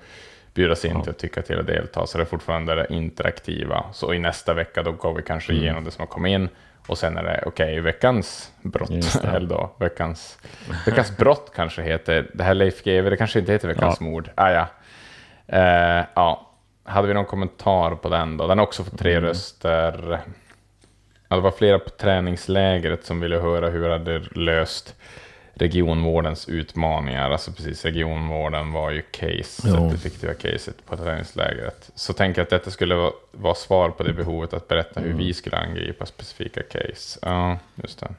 bjudas 0.54 0.84
in 0.84 0.92
ja. 0.92 1.02
till 1.02 1.10
att 1.10 1.18
tycka 1.18 1.42
till 1.42 1.58
och 1.58 1.64
delta. 1.64 2.06
Så 2.06 2.18
det 2.18 2.24
är 2.24 2.26
fortfarande 2.26 2.74
det 2.74 2.86
interaktiva. 2.90 3.84
Så 3.92 4.14
i 4.14 4.18
nästa 4.18 4.54
vecka 4.54 4.82
då 4.82 4.92
går 4.92 5.14
vi 5.14 5.22
kanske 5.22 5.52
mm. 5.52 5.64
igenom 5.64 5.84
det 5.84 5.90
som 5.90 6.02
har 6.02 6.06
kommit 6.06 6.30
in. 6.30 6.48
Och 6.86 6.98
sen 6.98 7.16
är 7.16 7.22
det 7.22 7.42
okej, 7.46 7.64
okay, 7.64 7.80
veckans 7.80 8.52
brott. 8.62 8.90
Eller 9.24 9.48
då, 9.48 9.70
veckans, 9.78 10.38
veckans 10.86 11.16
brott 11.16 11.52
kanske 11.54 11.82
heter. 11.82 12.30
Det 12.34 12.44
här 12.44 12.54
Leif 12.54 12.84
GW, 12.84 13.10
det 13.10 13.16
kanske 13.16 13.38
inte 13.38 13.52
heter 13.52 13.68
veckans 13.68 13.96
ja. 14.00 14.06
mord. 14.06 14.30
Ah, 14.34 14.50
ja. 14.50 14.66
Eh, 15.46 16.04
ja. 16.14 16.46
Hade 16.84 17.08
vi 17.08 17.14
någon 17.14 17.24
kommentar 17.24 17.94
på 17.94 18.08
den 18.08 18.36
då? 18.36 18.46
Den 18.46 18.58
har 18.58 18.66
också 18.66 18.84
fått 18.84 18.98
tre 18.98 19.12
mm. 19.12 19.24
röster. 19.24 20.20
Ja, 21.28 21.36
det 21.36 21.42
var 21.42 21.50
flera 21.50 21.78
på 21.78 21.90
träningslägret 21.90 23.04
som 23.04 23.20
ville 23.20 23.38
höra 23.38 23.68
hur 23.68 23.80
vi 23.80 23.90
hade 23.90 24.18
löst 24.18 24.96
regionvårdens 25.60 26.48
utmaningar. 26.48 27.30
Alltså 27.30 27.52
precis, 27.52 27.84
regionvården 27.84 28.72
var 28.72 28.90
ju 28.90 29.02
case, 29.02 29.88
det 29.90 29.98
fiktiva 29.98 30.34
caset 30.34 30.86
på 30.86 30.96
träningslägret. 30.96 31.90
Så 31.94 32.12
tänk 32.12 32.38
att 32.38 32.50
detta 32.50 32.70
skulle 32.70 32.94
vara, 32.94 33.12
vara 33.32 33.54
svar 33.54 33.90
på 33.90 34.02
det 34.02 34.12
behovet 34.12 34.52
att 34.52 34.68
berätta 34.68 35.00
hur 35.00 35.10
mm. 35.10 35.18
vi 35.18 35.34
skulle 35.34 35.56
angripa 35.56 36.06
specifika 36.06 36.62
case. 36.62 37.18
Ja, 37.22 37.58
just 37.74 38.00
det. 38.00 38.14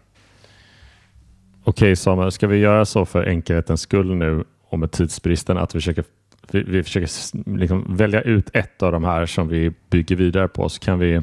Okej 1.63 1.95
Samuel, 1.95 2.31
ska 2.31 2.47
vi 2.47 2.57
göra 2.57 2.85
så 2.85 3.05
för 3.05 3.27
enkelhetens 3.27 3.81
skull 3.81 4.15
nu 4.15 4.43
och 4.69 4.79
med 4.79 4.91
tidsbristen 4.91 5.57
att 5.57 5.75
vi 5.75 5.79
försöker, 5.79 6.03
vi, 6.51 6.63
vi 6.63 6.83
försöker 6.83 7.09
liksom 7.57 7.85
välja 7.97 8.21
ut 8.21 8.49
ett 8.53 8.83
av 8.83 8.91
de 8.91 9.03
här 9.03 9.25
som 9.25 9.47
vi 9.47 9.71
bygger 9.89 10.15
vidare 10.15 10.47
på 10.47 10.69
så 10.69 10.79
kan 10.79 10.99
vi 10.99 11.21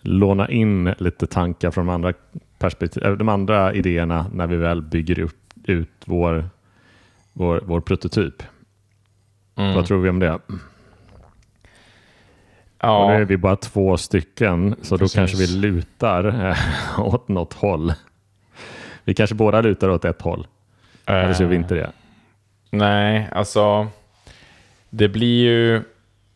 låna 0.00 0.48
in 0.48 0.94
lite 0.98 1.26
tankar 1.26 1.70
från 1.70 1.86
de 1.86 1.94
andra 1.94 2.12
perspektiv, 2.64 3.04
äh, 3.04 3.12
de 3.12 3.28
andra 3.28 3.74
idéerna 3.74 4.26
när 4.32 4.46
vi 4.46 4.56
väl 4.56 4.82
bygger 4.82 5.18
upp, 5.18 5.52
ut 5.64 5.90
vår, 6.04 6.48
vår, 7.32 7.62
vår 7.64 7.80
prototyp. 7.80 8.42
Mm. 9.56 9.74
Vad 9.74 9.86
tror 9.86 10.02
vi 10.02 10.08
om 10.08 10.18
det? 10.18 10.38
Ja. 12.78 13.04
Och 13.04 13.10
nu 13.10 13.16
är 13.16 13.24
vi 13.24 13.36
bara 13.36 13.56
två 13.56 13.96
stycken, 13.96 14.76
så 14.82 14.98
Precis. 14.98 15.14
då 15.14 15.20
kanske 15.20 15.36
vi 15.36 15.46
lutar 15.46 16.48
äh, 16.48 17.00
åt 17.14 17.28
något 17.28 17.52
håll. 17.52 17.92
Vi 19.04 19.14
kanske 19.14 19.34
båda 19.34 19.60
lutar 19.60 19.88
åt 19.88 20.04
ett 20.04 20.22
håll. 20.22 20.46
Äh, 21.06 21.14
Eller 21.14 21.32
så 21.32 21.42
gör 21.42 21.50
vi 21.50 21.56
inte 21.56 21.74
det. 21.74 21.90
Nej, 22.70 23.28
alltså 23.32 23.86
det 24.90 25.08
blir 25.08 25.44
ju, 25.44 25.82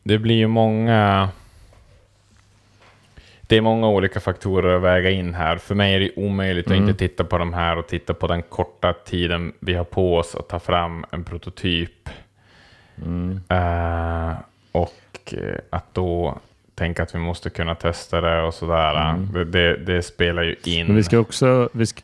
det 0.02 0.18
blir 0.18 0.36
ju 0.36 0.46
många 0.46 1.28
det 3.48 3.56
är 3.56 3.60
många 3.60 3.88
olika 3.88 4.20
faktorer 4.20 4.76
att 4.76 4.82
väga 4.82 5.10
in 5.10 5.34
här. 5.34 5.56
För 5.56 5.74
mig 5.74 5.94
är 5.94 6.00
det 6.00 6.10
omöjligt 6.16 6.66
mm. 6.66 6.78
att 6.78 6.88
inte 6.88 6.98
titta 7.08 7.24
på 7.24 7.38
de 7.38 7.52
här 7.52 7.78
och 7.78 7.86
titta 7.86 8.14
på 8.14 8.26
den 8.26 8.42
korta 8.42 8.92
tiden 8.92 9.52
vi 9.60 9.74
har 9.74 9.84
på 9.84 10.16
oss 10.16 10.34
att 10.34 10.48
ta 10.48 10.58
fram 10.58 11.04
en 11.10 11.24
prototyp. 11.24 12.08
Mm. 13.04 13.40
Uh, 13.52 14.34
och 14.72 15.34
att 15.70 15.94
då 15.94 16.38
tänka 16.74 17.02
att 17.02 17.14
vi 17.14 17.18
måste 17.18 17.50
kunna 17.50 17.74
testa 17.74 18.20
det 18.20 18.42
och 18.42 18.54
sådär. 18.54 19.10
Mm. 19.10 19.32
Det, 19.32 19.44
det, 19.44 19.76
det, 19.76 20.02
spelar 20.02 20.42
ju 20.42 20.56
in. 20.64 20.86
Men 20.86 20.96
vi 20.96 21.02
ska 21.02 21.18
också, 21.18 21.68
vi 21.72 21.86
ska, 21.86 22.00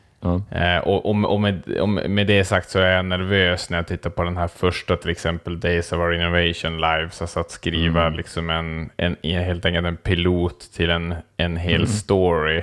Eh, 0.50 0.78
och, 0.78 1.06
och, 1.06 1.32
och, 1.32 1.40
med, 1.40 1.78
och, 1.80 1.88
med, 1.88 2.26
det 2.26 2.44
sagt 2.44 2.70
så 2.70 2.78
är 2.78 2.96
jag 2.96 3.04
nervös 3.04 3.70
när 3.70 3.78
jag 3.78 3.86
tittar 3.86 4.10
på 4.10 4.22
den 4.22 4.36
här 4.36 4.48
första, 4.48 4.96
till 4.96 5.10
exempel 5.10 5.60
Days 5.60 5.92
of 5.92 5.98
Our 5.98 6.14
Innovation 6.14 6.80
Lives, 6.80 7.22
alltså 7.22 7.40
att 7.40 7.50
skriva 7.50 8.06
mm. 8.06 8.16
liksom 8.16 8.50
en, 8.50 8.90
en, 8.96 9.16
helt 9.22 9.64
enkelt 9.64 9.86
en 9.86 9.96
pilot 9.96 10.60
till 10.76 10.90
en, 10.90 11.14
en 11.36 11.56
hel 11.56 11.74
mm. 11.74 11.86
story. 11.86 12.62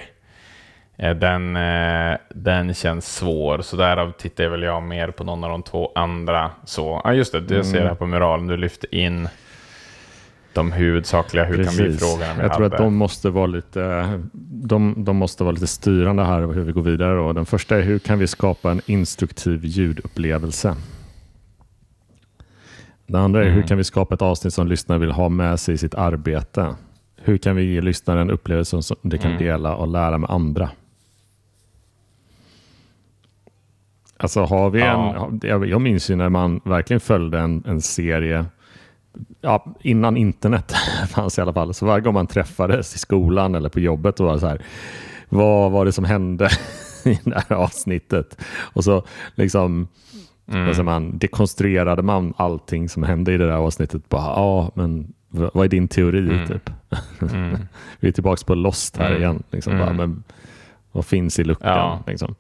Eh, 0.98 1.16
den, 1.16 1.56
eh, 1.56 2.18
den 2.30 2.74
känns 2.74 3.16
svår, 3.16 3.62
så 3.62 3.76
därav 3.76 4.12
tittar 4.12 4.48
väl 4.48 4.64
jag 4.64 4.84
mer 4.84 5.12
på 5.12 5.24
någon 5.24 5.44
av 5.44 5.50
de 5.50 5.64
två 5.64 5.92
andra. 5.96 6.52
Så, 6.66 7.02
ja 7.04 7.14
just 7.14 7.32
det, 7.32 7.40
du 7.40 7.56
mm. 7.56 7.66
ser 7.66 7.86
här 7.86 7.96
på 7.96 8.06
muralen, 8.06 8.48
du 8.48 8.58
lyfter 8.58 8.96
in 8.96 9.28
de 10.54 10.72
huvudsakliga 10.72 11.46
hur 11.46 11.58
Precis. 11.58 11.78
kan 11.78 11.86
vi-frågorna 11.86 12.34
vi 12.38 12.42
Jag 12.42 12.54
tror 12.54 12.66
att 12.66 12.78
de 12.78 12.96
måste, 12.96 13.30
vara 13.30 13.46
lite, 13.46 14.20
de, 14.64 14.96
de 14.98 15.16
måste 15.16 15.44
vara 15.44 15.52
lite 15.52 15.68
styrande 15.68 16.24
här 16.24 16.42
hur 16.42 16.64
vi 16.64 16.72
går 16.72 16.82
vidare. 16.82 17.16
Då. 17.16 17.34
Den 17.34 17.46
första 17.46 17.78
är 17.78 17.82
hur 17.82 18.00
kan 18.00 18.20
vi 18.20 18.28
skapa 18.28 18.72
en 18.72 18.82
instruktiv 18.86 19.66
ljudupplevelse? 19.66 20.76
Det 23.08 23.20
andra 23.20 23.42
är 23.42 23.46
mm. 23.46 23.56
hur 23.56 23.64
kan 23.68 23.78
vi 23.78 23.84
skapa 23.84 24.16
ett 24.16 24.22
avsnitt 24.22 24.54
som 24.54 24.68
lyssnaren 24.68 25.02
vill 25.02 25.12
ha 25.12 25.30
med 25.30 25.60
sig 25.60 25.76
i 25.76 25.78
sitt 25.78 25.96
arbete? 25.96 26.76
Hur 27.16 27.38
kan 27.38 27.56
vi 27.56 27.64
ge 27.64 27.82
lyssnaren 27.82 28.22
en 28.22 28.32
upplevelse 28.32 28.82
som 28.82 28.98
de 29.02 29.18
kan 29.18 29.32
mm. 29.32 29.44
dela 29.44 29.76
och 29.76 29.88
lära 29.88 30.18
med 30.18 30.30
andra? 30.30 30.70
Alltså 34.18 34.44
har 34.44 34.70
vi 34.70 34.80
ja. 34.80 35.30
en, 35.44 35.70
jag 35.70 35.82
minns 35.82 36.10
ju 36.10 36.16
när 36.16 36.30
man 36.30 36.62
verkligen 36.64 37.00
följde 37.00 37.40
en, 37.40 37.64
en 37.68 37.82
serie 37.82 38.46
ja, 39.42 39.76
innan 39.82 40.18
internet 40.18 40.74
fanns 41.10 41.38
i 41.38 41.42
alla 41.42 41.54
fall. 41.54 41.74
Så 41.74 41.86
varje 41.86 42.02
gång 42.02 42.14
man 42.14 42.28
träffades 42.28 42.96
i 42.96 43.00
skolan 43.00 43.56
eller 43.56 43.70
på 43.70 43.80
jobbet 43.80 44.20
och 44.20 44.26
var 44.26 44.38
så 44.38 44.48
här, 44.48 44.62
vad 45.30 45.72
var 45.72 45.86
det 45.86 45.92
som 45.92 46.06
hände 46.06 46.50
i 47.06 47.20
det 47.24 47.44
här 47.50 47.56
avsnittet? 47.56 48.42
Och 48.74 48.84
så 48.84 49.04
liksom 49.36 49.88
Mm. 50.48 50.68
Alltså 50.68 50.84
man 50.84 51.18
dekonstruerade 51.18 52.02
man 52.02 52.34
allting 52.38 52.90
som 52.90 53.04
hände 53.04 53.34
i 53.34 53.38
det 53.38 53.48
där 53.48 53.54
avsnittet. 53.54 54.10
Bara, 54.10 54.22
ja, 54.22 54.72
men 54.76 55.14
vad 55.30 55.66
är 55.66 55.70
din 55.70 55.88
teori? 55.88 56.34
Mm. 56.34 56.48
Typ? 56.48 56.70
Mm. 57.22 57.58
Vi 58.00 58.08
är 58.08 58.12
tillbaka 58.12 58.46
på 58.46 58.56
Lost 58.56 58.98
här 58.98 59.10
mm. 59.10 59.22
igen. 59.22 59.44
Liksom, 59.52 59.78
bara, 59.78 59.90
mm. 59.90 59.98
men 59.98 60.24
vad 60.92 61.06
finns 61.06 61.40
i 61.40 61.44
luckan? 61.44 61.70
Ja. 61.78 62.04
Liksom. 62.08 62.36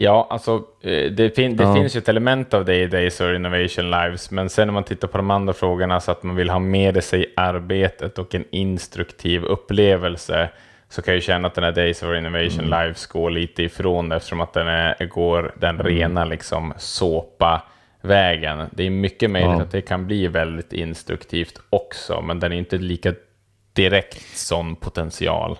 Ja, 0.00 0.26
alltså 0.30 0.64
eh, 0.82 1.10
det, 1.10 1.36
fin 1.36 1.56
det 1.56 1.64
ja. 1.64 1.74
finns 1.74 1.96
ju 1.96 1.98
ett 1.98 2.08
element 2.08 2.54
av 2.54 2.64
det 2.64 2.76
i 2.76 2.86
Days 2.86 3.20
of 3.20 3.34
Innovation 3.34 3.90
Lives, 3.90 4.30
men 4.30 4.48
sen 4.48 4.68
när 4.68 4.72
man 4.72 4.84
tittar 4.84 5.08
på 5.08 5.18
de 5.18 5.30
andra 5.30 5.52
frågorna 5.52 6.00
så 6.00 6.10
att 6.10 6.22
man 6.22 6.36
vill 6.36 6.50
ha 6.50 6.58
med 6.58 7.04
sig 7.04 7.22
i 7.22 7.26
arbetet 7.36 8.18
och 8.18 8.34
en 8.34 8.44
instruktiv 8.50 9.44
upplevelse, 9.44 10.50
så 10.88 11.02
kan 11.02 11.14
jag 11.14 11.22
känna 11.22 11.48
att 11.48 11.54
den 11.54 11.64
här 11.64 11.72
Days 11.72 12.02
of 12.02 12.16
Innovation 12.16 12.64
mm. 12.64 12.80
Lives 12.80 13.06
går 13.06 13.30
lite 13.30 13.62
ifrån 13.62 14.08
det, 14.08 14.16
eftersom 14.16 14.40
att 14.40 14.52
den 14.52 14.68
är, 14.68 15.06
går 15.06 15.54
den 15.56 15.74
mm. 15.74 15.86
rena 15.86 16.24
liksom 16.24 16.74
såpa 16.76 17.62
vägen. 18.00 18.68
Det 18.70 18.86
är 18.86 18.90
mycket 18.90 19.30
möjligt 19.30 19.50
ja. 19.50 19.62
att 19.62 19.70
det 19.70 19.80
kan 19.80 20.06
bli 20.06 20.26
väldigt 20.26 20.72
instruktivt 20.72 21.60
också, 21.70 22.20
men 22.20 22.40
den 22.40 22.52
är 22.52 22.56
inte 22.56 22.78
lika 22.78 23.14
direkt 23.72 24.36
sån 24.36 24.76
potential 24.76 25.58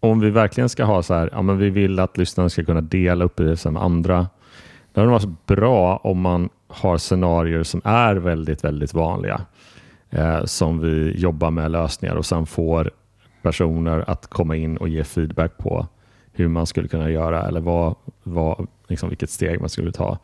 om 0.00 0.20
vi 0.20 0.30
verkligen 0.30 0.68
ska 0.68 0.84
ha 0.84 1.02
så 1.02 1.14
här, 1.14 1.28
ja 1.32 1.42
men 1.42 1.58
vi 1.58 1.70
vill 1.70 1.98
att 1.98 2.18
lyssnarna 2.18 2.50
ska 2.50 2.64
kunna 2.64 2.80
dela 2.80 3.24
upplevelsen 3.24 3.72
med 3.72 3.82
andra. 3.82 4.28
Då 4.92 5.00
är 5.00 5.04
det 5.04 5.10
varit 5.10 5.46
bra 5.46 5.96
om 5.96 6.20
man 6.20 6.48
har 6.68 6.98
scenarier 6.98 7.62
som 7.62 7.80
är 7.84 8.16
väldigt, 8.16 8.64
väldigt 8.64 8.94
vanliga. 8.94 9.40
Eh, 10.10 10.44
som 10.44 10.80
vi 10.80 11.20
jobbar 11.20 11.50
med 11.50 11.70
lösningar 11.70 12.14
och 12.14 12.26
sen 12.26 12.46
får 12.46 12.90
personer 13.42 14.10
att 14.10 14.26
komma 14.26 14.56
in 14.56 14.76
och 14.76 14.88
ge 14.88 15.04
feedback 15.04 15.58
på 15.58 15.86
hur 16.32 16.48
man 16.48 16.66
skulle 16.66 16.88
kunna 16.88 17.10
göra 17.10 17.48
eller 17.48 17.60
vad, 17.60 17.94
vad, 18.22 18.66
liksom 18.88 19.08
vilket 19.08 19.30
steg 19.30 19.60
man 19.60 19.68
skulle 19.68 19.92
ta. 19.92 20.18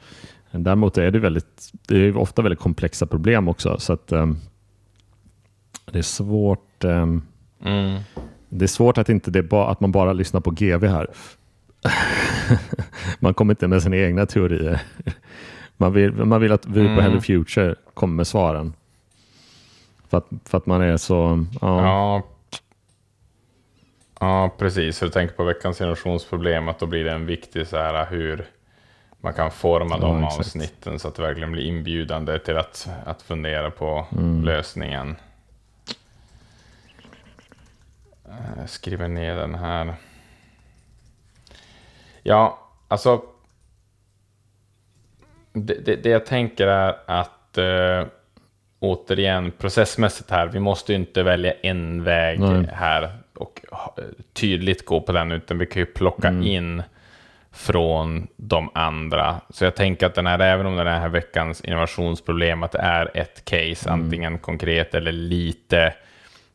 Däremot 0.50 0.98
är 0.98 1.10
det, 1.10 1.18
väldigt, 1.18 1.72
det 1.88 1.96
är 1.96 2.16
ofta 2.16 2.42
väldigt 2.42 2.60
komplexa 2.60 3.06
problem 3.06 3.48
också 3.48 3.78
så 3.78 3.92
att 3.92 4.12
um, 4.12 4.38
det 5.92 5.98
är 5.98 6.02
svårt 6.02 6.84
um, 6.84 7.22
mm. 7.64 8.00
Det 8.48 8.64
är 8.64 8.68
svårt 8.68 8.98
att, 8.98 9.08
inte 9.08 9.30
det 9.30 9.42
ba, 9.42 9.66
att 9.66 9.80
man 9.80 9.92
bara 9.92 10.12
lyssnar 10.12 10.40
på 10.40 10.50
GV 10.50 10.86
här. 10.86 11.06
man 13.20 13.34
kommer 13.34 13.52
inte 13.52 13.68
med 13.68 13.82
sina 13.82 13.96
egna 13.96 14.26
teorier. 14.26 14.82
Man 15.76 15.92
vill, 15.92 16.12
man 16.12 16.40
vill 16.40 16.52
att 16.52 16.66
vi 16.66 16.80
mm. 16.80 16.96
på 16.96 17.02
Hello 17.02 17.20
Future 17.20 17.74
kommer 17.94 18.14
med 18.14 18.26
svaren. 18.26 18.72
För 20.08 20.18
att, 20.18 20.28
för 20.44 20.58
att 20.58 20.66
man 20.66 20.82
är 20.82 20.96
så... 20.96 21.46
Ja. 21.60 21.82
ja. 21.82 22.22
Ja, 24.20 24.54
precis. 24.58 24.98
Så 24.98 25.04
du 25.04 25.10
tänker 25.10 25.34
på 25.34 25.44
veckans 25.44 25.78
generationsproblem, 25.78 26.68
att 26.68 26.78
då 26.78 26.86
blir 26.86 27.04
det 27.04 27.12
en 27.12 27.26
viktig 27.26 27.66
så 27.66 27.76
här 27.76 28.06
hur 28.10 28.46
man 29.20 29.32
kan 29.32 29.50
forma 29.50 29.98
de 29.98 30.22
ja, 30.22 30.26
avsnitten 30.26 30.98
så 30.98 31.08
att 31.08 31.14
det 31.14 31.22
verkligen 31.22 31.52
blir 31.52 31.62
inbjudande 31.62 32.38
till 32.38 32.56
att, 32.56 32.88
att 33.04 33.22
fundera 33.22 33.70
på 33.70 34.06
mm. 34.12 34.44
lösningen. 34.44 35.16
Jag 38.22 38.22
eh, 38.22 38.24
skriver 38.66 39.08
ner 39.08 39.36
den 39.36 39.54
här. 39.54 39.94
Ja, 42.22 42.58
alltså. 42.88 43.22
Det, 45.52 45.84
det, 45.84 45.96
det 45.96 46.08
jag 46.08 46.26
tänker 46.26 46.66
är 46.66 46.96
att 47.06 47.58
äh, 47.58 48.06
återigen 48.78 49.50
processmässigt 49.50 50.30
här, 50.30 50.46
vi 50.46 50.60
måste 50.60 50.92
ju 50.92 50.98
inte 50.98 51.22
välja 51.22 51.52
en 51.52 52.04
väg 52.04 52.40
Nej. 52.40 52.68
här 52.72 53.12
och 53.34 53.60
tydligt 54.32 54.84
gå 54.84 55.00
på 55.00 55.12
den, 55.12 55.32
utan 55.32 55.58
vi 55.58 55.66
kan 55.66 55.80
ju 55.80 55.86
plocka 55.86 56.28
mm. 56.28 56.42
in 56.42 56.82
från 57.52 58.26
de 58.36 58.70
andra. 58.74 59.40
Så 59.50 59.64
jag 59.64 59.74
tänker 59.74 60.06
att 60.06 60.14
den 60.14 60.26
här, 60.26 60.38
även 60.38 60.66
om 60.66 60.76
den 60.76 60.86
här 60.86 61.08
veckans 61.08 61.60
innovationsproblem, 61.60 62.62
att 62.62 62.72
det 62.72 62.78
är 62.78 63.10
ett 63.14 63.44
case, 63.44 63.88
mm. 63.88 64.00
antingen 64.00 64.38
konkret 64.38 64.94
eller 64.94 65.12
lite 65.12 65.94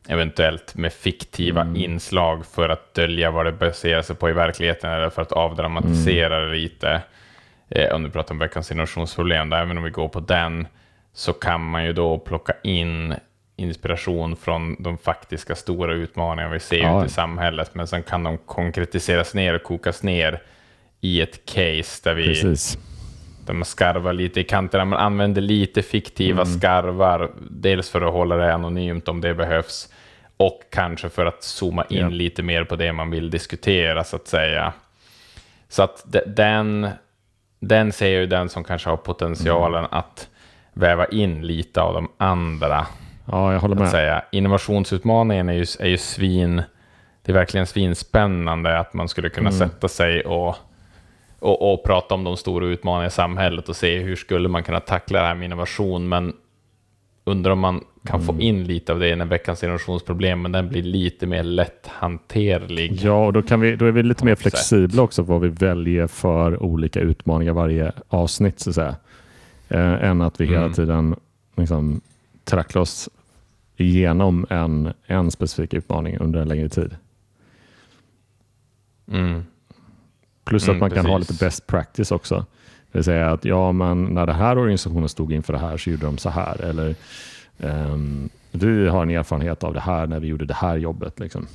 eventuellt 0.08 0.74
med 0.74 0.92
fiktiva 0.92 1.60
mm. 1.60 1.76
inslag 1.76 2.46
för 2.46 2.68
att 2.68 2.94
dölja 2.94 3.30
vad 3.30 3.46
det 3.46 3.52
baserar 3.52 4.02
sig 4.02 4.16
på 4.16 4.30
i 4.30 4.32
verkligheten 4.32 4.90
eller 4.90 5.10
för 5.10 5.22
att 5.22 5.32
avdramatisera 5.32 6.36
mm. 6.36 6.48
det 6.48 6.56
lite. 6.56 7.02
Eh, 7.68 7.94
om 7.94 8.02
du 8.02 8.10
pratar 8.10 8.34
om 8.34 8.38
veckans 8.38 8.70
innovationsproblem, 8.70 9.52
även 9.52 9.78
om 9.78 9.84
vi 9.84 9.90
går 9.90 10.08
på 10.08 10.20
den, 10.20 10.66
så 11.12 11.32
kan 11.32 11.60
man 11.60 11.84
ju 11.84 11.92
då 11.92 12.18
plocka 12.18 12.54
in 12.62 13.14
inspiration 13.56 14.36
från 14.36 14.82
de 14.82 14.98
faktiska 14.98 15.54
stora 15.54 15.94
utmaningar 15.94 16.48
vi 16.48 16.60
ser 16.60 16.82
ja. 16.82 16.98
ute 16.98 17.06
i 17.06 17.14
samhället, 17.14 17.74
men 17.74 17.86
sen 17.86 18.02
kan 18.02 18.22
de 18.22 18.38
konkretiseras 18.38 19.34
ner 19.34 19.54
och 19.54 19.62
kokas 19.62 20.02
ner 20.02 20.42
i 21.00 21.20
ett 21.20 21.46
case 21.46 22.00
där 22.04 22.14
vi 22.14 22.26
Precis. 22.26 22.78
Där 23.46 23.54
man 23.54 23.64
skarvar 23.64 24.12
lite 24.12 24.40
i 24.40 24.44
kanterna. 24.44 24.84
Man 24.84 24.98
använder 24.98 25.42
lite 25.42 25.82
fiktiva 25.82 26.42
mm. 26.42 26.58
skarvar, 26.58 27.30
dels 27.50 27.90
för 27.90 28.00
att 28.00 28.12
hålla 28.12 28.36
det 28.36 28.54
anonymt 28.54 29.08
om 29.08 29.20
det 29.20 29.34
behövs, 29.34 29.88
och 30.36 30.60
kanske 30.70 31.08
för 31.08 31.26
att 31.26 31.42
zooma 31.42 31.84
in 31.84 31.98
ja. 31.98 32.08
lite 32.08 32.42
mer 32.42 32.64
på 32.64 32.76
det 32.76 32.92
man 32.92 33.10
vill 33.10 33.30
diskutera, 33.30 34.04
så 34.04 34.16
att 34.16 34.26
säga. 34.26 34.72
Så 35.68 35.82
att 35.82 36.06
den, 36.26 36.88
den 37.60 37.92
ser 37.92 38.08
ju 38.08 38.26
den 38.26 38.48
som 38.48 38.64
kanske 38.64 38.90
har 38.90 38.96
potentialen 38.96 39.84
mm. 39.84 39.98
att 39.98 40.28
väva 40.72 41.06
in 41.06 41.46
lite 41.46 41.82
av 41.82 41.94
de 41.94 42.08
andra. 42.16 42.86
Ja, 43.24 43.52
jag 43.52 43.60
håller 43.60 43.76
med. 43.76 43.88
Säga. 43.88 44.24
Innovationsutmaningen 44.32 45.48
är 45.48 45.52
ju, 45.52 45.66
är 45.80 45.88
ju 45.88 45.98
svin... 45.98 46.62
Det 47.24 47.32
är 47.32 47.34
verkligen 47.34 47.66
svinspännande 47.66 48.78
att 48.78 48.94
man 48.94 49.08
skulle 49.08 49.28
kunna 49.28 49.50
mm. 49.50 49.58
sätta 49.58 49.88
sig 49.88 50.20
och, 50.20 50.56
och, 51.42 51.72
och, 51.72 51.84
prata 51.84 52.14
om 52.14 52.24
de 52.24 52.36
stora 52.36 52.66
utmaningarna 52.66 53.06
i 53.06 53.10
samhället 53.10 53.68
och 53.68 53.76
se 53.76 53.98
hur 53.98 54.16
skulle 54.16 54.48
man 54.48 54.62
kunna 54.62 54.80
tackla 54.80 55.20
det 55.20 55.26
här 55.26 55.34
med 55.34 55.44
innovation. 55.44 56.08
Men 56.08 56.32
undrar 57.24 57.50
om 57.52 57.58
man 57.58 57.84
kan 58.04 58.20
mm. 58.20 58.26
få 58.26 58.42
in 58.42 58.64
lite 58.64 58.92
av 58.92 59.00
det 59.00 59.08
i 59.08 59.14
den 59.14 59.28
veckans 59.28 59.62
innovationsproblem, 59.62 60.42
men 60.42 60.52
den 60.52 60.68
blir 60.68 60.82
lite 60.82 61.26
mer 61.26 61.42
lätthanterlig. 61.42 62.92
Ja, 63.02 63.26
och 63.26 63.32
då, 63.32 63.42
kan 63.42 63.60
vi, 63.60 63.76
då 63.76 63.84
är 63.84 63.92
vi 63.92 64.02
lite 64.02 64.24
mer 64.24 64.34
flexibla 64.34 65.02
också 65.02 65.22
vad 65.22 65.40
vi 65.40 65.48
väljer 65.48 66.06
för 66.06 66.62
olika 66.62 67.00
utmaningar 67.00 67.52
varje 67.52 67.92
avsnitt, 68.08 68.60
så 68.60 68.70
att 68.70 68.74
säga. 68.74 68.96
Eh, 69.68 70.04
än 70.04 70.22
att 70.22 70.40
vi 70.40 70.46
mm. 70.46 70.60
hela 70.60 70.74
tiden 70.74 71.16
liksom, 71.56 72.00
tracklar 72.44 72.82
oss 72.82 73.08
igenom 73.76 74.46
en, 74.50 74.92
en 75.06 75.30
specifik 75.30 75.74
utmaning 75.74 76.18
under 76.18 76.40
en 76.40 76.48
längre 76.48 76.68
tid. 76.68 76.96
Mm. 79.12 79.44
Plus 80.44 80.62
att 80.62 80.68
mm, 80.68 80.80
man 80.80 80.90
kan 80.90 81.06
ha 81.06 81.18
lite 81.18 81.34
best 81.34 81.66
practice 81.66 82.12
också. 82.12 82.46
Det 82.92 82.98
vill 82.98 83.04
säga 83.04 83.30
att 83.30 83.44
ja, 83.44 83.72
men 83.72 84.04
när 84.04 84.26
den 84.26 84.36
här 84.36 84.58
organisationen 84.58 85.08
stod 85.08 85.32
inför 85.32 85.52
det 85.52 85.58
här 85.58 85.76
så 85.76 85.90
gjorde 85.90 86.06
de 86.06 86.18
så 86.18 86.28
här. 86.28 86.60
Eller 86.60 86.94
um, 87.58 88.28
vi 88.50 88.88
har 88.88 89.02
en 89.02 89.10
erfarenhet 89.10 89.64
av 89.64 89.74
det 89.74 89.80
här 89.80 90.06
när 90.06 90.20
vi 90.20 90.26
gjorde 90.26 90.44
det 90.44 90.54
här 90.54 90.76
jobbet. 90.76 91.20
Liksom. 91.20 91.46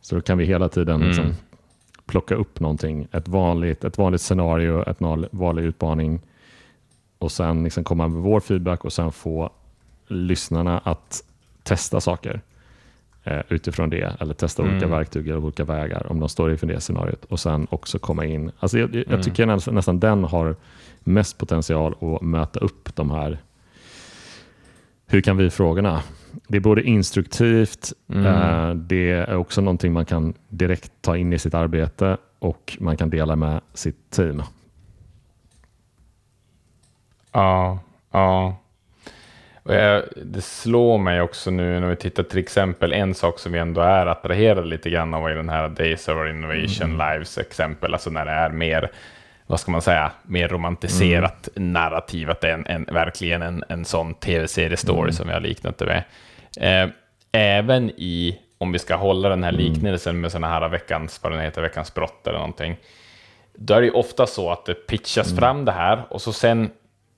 Så 0.00 0.14
då 0.14 0.20
kan 0.20 0.38
vi 0.38 0.44
hela 0.44 0.68
tiden 0.68 0.94
mm. 0.94 1.08
liksom, 1.08 1.34
plocka 2.06 2.34
upp 2.34 2.60
någonting. 2.60 3.08
Ett 3.12 3.28
vanligt, 3.28 3.84
ett 3.84 3.98
vanligt 3.98 4.20
scenario, 4.20 4.90
ett 4.90 4.98
vanlig 5.30 5.62
utmaning 5.62 6.20
och 7.18 7.32
sen 7.32 7.64
liksom 7.64 7.84
komma 7.84 8.08
med 8.08 8.22
vår 8.22 8.40
feedback 8.40 8.84
och 8.84 8.92
sen 8.92 9.12
få 9.12 9.50
lyssnarna 10.06 10.78
att 10.78 11.24
testa 11.62 12.00
saker 12.00 12.40
eh, 13.24 13.40
utifrån 13.48 13.90
det 13.90 14.16
eller 14.20 14.34
testa 14.34 14.62
mm. 14.62 14.74
olika 14.74 14.88
verktyg 14.88 15.28
eller 15.28 15.44
olika 15.44 15.64
vägar 15.64 16.06
om 16.10 16.20
de 16.20 16.28
står 16.28 16.50
inför 16.50 16.66
det 16.66 16.80
scenariot 16.80 17.24
och 17.24 17.40
sen 17.40 17.66
också 17.70 17.98
komma 17.98 18.24
in. 18.24 18.52
Alltså 18.58 18.78
jag, 18.78 18.94
jag 18.94 19.08
mm. 19.08 19.22
tycker 19.22 19.46
nästan, 19.46 19.74
nästan 19.74 20.00
den 20.00 20.24
har 20.24 20.56
mest 21.00 21.38
potential 21.38 21.94
att 22.00 22.22
möta 22.22 22.60
upp 22.60 22.96
de 22.96 23.10
här 23.10 23.38
hur 25.12 25.20
kan 25.20 25.36
vi 25.36 25.50
frågorna? 25.50 26.02
Det 26.48 26.56
är 26.56 26.60
både 26.60 26.82
instruktivt, 26.82 27.92
mm. 28.08 28.26
eh, 28.26 28.74
det 28.74 29.10
är 29.10 29.36
också 29.36 29.60
någonting 29.60 29.92
man 29.92 30.04
kan 30.04 30.34
direkt 30.48 30.92
ta 31.00 31.16
in 31.16 31.32
i 31.32 31.38
sitt 31.38 31.54
arbete 31.54 32.16
och 32.38 32.76
man 32.80 32.96
kan 32.96 33.10
dela 33.10 33.36
med 33.36 33.60
sitt 33.74 34.10
team. 34.10 34.42
Ja, 37.32 37.78
ja. 38.10 38.61
Jag, 39.64 40.02
det 40.16 40.40
slår 40.40 40.98
mig 40.98 41.20
också 41.20 41.50
nu 41.50 41.80
när 41.80 41.88
vi 41.88 41.96
tittar 41.96 42.22
till 42.22 42.38
exempel, 42.38 42.92
en 42.92 43.14
sak 43.14 43.38
som 43.38 43.52
vi 43.52 43.58
ändå 43.58 43.80
är 43.80 44.06
attraherade 44.06 44.66
lite 44.66 44.90
grann 44.90 45.14
av 45.14 45.30
i 45.30 45.34
den 45.34 45.48
här 45.48 45.68
Days 45.68 46.08
of 46.08 46.28
Innovation 46.28 46.94
mm. 46.94 47.12
Lives 47.12 47.38
exempel, 47.38 47.92
alltså 47.92 48.10
när 48.10 48.24
det 48.24 48.30
är 48.30 48.50
mer, 48.50 48.90
vad 49.46 49.60
ska 49.60 49.70
man 49.70 49.82
säga, 49.82 50.12
mer 50.22 50.48
romantiserat 50.48 51.48
mm. 51.56 51.72
narrativ, 51.72 52.30
att 52.30 52.40
det 52.40 52.48
är 52.48 52.54
en, 52.54 52.66
en 52.66 52.94
verkligen 52.94 53.42
en, 53.42 53.64
en 53.68 53.84
sån 53.84 54.14
tv-serie-story 54.14 55.02
mm. 55.02 55.12
som 55.12 55.26
vi 55.26 55.32
har 55.32 55.40
liknat 55.40 55.78
det 55.78 55.86
med. 55.86 56.04
Eh, 56.60 56.90
även 57.32 57.90
i, 57.90 58.38
om 58.58 58.72
vi 58.72 58.78
ska 58.78 58.96
hålla 58.96 59.28
den 59.28 59.42
här 59.42 59.52
mm. 59.52 59.64
liknelsen 59.64 60.20
med 60.20 60.32
sådana 60.32 60.48
här 60.48 60.68
veckans, 60.68 61.20
vad 61.22 61.32
den 61.32 61.40
heter, 61.40 61.62
veckans 61.62 61.94
brott 61.94 62.26
eller 62.26 62.38
någonting, 62.38 62.76
då 63.54 63.74
är 63.74 63.80
det 63.80 63.86
ju 63.86 63.92
ofta 63.92 64.26
så 64.26 64.50
att 64.50 64.64
det 64.64 64.74
pitchas 64.74 65.26
mm. 65.26 65.38
fram 65.38 65.64
det 65.64 65.72
här 65.72 66.02
och 66.08 66.22
så 66.22 66.32
sen 66.32 66.70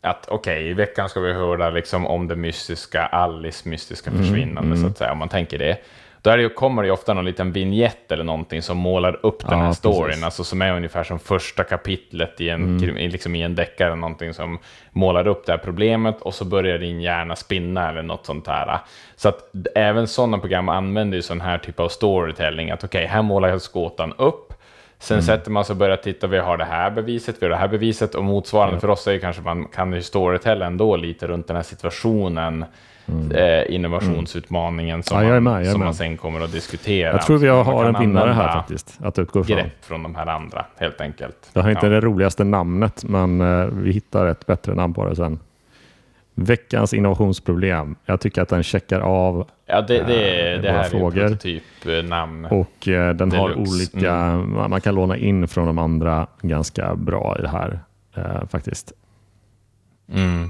att 0.05 0.29
okej, 0.29 0.55
okay, 0.59 0.71
i 0.71 0.75
veckan 0.75 1.09
ska 1.09 1.21
vi 1.21 1.33
höra 1.33 1.71
liksom 1.71 2.07
om 2.07 2.29
det 2.29 2.37
mystiska, 2.37 3.07
Alice 3.07 3.69
mystiska 3.69 4.11
mm, 4.11 4.23
försvinnande, 4.23 4.61
mm, 4.61 4.73
mm. 4.73 4.83
så 4.83 4.87
att 4.87 4.99
säga, 4.99 5.13
om 5.13 5.19
man 5.19 5.29
tänker 5.29 5.59
det. 5.59 5.77
då 6.23 6.31
är 6.31 6.39
det, 6.39 6.49
kommer 6.49 6.83
det 6.83 6.87
ju 6.87 6.93
ofta 6.93 7.15
någon 7.15 7.25
liten 7.25 7.53
vignett 7.53 8.13
eller 8.13 8.25
någonting 8.25 8.63
som 8.63 8.77
målar 8.77 9.19
upp 9.27 9.49
den 9.49 9.59
Ja, 9.59 9.65
här 9.65 9.73
storyn, 9.73 10.07
precis. 10.07 10.25
alltså 10.25 10.45
som 10.45 10.63
är 10.63 10.73
ungefär 10.77 11.05
som 11.05 11.19
första 11.19 11.65
kapitlet 11.65 12.41
i 12.41 12.49
en, 12.49 12.79
Mm. 12.79 13.11
liksom 13.11 13.35
i 13.35 13.43
en 13.43 13.55
deckare, 13.55 13.89
eller 13.89 13.97
någonting 13.97 14.35
som 14.35 14.59
målar 14.93 15.27
upp 15.27 15.47
det 15.47 15.53
här 15.53 15.59
problemet 15.59 16.21
och 16.23 16.35
så 16.35 16.45
börjar 16.45 16.79
din 16.79 17.01
hjärna 17.01 17.37
spinna 17.37 17.89
eller 17.89 18.03
något 18.03 18.27
sånt 18.27 18.47
här. 18.47 18.79
Så 19.17 19.29
att 19.29 19.39
även 19.75 20.07
sådana 20.07 20.39
program 20.39 20.69
använder 20.69 21.17
ju 21.17 21.23
sån 21.23 21.41
här 21.41 21.59
typ 21.59 21.81
av 21.81 21.89
storytelling, 21.89 22.71
att 22.71 22.85
okej, 22.85 23.07
här 23.07 23.23
målar 23.23 23.49
jag 23.49 23.61
gåtan 23.73 24.13
upp, 24.19 24.44
Sen 25.05 25.15
Mm. 25.15 25.23
sätter 25.23 25.51
man 25.51 25.65
sig 25.65 25.73
och 25.75 25.79
börjar 25.79 25.97
titta, 25.97 26.27
vi 26.27 26.39
har 26.39 26.57
det 26.57 26.65
här 26.65 26.91
beviset, 26.91 27.37
vi 27.41 27.47
har 27.47 27.51
det 27.51 27.57
här 27.57 27.69
beviset 27.69 28.15
och 28.15 28.25
motsvarande 28.25 28.81
för 28.81 28.91
oss 28.91 29.07
är 29.07 29.13
ju 29.13 29.21
kanske 29.21 29.43
man 29.43 29.65
kan 29.65 29.93
ju 29.93 30.03
storytella 30.03 30.67
ändå 30.67 30.97
lite 30.97 31.27
runt 31.27 31.47
den 31.47 31.57
här 31.57 31.63
situationen, 31.63 32.65
eh, 33.35 33.75
innovationsutmaningen 33.75 35.03
som, 35.03 35.17
Mm. 35.19 35.29
Ja, 35.35 35.41
man, 35.41 35.53
med, 35.55 35.67
är 35.67 35.73
som 35.73 35.81
man 35.81 35.95
sen 35.95 36.17
kommer 36.17 36.41
att 36.41 36.53
diskutera. 36.53 37.13
Jag 37.13 37.23
tror 37.23 37.39
vi 37.39 37.49
man 37.51 37.67
har 37.67 37.85
en 37.85 38.01
vinnare 38.01 38.33
här 38.33 38.53
faktiskt 38.53 38.99
att 39.03 39.19
utgå 39.19 39.41
ifrån. 39.41 39.57
Grepp 39.57 39.85
från 39.85 40.03
de 40.03 40.15
här 40.15 40.27
andra, 40.27 40.65
helt 40.79 41.01
enkelt. 41.01 41.51
Jag 41.53 41.63
har 41.63 41.71
inte 41.71 41.87
ja. 41.87 41.93
det 41.93 42.01
roligaste 42.01 42.45
namnet, 42.45 43.05
men 43.05 43.41
eh, 43.41 43.67
vi 43.73 43.93
hittar 43.93 44.27
ett 44.27 44.47
bättre 44.47 44.75
namn 44.75 44.95
på 44.95 45.09
det 45.09 45.17
sen. 45.17 45.39
Veckans 46.35 46.95
innovationsproblem. 46.95 47.97
Jag 48.07 48.21
tycker 48.21 48.43
att 48.43 48.49
den 48.49 48.63
checkar 48.63 49.01
av 49.01 49.49
Ja, 49.67 49.81
det, 49.81 50.03
det, 50.03 50.53
eh, 50.55 50.61
det 50.63 50.71
här 50.73 50.85
är 50.85 50.89
frågor. 50.89 51.29
prototypnamn. 51.29 52.45
och 52.45 52.89
eh, 52.89 53.15
den 53.15 53.33
har 53.33 53.49
Deluxe. 53.49 53.73
olika, 53.97 54.15
man 54.37 54.71
man 54.71 54.81
kan 54.81 54.95
låna 54.95 55.17
in 55.17 55.49
från 55.49 55.67
de 55.67 55.79
andra 55.79 56.27
ganska 56.43 56.95
bra 56.97 57.37
i 57.39 57.43
det 57.43 57.49
här 57.49 57.81
eh, 58.17 58.47
faktiskt. 58.49 58.93
Mm. 60.13 60.49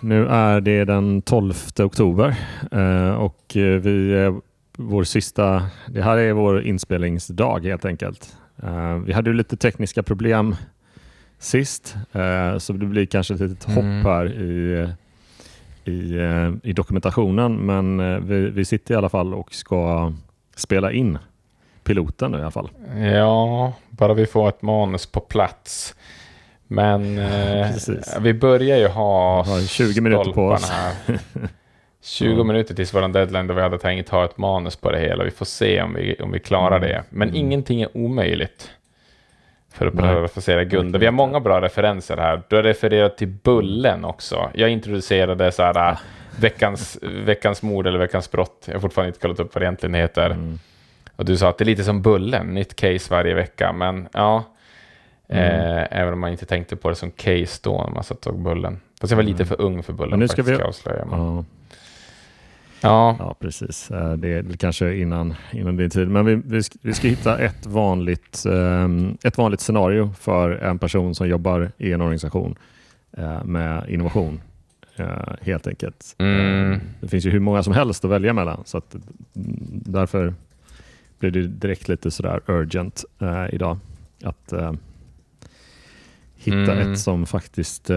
Nu 0.00 0.26
är 0.28 0.60
det 0.60 0.84
den 0.84 1.22
12 1.22 1.54
oktober 1.78 2.36
eh, 2.72 3.14
och 3.14 3.56
eh, 3.56 3.80
vi, 3.80 4.12
eh, 4.12 4.34
vår 4.76 5.04
sista, 5.04 5.62
det 5.88 6.02
här 6.02 6.16
är 6.18 6.32
vår 6.32 6.62
inspelningsdag 6.62 7.64
helt 7.64 7.84
enkelt. 7.84 8.36
Eh, 8.62 8.94
vi 8.94 9.12
hade 9.12 9.32
lite 9.32 9.56
tekniska 9.56 10.02
problem 10.02 10.56
sist 11.38 11.96
eh, 12.12 12.58
så 12.58 12.72
det 12.72 12.86
blir 12.86 13.06
kanske 13.06 13.34
ett 13.34 13.40
litet 13.40 13.68
Mm. 13.68 13.96
hopp 14.02 14.06
här 14.12 14.26
i, 14.40 14.88
i, 15.84 16.16
eh, 16.18 16.50
i 16.62 16.72
dokumentationen 16.72 17.56
men 17.56 18.00
eh, 18.00 18.18
vi, 18.18 18.50
vi 18.50 18.64
sitter 18.64 18.94
i 18.94 18.96
alla 18.96 19.08
fall 19.08 19.34
och 19.34 19.54
ska 19.54 20.12
spela 20.56 20.92
in 20.92 21.18
piloten 21.84 22.30
nu 22.32 22.38
i 22.38 22.40
alla 22.40 22.50
fall. 22.50 22.70
Ja, 23.14 23.72
bara 23.90 24.14
vi 24.14 24.26
får 24.26 24.48
ett 24.48 24.62
manus 24.62 25.06
på 25.06 25.20
plats. 25.20 25.94
Men 26.66 27.18
eh, 27.18 27.70
vi 28.20 28.34
börjar 28.34 28.76
ju 28.78 28.88
ha 28.88 29.42
Vi 29.42 29.50
har 29.50 29.60
20 29.60 30.00
minuter 30.00 30.32
på 30.32 30.46
oss. 30.48 30.62
stolparna 30.62 30.92
här. 31.06 31.48
20 32.02 32.44
minuter 32.44 32.74
tills 32.74 32.94
vår 32.94 33.08
deadline 33.08 33.46
då 33.46 33.54
vi 33.54 33.60
hade 33.62 33.78
tänkt 33.78 34.08
ha 34.08 34.24
ett 34.24 34.38
manus 34.38 34.76
på 34.76 34.90
det 34.92 34.98
hela. 35.00 35.24
Vi 35.24 35.30
får 35.30 35.44
se 35.46 35.82
om 35.82 35.94
vi, 35.94 36.14
om 36.20 36.32
vi 36.32 36.38
klarar 36.38 36.76
Mm. 36.76 36.88
det. 36.88 37.02
Men 37.10 37.34
ingenting 37.36 37.82
är 37.82 37.96
omöjligt. 37.96 38.70
För 39.78 39.86
att 39.86 39.96
parafrasera 39.96 40.64
Gunde. 40.64 40.98
Vi 40.98 41.04
har 41.06 41.12
många 41.12 41.40
bra 41.40 41.60
referenser 41.60 42.16
här. 42.16 42.42
Du 42.48 42.56
har 42.56 42.62
refererat 42.62 43.16
till 43.18 43.28
Bullen 43.28 44.04
också. 44.04 44.50
Jag 44.54 44.70
introducerade 44.70 45.52
så 45.52 45.62
här, 45.62 45.90
äh, 45.90 45.98
veckans, 46.40 46.98
veckans 47.02 47.62
mord 47.62 47.86
eller 47.86 47.98
veckans 47.98 48.30
brott. 48.30 48.62
Jag 48.66 48.74
har 48.74 48.80
fortfarande 48.80 49.08
inte 49.08 49.20
kollat 49.20 49.40
upp 49.40 49.54
vad 49.54 49.62
det 49.62 49.64
egentligen 49.66 49.94
heter. 49.94 50.30
Mm. 50.30 50.58
Och 51.16 51.24
du 51.24 51.36
sa 51.36 51.48
att 51.48 51.58
det 51.58 51.64
är 51.64 51.66
lite 51.66 51.84
som 51.84 52.02
Bullen, 52.02 52.46
nytt 52.46 52.76
case 52.76 53.14
varje 53.14 53.34
vecka. 53.34 53.72
Men 53.72 54.08
ja, 54.12 54.44
Mm. 55.30 55.44
eh, 55.78 55.86
även 55.90 56.12
om 56.12 56.20
man 56.20 56.30
inte 56.30 56.46
tänkte 56.46 56.76
på 56.76 56.88
det 56.88 56.94
som 56.94 57.10
case 57.10 57.60
då 57.62 57.82
när 57.86 57.94
man 57.94 58.04
satt 58.04 58.18
och 58.18 58.24
såg 58.24 58.42
Bullen. 58.42 58.80
Fast 59.00 59.10
jag 59.10 59.16
var 59.16 59.22
lite 59.22 59.44
för 59.44 59.60
ung 59.60 59.82
för 59.82 59.92
Bullen 59.92 60.08
Mm. 60.08 60.10
Men 60.10 60.18
nu 60.20 60.28
ska 60.28 60.36
faktiskt, 60.36 60.50
vi- 60.50 60.54
ska 60.54 60.62
jag 60.62 60.68
avslöja. 60.68 61.04
Men, 61.04 61.18
Ja. 61.36 61.44
Ja. 62.80 63.16
Ja, 63.18 63.34
precis. 63.40 63.90
Eh, 63.90 64.12
Det 64.12 64.28
är 64.28 64.56
kanske 64.56 64.96
innan, 64.96 65.34
innan 65.52 65.76
din 65.76 65.90
tid. 65.90 66.08
Men 66.08 66.26
vi, 66.26 66.34
vi, 66.44 66.62
ska, 66.62 66.78
vi 66.82 66.94
ska 66.94 67.08
hitta 67.08 67.38
ett 67.38 67.66
vanligt, 67.66 68.44
ehm, 68.50 69.18
ett 69.22 69.38
vanligt 69.38 69.60
scenario 69.60 70.12
för 70.20 70.50
en 70.50 70.78
person 70.78 71.14
som 71.14 71.28
jobbar 71.28 71.72
i 71.78 71.92
en 71.92 72.00
organisation 72.00 72.56
eh, 73.12 73.44
med 73.44 73.84
innovation. 73.90 74.40
eh, 74.96 75.06
Helt 75.42 75.66
enkelt. 75.66 76.14
Mm. 76.18 76.80
Det 77.00 77.08
finns 77.08 77.24
ju 77.26 77.30
hur 77.30 77.40
många 77.40 77.62
som 77.62 77.72
helst 77.72 78.04
att 78.04 78.10
välja 78.10 78.32
mellan. 78.32 78.62
Så 78.64 78.78
att, 78.78 78.94
mm, 78.94 79.04
därför 79.70 80.34
blir 81.18 81.30
det 81.30 81.46
direkt 81.46 81.88
lite 81.88 82.10
sådär 82.10 82.40
urgent 82.46 83.04
idag. 83.52 83.78
Att 84.24 84.52
hitta 86.36 86.72
Mm. 86.72 86.92
ett 86.92 86.98
som 86.98 87.26
faktiskt 87.26 87.90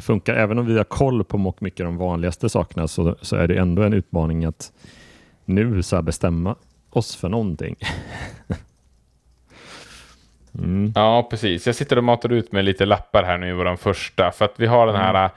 funkar. 0.00 0.34
Även 0.34 0.58
om 0.58 0.66
vi 0.66 0.76
har 0.76 0.84
koll 0.84 1.24
på 1.24 1.54
mycket 1.58 1.86
de 1.86 1.96
vanligaste 1.96 2.48
sakerna 2.48 2.88
så, 2.88 3.16
så 3.22 3.36
är 3.36 3.48
det 3.48 3.56
ändå 3.58 3.82
en 3.82 3.92
utmaning 3.92 4.44
att 4.44 4.72
nu 5.44 5.82
så 5.82 6.02
bestämma 6.02 6.54
oss 6.90 7.16
för 7.16 7.28
någonting. 7.28 7.76
mm. 10.58 10.92
Ja, 10.94 11.26
precis. 11.30 11.66
Jag 11.66 11.74
sitter 11.74 11.98
och 11.98 12.04
matar 12.04 12.32
ut 12.32 12.52
med 12.52 12.64
lite 12.64 12.86
lappar 12.86 13.22
här 13.22 13.38
nu 13.38 13.48
i 13.48 13.52
vår 13.52 13.76
första. 13.76 14.30
För 14.30 14.44
att 14.44 14.54
vi 14.56 14.66
har 14.66 14.86
den 14.86 14.96
här... 14.96 15.30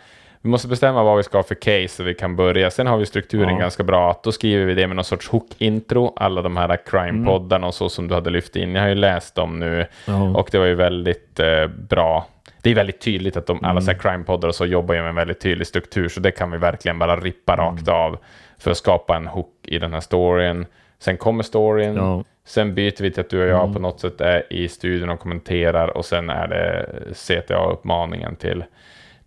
Vi 0.44 0.50
måste 0.50 0.68
bestämma 0.68 1.04
vad 1.04 1.18
vi 1.18 1.24
ska 1.24 1.38
ha 1.38 1.44
för 1.44 1.56
case 1.56 1.88
så 1.88 2.04
vi 2.04 2.14
kan 2.14 2.36
börja. 2.36 2.72
Sen 2.72 2.88
har 2.88 2.98
vi 2.98 3.06
strukturen 3.06 3.50
Ja. 3.54 3.60
ganska 3.60 3.84
bra. 3.84 4.20
Då 4.24 4.32
skriver 4.32 4.66
vi 4.66 4.74
det 4.74 4.88
med 4.88 4.96
någon 4.96 5.06
sorts 5.06 5.30
hook-intro. 5.30 6.14
Alla 6.16 6.42
de 6.42 6.58
här 6.58 6.78
crime-poddarna 6.86 7.68
och 7.68 7.74
så 7.74 7.90
som 7.90 8.08
du 8.08 8.14
hade 8.16 8.30
lyft 8.30 8.56
in. 8.56 8.76
Jag 8.76 8.82
har 8.82 8.90
ju 8.90 8.96
läst 8.96 9.36
dem 9.36 9.60
nu 9.60 9.86
Ja. 10.06 10.30
och 10.38 10.50
det 10.52 10.58
var 10.60 10.66
ju 10.66 10.76
väldigt 10.76 11.40
eh, 11.40 11.68
bra. 11.68 12.28
Det 12.62 12.72
är 12.72 12.76
väldigt 12.76 13.02
tydligt 13.02 13.38
att 13.38 13.46
de, 13.46 13.64
alla 13.64 13.82
så 13.82 13.92
här 13.92 13.98
crime-poddar 13.98 14.48
och 14.48 14.56
så 14.56 14.66
jobbar 14.66 14.96
ju 14.96 15.02
med 15.02 15.10
en 15.10 15.16
väldigt 15.16 15.40
tydlig 15.40 15.68
struktur. 15.68 16.10
Så 16.10 16.20
det 16.20 16.32
kan 16.32 16.52
vi 16.52 16.58
verkligen 16.58 17.00
bara 17.00 17.20
rippa 17.20 17.58
rakt 17.58 17.88
av 17.88 18.18
för 18.58 18.72
att 18.72 18.78
skapa 18.78 19.16
en 19.16 19.28
hook 19.28 19.56
i 19.64 19.80
den 19.80 19.94
här 19.94 20.00
storyn. 20.00 20.66
Sen 21.00 21.18
kommer 21.18 21.44
storyn. 21.44 21.96
Ja. 21.96 22.24
Sen 22.46 22.76
byter 22.76 23.02
vi 23.02 23.12
till 23.12 23.22
att 23.22 23.30
du 23.30 23.42
och 23.42 23.48
jag 23.48 23.74
på 23.74 23.80
något 23.80 24.00
sätt 24.00 24.22
är 24.22 24.54
i 24.54 24.68
studion 24.68 25.10
och 25.10 25.20
kommenterar 25.20 25.98
och 25.98 26.06
sen 26.06 26.30
är 26.30 26.48
det 26.48 26.86
CTA-uppmaningen 27.14 28.36
till, 28.36 28.64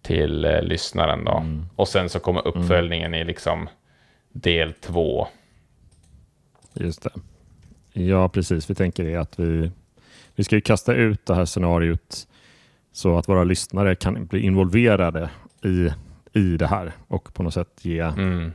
till 0.02 0.44
eh, 0.44 0.62
lyssnaren 0.62 1.24
då. 1.24 1.44
Och 1.76 1.88
sen 1.88 2.08
så 2.08 2.18
kommer 2.18 2.46
uppföljningen 2.46 3.14
i 3.14 3.24
liksom 3.24 3.68
del 4.32 4.72
två. 4.72 5.26
Just 6.72 7.02
det. 7.02 7.10
Ja, 7.92 8.28
precis. 8.28 8.70
Vi 8.70 8.74
tänker 8.74 9.04
det 9.04 9.16
att 9.16 9.38
vi, 9.38 9.70
vi 10.34 10.44
ska 10.44 10.54
ju 10.54 10.60
kasta 10.60 10.94
ut 10.94 11.26
det 11.26 11.34
här 11.34 11.44
scenariot 11.44 12.26
så 12.94 13.18
att 13.18 13.28
våra 13.28 13.44
lyssnare 13.44 13.94
kan 13.94 14.26
bli 14.26 14.40
involverade 14.40 15.30
i, 15.64 15.88
i 16.38 16.56
det 16.56 16.66
här 16.66 16.92
och 17.08 17.34
på 17.34 17.42
något 17.42 17.54
sätt 17.54 17.68
ge, 17.82 18.00
Mm. 18.00 18.52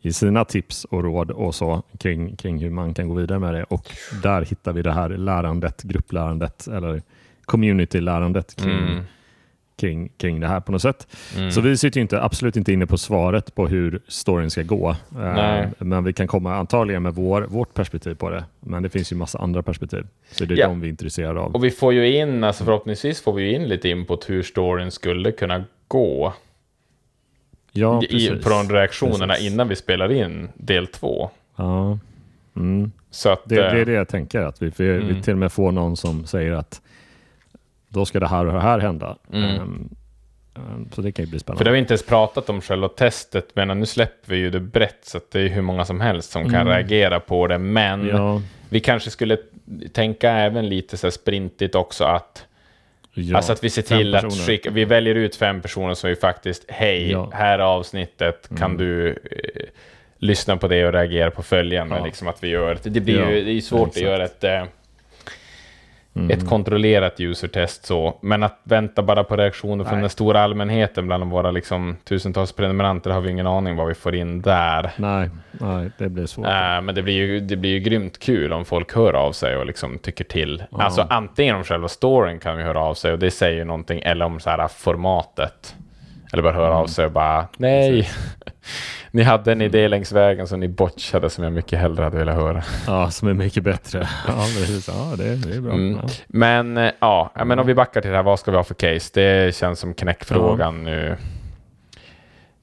ge 0.00 0.12
sina 0.12 0.44
tips 0.44 0.84
och 0.84 1.04
råd 1.04 1.30
och 1.30 1.54
så 1.54 1.82
kring, 1.98 2.36
kring 2.36 2.58
hur 2.58 2.70
man 2.70 2.94
kan 2.94 3.08
gå 3.08 3.14
vidare 3.14 3.38
med 3.38 3.54
det. 3.54 3.64
Och 3.64 3.90
där 4.22 4.42
hittar 4.44 4.72
vi 4.72 4.82
det 4.82 4.92
här 4.92 5.08
lärandet, 5.08 5.82
grupplärandet 5.82 6.66
eller 6.68 7.02
community-lärandet 7.44 8.56
kring, 8.56 8.78
Mm. 8.78 9.04
Kring, 9.76 10.08
kring 10.16 10.40
det 10.40 10.46
här 10.46 10.60
på 10.60 10.72
något 10.72 10.82
sätt. 10.82 11.06
Mm. 11.36 11.50
Så 11.52 11.60
vi 11.60 11.76
sitter 11.76 11.98
ju 11.98 12.02
inte, 12.02 12.22
absolut 12.22 12.56
inte 12.56 12.72
inne 12.72 12.86
på 12.86 12.98
svaret 12.98 13.54
på 13.54 13.66
hur 13.68 14.00
storyn 14.08 14.50
ska 14.50 14.62
gå. 14.62 14.90
Eh, 14.90 14.96
Nej. 15.34 15.68
Men 15.78 16.04
vi 16.04 16.12
kan 16.12 16.26
komma 16.26 16.54
antagligen 16.56 17.02
med 17.02 17.14
vår, 17.14 17.42
vårt 17.42 17.74
perspektiv 17.74 18.14
på 18.14 18.30
det. 18.30 18.44
Men 18.60 18.82
det 18.82 18.88
finns 18.88 19.12
ju 19.12 19.16
massa 19.16 19.38
andra 19.38 19.62
perspektiv. 19.62 20.06
Så 20.30 20.44
det 20.44 20.54
är 20.54 20.58
Ja. 20.58 20.68
de 20.68 20.80
vi 20.80 20.86
är 20.86 20.90
intresserade 20.90 21.40
av. 21.40 21.54
Och 21.54 21.64
vi 21.64 21.70
får 21.70 21.92
ju 21.92 22.16
in, 22.16 22.44
alltså 22.44 22.64
förhoppningsvis 22.64 23.20
får 23.22 23.32
vi 23.32 23.54
in 23.54 23.68
lite 23.68 23.88
input 23.88 24.30
hur 24.30 24.42
storyn 24.42 24.90
skulle 24.90 25.32
kunna 25.32 25.64
gå. 25.88 26.32
ja, 27.72 28.02
i, 28.02 28.06
precis. 28.06 28.44
från 28.44 28.70
reaktionerna 28.70 29.34
Precis. 29.34 29.52
innan 29.52 29.68
vi 29.68 29.76
spelar 29.76 30.12
in 30.12 30.48
del 30.54 30.86
två. 30.86 31.30
Ja. 31.56 31.98
Mm. 32.56 32.92
Så 33.10 33.28
att, 33.30 33.40
Det, 33.44 33.54
det 33.54 33.66
eh, 33.66 33.80
är 33.80 33.84
det 33.84 33.92
jag 33.92 34.08
tänker. 34.08 34.40
Att 34.40 34.62
vi, 34.62 34.72
vi, 34.76 34.88
Mm. 34.90 35.08
vi 35.14 35.22
till 35.22 35.32
och 35.32 35.38
med 35.38 35.52
får 35.52 35.72
någon 35.72 35.96
som 35.96 36.26
säger 36.26 36.52
att 36.52 36.82
då 37.96 38.04
ska 38.04 38.20
det 38.20 38.28
här 38.28 38.46
och 38.46 38.52
det 38.52 38.60
här 38.60 38.78
hända. 38.78 39.16
Mm. 39.32 39.44
Ehm, 39.50 39.88
ehm, 40.56 40.88
så 40.92 41.02
det 41.02 41.12
kan 41.12 41.24
ju 41.24 41.30
bli 41.30 41.38
För 41.38 41.38
det 41.38 41.40
spännande. 41.40 41.70
har 41.70 41.72
vi 41.72 41.78
inte 41.78 41.92
ens 41.92 42.06
pratat 42.06 42.50
om 42.50 42.60
själva 42.60 42.88
testet, 42.88 43.48
men 43.54 43.68
nu 43.80 43.86
släpper 43.86 44.30
vi 44.30 44.36
ju 44.36 44.50
det 44.50 44.60
brett 44.60 44.98
så 45.02 45.20
det 45.32 45.40
är 45.40 45.48
hur 45.48 45.62
många 45.62 45.84
som 45.84 46.00
helst 46.00 46.30
som 46.30 46.42
kan 46.44 46.54
Mm. 46.60 46.68
reagera 46.68 47.20
på 47.20 47.46
det. 47.46 47.58
Men 47.58 48.06
Ja, 48.08 48.42
vi 48.68 48.80
kanske 48.80 49.10
skulle 49.10 49.36
tänka 49.92 50.30
även 50.30 50.68
lite 50.68 50.96
så 50.96 51.10
sprintigt 51.10 51.74
också 51.74 52.04
att, 52.04 52.44
ja, 53.14 53.36
alltså 53.36 53.52
att 53.52 53.64
vi 53.64 53.70
ser 53.70 53.82
till 53.82 54.14
att 54.14 54.32
skicka, 54.46 54.70
vi 54.70 54.84
väljer 54.84 55.14
ut 55.14 55.36
fem 55.36 55.60
personer 55.62 55.94
som 55.94 56.10
vi 56.10 56.16
faktiskt, 56.16 56.64
hej, 56.68 57.10
Ja. 57.10 57.30
här 57.34 57.58
är 57.58 57.62
avsnittet, 57.62 58.48
kan 58.58 58.70
Mm. 58.70 58.76
du 58.76 59.08
eh, 59.10 59.62
lyssna 60.18 60.56
på 60.56 60.68
det 60.68 60.86
och 60.86 60.92
reagera 60.92 61.30
på 61.30 61.42
följande? 61.42 61.96
Ja. 61.96 62.04
Liksom 62.04 62.28
att 62.28 62.42
vi 62.44 62.48
gör, 62.48 62.78
det 62.82 63.00
blir 63.00 63.30
ju, 63.30 63.44
det 63.44 63.50
är 63.50 63.60
svårt 63.60 63.88
att 63.88 63.96
göra 64.00 64.24
ett 64.24 64.44
eh, 64.44 64.64
Mm. 66.16 66.30
ett 66.30 66.48
kontrollerat 66.48 67.20
user-test 67.20 67.86
så, 67.86 68.18
men 68.20 68.42
att 68.42 68.60
vänta 68.62 69.02
bara 69.02 69.24
på 69.24 69.36
reaktioner 69.36 69.84
från 69.84 69.92
Nej. 69.94 70.00
den 70.00 70.10
stora 70.10 70.40
allmänheten 70.40 71.06
bland 71.06 71.24
våra 71.30 71.50
liksom, 71.50 71.96
tusentals 72.04 72.52
prenumeranter 72.52 73.10
har 73.10 73.20
vi 73.20 73.30
ingen 73.30 73.46
aning 73.46 73.76
vad 73.76 73.86
vi 73.88 73.94
får 73.94 74.14
in 74.14 74.42
där. 74.42 74.90
Nej, 74.96 75.30
nej, 75.52 75.90
det 75.98 76.08
blir 76.08 76.26
svårt. 76.26 76.46
Äh, 76.46 76.52
men 76.82 76.94
det 76.94 77.02
blir, 77.02 77.14
ju, 77.14 77.40
det 77.40 77.56
blir 77.56 77.70
ju 77.70 77.78
grymt 77.80 78.18
kul 78.18 78.52
om 78.52 78.64
folk 78.64 78.94
hör 78.94 79.12
av 79.12 79.32
sig 79.32 79.56
och 79.56 79.66
liksom 79.66 79.98
tycker 79.98 80.24
till. 80.24 80.62
Ja. 80.70 80.82
Alltså 80.82 81.06
antingen 81.10 81.56
om 81.56 81.64
själva 81.64 81.88
storyn 81.88 82.38
kan 82.38 82.56
vi 82.56 82.62
höra 82.62 82.80
av 82.80 82.94
sig 82.94 83.12
och 83.12 83.18
det 83.18 83.30
säger 83.30 83.56
ju 83.58 83.64
någonting, 83.64 84.00
eller 84.04 84.24
om 84.24 84.40
så 84.40 84.50
här 84.50 84.68
formatet. 84.68 85.74
Eller 86.32 86.42
bara 86.42 86.52
höra 86.52 86.66
Mm. 86.66 86.78
av 86.78 86.86
sig 86.86 87.06
och 87.06 87.12
bara 87.12 87.48
nej. 87.56 88.08
Ni 89.16 89.22
hade 89.22 89.52
en 89.52 89.60
idé 89.60 89.88
längs 89.88 90.12
vägen 90.12 90.46
som 90.46 90.60
ni 90.60 90.68
botchade 90.68 91.30
som 91.30 91.44
jag 91.44 91.52
mycket 91.52 91.78
hellre 91.78 92.04
hade 92.04 92.16
velat 92.18 92.34
höra. 92.36 92.62
Ja, 92.86 93.10
som 93.10 93.28
är 93.28 93.34
mycket 93.34 93.62
bättre. 93.64 94.08
Ja, 94.28 94.34
precis. 94.34 94.88
Ja, 94.88 95.14
det, 95.18 95.36
det 95.36 95.56
är 95.56 95.60
bra. 95.60 95.72
Mm. 95.72 95.98
Ja. 96.02 96.08
Men 96.26 96.76
eh, 96.76 96.90
ja, 97.00 97.32
men 97.46 97.58
om 97.58 97.66
vi 97.66 97.74
backar 97.74 98.00
till 98.00 98.10
det 98.10 98.16
här, 98.16 98.22
vad 98.24 98.38
ska 98.40 98.50
vi 98.50 98.56
ha 98.56 98.64
för 98.64 98.74
case? 98.74 99.10
Det 99.14 99.54
känns 99.54 99.78
som 99.80 99.94
knäckfrågan 99.94 100.84
nu. 100.84 101.16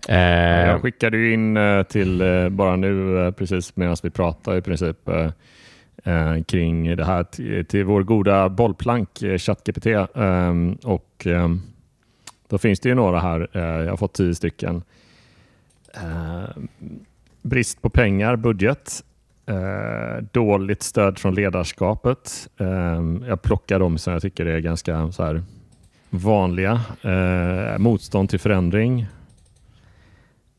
Ja, 0.07 0.13
Eh, 0.13 0.67
Jag 0.67 0.81
skickade 0.81 1.17
ju 1.17 1.33
in 1.33 1.57
eh, 1.57 1.83
till 1.83 2.21
eh, 2.21 2.49
bara 2.49 2.75
nu 2.75 3.25
eh, 3.25 3.31
precis 3.31 3.75
medan 3.75 3.95
vi 4.03 4.09
pratar 4.09 4.57
i 4.57 4.61
princip 4.61 5.09
eh, 5.09 5.29
eh, 6.13 6.43
kring 6.43 6.95
det 6.95 7.05
här 7.05 7.23
till, 7.63 7.83
vår 7.85 8.03
goda 8.03 8.49
bollplank 8.49 9.21
eh, 9.21 9.37
ChatGPT 9.37 9.85
och 10.83 11.27
då 12.49 12.57
finns 12.57 12.79
det 12.79 12.89
ju 12.89 12.95
några 12.95 13.19
här. 13.19 13.47
eh, 13.53 13.61
Jag 13.61 13.89
har 13.89 13.97
fått 13.97 14.13
tio 14.13 14.35
stycken. 14.35 14.83
Eh, 15.95 16.49
Brist 17.41 17.81
på 17.81 17.89
pengar, 17.89 18.35
budget. 18.35 19.03
eh, 19.45 20.23
Dåligt 20.31 20.83
stöd 20.83 21.19
från 21.19 21.35
ledarskapet. 21.35 22.49
Eh, 22.57 23.01
jag 23.27 23.41
plockar 23.41 23.79
dem 23.79 23.97
som 23.97 24.13
jag 24.13 24.21
tycker 24.21 24.45
är 24.45 24.59
ganska 24.59 25.11
så 25.11 25.23
här 25.23 25.43
vanliga. 26.09 26.81
Eh, 27.01 27.77
Motstånd 27.77 28.29
till 28.29 28.39
förändring. 28.39 29.07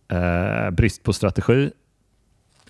Eh, 0.08 0.70
brist 0.70 1.02
på 1.02 1.12
strategi. 1.12 1.70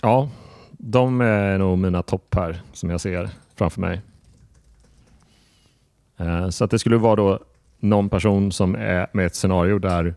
Ja, 0.03 0.31
de 0.70 1.20
är 1.20 1.59
nog 1.59 1.78
mina 1.78 2.03
topp 2.03 2.35
här 2.35 2.61
som 2.73 2.91
jag 2.91 3.01
ser 3.01 3.31
framför 3.57 3.81
mig. 3.81 4.01
Eh, 6.16 6.49
så 6.49 6.65
att 6.65 6.70
det 6.70 6.78
skulle 6.78 6.97
vara 6.97 7.16
då 7.16 7.39
någon 7.78 8.09
person 8.09 8.53
som 8.53 8.74
är 8.74 9.07
med 9.12 9.27
ett 9.27 9.35
scenario 9.35 9.78
där 9.78 10.15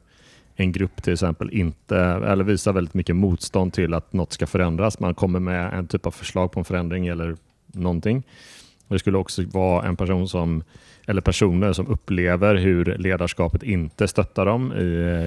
en 0.60 0.72
grupp 0.72 1.04
till 1.04 1.14
exempel 1.14 1.50
inte 1.54 1.98
eller 1.98 2.44
visar 2.44 2.74
väldigt 2.74 2.94
mycket 2.94 3.16
motstånd 3.16 3.74
till 3.74 3.94
att 3.94 4.14
något 4.14 4.34
ska 4.34 4.48
förändras. 4.48 5.00
Man 5.00 5.16
kommer 5.16 5.40
med 5.40 5.74
en 5.74 5.88
typ 5.88 6.06
av 6.06 6.12
förslag 6.12 6.52
på 6.52 6.60
en 6.60 6.66
förändring 6.66 7.08
eller 7.08 7.36
någonting. 7.74 8.24
Det 8.88 9.00
skulle 9.00 9.18
också 9.18 9.44
vara 9.46 9.88
en 9.88 9.96
person 9.96 10.28
som 10.28 10.64
eller 11.06 11.22
personer 11.22 11.74
som 11.74 11.88
upplever 11.88 12.56
hur 12.56 12.86
ledarskapet 12.86 13.64
inte 13.64 14.08
stöttar 14.08 14.46
dem 14.46 14.74
i, 14.74 14.84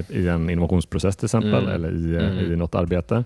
i 0.09 0.29
en 0.29 0.51
innovationsprocess 0.51 1.17
till 1.17 1.25
exempel 1.27 1.63
Mm. 1.63 1.75
eller 1.75 1.91
i, 1.93 2.17
Mm. 2.17 2.53
i 2.53 2.57
något 2.57 2.75
arbete. 2.75 3.25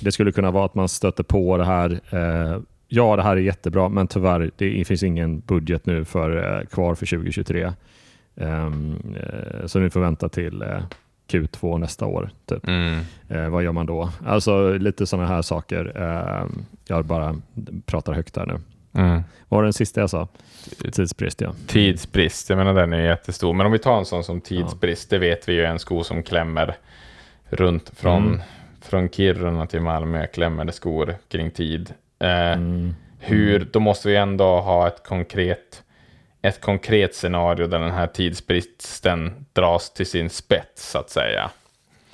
Det 0.00 0.12
skulle 0.12 0.32
kunna 0.32 0.50
vara 0.50 0.64
att 0.64 0.74
man 0.74 0.88
stöter 0.88 1.22
på 1.22 1.56
det 1.56 1.64
här. 1.64 2.00
Eh, 2.10 2.60
ja, 2.88 3.16
det 3.16 3.22
här 3.22 3.36
är 3.36 3.40
jättebra, 3.40 3.88
men 3.88 4.06
tyvärr, 4.06 4.50
det 4.56 4.84
finns 4.84 5.02
ingen 5.02 5.40
budget 5.40 5.86
nu 5.86 6.04
för, 6.04 6.58
eh, 6.60 6.66
kvar 6.66 6.94
för 6.94 7.06
2023. 7.06 7.72
Ehm, 8.36 8.96
eh, 9.16 9.66
så 9.66 9.78
ni 9.78 9.90
får 9.90 10.00
vänta 10.00 10.28
till 10.28 10.62
eh, 10.62 10.82
Q2 11.30 11.78
nästa 11.78 12.06
år. 12.06 12.30
Typ. 12.46 12.66
mm. 12.68 13.00
Eh, 13.28 13.48
vad 13.48 13.62
gör 13.62 13.72
man 13.72 13.86
då? 13.86 14.10
Alltså 14.26 14.72
lite 14.72 15.06
sådana 15.06 15.28
här 15.28 15.42
saker. 15.42 15.92
Eh, 15.96 16.46
jag 16.86 17.04
bara 17.04 17.36
pratar 17.86 18.12
högt 18.12 18.34
där 18.34 18.46
nu. 18.46 18.58
Mm. 19.00 19.22
Vad 19.48 19.58
var 19.58 19.62
den 19.64 19.72
sista 19.72 20.00
jag 20.00 20.10
sa? 20.10 20.28
Tidsbrist, 20.92 21.40
ja. 21.40 21.52
Tidsbrist, 21.66 22.50
jag 22.50 22.56
menar 22.56 22.74
den 22.74 22.92
är 22.92 23.00
jättestor. 23.02 23.52
Men 23.54 23.66
om 23.66 23.72
vi 23.72 23.78
tar 23.78 23.98
en 23.98 24.04
sån 24.04 24.24
som 24.24 24.40
tidsbrist, 24.40 25.10
det 25.10 25.18
vet 25.18 25.48
vi 25.48 25.52
ju 25.52 25.60
är 25.62 25.66
en 25.70 25.78
sko 25.78 26.04
som 26.04 26.22
klämmer 26.22 26.76
runt 27.48 27.90
från, 27.96 28.26
Mm. 28.26 28.40
från 28.82 29.08
Kiruna 29.08 29.66
till 29.66 29.80
Malmö, 29.80 30.26
klämmer 30.26 30.64
det 30.64 30.72
skor 30.72 31.14
kring 31.28 31.50
tid. 31.50 31.94
Eh, 32.18 32.28
Mm. 32.52 32.94
hur, 33.18 33.68
då 33.72 33.80
måste 33.80 34.08
vi 34.08 34.16
ändå 34.16 34.60
ha 34.60 34.86
ett 34.88 35.02
konkret, 35.06 35.82
ett 36.42 36.60
konkret 36.60 37.14
scenario 37.14 37.66
där 37.66 37.78
den 37.78 37.90
här 37.90 38.06
tidsbristen 38.06 39.46
dras 39.52 39.92
till 39.92 40.06
sin 40.06 40.30
spets, 40.30 40.90
så 40.90 40.98
att 40.98 41.10
säga. 41.10 41.50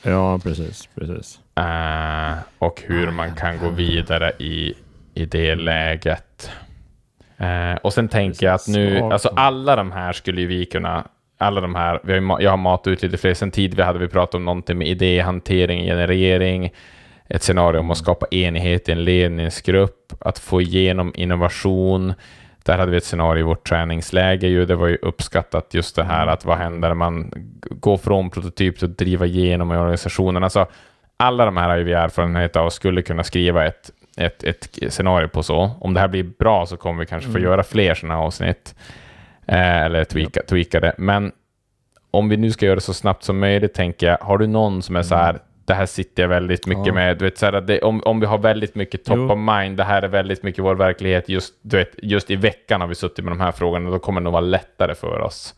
Ja, 0.02 0.38
precis. 0.38 0.88
precis. 0.94 1.40
Eh, 1.54 2.34
och 2.58 2.82
hur 2.86 3.10
man 3.10 3.34
kan 3.34 3.58
gå 3.58 3.68
vidare 3.68 4.32
i, 4.38 4.74
i 5.14 5.24
det 5.24 5.54
läget. 5.54 6.50
Eh, 7.36 7.74
och 7.82 7.92
sen 7.92 8.08
tänker 8.08 8.46
jag 8.46 8.54
att 8.54 8.68
nu, 8.68 9.00
alltså 9.00 9.28
alla 9.28 9.76
de 9.76 9.92
här 9.92 10.12
skulle 10.12 10.40
ju 10.40 10.46
vi 10.46 10.64
kunna, 10.64 11.08
alla 11.38 11.60
de 11.60 11.74
här, 11.74 12.00
vi 12.04 12.18
har, 12.18 12.40
jag 12.40 12.50
har 12.50 12.56
matat 12.56 12.86
ut 12.86 13.02
lite 13.02 13.16
fler, 13.16 13.34
sen 13.34 13.50
tidigare 13.50 13.86
hade 13.86 13.98
vi 13.98 14.08
pratat 14.08 14.34
om 14.34 14.44
någonting 14.44 14.78
med 14.78 14.88
idéhantering, 14.88 15.84
generering, 15.84 16.72
ett 17.28 17.42
scenario 17.42 17.78
om 17.78 17.90
att 17.90 17.98
skapa 17.98 18.26
enighet 18.30 18.88
i 18.88 18.92
en 18.92 19.04
ledningsgrupp, 19.04 20.12
att 20.20 20.38
få 20.38 20.60
igenom 20.60 21.12
innovation. 21.16 22.14
Där 22.66 22.78
hade 22.78 22.90
vi 22.90 22.96
ett 22.96 23.04
scenario 23.04 23.40
i 23.40 23.42
vårt 23.42 23.68
träningsläge. 23.68 24.46
Ju. 24.46 24.64
Det 24.64 24.76
var 24.76 24.86
ju 24.86 24.96
uppskattat 25.02 25.74
just 25.74 25.96
det 25.96 26.04
här 26.04 26.26
att 26.26 26.44
vad 26.44 26.58
händer 26.58 26.88
när 26.88 26.94
man 26.94 27.32
går 27.70 27.96
från 27.96 28.30
prototyp 28.30 28.78
till 28.78 28.84
att 28.84 28.98
driva 28.98 29.26
igenom 29.26 29.72
i 29.72 29.76
organisationen. 29.76 30.44
Alltså, 30.44 30.66
alla 31.16 31.44
de 31.44 31.56
här 31.56 31.68
har 31.68 31.76
ju 31.76 31.84
vi 31.84 31.92
erfarenhet 31.92 32.56
av 32.56 32.66
och 32.66 32.72
skulle 32.72 33.02
kunna 33.02 33.24
skriva 33.24 33.66
ett, 33.66 33.90
ett, 34.16 34.44
ett 34.44 34.92
scenario 34.92 35.28
på 35.28 35.42
så. 35.42 35.70
Om 35.80 35.94
det 35.94 36.00
här 36.00 36.08
blir 36.08 36.22
bra 36.38 36.66
så 36.66 36.76
kommer 36.76 37.00
vi 37.00 37.06
kanske 37.06 37.30
få 37.30 37.38
Mm. 37.38 37.50
göra 37.50 37.62
fler 37.62 37.94
sådana 37.94 38.18
avsnitt. 38.20 38.74
Eh, 39.46 39.82
eller 39.82 40.04
tweaka, 40.04 40.42
tweaka 40.48 40.80
det. 40.80 40.94
Men 40.98 41.32
om 42.10 42.28
vi 42.28 42.36
nu 42.36 42.50
ska 42.50 42.66
göra 42.66 42.74
det 42.74 42.80
så 42.80 42.94
snabbt 42.94 43.24
som 43.24 43.38
möjligt, 43.38 43.74
tänker 43.74 44.06
jag, 44.06 44.18
har 44.20 44.38
du 44.38 44.46
någon 44.46 44.82
som 44.82 44.96
är 44.96 45.02
så 45.02 45.14
här, 45.14 45.38
det 45.66 45.74
här 45.74 45.86
sitter 45.86 46.22
jag 46.22 46.28
väldigt 46.28 46.66
mycket 46.66 46.86
Ja. 46.86 46.94
med, 46.94 47.18
du 47.18 47.24
vet, 47.24 47.38
så 47.38 47.46
här, 47.46 47.52
att 47.52 47.66
det, 47.66 47.80
om, 47.80 48.02
om 48.04 48.20
vi 48.20 48.26
har 48.26 48.38
väldigt 48.38 48.74
mycket 48.74 49.04
top 49.04 49.16
Jo. 49.16 49.30
of 49.32 49.38
mind, 49.38 49.76
det 49.76 49.84
här 49.84 50.02
är 50.02 50.08
väldigt 50.08 50.42
mycket 50.42 50.64
vår 50.64 50.74
verklighet, 50.74 51.28
just, 51.28 51.54
du 51.62 51.76
vet, 51.76 51.90
just 52.02 52.30
i 52.30 52.36
veckan 52.36 52.80
har 52.80 52.88
vi 52.88 52.94
suttit 52.94 53.24
med 53.24 53.32
de 53.32 53.40
här 53.40 53.52
frågorna, 53.52 53.90
då 53.90 53.98
kommer 53.98 54.20
det 54.20 54.24
nog 54.24 54.32
vara 54.32 54.40
lättare 54.40 54.94
för 54.94 55.20
oss. 55.20 55.54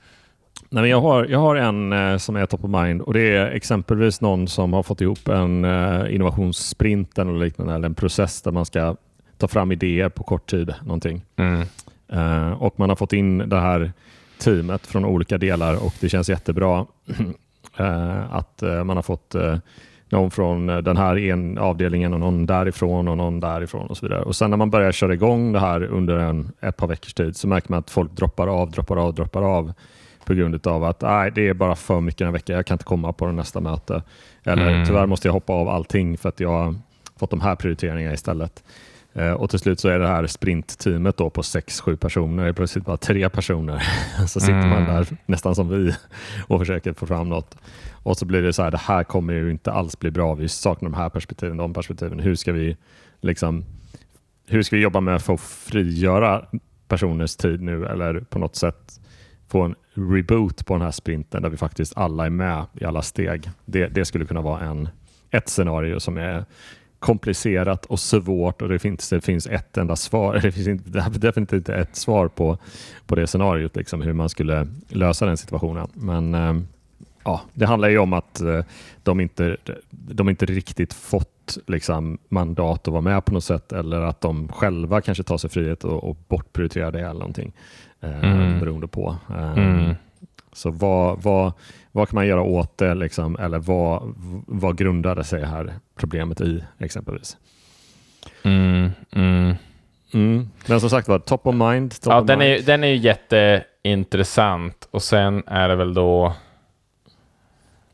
Nej, 0.71 0.83
men 0.83 0.91
jag, 0.91 1.01
har, 1.01 1.25
jag 1.25 1.39
har 1.39 1.57
en 1.57 1.93
eh, 1.93 2.17
som 2.17 2.37
är 2.37 2.47
top 2.47 2.65
of 2.65 2.71
mind 2.71 3.01
och 3.03 3.15
det 3.15 3.37
är 3.37 3.47
exempelvis 3.47 4.21
någon 4.21 4.49
som 4.49 4.73
har 4.73 4.83
fått 4.83 5.01
ihop 5.01 5.29
en 5.29 5.65
eh, 5.65 6.15
innovationssprint 6.15 7.19
eller 7.19 7.33
liknande, 7.33 7.75
eller 7.75 7.87
en 7.89 7.95
process 7.95 8.43
där 8.43 8.53
man 8.53 8.65
ska 8.67 8.97
ta 9.39 9.49
fram 9.49 9.73
idéer 9.73 10.09
på 10.09 10.23
kort 10.23 10.47
tid. 10.51 10.75
Någonting. 10.83 11.23
Mm. 11.37 11.63
Eh, 12.13 12.63
och 12.63 12.79
man 12.79 12.89
har 12.89 12.97
fått 12.97 13.13
in 13.13 13.39
det 13.39 13.61
här 13.61 13.93
teamet 14.39 14.87
från 14.87 15.05
olika 15.05 15.39
delar 15.39 15.85
och 15.85 15.95
det 16.01 16.09
känns 16.09 16.29
jättebra 16.31 16.87
eh, 17.77 18.35
att 18.35 18.63
eh, 18.63 18.85
man 18.85 18.97
har 18.97 19.03
fått 19.03 19.35
eh, 19.35 19.57
någon 20.11 20.31
från 20.31 20.69
eh, 20.69 20.79
den 20.79 20.97
här 20.97 21.19
en 21.19 21.59
avdelningen 21.59 22.15
och 22.15 22.21
någon 22.21 22.47
därifrån 22.47 23.09
och 23.09 23.17
någon 23.17 23.41
därifrån 23.41 23.87
och 23.87 23.97
så 23.97 24.07
vidare. 24.07 24.23
Och 24.23 24.37
sen 24.37 24.51
när 24.51 24.57
man 24.57 24.71
börjar 24.71 24.93
köra 24.93 25.15
igång 25.15 25.53
det 25.53 25.61
här 25.61 25.83
under 25.83 26.19
en, 26.19 26.53
ett 26.61 26.77
par 26.77 26.87
veckors 26.87 27.15
tid 27.15 27.37
så 27.37 27.49
märker 27.49 27.71
man 27.71 27.79
att 27.79 27.91
folk 27.91 28.13
droppar 28.13 28.47
av, 28.49 28.71
droppar 28.71 28.97
av, 28.97 29.15
droppar 29.15 29.43
av 29.43 29.73
på 30.25 30.35
grund 30.35 30.67
av 30.67 30.85
att 30.85 31.01
nej, 31.01 31.31
det 31.35 31.49
är 31.49 31.55
bara 31.55 31.77
för 31.77 32.01
mycket 32.01 32.21
en 32.21 32.33
vecka, 32.33 32.53
jag 32.53 32.67
kan 32.67 32.75
inte 32.75 32.85
komma 32.85 33.13
på 33.13 33.27
nästa 33.33 33.61
möte. 33.61 34.03
Eller 34.45 34.69
Mm. 34.69 34.87
tyvärr 34.87 35.07
måste 35.07 35.29
jag 35.29 35.33
hoppa 35.33 35.53
av 35.53 35.69
allting 35.69 36.19
för 36.19 36.29
att 36.29 36.41
jag 36.41 36.51
har 36.51 36.75
fått 37.17 37.31
de 37.31 37.41
här 37.41 37.55
prioriteringarna 37.55 38.15
istället. 38.15 38.63
Eh, 39.19 39.33
Och 39.33 39.51
till 39.51 39.59
slut 39.59 39.81
så 39.81 39.89
är 39.89 39.99
det 39.99 40.07
här 40.09 40.27
sprintteamet 40.27 41.17
då 41.17 41.31
på 41.31 41.43
sex 41.43 41.81
sju 41.81 41.97
personer, 41.97 42.43
det 42.43 42.49
är 42.49 42.53
plötsligt 42.53 42.85
bara 42.85 42.97
tre 42.97 43.29
personer. 43.29 43.83
så 44.27 44.41
sitter 44.41 44.53
man 44.69 44.73
Mm. 44.83 44.85
där 44.95 45.07
nästan 45.27 45.55
som 45.55 45.69
vi 45.69 45.95
och 46.47 46.61
försöker 46.61 46.93
få 46.93 47.07
fram 47.07 47.29
något. 47.29 47.57
Och 48.03 48.17
så 48.19 48.27
blir 48.27 48.43
det 48.43 48.53
så 48.53 48.63
här, 48.63 48.71
det 48.71 48.79
här 48.79 49.05
kommer 49.05 49.35
ju 49.35 49.51
inte 49.51 49.73
alls 49.73 49.99
bli 49.99 50.11
bra. 50.11 50.35
Vi 50.35 50.49
saknar 50.49 50.91
de 50.91 50.97
här 50.97 51.09
perspektiven, 51.09 51.57
de 51.57 51.73
perspektiven. 51.75 52.21
Hur 52.21 52.35
ska 52.35 52.53
vi 52.53 52.77
liksom 53.21 53.65
hur 54.51 54.63
ska 54.63 54.77
vi 54.77 54.83
jobba 54.83 55.01
med 55.01 55.23
för 55.23 55.35
att 55.35 55.41
frigöra 55.41 56.45
personers 56.89 57.37
tid 57.37 57.61
nu 57.63 57.87
eller 57.87 58.21
på 58.21 58.39
något 58.39 58.57
sätt 58.57 59.01
få 59.49 59.63
en 59.63 59.75
reboot 59.95 60.67
på 60.67 60.75
den 60.75 60.83
här 60.83 60.91
sprinten 60.91 61.43
där 61.43 61.49
vi 61.51 61.57
faktiskt 61.57 61.97
alla 61.97 62.27
är 62.27 62.31
med 62.31 62.65
i 62.81 62.85
alla 62.85 63.03
steg. 63.03 63.51
Det, 63.65 63.87
det 63.87 64.05
skulle 64.05 64.25
kunna 64.27 64.41
vara 64.41 64.61
en, 64.61 64.89
ett 65.31 65.49
scenario 65.49 66.01
som 66.01 66.17
är 66.17 66.45
komplicerat 66.99 67.87
och 67.87 68.01
svårt 68.01 68.63
och 68.63 68.69
det 68.69 68.79
finns, 68.79 69.09
det 69.09 69.21
finns 69.21 69.47
ett 69.47 69.77
enda 69.77 69.97
svar. 69.97 70.35
Det 70.43 70.53
finns 70.53 70.69
inte, 70.69 70.91
definitivt 71.11 71.53
inte 71.53 71.75
ett 71.75 71.97
svar 71.97 72.29
på, 72.29 72.59
på 73.07 73.15
det 73.15 73.27
scenariot, 73.27 73.77
liksom, 73.77 74.03
hur 74.03 74.13
man 74.13 74.29
skulle 74.29 74.67
lösa 74.89 75.27
den 75.27 75.37
situationen. 75.37 75.89
Men 75.95 76.35
eh, 76.35 76.55
ja, 77.25 77.41
det 77.55 77.67
handlar 77.67 77.89
ju 77.89 77.99
om 77.99 78.13
att 78.13 78.41
eh, 78.41 78.61
de 79.03 79.21
inte, 79.21 79.57
de 79.91 80.29
inte 80.29 80.47
riktigt 80.47 80.95
fått 80.95 81.59
liksom, 81.67 82.19
mandat 82.29 82.89
att 82.89 82.93
vara 82.93 83.01
med 83.03 83.25
på 83.25 83.33
något 83.33 83.45
sätt 83.45 83.73
eller 83.73 84.01
att 84.01 84.21
de 84.21 84.49
själva 84.49 85.01
kanske 85.01 85.25
tar 85.25 85.39
sig 85.39 85.51
frihet 85.51 85.85
och, 85.85 86.05
och 86.05 86.17
bortprioriterar 86.29 86.93
det 86.93 87.01
eller 87.01 87.21
någonting. 87.21 87.53
Eh, 88.01 88.25
Mm. 88.25 88.61
Beroende 88.61 88.87
på. 88.87 89.17
Mm. 89.57 89.95
Så 90.59 90.71
vad, 90.71 91.23
vad, 91.23 91.53
vad 91.93 92.09
kan 92.09 92.15
man 92.15 92.27
göra 92.27 92.43
åt 92.43 92.79
det? 92.79 92.95
Liksom, 92.95 93.37
eller 93.37 93.59
vad, 93.59 94.15
vad 94.47 94.79
grundade 94.79 95.25
sig 95.25 95.41
det 95.41 95.47
här 95.47 95.73
problemet 95.97 96.41
i 96.41 96.65
exempelvis? 96.79 97.37
Mm. 98.43 98.91
Mm. 99.13 99.55
Mm. 100.15 100.51
Men 100.67 100.81
som 100.81 100.91
sagt 100.91 101.09
var, 101.09 101.19
top 101.19 101.47
of 101.47 101.55
mind. 101.55 102.01
Top 102.01 102.13
Ja, 102.13 102.21
of 102.21 102.27
den 102.27 102.39
mind. 102.39 102.53
är, 102.61 102.63
den 102.63 102.85
är 102.85 102.89
ju 102.89 102.97
jätteintressant 102.97 104.89
och 104.91 105.03
sen 105.03 105.43
är 105.47 105.69
det 105.69 105.77
väl 105.77 105.95
då... 105.95 106.35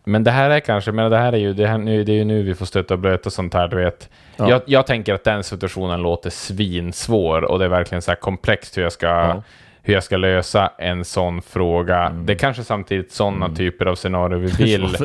Men 0.07 0.25
det 0.25 0.31
här 0.31 0.51
är 0.51 0.61
kanske, 0.61 0.93
men 0.93 1.11
det 1.11 1.17
här 1.19 1.33
är 1.33 1.37
ju, 1.37 1.53
det, 1.53 1.67
här, 1.67 1.79
nu, 1.79 2.05
det 2.05 2.13
är 2.13 2.17
ju 2.17 2.25
nu 2.25 2.43
vi 2.43 2.55
får 2.55 2.67
stöta 2.67 2.95
och 2.95 3.01
blöta 3.01 3.31
sånt 3.31 3.55
här, 3.55 3.69
du 3.69 3.77
vet. 3.77 4.11
Ja. 4.37 4.51
Jag, 4.51 4.63
jag 4.67 4.87
tänker 4.87 5.15
att 5.15 5.25
den 5.25 5.45
situationen 5.45 6.03
låter 6.03 6.31
svinsvår 6.31 7.45
och 7.45 7.59
det 7.59 7.65
är 7.65 7.69
verkligen 7.69 8.03
så 8.03 8.11
här 8.11 8.17
komplext 8.17 8.79
hur 8.79 8.83
jag 8.83 8.93
ska, 8.93 9.07
Ja. 9.07 9.43
Hur 9.87 9.95
jag 9.95 10.05
ska 10.05 10.17
lösa 10.17 10.73
en 10.79 11.05
sån 11.05 11.43
fråga. 11.43 11.99
Mm. 12.03 12.27
Det 12.27 12.33
är 12.33 12.39
kanske 12.39 12.65
samtidigt 12.65 13.13
sådana 13.13 13.45
Mm. 13.45 13.57
typer 13.57 13.87
av 13.87 13.95
scenarier 13.95 14.39
vi 14.39 14.47
vill 14.65 14.97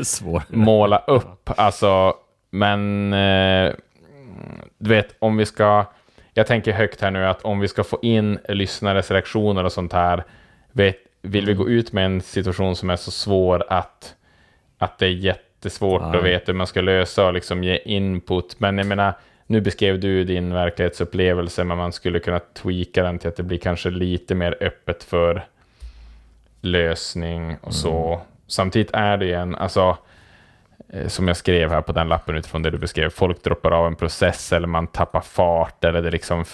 måla 0.49 1.03
upp. 1.07 1.49
Alltså, 1.57 2.14
men 2.49 3.14
eh, 3.14 3.73
du 4.77 4.89
vet, 4.89 5.15
om 5.19 5.38
vi 5.38 5.45
ska... 5.45 5.85
Jag 6.34 6.47
tänker 6.47 6.72
högt 6.73 7.01
här 7.01 7.11
nu 7.11 7.26
att 7.26 7.41
om 7.41 7.60
vi 7.60 7.68
ska 7.68 7.84
få 7.84 7.99
in 8.01 8.39
lyssnares 8.49 9.11
reaktioner 9.11 9.64
och 9.64 9.72
sånt 9.72 9.93
här, 9.93 10.23
vet, 10.72 10.97
vill 11.22 11.45
vi 11.45 11.53
gå 11.53 11.69
ut 11.69 11.93
med 11.93 12.06
en 12.06 12.22
situation 12.22 12.76
som 12.76 12.89
är 12.89 12.95
så 12.95 13.11
svår 13.11 13.65
att, 13.69 14.15
att 14.77 14.97
det 14.97 15.06
är 15.06 15.10
jättesvårt 15.10 16.01
ja. 16.01 16.18
att 16.18 16.23
veta 16.23 16.43
hur 16.51 16.57
man 16.57 16.68
ska 16.68 16.81
lösa 16.81 17.27
och 17.27 17.34
liksom 17.34 17.64
ge 17.64 17.77
input. 17.85 18.60
Men 18.60 18.77
jag 18.77 18.88
menar, 18.88 19.14
nu 19.49 19.61
beskrev 19.61 19.99
du 19.99 20.23
din 20.23 20.53
verklighetsupplevelse, 20.53 21.63
men 21.63 21.77
man 21.77 21.93
skulle 21.93 22.19
kunna 22.19 22.39
tweaka 22.39 23.03
den 23.03 23.19
till 23.19 23.30
att 23.30 23.35
det 23.35 23.43
blir 23.43 23.57
kanske 23.57 23.89
lite 23.89 24.35
mer 24.35 24.57
öppet 24.61 25.03
för 25.03 25.45
lösning 26.61 27.57
och 27.61 27.73
så. 27.73 28.13
Mm. 28.13 28.26
Samtidigt 28.47 28.91
är 28.93 29.17
det 29.17 29.34
en, 29.34 29.55
alltså, 29.55 29.97
eh, 30.93 31.07
som 31.07 31.27
jag 31.27 31.38
skrev 31.38 31.71
här 31.71 31.81
på 31.81 31.91
den 31.91 32.07
lappen 32.07 32.35
utifrån 32.35 32.61
det 32.63 32.69
du 32.69 32.77
beskrev, 32.77 33.09
folk 33.09 33.43
droppar 33.43 33.71
av 33.71 33.88
en 33.88 33.95
process 33.95 34.53
eller 34.53 34.67
man 34.67 34.88
tappar 34.88 35.21
fart 35.21 35.84
eller 35.84 36.01
det 36.01 36.11
liksom 36.11 36.45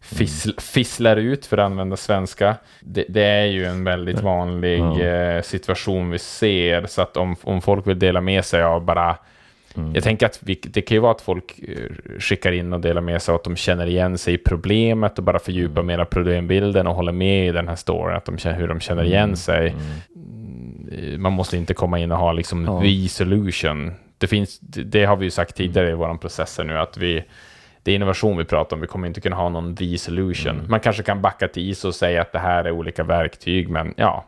fissl, 0.00 0.50
fisslar 0.58 1.16
ut, 1.16 1.46
för 1.46 1.58
att 1.58 1.64
använda 1.64 1.96
svenska. 1.96 2.56
Det, 2.80 3.04
det 3.08 3.24
är 3.24 3.46
ju 3.46 3.64
en 3.64 3.84
väldigt 3.84 4.20
vanlig 4.20 4.80
eh, 4.80 5.42
situation 5.42 6.10
vi 6.10 6.18
ser, 6.18 6.86
så 6.86 7.02
att 7.02 7.16
om, 7.16 7.36
om 7.42 7.62
folk 7.62 7.86
vill 7.86 7.98
dela 7.98 8.20
med 8.20 8.44
sig 8.44 8.62
av 8.62 8.84
bara 8.84 9.16
Mm. 9.76 9.94
Jag 9.94 10.04
tänker 10.04 10.26
att 10.26 10.38
vi, 10.42 10.60
det 10.62 10.82
kan 10.82 10.94
ju 10.94 11.00
vara 11.00 11.12
att 11.12 11.20
folk 11.20 11.58
eh, 11.58 12.18
skickar 12.18 12.52
in 12.52 12.72
och 12.72 12.80
delar 12.80 13.00
med 13.00 13.22
sig 13.22 13.34
att 13.34 13.44
de 13.44 13.56
känner 13.56 13.86
igen 13.86 14.18
sig 14.18 14.34
i 14.34 14.38
problemet 14.38 15.18
och 15.18 15.24
bara 15.24 15.38
fördjupar 15.38 15.80
mm. 15.80 15.86
mera 15.86 16.04
problembilden 16.04 16.86
och 16.86 16.94
håller 16.94 17.12
med 17.12 17.48
i 17.48 17.52
den 17.52 17.68
här 17.68 17.76
storyn, 17.76 18.16
att 18.16 18.24
de 18.24 18.38
känner, 18.38 18.56
hur 18.56 18.68
de 18.68 18.80
känner 18.80 19.04
igen 19.04 19.24
mm. 19.24 19.36
sig. 19.36 19.68
Mm. 19.68 21.22
Man 21.22 21.32
måste 21.32 21.56
inte 21.56 21.74
komma 21.74 21.98
in 21.98 22.12
och 22.12 22.18
ha 22.18 22.32
liksom 22.32 22.64
ja. 22.64 22.80
the 22.82 23.08
solution. 23.08 23.92
Det, 24.18 24.26
finns, 24.26 24.58
det 24.60 25.04
har 25.04 25.16
vi 25.16 25.24
ju 25.24 25.30
sagt 25.30 25.56
tidigare 25.56 25.90
i 25.90 25.94
vår 25.94 26.14
process 26.14 26.60
nu, 26.64 26.78
att 26.78 26.96
vi, 26.96 27.24
det 27.82 27.90
är 27.90 27.94
innovation 27.94 28.36
vi 28.36 28.44
pratar 28.44 28.76
om, 28.76 28.80
vi 28.80 28.86
kommer 28.86 29.08
inte 29.08 29.20
kunna 29.20 29.36
ha 29.36 29.48
någon 29.48 29.76
the 29.76 29.98
solution. 29.98 30.54
Mm. 30.54 30.70
Man 30.70 30.80
kanske 30.80 31.02
kan 31.02 31.22
backa 31.22 31.48
till 31.48 31.70
is 31.70 31.84
och 31.84 31.94
säga 31.94 32.22
att 32.22 32.32
det 32.32 32.38
här 32.38 32.64
är 32.64 32.70
olika 32.70 33.04
verktyg, 33.04 33.68
men 33.68 33.94
ja, 33.96 34.24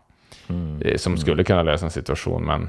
mm. 0.48 0.82
Eh, 0.82 0.96
som 0.96 1.16
skulle 1.18 1.44
kunna 1.44 1.62
lösa 1.62 1.84
en 1.84 1.90
situation, 1.90 2.44
men 2.44 2.68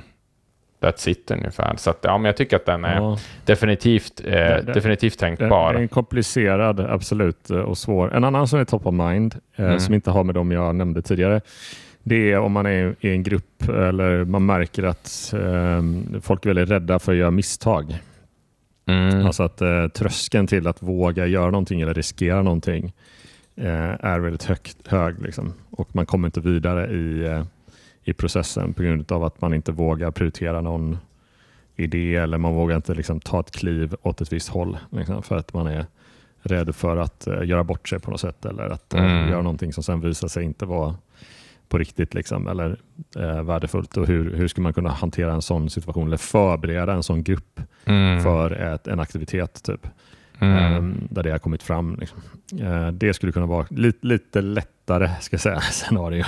that's 0.84 1.10
it 1.10 1.31
ungefär. 1.31 1.76
Så 1.77 1.89
att, 1.89 1.99
ja, 2.01 2.18
men 2.18 2.26
jag 2.26 2.38
tycker 2.38 2.55
att 2.55 2.65
den 2.65 2.85
är 2.85 2.95
ja. 2.95 3.18
definitivt, 3.45 4.22
eh, 4.26 4.31
det, 4.31 4.61
det, 4.65 4.73
definitivt 4.73 5.19
tänkbar. 5.19 5.73
Den 5.73 5.84
är 5.84 5.88
komplicerad, 5.88 6.80
absolut, 6.80 7.49
eh, 7.49 7.57
och 7.57 7.77
svår. 7.77 8.14
En 8.14 8.23
annan 8.23 8.47
som 8.47 8.60
är 8.60 8.65
top 8.65 8.85
of 8.85 8.93
mind, 8.93 9.35
eh, 9.55 9.65
mm. 9.65 9.80
som 9.80 9.93
inte 9.93 10.11
har 10.11 10.23
med 10.23 10.35
dem 10.35 10.51
jag 10.51 10.76
nämnde 10.76 11.01
tidigare, 11.01 11.41
det 12.03 12.31
är 12.31 12.39
om 12.39 12.51
man 12.51 12.65
är 12.65 12.95
i 12.99 13.10
en 13.10 13.23
grupp 13.23 13.69
eller 13.69 14.26
man 14.26 14.45
märker 14.45 14.84
att 14.84 15.34
eh, 15.34 15.81
folk 16.22 16.45
är 16.45 16.49
väldigt 16.49 16.69
rädda 16.69 16.99
för 16.99 17.11
att 17.11 17.18
göra 17.18 17.31
misstag. 17.31 17.99
Mm. 18.85 19.26
Alltså 19.26 19.43
att 19.43 19.61
eh, 19.61 19.88
tröskeln 19.88 20.47
till 20.47 20.68
att 20.68 20.84
våga 20.84 21.26
göra 21.26 21.51
någonting 21.51 21.81
eller 21.81 21.93
riskera 21.93 22.41
någonting 22.41 22.93
eh, 23.55 24.05
är 24.05 24.19
väldigt 24.19 24.43
högt, 24.43 24.88
hög. 24.88 25.22
Liksom. 25.22 25.53
Och 25.69 25.95
man 25.95 26.05
kommer 26.05 26.27
inte 26.27 26.41
vidare 26.41 26.91
i 26.91 27.26
eh, 27.26 27.43
i 28.03 28.13
processen 28.13 28.73
på 28.73 28.84
grund 28.84 29.11
av 29.11 29.23
att 29.23 29.41
man 29.41 29.53
inte 29.53 29.71
vågar 29.71 30.11
prioritera 30.11 30.61
någon 30.61 30.97
idé 31.75 32.15
eller 32.15 32.38
man 32.38 32.53
vågar 32.53 32.75
inte 32.75 32.93
liksom 32.93 33.19
ta 33.19 33.39
ett 33.39 33.51
kliv 33.51 33.95
åt 34.01 34.21
ett 34.21 34.34
visst 34.34 34.49
håll 34.49 34.77
liksom, 34.89 35.23
för 35.23 35.38
att 35.38 35.53
man 35.53 35.67
är 35.67 35.85
rädd 36.41 36.75
för 36.75 36.97
att 36.97 37.27
uh, 37.27 37.47
göra 37.47 37.63
bort 37.63 37.89
sig 37.89 37.99
på 37.99 38.11
något 38.11 38.19
sätt 38.19 38.45
eller 38.45 38.69
att 38.69 38.93
uh, 38.93 39.01
mm. 39.01 39.30
göra 39.30 39.41
någonting 39.41 39.73
som 39.73 39.84
sen 39.84 40.01
visar 40.01 40.27
sig 40.27 40.43
inte 40.43 40.65
vara 40.65 40.95
på 41.67 41.77
riktigt 41.77 42.13
liksom, 42.13 42.47
eller 42.47 42.80
uh, 43.17 43.43
värdefullt. 43.43 43.97
Och 43.97 44.07
hur, 44.07 44.35
hur 44.35 44.47
ska 44.47 44.61
man 44.61 44.73
kunna 44.73 44.89
hantera 44.89 45.34
en 45.34 45.41
sån 45.41 45.69
situation 45.69 46.07
eller 46.07 46.17
förbereda 46.17 46.93
en 46.93 47.03
sån 47.03 47.23
grupp 47.23 47.59
mm. 47.85 48.23
för 48.23 48.51
ett, 48.51 48.88
en 48.88 48.99
aktivitet? 48.99 49.63
typ 49.63 49.88
mm. 50.43 50.77
um, 50.77 51.07
där 51.09 51.23
det 51.23 51.31
har 51.31 51.39
kommit 51.39 51.63
fram. 51.63 51.97
Liksom. 51.99 52.19
Uh, 52.61 52.87
det 52.87 53.13
skulle 53.13 53.31
kunna 53.31 53.45
vara 53.45 53.65
lite, 53.69 54.07
lite 54.07 54.41
lättare 54.41 55.09
ska 55.21 55.37
säga, 55.37 55.59
scenario. 55.71 56.25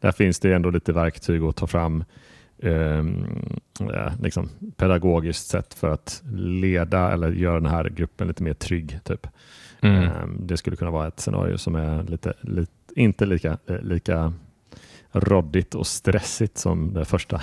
Där 0.00 0.12
finns 0.12 0.40
det 0.40 0.52
ändå 0.52 0.70
lite 0.70 0.92
verktyg 0.92 1.42
att 1.42 1.56
ta 1.56 1.66
fram 1.66 2.04
ja, 3.78 4.12
liksom, 4.22 4.48
pedagogiskt 4.76 5.46
sätt 5.46 5.74
för 5.74 5.90
att 5.90 6.22
leda 6.34 7.12
eller 7.12 7.32
göra 7.32 7.60
den 7.60 7.70
här 7.70 7.84
gruppen 7.88 8.28
lite 8.28 8.42
mer 8.42 8.54
trygg. 8.54 8.98
Typ. 9.04 9.26
Mm. 9.80 10.10
Det 10.38 10.56
skulle 10.56 10.76
kunna 10.76 10.90
vara 10.90 11.08
ett 11.08 11.20
scenario 11.20 11.58
som 11.58 11.74
är 11.74 12.02
lite, 12.02 12.34
lite 12.40 12.72
inte 12.96 13.26
lika, 13.26 13.58
eh, 13.66 13.80
lika 13.82 14.32
råddigt 15.12 15.74
och 15.74 15.86
stressigt 15.86 16.58
som 16.58 16.94
det 16.94 17.04
första. 17.04 17.40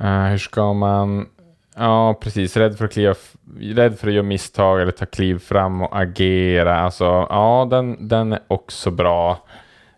Uh, 0.00 0.24
hur 0.30 0.38
ska 0.38 0.72
man 0.72 1.26
Ja, 1.74 2.14
precis. 2.14 2.56
Rädd 2.56 2.78
för, 2.78 2.84
att 2.84 2.92
kliva, 2.92 3.14
rädd 3.60 3.98
för 3.98 4.08
att 4.08 4.14
göra 4.14 4.22
misstag 4.22 4.82
eller 4.82 4.92
ta 4.92 5.06
kliv 5.06 5.38
fram 5.38 5.82
och 5.82 6.00
agera. 6.00 6.80
Alltså, 6.80 7.04
ja, 7.04 7.68
den, 7.70 8.08
den 8.08 8.32
är 8.32 8.40
också 8.48 8.90
bra. 8.90 9.44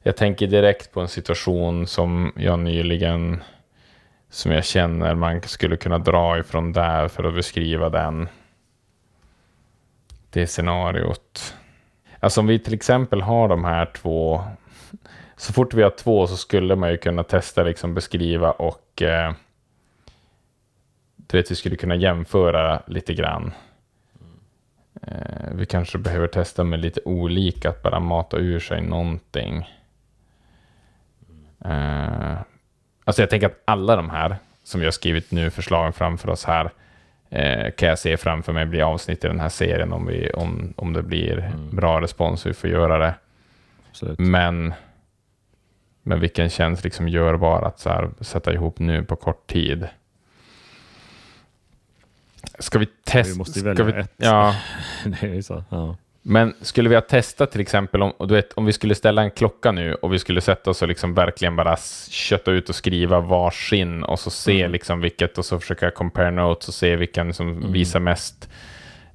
Jag 0.02 0.16
tänker 0.16 0.46
direkt 0.46 0.92
på 0.92 1.00
en 1.00 1.08
situation 1.08 1.86
som 1.86 2.32
jag 2.36 2.58
nyligen, 2.58 3.42
som 4.30 4.52
jag 4.52 4.64
känner 4.64 5.14
man 5.14 5.42
skulle 5.42 5.76
kunna 5.76 5.98
dra 5.98 6.38
ifrån 6.38 6.72
där 6.72 7.08
för 7.08 7.24
att 7.24 7.34
beskriva 7.34 7.88
den. 7.88 8.28
Det 10.30 10.46
scenariot. 10.46 11.54
Alltså 12.20 12.40
om 12.40 12.46
vi 12.46 12.58
till 12.58 12.74
exempel 12.74 13.22
har 13.22 13.48
de 13.48 13.64
här 13.64 13.86
två, 13.86 14.44
så 15.36 15.52
fort 15.52 15.74
vi 15.74 15.82
har 15.82 15.90
två 15.90 16.26
så 16.26 16.36
skulle 16.36 16.76
man 16.76 16.90
ju 16.90 16.96
kunna 16.96 17.22
testa 17.22 17.62
liksom 17.62 17.94
beskriva 17.94 18.50
och 18.50 19.02
eh, 19.02 19.32
du 21.26 21.36
vet, 21.36 21.50
vi 21.50 21.54
skulle 21.54 21.76
kunna 21.76 21.94
jämföra 21.94 22.82
lite 22.86 23.14
grann. 23.14 23.52
Eh, 25.02 25.50
vi 25.54 25.66
kanske 25.66 25.98
behöver 25.98 26.26
testa 26.26 26.64
med 26.64 26.80
lite 26.80 27.00
olika, 27.04 27.68
att 27.68 27.82
bara 27.82 28.00
mata 28.00 28.36
ur 28.36 28.60
sig 28.60 28.82
någonting. 28.82 29.68
Eh, 31.64 32.36
alltså 33.04 33.22
jag 33.22 33.30
tänker 33.30 33.46
att 33.46 33.62
alla 33.64 33.96
de 33.96 34.10
här 34.10 34.36
som 34.64 34.82
har 34.82 34.90
skrivit 34.90 35.30
nu, 35.30 35.50
förslagen 35.50 35.92
framför 35.92 36.28
oss 36.28 36.44
här, 36.44 36.70
eh, 37.30 37.70
kan 37.70 37.88
jag 37.88 37.98
se 37.98 38.16
framför 38.16 38.52
mig 38.52 38.66
bli 38.66 38.82
avsnitt 38.82 39.24
i 39.24 39.28
den 39.28 39.40
här 39.40 39.48
serien 39.48 39.92
om, 39.92 40.06
vi, 40.06 40.30
om, 40.30 40.74
om 40.76 40.92
det 40.92 41.02
blir 41.02 41.38
mm. 41.38 41.76
bra 41.76 42.00
respons 42.00 42.44
och 42.44 42.50
vi 42.50 42.54
får 42.54 42.70
göra 42.70 42.98
det. 42.98 43.14
Absolut. 43.90 44.18
Men, 44.18 44.74
men 46.02 46.20
vilken 46.20 46.50
känns 46.50 46.84
liksom 46.84 47.08
görbar 47.08 47.62
att 47.62 47.78
så 47.78 47.90
här, 47.90 48.10
sätta 48.20 48.52
ihop 48.52 48.78
nu 48.78 49.04
på 49.04 49.16
kort 49.16 49.46
tid. 49.46 49.88
Ska 52.58 52.78
vi 52.78 52.86
testa? 53.04 53.32
Vi 53.32 53.38
måste 53.38 53.64
välja 53.64 53.84
vi, 53.84 53.92
ett. 53.92 54.12
Ja. 54.16 54.54
det 55.20 55.26
är 55.26 55.42
så. 55.42 55.64
Ja. 55.70 55.96
Men 56.26 56.54
skulle 56.60 56.88
vi 56.88 56.94
ha 56.94 57.02
testat 57.02 57.52
till 57.52 57.60
exempel 57.60 58.02
om, 58.02 58.12
du 58.18 58.34
vet, 58.34 58.52
om 58.52 58.66
vi 58.66 58.72
skulle 58.72 58.94
ställa 58.94 59.22
en 59.22 59.30
klocka 59.30 59.72
nu 59.72 59.94
och 59.94 60.12
vi 60.12 60.18
skulle 60.18 60.40
sätta 60.40 60.70
oss 60.70 60.82
och 60.82 60.88
liksom 60.88 61.14
verkligen 61.14 61.56
bara 61.56 61.76
kötta 62.10 62.50
ut 62.50 62.68
och 62.68 62.74
skriva 62.74 63.20
varsin 63.20 64.02
och 64.02 64.18
så 64.18 64.30
se 64.30 64.60
mm. 64.60 64.72
liksom 64.72 65.00
vilket 65.00 65.38
och 65.38 65.44
så 65.44 65.60
försöka 65.60 65.90
compare 65.90 66.30
notes 66.30 66.68
och 66.68 66.74
se 66.74 66.96
vilken 66.96 67.34
som 67.34 67.48
mm. 67.48 67.72
visar 67.72 68.00
mest 68.00 68.48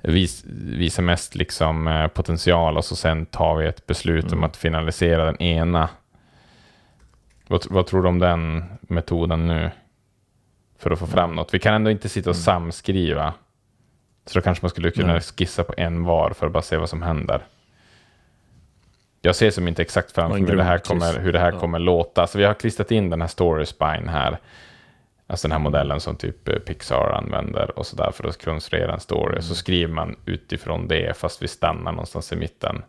vis, 0.02 0.44
visar 0.54 1.04
mest 1.04 1.36
liksom, 1.36 1.88
eh, 1.88 2.08
potential 2.08 2.78
och 2.78 2.86
så 2.86 2.96
sen 2.96 3.26
tar 3.26 3.56
vi 3.56 3.68
ett 3.68 3.88
beslut 3.88 4.26
mm. 4.26 4.38
om 4.38 4.44
att 4.44 4.58
finalisera 4.58 5.26
den 5.26 5.42
ena. 5.42 5.90
Vad, 7.48 7.66
vad 7.70 7.88
tror 7.88 8.04
du 8.04 8.10
om 8.10 8.20
den 8.20 8.64
metoden 8.82 9.48
nu? 9.48 9.72
För 10.80 10.92
att 10.92 11.00
få 11.00 11.08
fram 11.08 11.36
något. 11.36 11.54
Vi 11.54 11.60
kan 11.60 11.74
ändå 11.74 11.92
inte 11.92 12.10
sitta 12.10 12.30
och 12.30 12.36
mm. 12.36 12.44
samskriva. 12.44 13.34
Så 14.26 14.40
då 14.40 14.44
kanske 14.44 14.64
man 14.64 14.70
skulle 14.70 14.92
kunna 14.92 15.22
skissa 15.22 15.64
på 15.64 15.74
en 15.78 16.04
var 16.04 16.32
för 16.32 16.46
att 16.48 16.54
bara 16.54 16.64
se 16.64 16.78
vad 16.78 16.90
som 16.90 17.02
händer. 17.02 17.42
Jag 19.22 19.36
ser 19.36 19.52
som 19.52 19.68
inte 19.68 19.82
exakt 19.82 20.12
framför 20.12 20.40
mig 20.40 20.50
hur 20.50 20.58
det 20.58 20.64
här 20.64 20.78
kommer, 20.78 21.20
hur 21.20 21.34
det 21.34 21.40
här 21.40 21.52
ja. 21.52 21.60
kommer 21.60 21.80
låta. 21.80 22.28
Så 22.28 22.38
vi 22.38 22.44
har 22.44 22.54
klistrat 22.54 22.92
in 22.92 23.10
den 23.10 23.22
här 23.22 23.28
story 23.28 23.66
spine 23.66 24.12
här. 24.12 24.38
Alltså 25.28 25.48
den 25.48 25.52
här 25.52 25.60
modellen 25.60 26.00
som 26.00 26.16
typ 26.16 26.48
eh, 26.48 26.56
Pixar 26.56 27.12
använder 27.12 27.80
och 27.80 27.86
så 27.86 27.96
där 27.96 28.12
för 28.12 28.28
att 28.28 28.46
konstruera 28.46 28.94
en 28.94 29.00
story. 29.00 29.32
Mm. 29.32 29.42
Så 29.42 29.56
skriver 29.56 29.94
man 29.94 30.16
utifrån 30.26 30.88
det 30.88 31.18
fast 31.18 31.44
vi 31.44 31.48
stannar 31.48 31.92
någonstans 31.92 32.32
i 32.32 32.36
mitten. 32.36 32.82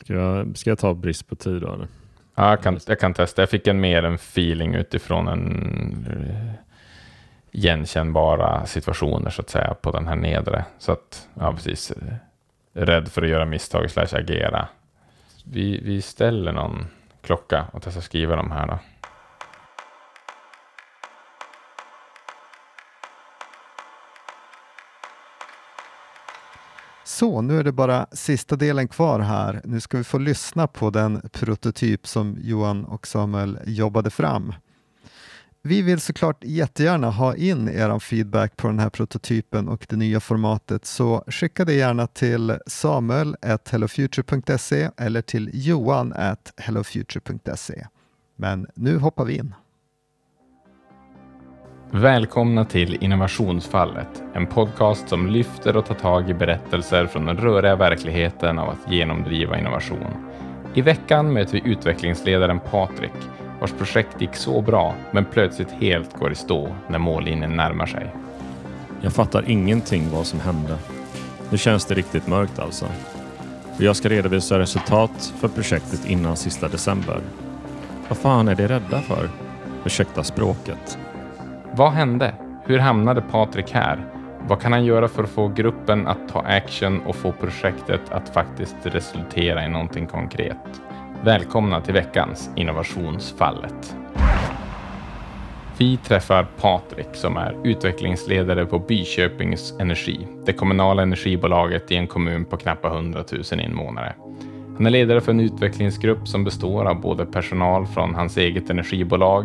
Ska 0.00 0.14
jag, 0.14 0.58
ska 0.58 0.70
jag 0.70 0.78
ta 0.78 0.94
brist 0.94 1.28
på 1.28 1.36
tid 1.36 1.62
då? 1.62 1.72
Eller? 1.72 1.88
Ja, 2.34 2.50
jag 2.50 2.62
kan, 2.62 2.80
jag 2.86 3.00
kan 3.00 3.14
testa. 3.14 3.42
Jag 3.42 3.50
fick 3.50 3.66
en 3.66 3.80
mer 3.80 4.02
en 4.02 4.14
feeling 4.14 4.74
utifrån 4.74 5.28
en 5.28 6.58
igenkännbara 7.50 8.66
situationer 8.66 9.30
så 9.30 9.42
att 9.42 9.50
säga 9.50 9.74
på 9.74 9.90
den 9.90 10.06
här 10.06 10.16
nedre. 10.16 10.64
Så 10.78 10.92
att, 10.92 11.28
ja 11.34 11.52
precis, 11.52 11.92
rädd 12.72 13.08
för 13.08 13.22
att 13.22 13.28
göra 13.28 13.44
misstag 13.44 13.90
slash 13.90 14.08
agera. 14.12 14.68
Vi, 15.44 15.80
vi 15.84 16.02
ställer 16.02 16.52
någon 16.52 16.86
klocka 17.22 17.66
och 17.72 17.82
testar 17.82 18.00
skriva 18.00 18.36
de 18.36 18.50
här 18.50 18.66
då. 18.66 18.78
Så, 27.04 27.40
nu 27.40 27.58
är 27.58 27.64
det 27.64 27.72
bara 27.72 28.06
sista 28.12 28.56
delen 28.56 28.88
kvar 28.88 29.20
här. 29.20 29.60
Nu 29.64 29.80
ska 29.80 29.98
vi 29.98 30.04
få 30.04 30.18
lyssna 30.18 30.66
på 30.66 30.90
den 30.90 31.28
prototyp 31.32 32.06
som 32.06 32.36
Johan 32.40 32.84
och 32.84 33.06
Samuel 33.06 33.58
jobbade 33.66 34.10
fram. 34.10 34.54
Vi 35.62 35.82
vill 35.82 36.00
såklart 36.00 36.44
jättegärna 36.44 37.10
ha 37.10 37.36
in 37.36 37.68
er 37.68 37.98
feedback 37.98 38.56
på 38.56 38.66
den 38.66 38.78
här 38.78 38.90
prototypen 38.90 39.68
och 39.68 39.86
det 39.88 39.96
nya 39.96 40.20
formatet, 40.20 40.84
så 40.84 41.24
skicka 41.26 41.64
det 41.64 41.74
gärna 41.74 42.06
till 42.06 42.58
samuel.hellofuture.se 42.66 44.90
eller 44.96 45.22
till 45.22 45.50
johan.hellofuture.se. 45.52 47.86
Men 48.36 48.66
nu 48.74 48.98
hoppar 48.98 49.24
vi 49.24 49.36
in. 49.36 49.54
Välkomna 51.90 52.64
till 52.64 52.98
Innovationsfallet, 53.00 54.22
en 54.34 54.46
podcast 54.46 55.08
som 55.08 55.26
lyfter 55.26 55.76
och 55.76 55.86
tar 55.86 55.94
tag 55.94 56.30
i 56.30 56.34
berättelser 56.34 57.06
från 57.06 57.26
den 57.26 57.36
röriga 57.36 57.76
verkligheten 57.76 58.58
av 58.58 58.68
att 58.68 58.92
genomdriva 58.92 59.58
innovation. 59.58 60.14
I 60.74 60.82
veckan 60.82 61.32
möter 61.32 61.52
vi 61.52 61.70
utvecklingsledaren 61.70 62.60
Patrik 62.60 63.12
vars 63.60 63.72
projekt 63.72 64.20
gick 64.20 64.34
så 64.34 64.62
bra 64.62 64.94
men 65.10 65.24
plötsligt 65.24 65.70
helt 65.70 66.18
går 66.18 66.32
i 66.32 66.34
stå 66.34 66.74
när 66.88 66.98
mållinjen 66.98 67.56
närmar 67.56 67.86
sig. 67.86 68.14
Jag 69.00 69.12
fattar 69.12 69.44
ingenting 69.50 70.10
vad 70.10 70.26
som 70.26 70.40
hände. 70.40 70.76
Nu 71.50 71.58
känns 71.58 71.84
det 71.84 71.94
riktigt 71.94 72.26
mörkt 72.26 72.58
alltså. 72.58 72.86
Och 73.76 73.82
jag 73.82 73.96
ska 73.96 74.08
redovisa 74.08 74.58
resultat 74.58 75.34
för 75.40 75.48
projektet 75.48 76.06
innan 76.06 76.36
sista 76.36 76.68
december. 76.68 77.20
Vad 78.08 78.18
fan 78.18 78.48
är 78.48 78.54
de 78.54 78.68
rädda 78.68 79.00
för? 79.00 79.30
Ursäkta 79.84 80.24
språket. 80.24 80.98
Vad 81.72 81.92
hände? 81.92 82.34
Hur 82.64 82.78
hamnade 82.78 83.20
Patrik 83.20 83.72
här? 83.72 84.06
Vad 84.48 84.60
kan 84.60 84.72
han 84.72 84.84
göra 84.84 85.08
för 85.08 85.24
att 85.24 85.30
få 85.30 85.48
gruppen 85.48 86.06
att 86.06 86.28
ta 86.28 86.40
action 86.40 87.00
och 87.00 87.16
få 87.16 87.32
projektet 87.32 88.00
att 88.10 88.28
faktiskt 88.28 88.76
resultera 88.82 89.64
i 89.64 89.68
någonting 89.68 90.06
konkret? 90.06 90.80
Välkomna 91.24 91.80
till 91.80 91.94
veckans 91.94 92.50
Innovationsfallet. 92.56 93.96
Vi 95.78 95.96
träffar 95.96 96.46
Patrik 96.60 97.08
som 97.12 97.36
är 97.36 97.56
utvecklingsledare 97.64 98.66
på 98.66 98.78
Byköpings 98.78 99.74
Energi, 99.80 100.26
det 100.46 100.52
kommunala 100.52 101.02
energibolaget 101.02 101.92
i 101.92 101.96
en 101.96 102.06
kommun 102.06 102.44
på 102.44 102.56
knappt 102.56 102.84
100 102.84 103.24
000 103.52 103.60
invånare. 103.60 104.14
Han 104.76 104.86
är 104.86 104.90
ledare 104.90 105.20
för 105.20 105.32
en 105.32 105.40
utvecklingsgrupp 105.40 106.28
som 106.28 106.44
består 106.44 106.84
av 106.84 107.00
både 107.00 107.26
personal 107.26 107.86
från 107.86 108.14
hans 108.14 108.36
eget 108.36 108.70
energibolag, 108.70 109.44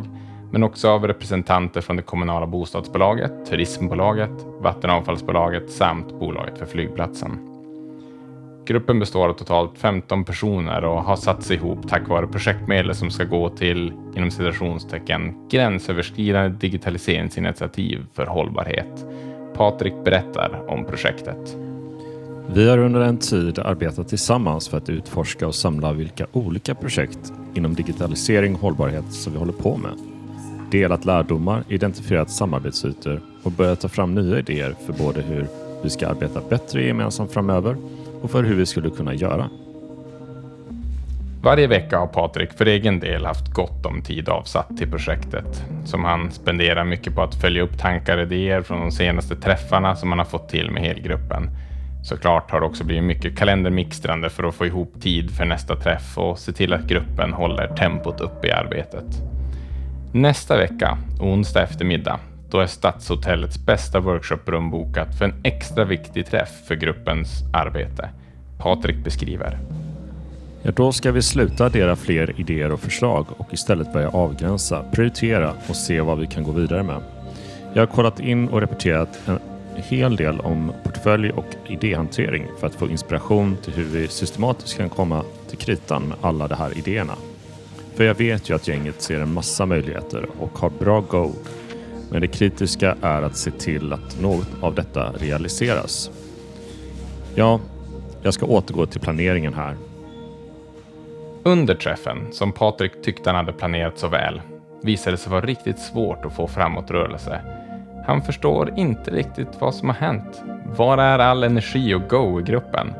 men 0.52 0.64
också 0.64 0.90
av 0.90 1.08
representanter 1.08 1.82
från 1.82 1.96
det 1.96 2.04
kommunala 2.04 2.48
bostadsbolaget, 2.48 3.46
turismbolaget, 3.50 4.46
vattenavfallsbolaget 4.62 5.72
samt 5.72 6.20
bolaget 6.20 6.58
för 6.58 6.66
flygplatsen. 6.66 7.53
Gruppen 8.66 9.00
består 9.00 9.30
av 9.30 9.34
totalt 9.34 9.78
15 9.78 10.24
personer 10.24 10.84
och 10.86 11.04
har 11.04 11.16
satts 11.16 11.52
ihop 11.52 11.90
tack 11.90 12.08
vare 12.08 12.28
projektmedel 12.28 12.96
som 12.96 13.12
ska 13.12 13.24
gå 13.24 13.50
till, 13.50 13.94
inom 14.16 14.32
citationstecken, 14.32 15.50
gränsöverskridande 15.50 16.58
digitaliseringsinitiativ 16.58 18.06
för 18.14 18.26
hållbarhet. 18.26 19.06
Patrik 19.54 19.94
berättar 20.06 20.66
om 20.70 20.86
projektet. 20.86 21.58
Vi 22.54 22.70
har 22.70 22.78
under 22.78 23.02
en 23.02 23.18
tid 23.18 23.60
arbetat 23.60 24.10
tillsammans 24.10 24.70
för 24.70 24.78
att 24.78 24.90
utforska 24.90 25.48
och 25.48 25.56
samla 25.56 25.94
vilka 25.94 26.28
olika 26.32 26.76
projekt 26.76 27.34
inom 27.56 27.76
digitalisering 27.76 28.56
och 28.56 28.62
hållbarhet 28.62 29.14
som 29.14 29.34
vi 29.34 29.40
håller 29.40 29.54
på 29.54 29.78
med. 29.78 29.94
Delat 30.72 31.06
lärdomar, 31.06 31.64
identifierat 31.70 32.32
samarbetsytor 32.32 33.22
och 33.44 33.52
börjat 33.52 33.82
ta 33.82 33.88
fram 33.88 34.16
nya 34.16 34.40
idéer 34.40 34.76
för 34.86 34.94
både 34.94 35.22
hur 35.22 35.48
vi 35.84 35.90
ska 35.90 36.08
arbeta 36.08 36.42
bättre 36.50 36.84
gemensamt 36.84 37.32
framöver 37.32 37.78
och 38.24 38.32
för 38.32 38.44
hur 38.44 38.56
vi 38.56 38.66
skulle 38.66 38.90
kunna 38.90 39.14
göra. 39.14 39.50
Varje 41.44 41.68
vecka 41.68 42.00
har 42.00 42.08
Patrik 42.08 42.54
för 42.54 42.66
egen 42.66 43.00
del 43.00 43.26
haft 43.26 43.54
gott 43.54 43.86
om 43.86 44.02
tid 44.02 44.30
avsatt 44.30 44.78
till 44.78 44.92
projektet 44.92 45.66
som 45.86 46.04
han 46.04 46.32
spenderar 46.32 46.84
mycket 46.84 47.16
på 47.16 47.22
att 47.22 47.36
följa 47.36 47.64
upp 47.64 47.78
tankar 47.78 48.18
och 48.18 48.24
idéer 48.24 48.62
från 48.62 48.80
de 48.80 48.92
senaste 48.92 49.36
träffarna 49.36 49.96
som 49.96 50.10
han 50.10 50.20
har 50.20 50.26
fått 50.26 50.50
till 50.50 50.72
med 50.72 50.84
helgruppen. 50.84 51.50
Såklart 52.04 52.52
har 52.52 52.60
det 52.60 52.66
också 52.66 52.84
blivit 52.84 53.04
mycket 53.04 53.38
kalendermixtrande 53.38 54.30
för 54.30 54.44
att 54.44 54.56
få 54.56 54.66
ihop 54.66 55.02
tid 55.02 55.32
för 55.32 55.46
nästa 55.46 55.76
träff 55.76 56.18
och 56.18 56.40
se 56.40 56.52
till 56.52 56.74
att 56.74 56.88
gruppen 56.88 57.34
håller 57.34 57.68
tempot 57.68 58.22
uppe 58.22 58.48
i 58.48 58.52
arbetet. 58.52 59.06
Nästa 60.14 60.58
vecka, 60.58 60.98
onsdag 61.22 61.64
eftermiddag, 61.64 62.20
då 62.54 62.60
är 62.60 62.68
Stadshotellets 62.68 63.66
bästa 63.66 64.00
workshoprum 64.00 64.70
bokat 64.72 65.18
för 65.18 65.26
en 65.26 65.34
extra 65.44 65.86
viktig 65.86 66.26
träff 66.26 66.50
för 66.68 66.76
gruppens 66.76 67.30
arbete. 67.54 68.10
Patrik 68.58 69.04
beskriver. 69.04 69.60
Ja, 70.62 70.72
då 70.72 70.92
ska 70.92 71.12
vi 71.12 71.22
sluta 71.22 71.66
addera 71.66 71.96
fler 71.96 72.40
idéer 72.40 72.72
och 72.72 72.80
förslag 72.80 73.26
och 73.38 73.54
istället 73.54 73.94
börja 73.94 74.10
avgränsa, 74.10 74.84
prioritera 74.92 75.54
och 75.68 75.76
se 75.76 76.02
vad 76.02 76.20
vi 76.20 76.28
kan 76.28 76.44
gå 76.44 76.52
vidare 76.52 76.84
med. 76.84 77.02
Jag 77.74 77.82
har 77.82 77.88
kollat 77.88 78.20
in 78.20 78.48
och 78.48 78.62
repeterat 78.62 79.20
en 79.26 79.40
hel 79.76 80.16
del 80.16 80.40
om 80.40 80.74
portfölj 80.84 81.32
och 81.32 81.48
idéhantering 81.68 82.48
för 82.60 82.68
att 82.68 82.76
få 82.76 82.88
inspiration 82.88 83.58
till 83.64 83.74
hur 83.74 83.86
vi 83.86 84.08
systematiskt 84.08 84.78
kan 84.78 84.90
komma 84.90 85.24
till 85.50 85.58
kritan 85.58 86.04
med 86.04 86.18
alla 86.22 86.48
de 86.48 86.56
här 86.56 86.78
idéerna. 86.78 87.16
För 87.96 88.04
jag 88.04 88.16
vet 88.16 88.50
ju 88.50 88.56
att 88.56 88.68
gänget 88.68 89.02
ser 89.02 89.20
en 89.20 89.34
massa 89.34 89.66
möjligheter 89.66 90.26
och 90.40 90.60
har 90.60 90.70
bra 90.70 91.02
go 91.02 91.32
men 92.14 92.22
det 92.22 92.28
kritiska 92.28 92.96
är 93.02 93.22
att 93.22 93.38
se 93.38 93.52
till 93.52 93.94
att 93.94 94.22
något 94.22 94.48
av 94.62 94.76
detta 94.76 95.12
realiseras. 95.12 96.12
Ja, 97.36 97.60
jag 98.22 98.34
ska 98.34 98.46
återgå 98.46 98.86
till 98.86 99.02
planeringen 99.02 99.54
här. 99.54 99.76
Under 101.44 101.76
träffen, 101.76 102.28
som 102.32 102.52
Patrik 102.52 103.04
tyckte 103.04 103.30
han 103.30 103.36
hade 103.36 103.54
planerat 103.54 103.98
så 103.98 104.08
väl, 104.08 104.42
visade 104.84 105.12
det 105.12 105.18
sig 105.18 105.32
vara 105.32 105.46
riktigt 105.46 105.80
svårt 105.80 106.26
att 106.26 106.36
få 106.36 106.48
framåtrörelse. 106.48 107.42
Han 108.08 108.22
förstår 108.22 108.74
inte 108.78 109.12
riktigt 109.12 109.50
vad 109.60 109.76
som 109.76 109.90
har 109.90 109.96
hänt. 109.96 110.42
Var 110.78 110.98
är 110.98 111.20
all 111.20 111.44
energi 111.44 111.94
och 111.94 112.10
go 112.10 112.40
i 112.40 112.44
gruppen? 112.44 112.94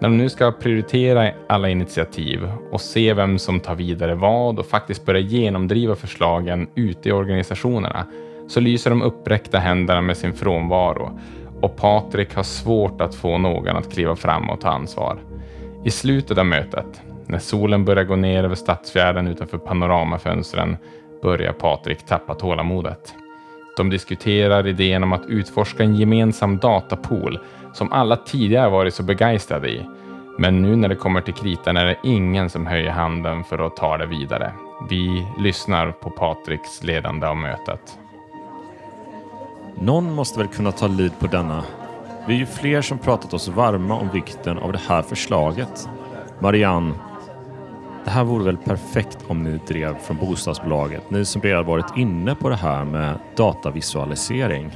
När 0.00 0.08
de 0.08 0.18
nu 0.18 0.28
ska 0.28 0.52
prioritera 0.52 1.32
alla 1.48 1.68
initiativ 1.68 2.52
och 2.70 2.80
se 2.80 3.14
vem 3.14 3.38
som 3.38 3.60
tar 3.60 3.74
vidare 3.74 4.14
vad 4.14 4.58
och 4.58 4.66
faktiskt 4.66 5.06
börja 5.06 5.20
genomdriva 5.20 5.96
förslagen 5.96 6.68
ute 6.74 7.08
i 7.08 7.12
organisationerna 7.12 8.06
så 8.50 8.60
lyser 8.60 8.90
de 8.90 9.02
uppräckta 9.02 9.58
händerna 9.58 10.00
med 10.00 10.16
sin 10.16 10.32
frånvaro 10.32 11.18
och 11.60 11.76
Patrik 11.76 12.34
har 12.34 12.42
svårt 12.42 13.00
att 13.00 13.14
få 13.14 13.38
någon 13.38 13.76
att 13.76 13.92
kliva 13.92 14.16
fram 14.16 14.50
och 14.50 14.60
ta 14.60 14.68
ansvar. 14.68 15.18
I 15.84 15.90
slutet 15.90 16.38
av 16.38 16.46
mötet, 16.46 17.02
när 17.26 17.38
solen 17.38 17.84
börjar 17.84 18.04
gå 18.04 18.16
ner 18.16 18.44
över 18.44 18.54
stadsfjärden 18.54 19.28
utanför 19.28 19.58
panoramafönstren, 19.58 20.76
börjar 21.22 21.52
Patrik 21.52 22.06
tappa 22.06 22.34
tålamodet. 22.34 23.14
De 23.76 23.90
diskuterar 23.90 24.66
idén 24.66 25.02
om 25.02 25.12
att 25.12 25.26
utforska 25.26 25.82
en 25.82 25.96
gemensam 25.96 26.58
datapool 26.58 27.38
som 27.72 27.92
alla 27.92 28.16
tidigare 28.16 28.70
varit 28.70 28.94
så 28.94 29.02
begeistrade 29.02 29.68
i. 29.68 29.86
Men 30.38 30.62
nu 30.62 30.76
när 30.76 30.88
det 30.88 30.96
kommer 30.96 31.20
till 31.20 31.34
kritan 31.34 31.76
är 31.76 31.86
det 31.86 31.96
ingen 32.02 32.50
som 32.50 32.66
höjer 32.66 32.90
handen 32.90 33.44
för 33.44 33.66
att 33.66 33.76
ta 33.76 33.96
det 33.98 34.06
vidare. 34.06 34.52
Vi 34.88 35.26
lyssnar 35.38 35.92
på 35.92 36.10
Patriks 36.10 36.82
ledande 36.82 37.26
av 37.26 37.36
mötet. 37.36 37.99
Någon 39.74 40.12
måste 40.12 40.38
väl 40.38 40.48
kunna 40.48 40.72
ta 40.72 40.86
lid 40.86 41.12
på 41.18 41.26
denna. 41.26 41.64
Vi 42.26 42.34
är 42.34 42.38
ju 42.38 42.46
fler 42.46 42.82
som 42.82 42.98
pratat 42.98 43.34
oss 43.34 43.48
varma 43.48 43.94
om 43.94 44.08
vikten 44.08 44.58
av 44.58 44.72
det 44.72 44.80
här 44.88 45.02
förslaget. 45.02 45.88
Marianne, 46.38 46.94
det 48.04 48.10
här 48.10 48.24
vore 48.24 48.44
väl 48.44 48.56
perfekt 48.56 49.18
om 49.28 49.42
ni 49.42 49.60
drev 49.66 49.98
från 49.98 50.16
bostadsbolaget, 50.16 51.10
ni 51.10 51.24
som 51.24 51.42
redan 51.42 51.66
varit 51.66 51.96
inne 51.96 52.34
på 52.34 52.48
det 52.48 52.56
här 52.56 52.84
med 52.84 53.18
datavisualisering. 53.36 54.70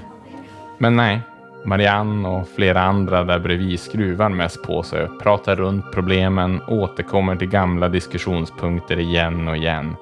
Men 0.78 0.96
nej, 0.96 1.20
Marianne 1.64 2.28
och 2.28 2.48
flera 2.48 2.82
andra 2.82 3.24
där 3.24 3.38
bredvid 3.38 3.80
skruvar 3.80 4.28
mest 4.28 4.62
på 4.62 4.82
sig, 4.82 5.08
pratar 5.22 5.56
runt 5.56 5.92
problemen, 5.92 6.62
återkommer 6.68 7.36
till 7.36 7.48
gamla 7.48 7.88
diskussionspunkter 7.88 8.98
igen 8.98 9.48
och 9.48 9.56
igen. 9.56 9.96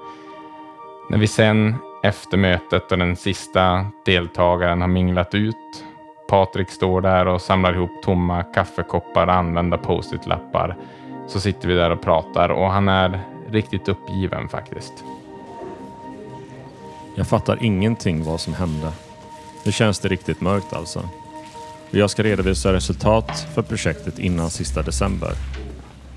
När 1.10 1.18
vi 1.18 1.26
sen 1.26 1.74
efter 2.02 2.36
mötet 2.36 2.92
och 2.92 2.98
den 2.98 3.16
sista 3.16 3.86
deltagaren 4.04 4.80
har 4.80 4.88
minglat 4.88 5.34
ut. 5.34 5.84
Patrik 6.28 6.70
står 6.70 7.00
där 7.00 7.26
och 7.26 7.40
samlar 7.40 7.74
ihop 7.74 8.02
tomma 8.02 8.42
kaffekoppar 8.42 9.26
och 9.26 9.34
använda 9.34 9.78
post-it-lappar. 9.78 10.76
Så 11.28 11.40
sitter 11.40 11.68
vi 11.68 11.74
där 11.74 11.90
och 11.90 12.02
pratar 12.02 12.48
och 12.48 12.70
han 12.70 12.88
är 12.88 13.20
riktigt 13.50 13.88
uppgiven 13.88 14.48
faktiskt. 14.48 15.04
Jag 17.14 17.26
fattar 17.26 17.58
ingenting 17.60 18.24
vad 18.24 18.40
som 18.40 18.54
hände. 18.54 18.92
Nu 19.64 19.72
känns 19.72 19.98
det 19.98 20.08
riktigt 20.08 20.40
mörkt 20.40 20.72
alltså. 20.72 20.98
Och 21.90 21.98
jag 21.98 22.10
ska 22.10 22.22
redovisa 22.22 22.72
resultat 22.72 23.46
för 23.54 23.62
projektet 23.62 24.18
innan 24.18 24.50
sista 24.50 24.82
december. 24.82 25.32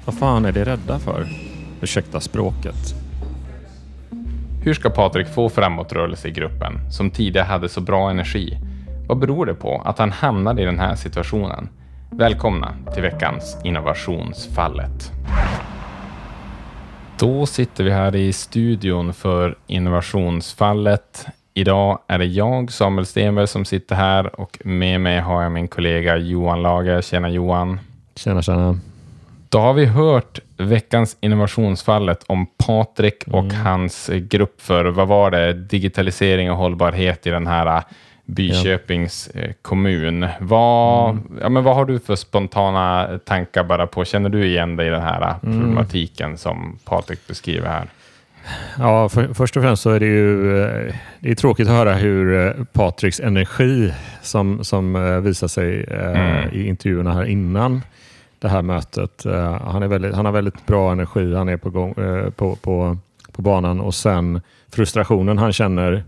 Vad 0.06 0.18
fan 0.18 0.46
är 0.46 0.52
de 0.52 0.66
rädda 0.66 1.00
för? 1.00 1.28
Ursäkta 1.82 2.20
språket. 2.20 3.05
Hur 4.66 4.74
ska 4.74 4.90
Patrik 4.90 5.28
få 5.28 5.50
framåtrörelse 5.50 6.28
i 6.28 6.32
gruppen, 6.32 6.92
som 6.92 7.12
tidigare 7.12 7.46
hade 7.46 7.70
så 7.70 7.82
bra 7.82 8.10
energi? 8.10 8.58
Vad 9.08 9.20
beror 9.20 9.46
det 9.46 9.54
på 9.54 9.82
att 9.86 10.00
han 10.00 10.12
hamnade 10.12 10.62
i 10.62 10.66
den 10.66 10.80
här 10.80 10.96
situationen? 10.96 11.70
Välkomna 12.12 12.76
till 12.94 13.02
veckans 13.02 13.58
Innovationsfallet. 13.64 15.12
Då 17.20 17.46
sitter 17.46 17.84
vi 17.84 17.92
här 17.92 18.16
i 18.16 18.34
studion 18.34 19.14
för 19.14 19.56
Innovationsfallet. 19.68 21.26
idag 21.54 22.00
är 22.08 22.20
det 22.20 22.26
jag, 22.26 22.72
Samuel 22.72 23.06
Stenberg, 23.06 23.48
som 23.48 23.66
sitter 23.66 23.96
här 23.96 24.40
och 24.40 24.60
med 24.64 25.02
mig 25.02 25.20
har 25.20 25.44
jag 25.44 25.52
min 25.52 25.68
kollega 25.68 26.18
Johan 26.18 26.62
Lager. 26.62 27.02
Tjena 27.02 27.30
Johan! 27.30 27.80
Tjena, 28.16 28.42
tjena! 28.42 28.80
Då 29.50 29.60
har 29.60 29.74
vi 29.74 29.86
hört 29.86 30.40
veckans 30.58 31.18
innovationsfallet 31.22 32.24
om 32.28 32.48
Patrik 32.58 33.24
och 33.28 33.44
mm. 33.44 33.56
hans 33.56 34.10
grupp 34.14 34.62
för, 34.62 34.86
vad 34.86 35.08
var 35.08 35.32
det, 35.32 35.54
digitalisering 35.54 36.52
och 36.52 36.58
hållbarhet 36.58 37.28
i 37.28 37.30
den 37.30 37.48
här 37.48 37.84
Byköpings 38.26 39.30
ja. 39.34 39.42
Eh, 39.42 39.52
kommun. 39.62 40.28
Vad, 40.40 41.10
mm. 41.10 41.24
ja, 41.42 41.50
men 41.50 41.64
vad 41.64 41.76
har 41.76 41.86
du 41.86 42.00
för 42.00 42.16
spontana 42.16 43.10
tankar 43.26 43.64
bara 43.64 43.88
på? 43.88 44.06
Känner 44.06 44.30
du 44.30 44.46
igen 44.46 44.76
dig 44.76 44.88
i 44.88 44.90
den 44.90 45.02
här 45.02 45.36
mm. 45.44 45.60
problematiken 45.60 46.38
som 46.38 46.80
Patrik 46.86 47.28
beskriver 47.28 47.68
här? 47.68 47.88
Ja, 48.80 49.10
för, 49.10 49.34
först 49.34 49.58
och 49.58 49.64
främst 49.64 49.84
så 49.84 49.90
är 49.90 50.00
det 50.00 50.06
ju 50.06 50.54
det 51.20 51.32
är 51.32 51.36
tråkigt 51.36 51.68
att 51.68 51.74
höra 51.74 51.94
hur 51.94 52.54
Patriks 52.74 53.20
energi 53.20 53.94
som, 54.22 54.64
som 54.64 55.22
visar 55.24 55.48
sig 55.48 55.86
mm. 55.92 56.50
i 56.54 56.68
intervjuerna 56.68 57.14
här 57.14 57.26
innan 57.26 57.82
det 58.40 58.48
här 58.48 58.62
mötet. 58.62 59.24
Han, 59.62 59.84
är 59.84 59.88
väldigt, 59.88 60.16
han 60.16 60.26
har 60.26 60.32
väldigt 60.32 60.66
bra 60.66 60.92
energi, 60.92 61.36
han 61.36 61.50
är 61.50 61.58
på, 61.58 61.70
gång, 61.70 61.94
på, 62.36 62.56
på, 62.56 62.98
på 63.32 63.42
banan 63.42 63.80
och 63.80 63.96
sen 63.96 64.42
frustrationen 64.70 65.38
han 65.38 65.54
känner 65.54 66.04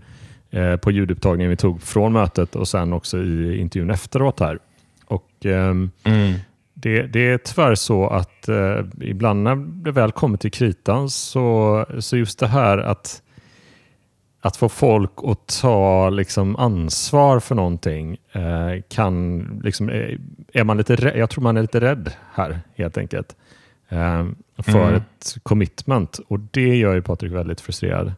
Eh, 0.51 0.75
på 0.75 0.91
ljudupptagningen 0.91 1.49
vi 1.49 1.55
tog 1.55 1.81
från 1.81 2.13
mötet 2.13 2.55
och 2.55 2.67
sen 2.67 2.93
också 2.93 3.17
i 3.17 3.57
intervjun 3.57 3.89
efteråt 3.89 4.39
här. 4.39 4.59
Och, 5.05 5.45
eh, 5.45 5.69
mm. 5.69 6.33
det, 6.73 7.01
det, 7.01 7.29
är 7.29 7.37
tyvärr 7.37 7.75
så 7.75 8.07
att 8.07 8.49
eh, 8.49 8.79
ibland 9.01 9.43
när 9.43 9.55
det 9.55 9.91
väl 9.91 10.11
kommer 10.11 10.37
till 10.37 10.51
kritan 10.51 11.09
så, 11.09 11.85
så 11.99 12.17
just 12.17 12.39
det 12.39 12.47
här 12.47 12.77
att 12.77 13.21
att 14.47 14.57
få 14.57 14.69
folk 14.69 15.11
att 15.23 15.47
ta 15.61 16.09
liksom, 16.09 16.55
ansvar 16.55 17.39
för 17.39 17.55
någonting 17.55 18.17
eh, 18.31 18.81
kan... 18.89 19.39
Liksom, 19.63 19.89
eh, 19.89 20.17
är 20.53 20.63
man 20.63 20.77
lite 20.77 20.95
rädd, 20.95 21.17
jag 21.17 21.29
tror 21.29 21.43
man 21.43 21.57
är 21.57 21.61
lite 21.61 21.79
rädd 21.79 22.11
här 22.33 22.59
helt 22.75 22.97
enkelt. 22.97 23.35
Eh, 23.89 24.25
för 24.57 24.87
mm. 24.87 24.95
ett 24.95 25.37
commitment 25.43 26.19
och 26.27 26.39
det 26.39 26.75
gör 26.75 26.95
ju 26.95 27.01
Patrik 27.01 27.31
väldigt 27.31 27.61
frustrerad. 27.61 28.13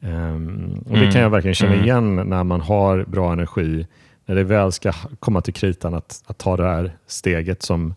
Um, 0.00 0.84
och 0.88 0.98
Det 0.98 1.04
kan 1.04 1.12
jag 1.12 1.16
mm. 1.16 1.32
verkligen 1.32 1.54
känna 1.54 1.72
mm. 1.72 1.84
igen 1.84 2.14
när 2.14 2.44
man 2.44 2.60
har 2.60 3.04
bra 3.04 3.32
energi. 3.32 3.86
När 4.26 4.34
det 4.34 4.44
väl 4.44 4.72
ska 4.72 4.92
komma 5.18 5.40
till 5.40 5.54
kritan 5.54 5.94
att, 5.94 6.22
att 6.26 6.38
ta 6.38 6.56
det 6.56 6.64
här 6.64 6.96
steget 7.06 7.62
som, 7.62 7.94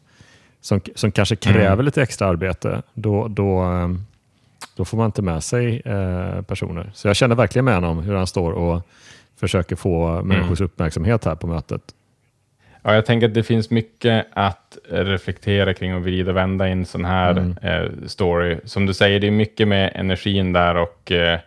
som, 0.62 0.82
som 0.96 1.12
kanske 1.12 1.36
kräver 1.36 1.74
mm. 1.74 1.86
lite 1.86 2.02
extra 2.02 2.28
arbete. 2.28 2.82
Då, 2.94 3.28
då, 3.28 3.60
ehm, 3.60 4.06
då 4.76 4.86
får 4.86 4.98
man 4.98 5.06
inte 5.06 5.22
med 5.22 5.44
sig 5.44 5.82
eh, 5.86 6.42
personer. 6.42 6.92
Så 6.94 7.08
jag 7.08 7.16
känner 7.16 7.36
verkligen 7.36 7.66
med 7.66 7.76
honom 7.76 8.00
hur 8.00 8.16
han 8.16 8.28
står 8.28 8.52
och 8.52 8.82
försöker 9.40 9.76
få 9.76 10.08
mm. 10.08 10.28
människors 10.28 10.62
uppmärksamhet 10.62 11.26
här 11.26 11.36
på 11.36 11.48
mötet. 11.48 11.82
Ja, 12.82 12.94
jag 12.96 13.06
tänker 13.06 13.28
att 13.28 13.34
det 13.34 13.44
finns 13.44 13.70
mycket 13.70 14.28
att 14.34 14.78
reflektera 14.90 15.74
kring 15.74 15.96
och 15.96 16.02
vrida 16.02 16.32
och 16.32 16.38
vända 16.38 16.68
i 16.68 16.72
en 16.72 16.86
sån 16.86 17.06
här 17.06 17.32
mm. 17.32 17.58
eh, 17.62 17.92
story. 18.06 18.58
Som 18.64 18.86
du 18.86 18.94
säger, 18.94 19.20
det 19.20 19.28
är 19.28 19.32
mycket 19.32 19.68
med 19.68 19.92
energin 19.96 20.54
där 20.54 20.76
och 20.76 21.12
eh, 21.12 21.40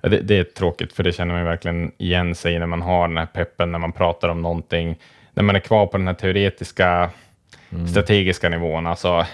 det, 0.00 0.20
det, 0.20 0.38
är 0.38 0.44
tråkigt, 0.44 0.92
för 0.92 1.02
det 1.02 1.12
känner 1.12 1.34
man 1.34 1.44
verkligen 1.44 1.92
igen 1.98 2.34
sig 2.34 2.58
när 2.58 2.66
man 2.66 2.82
har 2.82 3.08
den 3.08 3.16
här 3.16 3.26
peppen, 3.26 3.72
när 3.72 3.78
man 3.78 3.92
pratar 3.92 4.28
om 4.28 4.42
någonting, 4.42 4.98
när 5.34 5.42
man 5.42 5.56
är 5.56 5.60
kvar 5.60 5.86
på 5.86 5.96
den 5.96 6.06
här 6.06 6.14
teoretiska, 6.14 7.10
mm. 7.70 7.88
strategiska 7.88 8.48
nivån. 8.48 8.86
Alltså, 8.86 9.26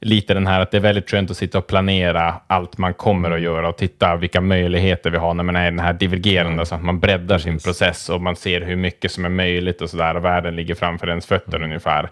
lite 0.00 0.34
den 0.34 0.46
här 0.46 0.60
att 0.60 0.70
det 0.70 0.76
är 0.76 0.80
väldigt 0.80 1.10
skönt 1.10 1.30
att 1.30 1.36
sitta 1.36 1.58
och 1.58 1.66
planera 1.66 2.34
allt 2.46 2.78
man 2.78 2.94
kommer 2.94 3.30
att 3.30 3.40
göra 3.40 3.68
och 3.68 3.76
titta 3.76 4.16
vilka 4.16 4.40
möjligheter 4.40 5.10
vi 5.10 5.18
har 5.18 5.34
när 5.34 5.44
man 5.44 5.56
är 5.56 5.64
den 5.64 5.78
här 5.78 5.92
divergerande, 5.92 6.66
så 6.66 6.74
att 6.74 6.82
man 6.82 7.00
breddar 7.00 7.38
sin 7.38 7.58
process 7.58 8.08
och 8.08 8.20
man 8.20 8.36
ser 8.36 8.60
hur 8.60 8.76
mycket 8.76 9.12
som 9.12 9.24
är 9.24 9.28
möjligt 9.28 9.80
och 9.80 9.90
så 9.90 9.96
där, 9.96 10.16
och 10.16 10.24
världen 10.24 10.56
ligger 10.56 10.74
framför 10.74 11.08
ens 11.08 11.26
fötter 11.26 11.56
mm. 11.56 11.68
ungefär. 11.68 12.10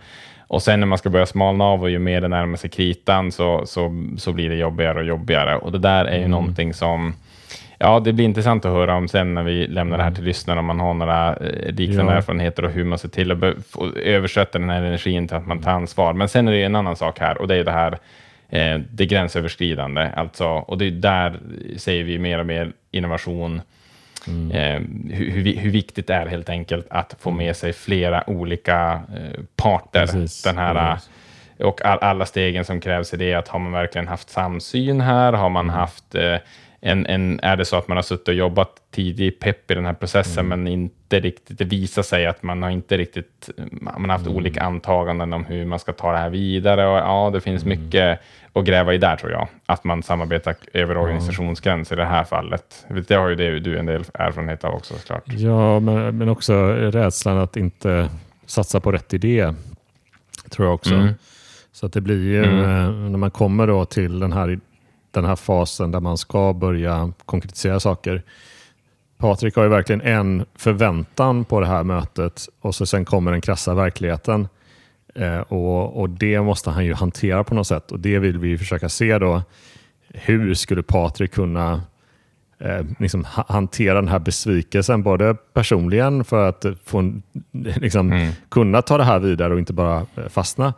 Och 0.49 0.63
sen 0.63 0.81
när 0.81 0.87
man 0.87 0.99
ska 0.99 1.11
börja 1.11 1.27
smalna 1.27 1.65
av 1.65 1.83
och 1.83 1.91
ju 1.91 1.99
mer 1.99 2.21
det 2.21 2.29
närmar 2.29 2.57
sig 2.57 2.71
kritan 2.71 3.33
så, 3.33 3.67
så, 3.67 4.07
så 4.19 4.33
blir 4.33 4.49
det 4.49 4.57
jobbigare 4.57 4.99
och 4.99 5.05
jobbigare. 5.05 5.57
Och 5.57 5.73
det 5.73 5.79
där 5.79 6.05
är 6.05 6.13
ju 6.13 6.19
mm. 6.19 6.31
någonting 6.31 6.75
som 6.75 7.15
Ja, 7.79 8.01
det 8.01 8.13
blir 8.13 8.25
intressant 8.25 8.65
att 8.65 8.73
höra 8.73 8.95
om 8.95 9.09
sen 9.09 9.35
när 9.35 9.43
vi 9.43 9.67
lämnar 9.67 9.97
det 9.99 10.05
här 10.05 10.11
till 10.11 10.25
lyssnarna, 10.25 10.61
om 10.61 10.67
man 10.67 10.81
har 10.81 10.95
några 10.95 11.37
eh, 11.37 11.75
liknande 11.75 12.13
ja. 12.13 12.19
erfarenheter 12.19 12.65
och 12.65 12.71
hur 12.71 12.85
man 12.85 12.99
ser 12.99 13.09
till 13.09 13.33
att 13.33 13.39
översätta 13.97 14.59
den 14.59 14.71
här 14.71 14.83
energin 14.83 15.29
till 15.29 15.37
att 15.37 15.47
man 15.47 15.63
tar 15.63 15.71
ansvar. 15.71 16.13
Men 16.13 16.29
sen 16.29 16.49
är 16.49 16.53
det 16.53 16.63
en 16.63 16.77
annan 16.77 16.97
sak 16.97 17.19
här 17.19 17.39
och 17.39 17.49
det 17.49 17.57
är 17.57 17.65
det 17.65 17.73
här 17.73 17.99
eh, 18.49 18.81
det 18.91 19.07
gränsöverskridande. 19.07 20.11
Alltså, 20.17 20.47
och 20.47 20.79
det 20.79 20.87
är 20.87 20.91
där 20.91 21.39
säger 21.77 22.05
vi 22.05 22.19
mer 22.19 22.39
och 22.39 22.47
mer 22.47 22.73
innovation. 22.91 23.61
Mm. 24.29 24.51
Eh, 24.51 24.81
hur, 25.17 25.31
hur, 25.31 25.57
hur, 25.57 25.71
viktigt 25.71 26.07
det 26.07 26.15
är 26.15 26.27
helt 26.27 26.49
enkelt 26.49 26.87
att 26.91 27.17
få 27.19 27.31
med 27.31 27.57
sig 27.57 27.73
flera 27.73 28.31
olika 28.31 28.93
eh, 28.93 29.41
parter. 29.57 30.01
Precis. 30.01 30.43
Den 30.43 30.59
här, 30.59 30.95
Precis. 30.95 31.11
Och 31.59 31.85
all, 31.85 31.99
alla 31.99 32.27
stegen 32.27 32.65
som 32.65 32.81
krävs 32.81 33.15
i 33.15 33.17
det, 33.17 33.35
att 33.35 33.49
har 33.49 33.59
man 33.59 33.73
verkligen 33.73 34.09
haft 34.09 34.31
samsyn 34.31 35.01
här? 35.01 35.33
Har 35.33 35.49
man 35.49 35.65
mm. 35.65 35.75
haft 35.75 36.15
eh, 36.15 36.37
en, 36.87 37.07
en, 37.07 37.41
är 37.43 37.57
det 37.57 37.65
så 37.65 37.77
att 37.77 37.89
man 37.89 37.97
har 37.97 38.03
suttit 38.03 38.29
och 38.29 38.35
jobbat 38.35 38.71
tidigt 38.91 39.41
pepp 39.41 39.71
i 39.71 39.75
den 39.75 39.87
här 39.87 39.93
processen, 39.93 40.47
mm. 40.47 40.63
men 40.63 40.73
inte 40.73 41.21
riktigt, 41.21 41.59
det 41.59 41.65
visar 41.65 42.03
sig 42.03 42.27
att 42.27 42.43
man 42.43 42.63
har 42.63 42.71
inte 42.71 42.97
riktigt, 42.97 43.51
man 43.71 44.05
har 44.05 44.09
haft 44.09 44.27
mm. 44.27 44.37
olika 44.37 44.63
antaganden 44.63 45.33
om 45.33 45.45
hur 45.45 45.65
man 45.65 45.79
ska 45.79 45.93
ta 45.93 46.13
det 46.13 46.19
här 46.19 46.31
vidare 46.31 46.87
och 46.87 46.99
ja, 46.99 47.31
det 47.33 47.41
finns 47.41 47.65
mm. 47.65 47.79
mycket 47.79 48.21
att 48.53 48.65
gräva 48.65 48.95
i 48.95 48.99
där 48.99 49.17
tror 49.17 49.33
jag. 49.33 49.49
Att 49.67 49.85
man 49.85 50.03
samarbetar 50.03 50.55
över 50.73 50.97
organisationsgränser 50.97 51.97
i 51.97 51.99
det 51.99 52.05
här 52.05 52.25
fallet. 52.25 52.87
Det 53.09 53.15
har 53.15 53.29
ju 53.29 53.35
det, 53.35 53.61
du 53.61 53.79
en 53.79 53.87
del 53.87 54.05
erfarenhet 54.15 54.65
av 54.65 54.75
också 54.75 54.95
såklart. 54.95 55.25
Ja, 55.27 55.81
men, 55.81 56.19
men 56.19 56.29
också 56.29 56.67
rädslan 56.73 57.39
att 57.39 57.57
inte 57.57 58.11
satsa 58.47 58.81
på 58.81 58.93
rätt 58.93 59.15
idé, 59.15 59.55
tror 60.51 60.67
jag 60.67 60.75
också. 60.75 60.95
Mm. 60.95 61.15
Så 61.73 61.87
att 61.87 61.93
det 61.93 62.01
blir 62.01 62.23
ju, 62.23 62.45
mm. 62.45 62.61
Eh, 62.61 62.91
när 63.11 63.19
man 63.19 63.31
kommer 63.31 63.67
då 63.67 63.85
till 63.85 64.19
den 64.19 64.33
här 64.33 64.59
den 65.21 65.29
här 65.29 65.37
fasen 65.37 65.91
där 65.91 66.01
man 66.01 66.19
ska 66.19 66.53
börja 66.53 67.13
konkretisera 67.25 67.81
saker. 67.81 68.23
Patrik 69.19 69.57
har 69.57 69.63
ju 69.63 69.69
verkligen 69.69 70.01
en 70.01 70.45
förväntan 70.55 71.45
på 71.45 71.61
det 71.61 71.67
här 71.67 71.85
mötet 71.85 72.49
och 72.61 72.75
så 72.75 72.87
sen 72.87 73.05
kommer 73.05 73.33
den 73.33 73.41
krassa 73.41 73.75
verkligheten. 73.75 74.49
Eh, 75.15 75.39
och, 75.39 76.01
och, 76.01 76.11
Det 76.11 76.41
måste 76.43 76.71
han 76.71 76.85
ju 76.85 76.95
hantera 76.95 77.45
på 77.45 77.55
något 77.55 77.67
sätt 77.67 77.93
och 77.93 78.01
det 78.01 78.19
vill 78.19 78.39
vi 78.39 78.59
försöka 78.59 78.89
se 78.89 79.19
då. 79.19 79.43
Hur 80.09 80.55
skulle 80.55 80.83
Patrik 80.83 81.33
kunna 81.33 81.81
eh, 82.59 82.85
liksom 82.99 83.27
hantera 83.31 83.95
den 83.95 84.09
här 84.09 84.19
besvikelsen, 84.19 85.03
både 85.03 85.35
personligen 85.35 86.25
för 86.25 86.49
att 86.49 86.65
få, 86.85 87.21
liksom, 87.53 88.13
mm. 88.13 88.33
kunna 88.49 88.83
ta 88.83 88.99
det 88.99 89.05
här 89.05 89.19
vidare 89.19 89.53
och 89.53 89.59
inte 89.59 89.73
bara 89.73 90.07
eh, 90.17 90.29
fastna, 90.29 90.75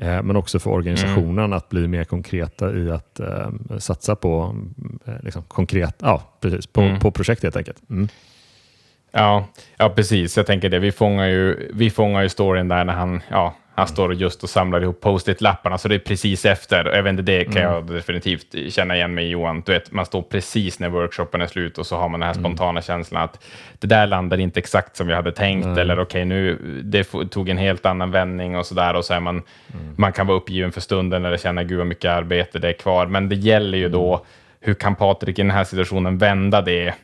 men 0.00 0.36
också 0.36 0.58
för 0.58 0.70
organisationen 0.70 1.44
mm. 1.44 1.52
att 1.52 1.68
bli 1.68 1.88
mer 1.88 2.04
konkreta 2.04 2.76
i 2.76 2.90
att 2.90 3.20
eh, 3.20 3.50
satsa 3.78 4.16
på, 4.16 4.56
eh, 5.06 5.14
liksom, 5.22 5.42
konkret, 5.42 5.96
ja, 5.98 6.22
precis, 6.40 6.66
på, 6.66 6.80
mm. 6.80 7.00
på 7.00 7.10
projekt 7.10 7.42
helt 7.42 7.56
enkelt. 7.56 7.90
Mm. 7.90 8.08
Ja, 9.12 9.46
ja, 9.76 9.88
precis. 9.88 10.36
Jag 10.36 10.46
tänker 10.46 10.68
det. 10.68 10.78
Vi 10.78 10.92
fångar 10.92 11.26
ju, 11.26 11.70
vi 11.74 11.90
fångar 11.90 12.22
ju 12.22 12.28
storyn 12.28 12.68
där 12.68 12.84
när 12.84 12.92
han, 12.92 13.20
ja, 13.30 13.54
han 13.80 13.88
står 13.88 14.14
just 14.14 14.42
och 14.42 14.50
samlar 14.50 14.80
ihop 14.80 15.00
post-it-lapparna, 15.00 15.78
så 15.78 15.88
det 15.88 15.94
är 15.94 15.98
precis 15.98 16.44
efter. 16.44 16.84
Jag 16.84 17.02
vet 17.02 17.10
inte, 17.10 17.22
det 17.22 17.44
kan 17.44 17.56
mm. 17.56 17.74
jag 17.74 17.86
definitivt 17.86 18.72
känna 18.72 18.96
igen 18.96 19.14
mig 19.14 19.24
i 19.24 19.28
Johan. 19.28 19.62
Du 19.66 19.72
vet, 19.72 19.92
man 19.92 20.06
står 20.06 20.22
precis 20.22 20.78
när 20.78 20.88
workshopen 20.88 21.40
är 21.40 21.46
slut 21.46 21.78
och 21.78 21.86
så 21.86 21.96
har 21.96 22.08
man 22.08 22.20
den 22.20 22.26
här 22.26 22.34
mm. 22.34 22.44
spontana 22.44 22.82
känslan 22.82 23.22
att 23.22 23.44
det 23.78 23.86
där 23.86 24.06
landar 24.06 24.40
inte 24.40 24.60
exakt 24.60 24.96
som 24.96 25.06
vi 25.06 25.14
hade 25.14 25.32
tänkt, 25.32 25.64
mm. 25.64 25.78
eller 25.78 25.94
okej, 25.94 26.02
okay, 26.02 26.24
nu 26.24 26.58
det 26.84 27.04
tog 27.30 27.48
en 27.48 27.58
helt 27.58 27.86
annan 27.86 28.10
vändning 28.10 28.56
och 28.56 28.66
så 28.66 28.74
där, 28.74 28.94
och 28.94 29.04
så 29.04 29.14
är 29.14 29.20
man, 29.20 29.42
mm. 29.74 29.94
man 29.98 30.12
kan 30.12 30.26
vara 30.26 30.36
uppgiven 30.36 30.72
för 30.72 30.80
stunden 30.80 31.24
eller 31.24 31.36
känna 31.36 31.64
gud 31.64 31.78
vad 31.78 31.86
mycket 31.86 32.10
arbete 32.10 32.58
det 32.58 32.68
är 32.68 32.72
kvar, 32.72 33.06
men 33.06 33.28
det 33.28 33.36
gäller 33.36 33.78
ju 33.78 33.88
då, 33.88 34.14
mm. 34.14 34.26
hur 34.60 34.74
kan 34.74 34.94
Patrik 34.94 35.38
i 35.38 35.42
den 35.42 35.50
här 35.50 35.64
situationen 35.64 36.18
vända 36.18 36.62
det? 36.62 36.94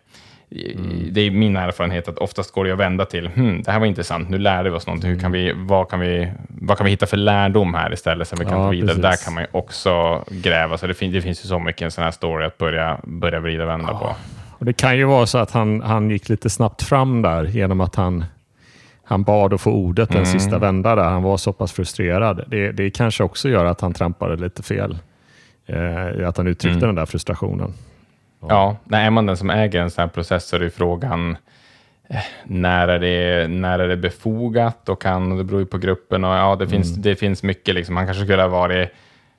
Mm. 0.51 1.09
Det 1.10 1.20
är 1.20 1.31
min 1.31 1.56
erfarenhet 1.56 2.09
att 2.09 2.18
oftast 2.18 2.55
går 2.55 2.64
det 2.64 2.73
att 2.73 2.78
vända 2.78 3.05
till, 3.05 3.28
hmm, 3.28 3.62
det 3.62 3.70
här 3.70 3.78
var 3.78 3.86
intressant, 3.86 4.28
nu 4.28 4.39
lärde 4.39 4.70
vi 4.70 4.77
oss 4.77 4.86
någonting, 4.86 5.10
Hur 5.10 5.18
kan 5.18 5.32
vi, 5.32 5.52
vad, 5.56 5.89
kan 5.89 6.01
vi, 6.01 6.32
vad 6.48 6.77
kan 6.77 6.85
vi 6.85 6.90
hitta 6.90 7.06
för 7.06 7.16
lärdom 7.16 7.74
här 7.74 7.93
istället, 7.93 8.28
som 8.28 8.39
vi 8.39 8.44
kan 8.44 8.59
ja, 8.59 8.64
ta 8.64 8.70
vidare? 8.70 8.86
Precis. 8.86 9.02
Där 9.02 9.24
kan 9.24 9.35
man 9.35 9.43
ju 9.43 9.48
också 9.52 10.24
gräva, 10.28 10.78
så 10.78 10.86
det, 10.86 10.94
fin 10.94 11.12
det 11.12 11.23
finns 11.23 11.44
ju 11.44 11.48
så 11.48 11.59
mycket 11.59 11.82
en 11.82 11.90
sån 11.90 12.05
här 12.05 12.10
story 12.10 12.44
att 12.44 12.59
börja, 12.59 13.01
börja 13.02 13.40
vrida 13.40 13.62
och 13.62 13.68
vända 13.68 13.89
ja. 13.93 13.98
på. 13.98 14.16
Och 14.59 14.64
Det 14.64 14.73
kan 14.73 14.97
ju 14.97 15.05
vara 15.05 15.27
så 15.27 15.39
att 15.39 15.51
han, 15.51 15.81
han 15.81 16.10
gick 16.10 16.28
lite 16.28 16.51
snabbt 16.51 16.82
fram 16.82 17.23
där 17.23 17.44
genom 17.44 17.81
att 17.81 17.94
han, 17.94 18.24
han 19.05 19.23
bad 19.23 19.55
att 19.55 19.60
få 19.60 19.70
ordet 19.70 20.09
den 20.09 20.23
mm. 20.23 20.32
sista 20.32 20.59
vända 20.59 20.94
där. 20.94 21.05
Han 21.05 21.23
var 21.23 21.36
så 21.36 21.52
pass 21.52 21.73
frustrerad. 21.73 22.44
Det, 22.47 22.73
det 22.73 22.90
kanske 22.90 23.24
också 23.24 23.48
gör 23.48 23.64
att 23.64 23.81
han 23.81 23.93
trampade 23.93 24.36
lite 24.36 24.62
fel. 24.62 24.98
Eh, 25.66 26.28
att 26.28 26.36
han 26.36 26.47
uttryckte 26.47 26.78
mm. 26.78 26.89
den 26.89 26.94
där 26.94 27.06
frustrationen. 27.06 27.73
Ja, 28.40 28.76
nej, 28.84 29.06
är 29.06 29.10
man 29.10 29.26
den 29.26 29.36
som 29.36 29.50
äger 29.50 29.80
en 29.80 29.90
sån 29.90 30.02
här 30.02 30.08
process 30.08 30.48
så 30.48 30.56
är 30.56 30.60
det 30.60 30.70
frågan 30.70 31.36
eh, 32.08 32.16
när 32.44 32.88
är, 32.88 32.98
det, 32.98 33.48
när 33.48 33.78
är 33.78 33.88
det 33.88 33.96
befogat 33.96 34.88
och 34.88 35.02
kan, 35.02 35.36
det 35.36 35.44
beror 35.44 35.60
ju 35.60 35.66
på 35.66 35.78
gruppen 35.78 36.24
och 36.24 36.34
ja, 36.34 36.56
det 36.56 36.68
finns, 36.68 36.90
mm. 36.90 37.02
det 37.02 37.16
finns 37.16 37.42
mycket 37.42 37.74
liksom. 37.74 37.96
Han 37.96 38.06
kanske 38.06 38.24
skulle 38.24 38.42
ha 38.42 38.48
varit 38.48 38.88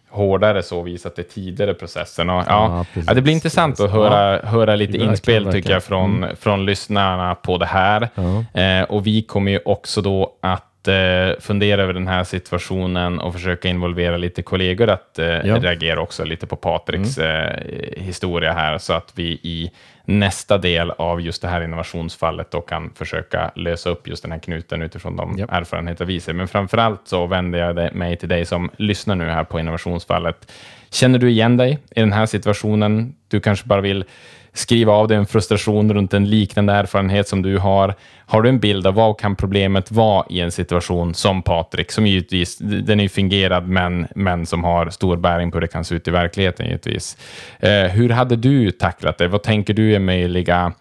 hårdare 0.10 0.64
så 0.64 0.82
visat 0.82 1.16
det 1.16 1.24
tidigare 1.24 1.74
processen. 1.74 2.30
Och, 2.30 2.44
ja, 2.48 2.86
ja, 2.94 3.02
ja, 3.08 3.14
det 3.14 3.22
blir 3.22 3.34
intressant 3.34 3.80
att 3.80 3.92
höra, 3.92 4.34
ja, 4.34 4.48
höra 4.48 4.76
lite 4.76 4.98
inspel 4.98 5.34
verkligen. 5.34 5.52
tycker 5.52 5.74
jag 5.74 5.84
från, 5.84 6.24
mm. 6.24 6.36
från 6.36 6.66
lyssnarna 6.66 7.36
på 7.36 7.58
det 7.58 7.66
här. 7.66 8.10
Eh, 8.54 8.84
och 8.84 9.08
vi 9.08 9.22
kommer 9.22 9.52
ju 9.52 9.60
också 9.66 10.02
då 10.02 10.34
att 10.42 10.64
eh, 10.88 11.40
fundera 11.40 11.84
över 11.84 11.94
den 11.94 12.08
här 12.08 12.24
situationen 12.24 13.20
och 13.20 13.34
försöka 13.34 13.68
involvera 13.68 14.18
lite 14.18 14.42
kollegor 14.42 14.90
att 14.90 15.20
eh, 15.20 15.26
ja. 15.26 15.60
reagera 15.60 16.02
också 16.02 16.24
lite 16.24 16.48
på 16.48 16.56
Patriks 16.56 17.18
mm. 17.18 17.30
eh, 17.30 18.04
historia 18.04 18.54
här, 18.54 18.78
så 18.78 18.94
att 18.94 19.12
vi 19.16 19.24
i 19.24 19.72
nästa 20.06 20.58
del 20.58 20.92
av 20.92 21.22
just 21.22 21.42
det 21.42 21.48
här 21.48 21.62
innovationsfallet 21.62 22.52
då 22.52 22.62
kan 22.62 22.94
försöka 22.96 23.52
lösa 23.56 23.90
upp 23.90 24.08
just 24.08 24.24
den 24.24 24.32
här 24.32 24.40
knuten 24.40 24.82
utifrån 24.82 25.16
de 25.16 25.36
ja. 25.38 25.46
erfarenheter 25.50 26.06
vi 26.06 26.20
ser. 26.20 26.34
Men 26.34 26.48
framför 26.48 26.78
allt 26.78 27.02
så 27.04 27.26
vänder 27.26 27.60
jag 27.60 27.96
mig 27.96 28.16
till 28.16 28.30
dig 28.30 28.46
som 28.46 28.70
lyssnar 28.78 29.16
nu 29.16 29.26
här 29.26 29.44
på 29.44 29.60
innovationsfallet. 29.60 30.52
Känner 30.90 31.20
du 31.20 31.30
igen 31.30 31.58
dig 31.58 31.80
i 31.96 32.00
den 32.00 32.14
här 32.14 32.26
situationen? 32.26 33.16
Du 33.28 33.40
kanske 33.40 33.68
bara 33.68 33.82
vill 33.82 34.06
skriva 34.58 34.94
av 34.94 35.08
dig 35.08 35.18
en 35.18 35.26
frustration 35.26 35.94
runt 35.94 36.14
en 36.14 36.30
liknande 36.30 36.74
erfarenhet 36.74 37.28
som 37.28 37.42
du 37.42 37.58
har. 37.58 37.96
Har 38.26 38.42
du 38.42 38.50
en 38.50 38.60
bild 38.60 38.88
av 38.88 38.94
vad 38.94 39.20
kan 39.20 39.36
problemet 39.36 39.92
vara 39.92 40.26
i 40.30 40.40
en 40.40 40.52
situation 40.52 41.14
som 41.14 41.42
Patrik, 41.42 41.92
som 41.92 42.08
givetvis, 42.08 42.58
den 42.58 43.00
är 43.00 43.04
ju 43.04 43.10
fingerad, 43.10 43.68
men, 43.68 44.08
men 44.16 44.46
som 44.46 44.64
har 44.64 44.90
stor 44.90 45.18
bäring 45.18 45.52
på 45.52 45.56
hur 45.56 45.62
det 45.62 45.68
kan 45.68 45.86
se 45.86 45.96
ut 45.96 46.08
i 46.08 46.12
verkligheten 46.12 46.66
givetvis. 46.66 47.18
Eh, 47.60 47.84
hur 47.84 48.10
hade 48.10 48.36
du 48.36 48.72
tacklat 48.72 49.18
det? 49.18 49.28
Vad 49.28 49.44
tänker 49.44 49.74
du 49.74 49.96
är 49.96 50.00
möjliga 50.00 50.74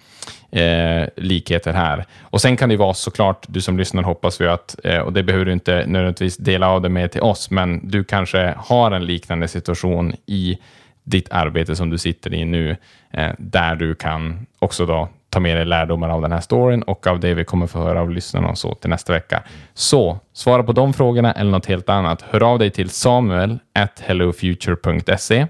eh, 0.50 1.08
likheter 1.16 1.72
här. 1.72 2.04
Och 2.20 2.40
sen 2.40 2.56
kan 2.56 2.68
det 2.68 2.76
vara 2.76 2.94
såklart, 2.94 3.46
du 3.48 3.60
som 3.60 3.78
lyssnar 3.78 4.02
hoppas 4.02 4.40
vi 4.40 4.46
att, 4.46 4.76
eh, 4.84 4.98
och 4.98 5.12
det 5.12 5.22
behöver 5.22 5.44
du 5.44 5.52
inte 5.52 5.84
nödvändigtvis 5.86 6.36
dela 6.36 6.68
av 6.68 6.82
det 6.82 6.88
med 6.88 7.12
till 7.12 7.20
oss, 7.20 7.50
men 7.50 7.88
du 7.88 8.04
kanske 8.04 8.54
har 8.56 8.90
en 8.90 9.06
liknande 9.06 9.48
situation 9.48 10.14
i 10.26 10.58
ditt 11.06 11.28
arbete 11.30 11.76
som 11.76 11.90
du 11.90 11.98
sitter 11.98 12.34
i 12.34 12.44
nu, 12.44 12.76
eh, 13.10 13.30
där 13.38 13.76
du 13.76 13.94
kan 13.94 14.46
också 14.58 14.86
då 14.86 15.08
ta 15.30 15.40
med 15.40 15.56
dig 15.56 15.64
lärdomar 15.64 16.08
av 16.08 16.22
den 16.22 16.32
här 16.32 16.40
storyn 16.40 16.82
och 16.82 17.06
av 17.06 17.20
det 17.20 17.34
vi 17.34 17.44
kommer 17.44 17.66
få 17.66 17.78
höra 17.78 18.00
av 18.00 18.10
lyssnarna 18.10 18.48
och 18.48 18.58
så 18.58 18.74
till 18.74 18.90
nästa 18.90 19.12
vecka. 19.12 19.42
Så 19.74 20.18
svara 20.32 20.62
på 20.62 20.72
de 20.72 20.92
frågorna 20.92 21.32
eller 21.32 21.50
något 21.50 21.66
helt 21.66 21.88
annat. 21.88 22.22
Hör 22.22 22.42
av 22.42 22.58
dig 22.58 22.70
till 22.70 22.90
samuel 22.90 23.58
at 23.74 24.00
hellofuture.se. 24.00 25.46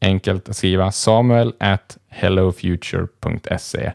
Enkelt 0.00 0.48
att 0.48 0.56
skriva 0.56 0.92
samuel 0.92 1.52
at 1.60 1.98
hellofuture.se. 2.08 3.92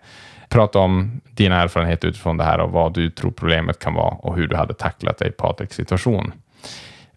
Prata 0.50 0.80
om 0.80 1.22
dina 1.32 1.62
erfarenheter 1.62 2.08
utifrån 2.08 2.38
det 2.38 2.44
här 2.44 2.60
och 2.60 2.72
vad 2.72 2.94
du 2.94 3.10
tror 3.10 3.32
problemet 3.32 3.80
kan 3.80 3.94
vara 3.94 4.16
och 4.16 4.36
hur 4.36 4.48
du 4.48 4.56
hade 4.56 4.74
tacklat 4.74 5.18
dig 5.18 5.28
i 5.28 5.32
Patriks 5.32 5.76
situation. 5.76 6.34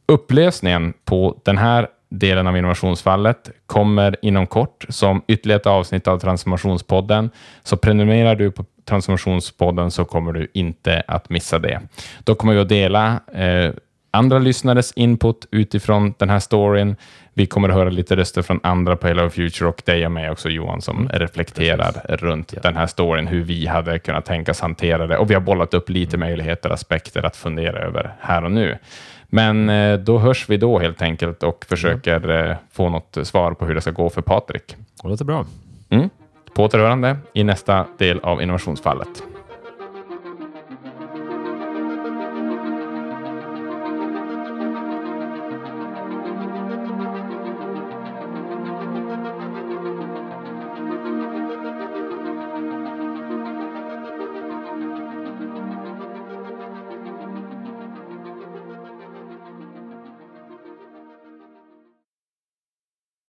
Upplösningen 0.09 0.93
på 1.05 1.41
den 1.45 1.59
här 1.59 1.89
delen 2.09 2.47
av 2.47 2.57
innovationsfallet 2.57 3.51
kommer 3.67 4.17
inom 4.23 4.47
kort 4.47 4.87
som 4.89 5.23
ytterligare 5.29 5.61
ett 5.61 5.67
avsnitt 5.67 6.09
av 6.09 6.19
Transformationspodden. 6.19 7.31
Så 7.63 7.77
prenumererar 7.77 8.37
du 8.37 8.51
på 8.51 8.65
Transformationspodden 8.85 9.91
så 9.91 10.05
kommer 10.05 10.33
du 10.33 10.49
inte 10.55 11.03
att 11.07 11.31
missa 11.31 11.59
det. 11.59 11.81
Då 12.25 12.35
kommer 12.35 12.55
vi 12.55 12.61
att 12.61 12.69
dela 12.69 13.21
eh, 13.33 13.71
andra 14.11 14.39
lyssnares 14.39 14.93
input 14.93 15.47
utifrån 15.51 16.15
den 16.19 16.31
här 16.31 16.39
storyn. 16.39 16.97
Vi 17.35 17.47
kommer 17.47 17.69
att 17.69 17.75
höra 17.75 17.91
lite 17.91 18.17
röster 18.17 18.43
från 18.43 18.61
andra 18.63 18.97
på 18.97 19.07
Hello 19.07 19.31
Future 19.31 19.69
och 19.69 19.83
dig 19.85 20.07
och 20.07 20.13
mig 20.13 20.31
också 20.31 20.49
Johan 20.49 20.83
som 20.83 20.99
mm. 20.99 21.09
reflekterar 21.19 21.93
Precis. 21.93 22.23
runt 22.23 22.53
ja. 22.53 22.61
den 22.63 22.77
här 22.77 22.87
storyn, 22.87 23.27
hur 23.27 23.45
vi 23.45 23.67
hade 23.67 23.99
kunnat 23.99 24.25
tänkas 24.25 24.61
hantera 24.61 25.07
det 25.07 25.19
och 25.19 25.31
vi 25.31 25.35
har 25.35 25.41
bollat 25.41 25.75
upp 25.75 25.91
lite 25.91 26.17
mm. 26.17 26.29
möjligheter, 26.29 26.71
aspekter 26.71 27.27
att 27.27 27.37
fundera 27.37 27.79
över 27.79 28.15
här 28.21 28.45
och 28.45 28.51
nu. 28.51 28.79
Men 29.37 29.69
eh, 29.69 29.99
då 29.99 30.19
hörs 30.19 30.49
vi 30.49 30.57
då 30.57 30.79
helt 30.79 31.03
enkelt 31.03 31.43
och 31.43 31.65
försöker 31.69 32.31
mm. 32.31 32.57
få 32.73 32.89
något 32.89 33.19
svar 33.23 33.53
på 33.53 33.67
hur 33.67 33.75
det 33.75 33.81
ska 33.81 33.91
gå 33.91 34.11
för 34.11 34.23
Patrik. 34.23 34.77
Det 35.03 35.09
låter 35.09 35.25
bra. 35.25 35.47
Mm. 35.91 36.11
På 36.55 36.65
återhörande 36.65 37.17
i 37.33 37.45
nästa 37.45 37.87
del 37.99 38.19
av 38.19 38.43
innovationsfallet. 38.43 39.23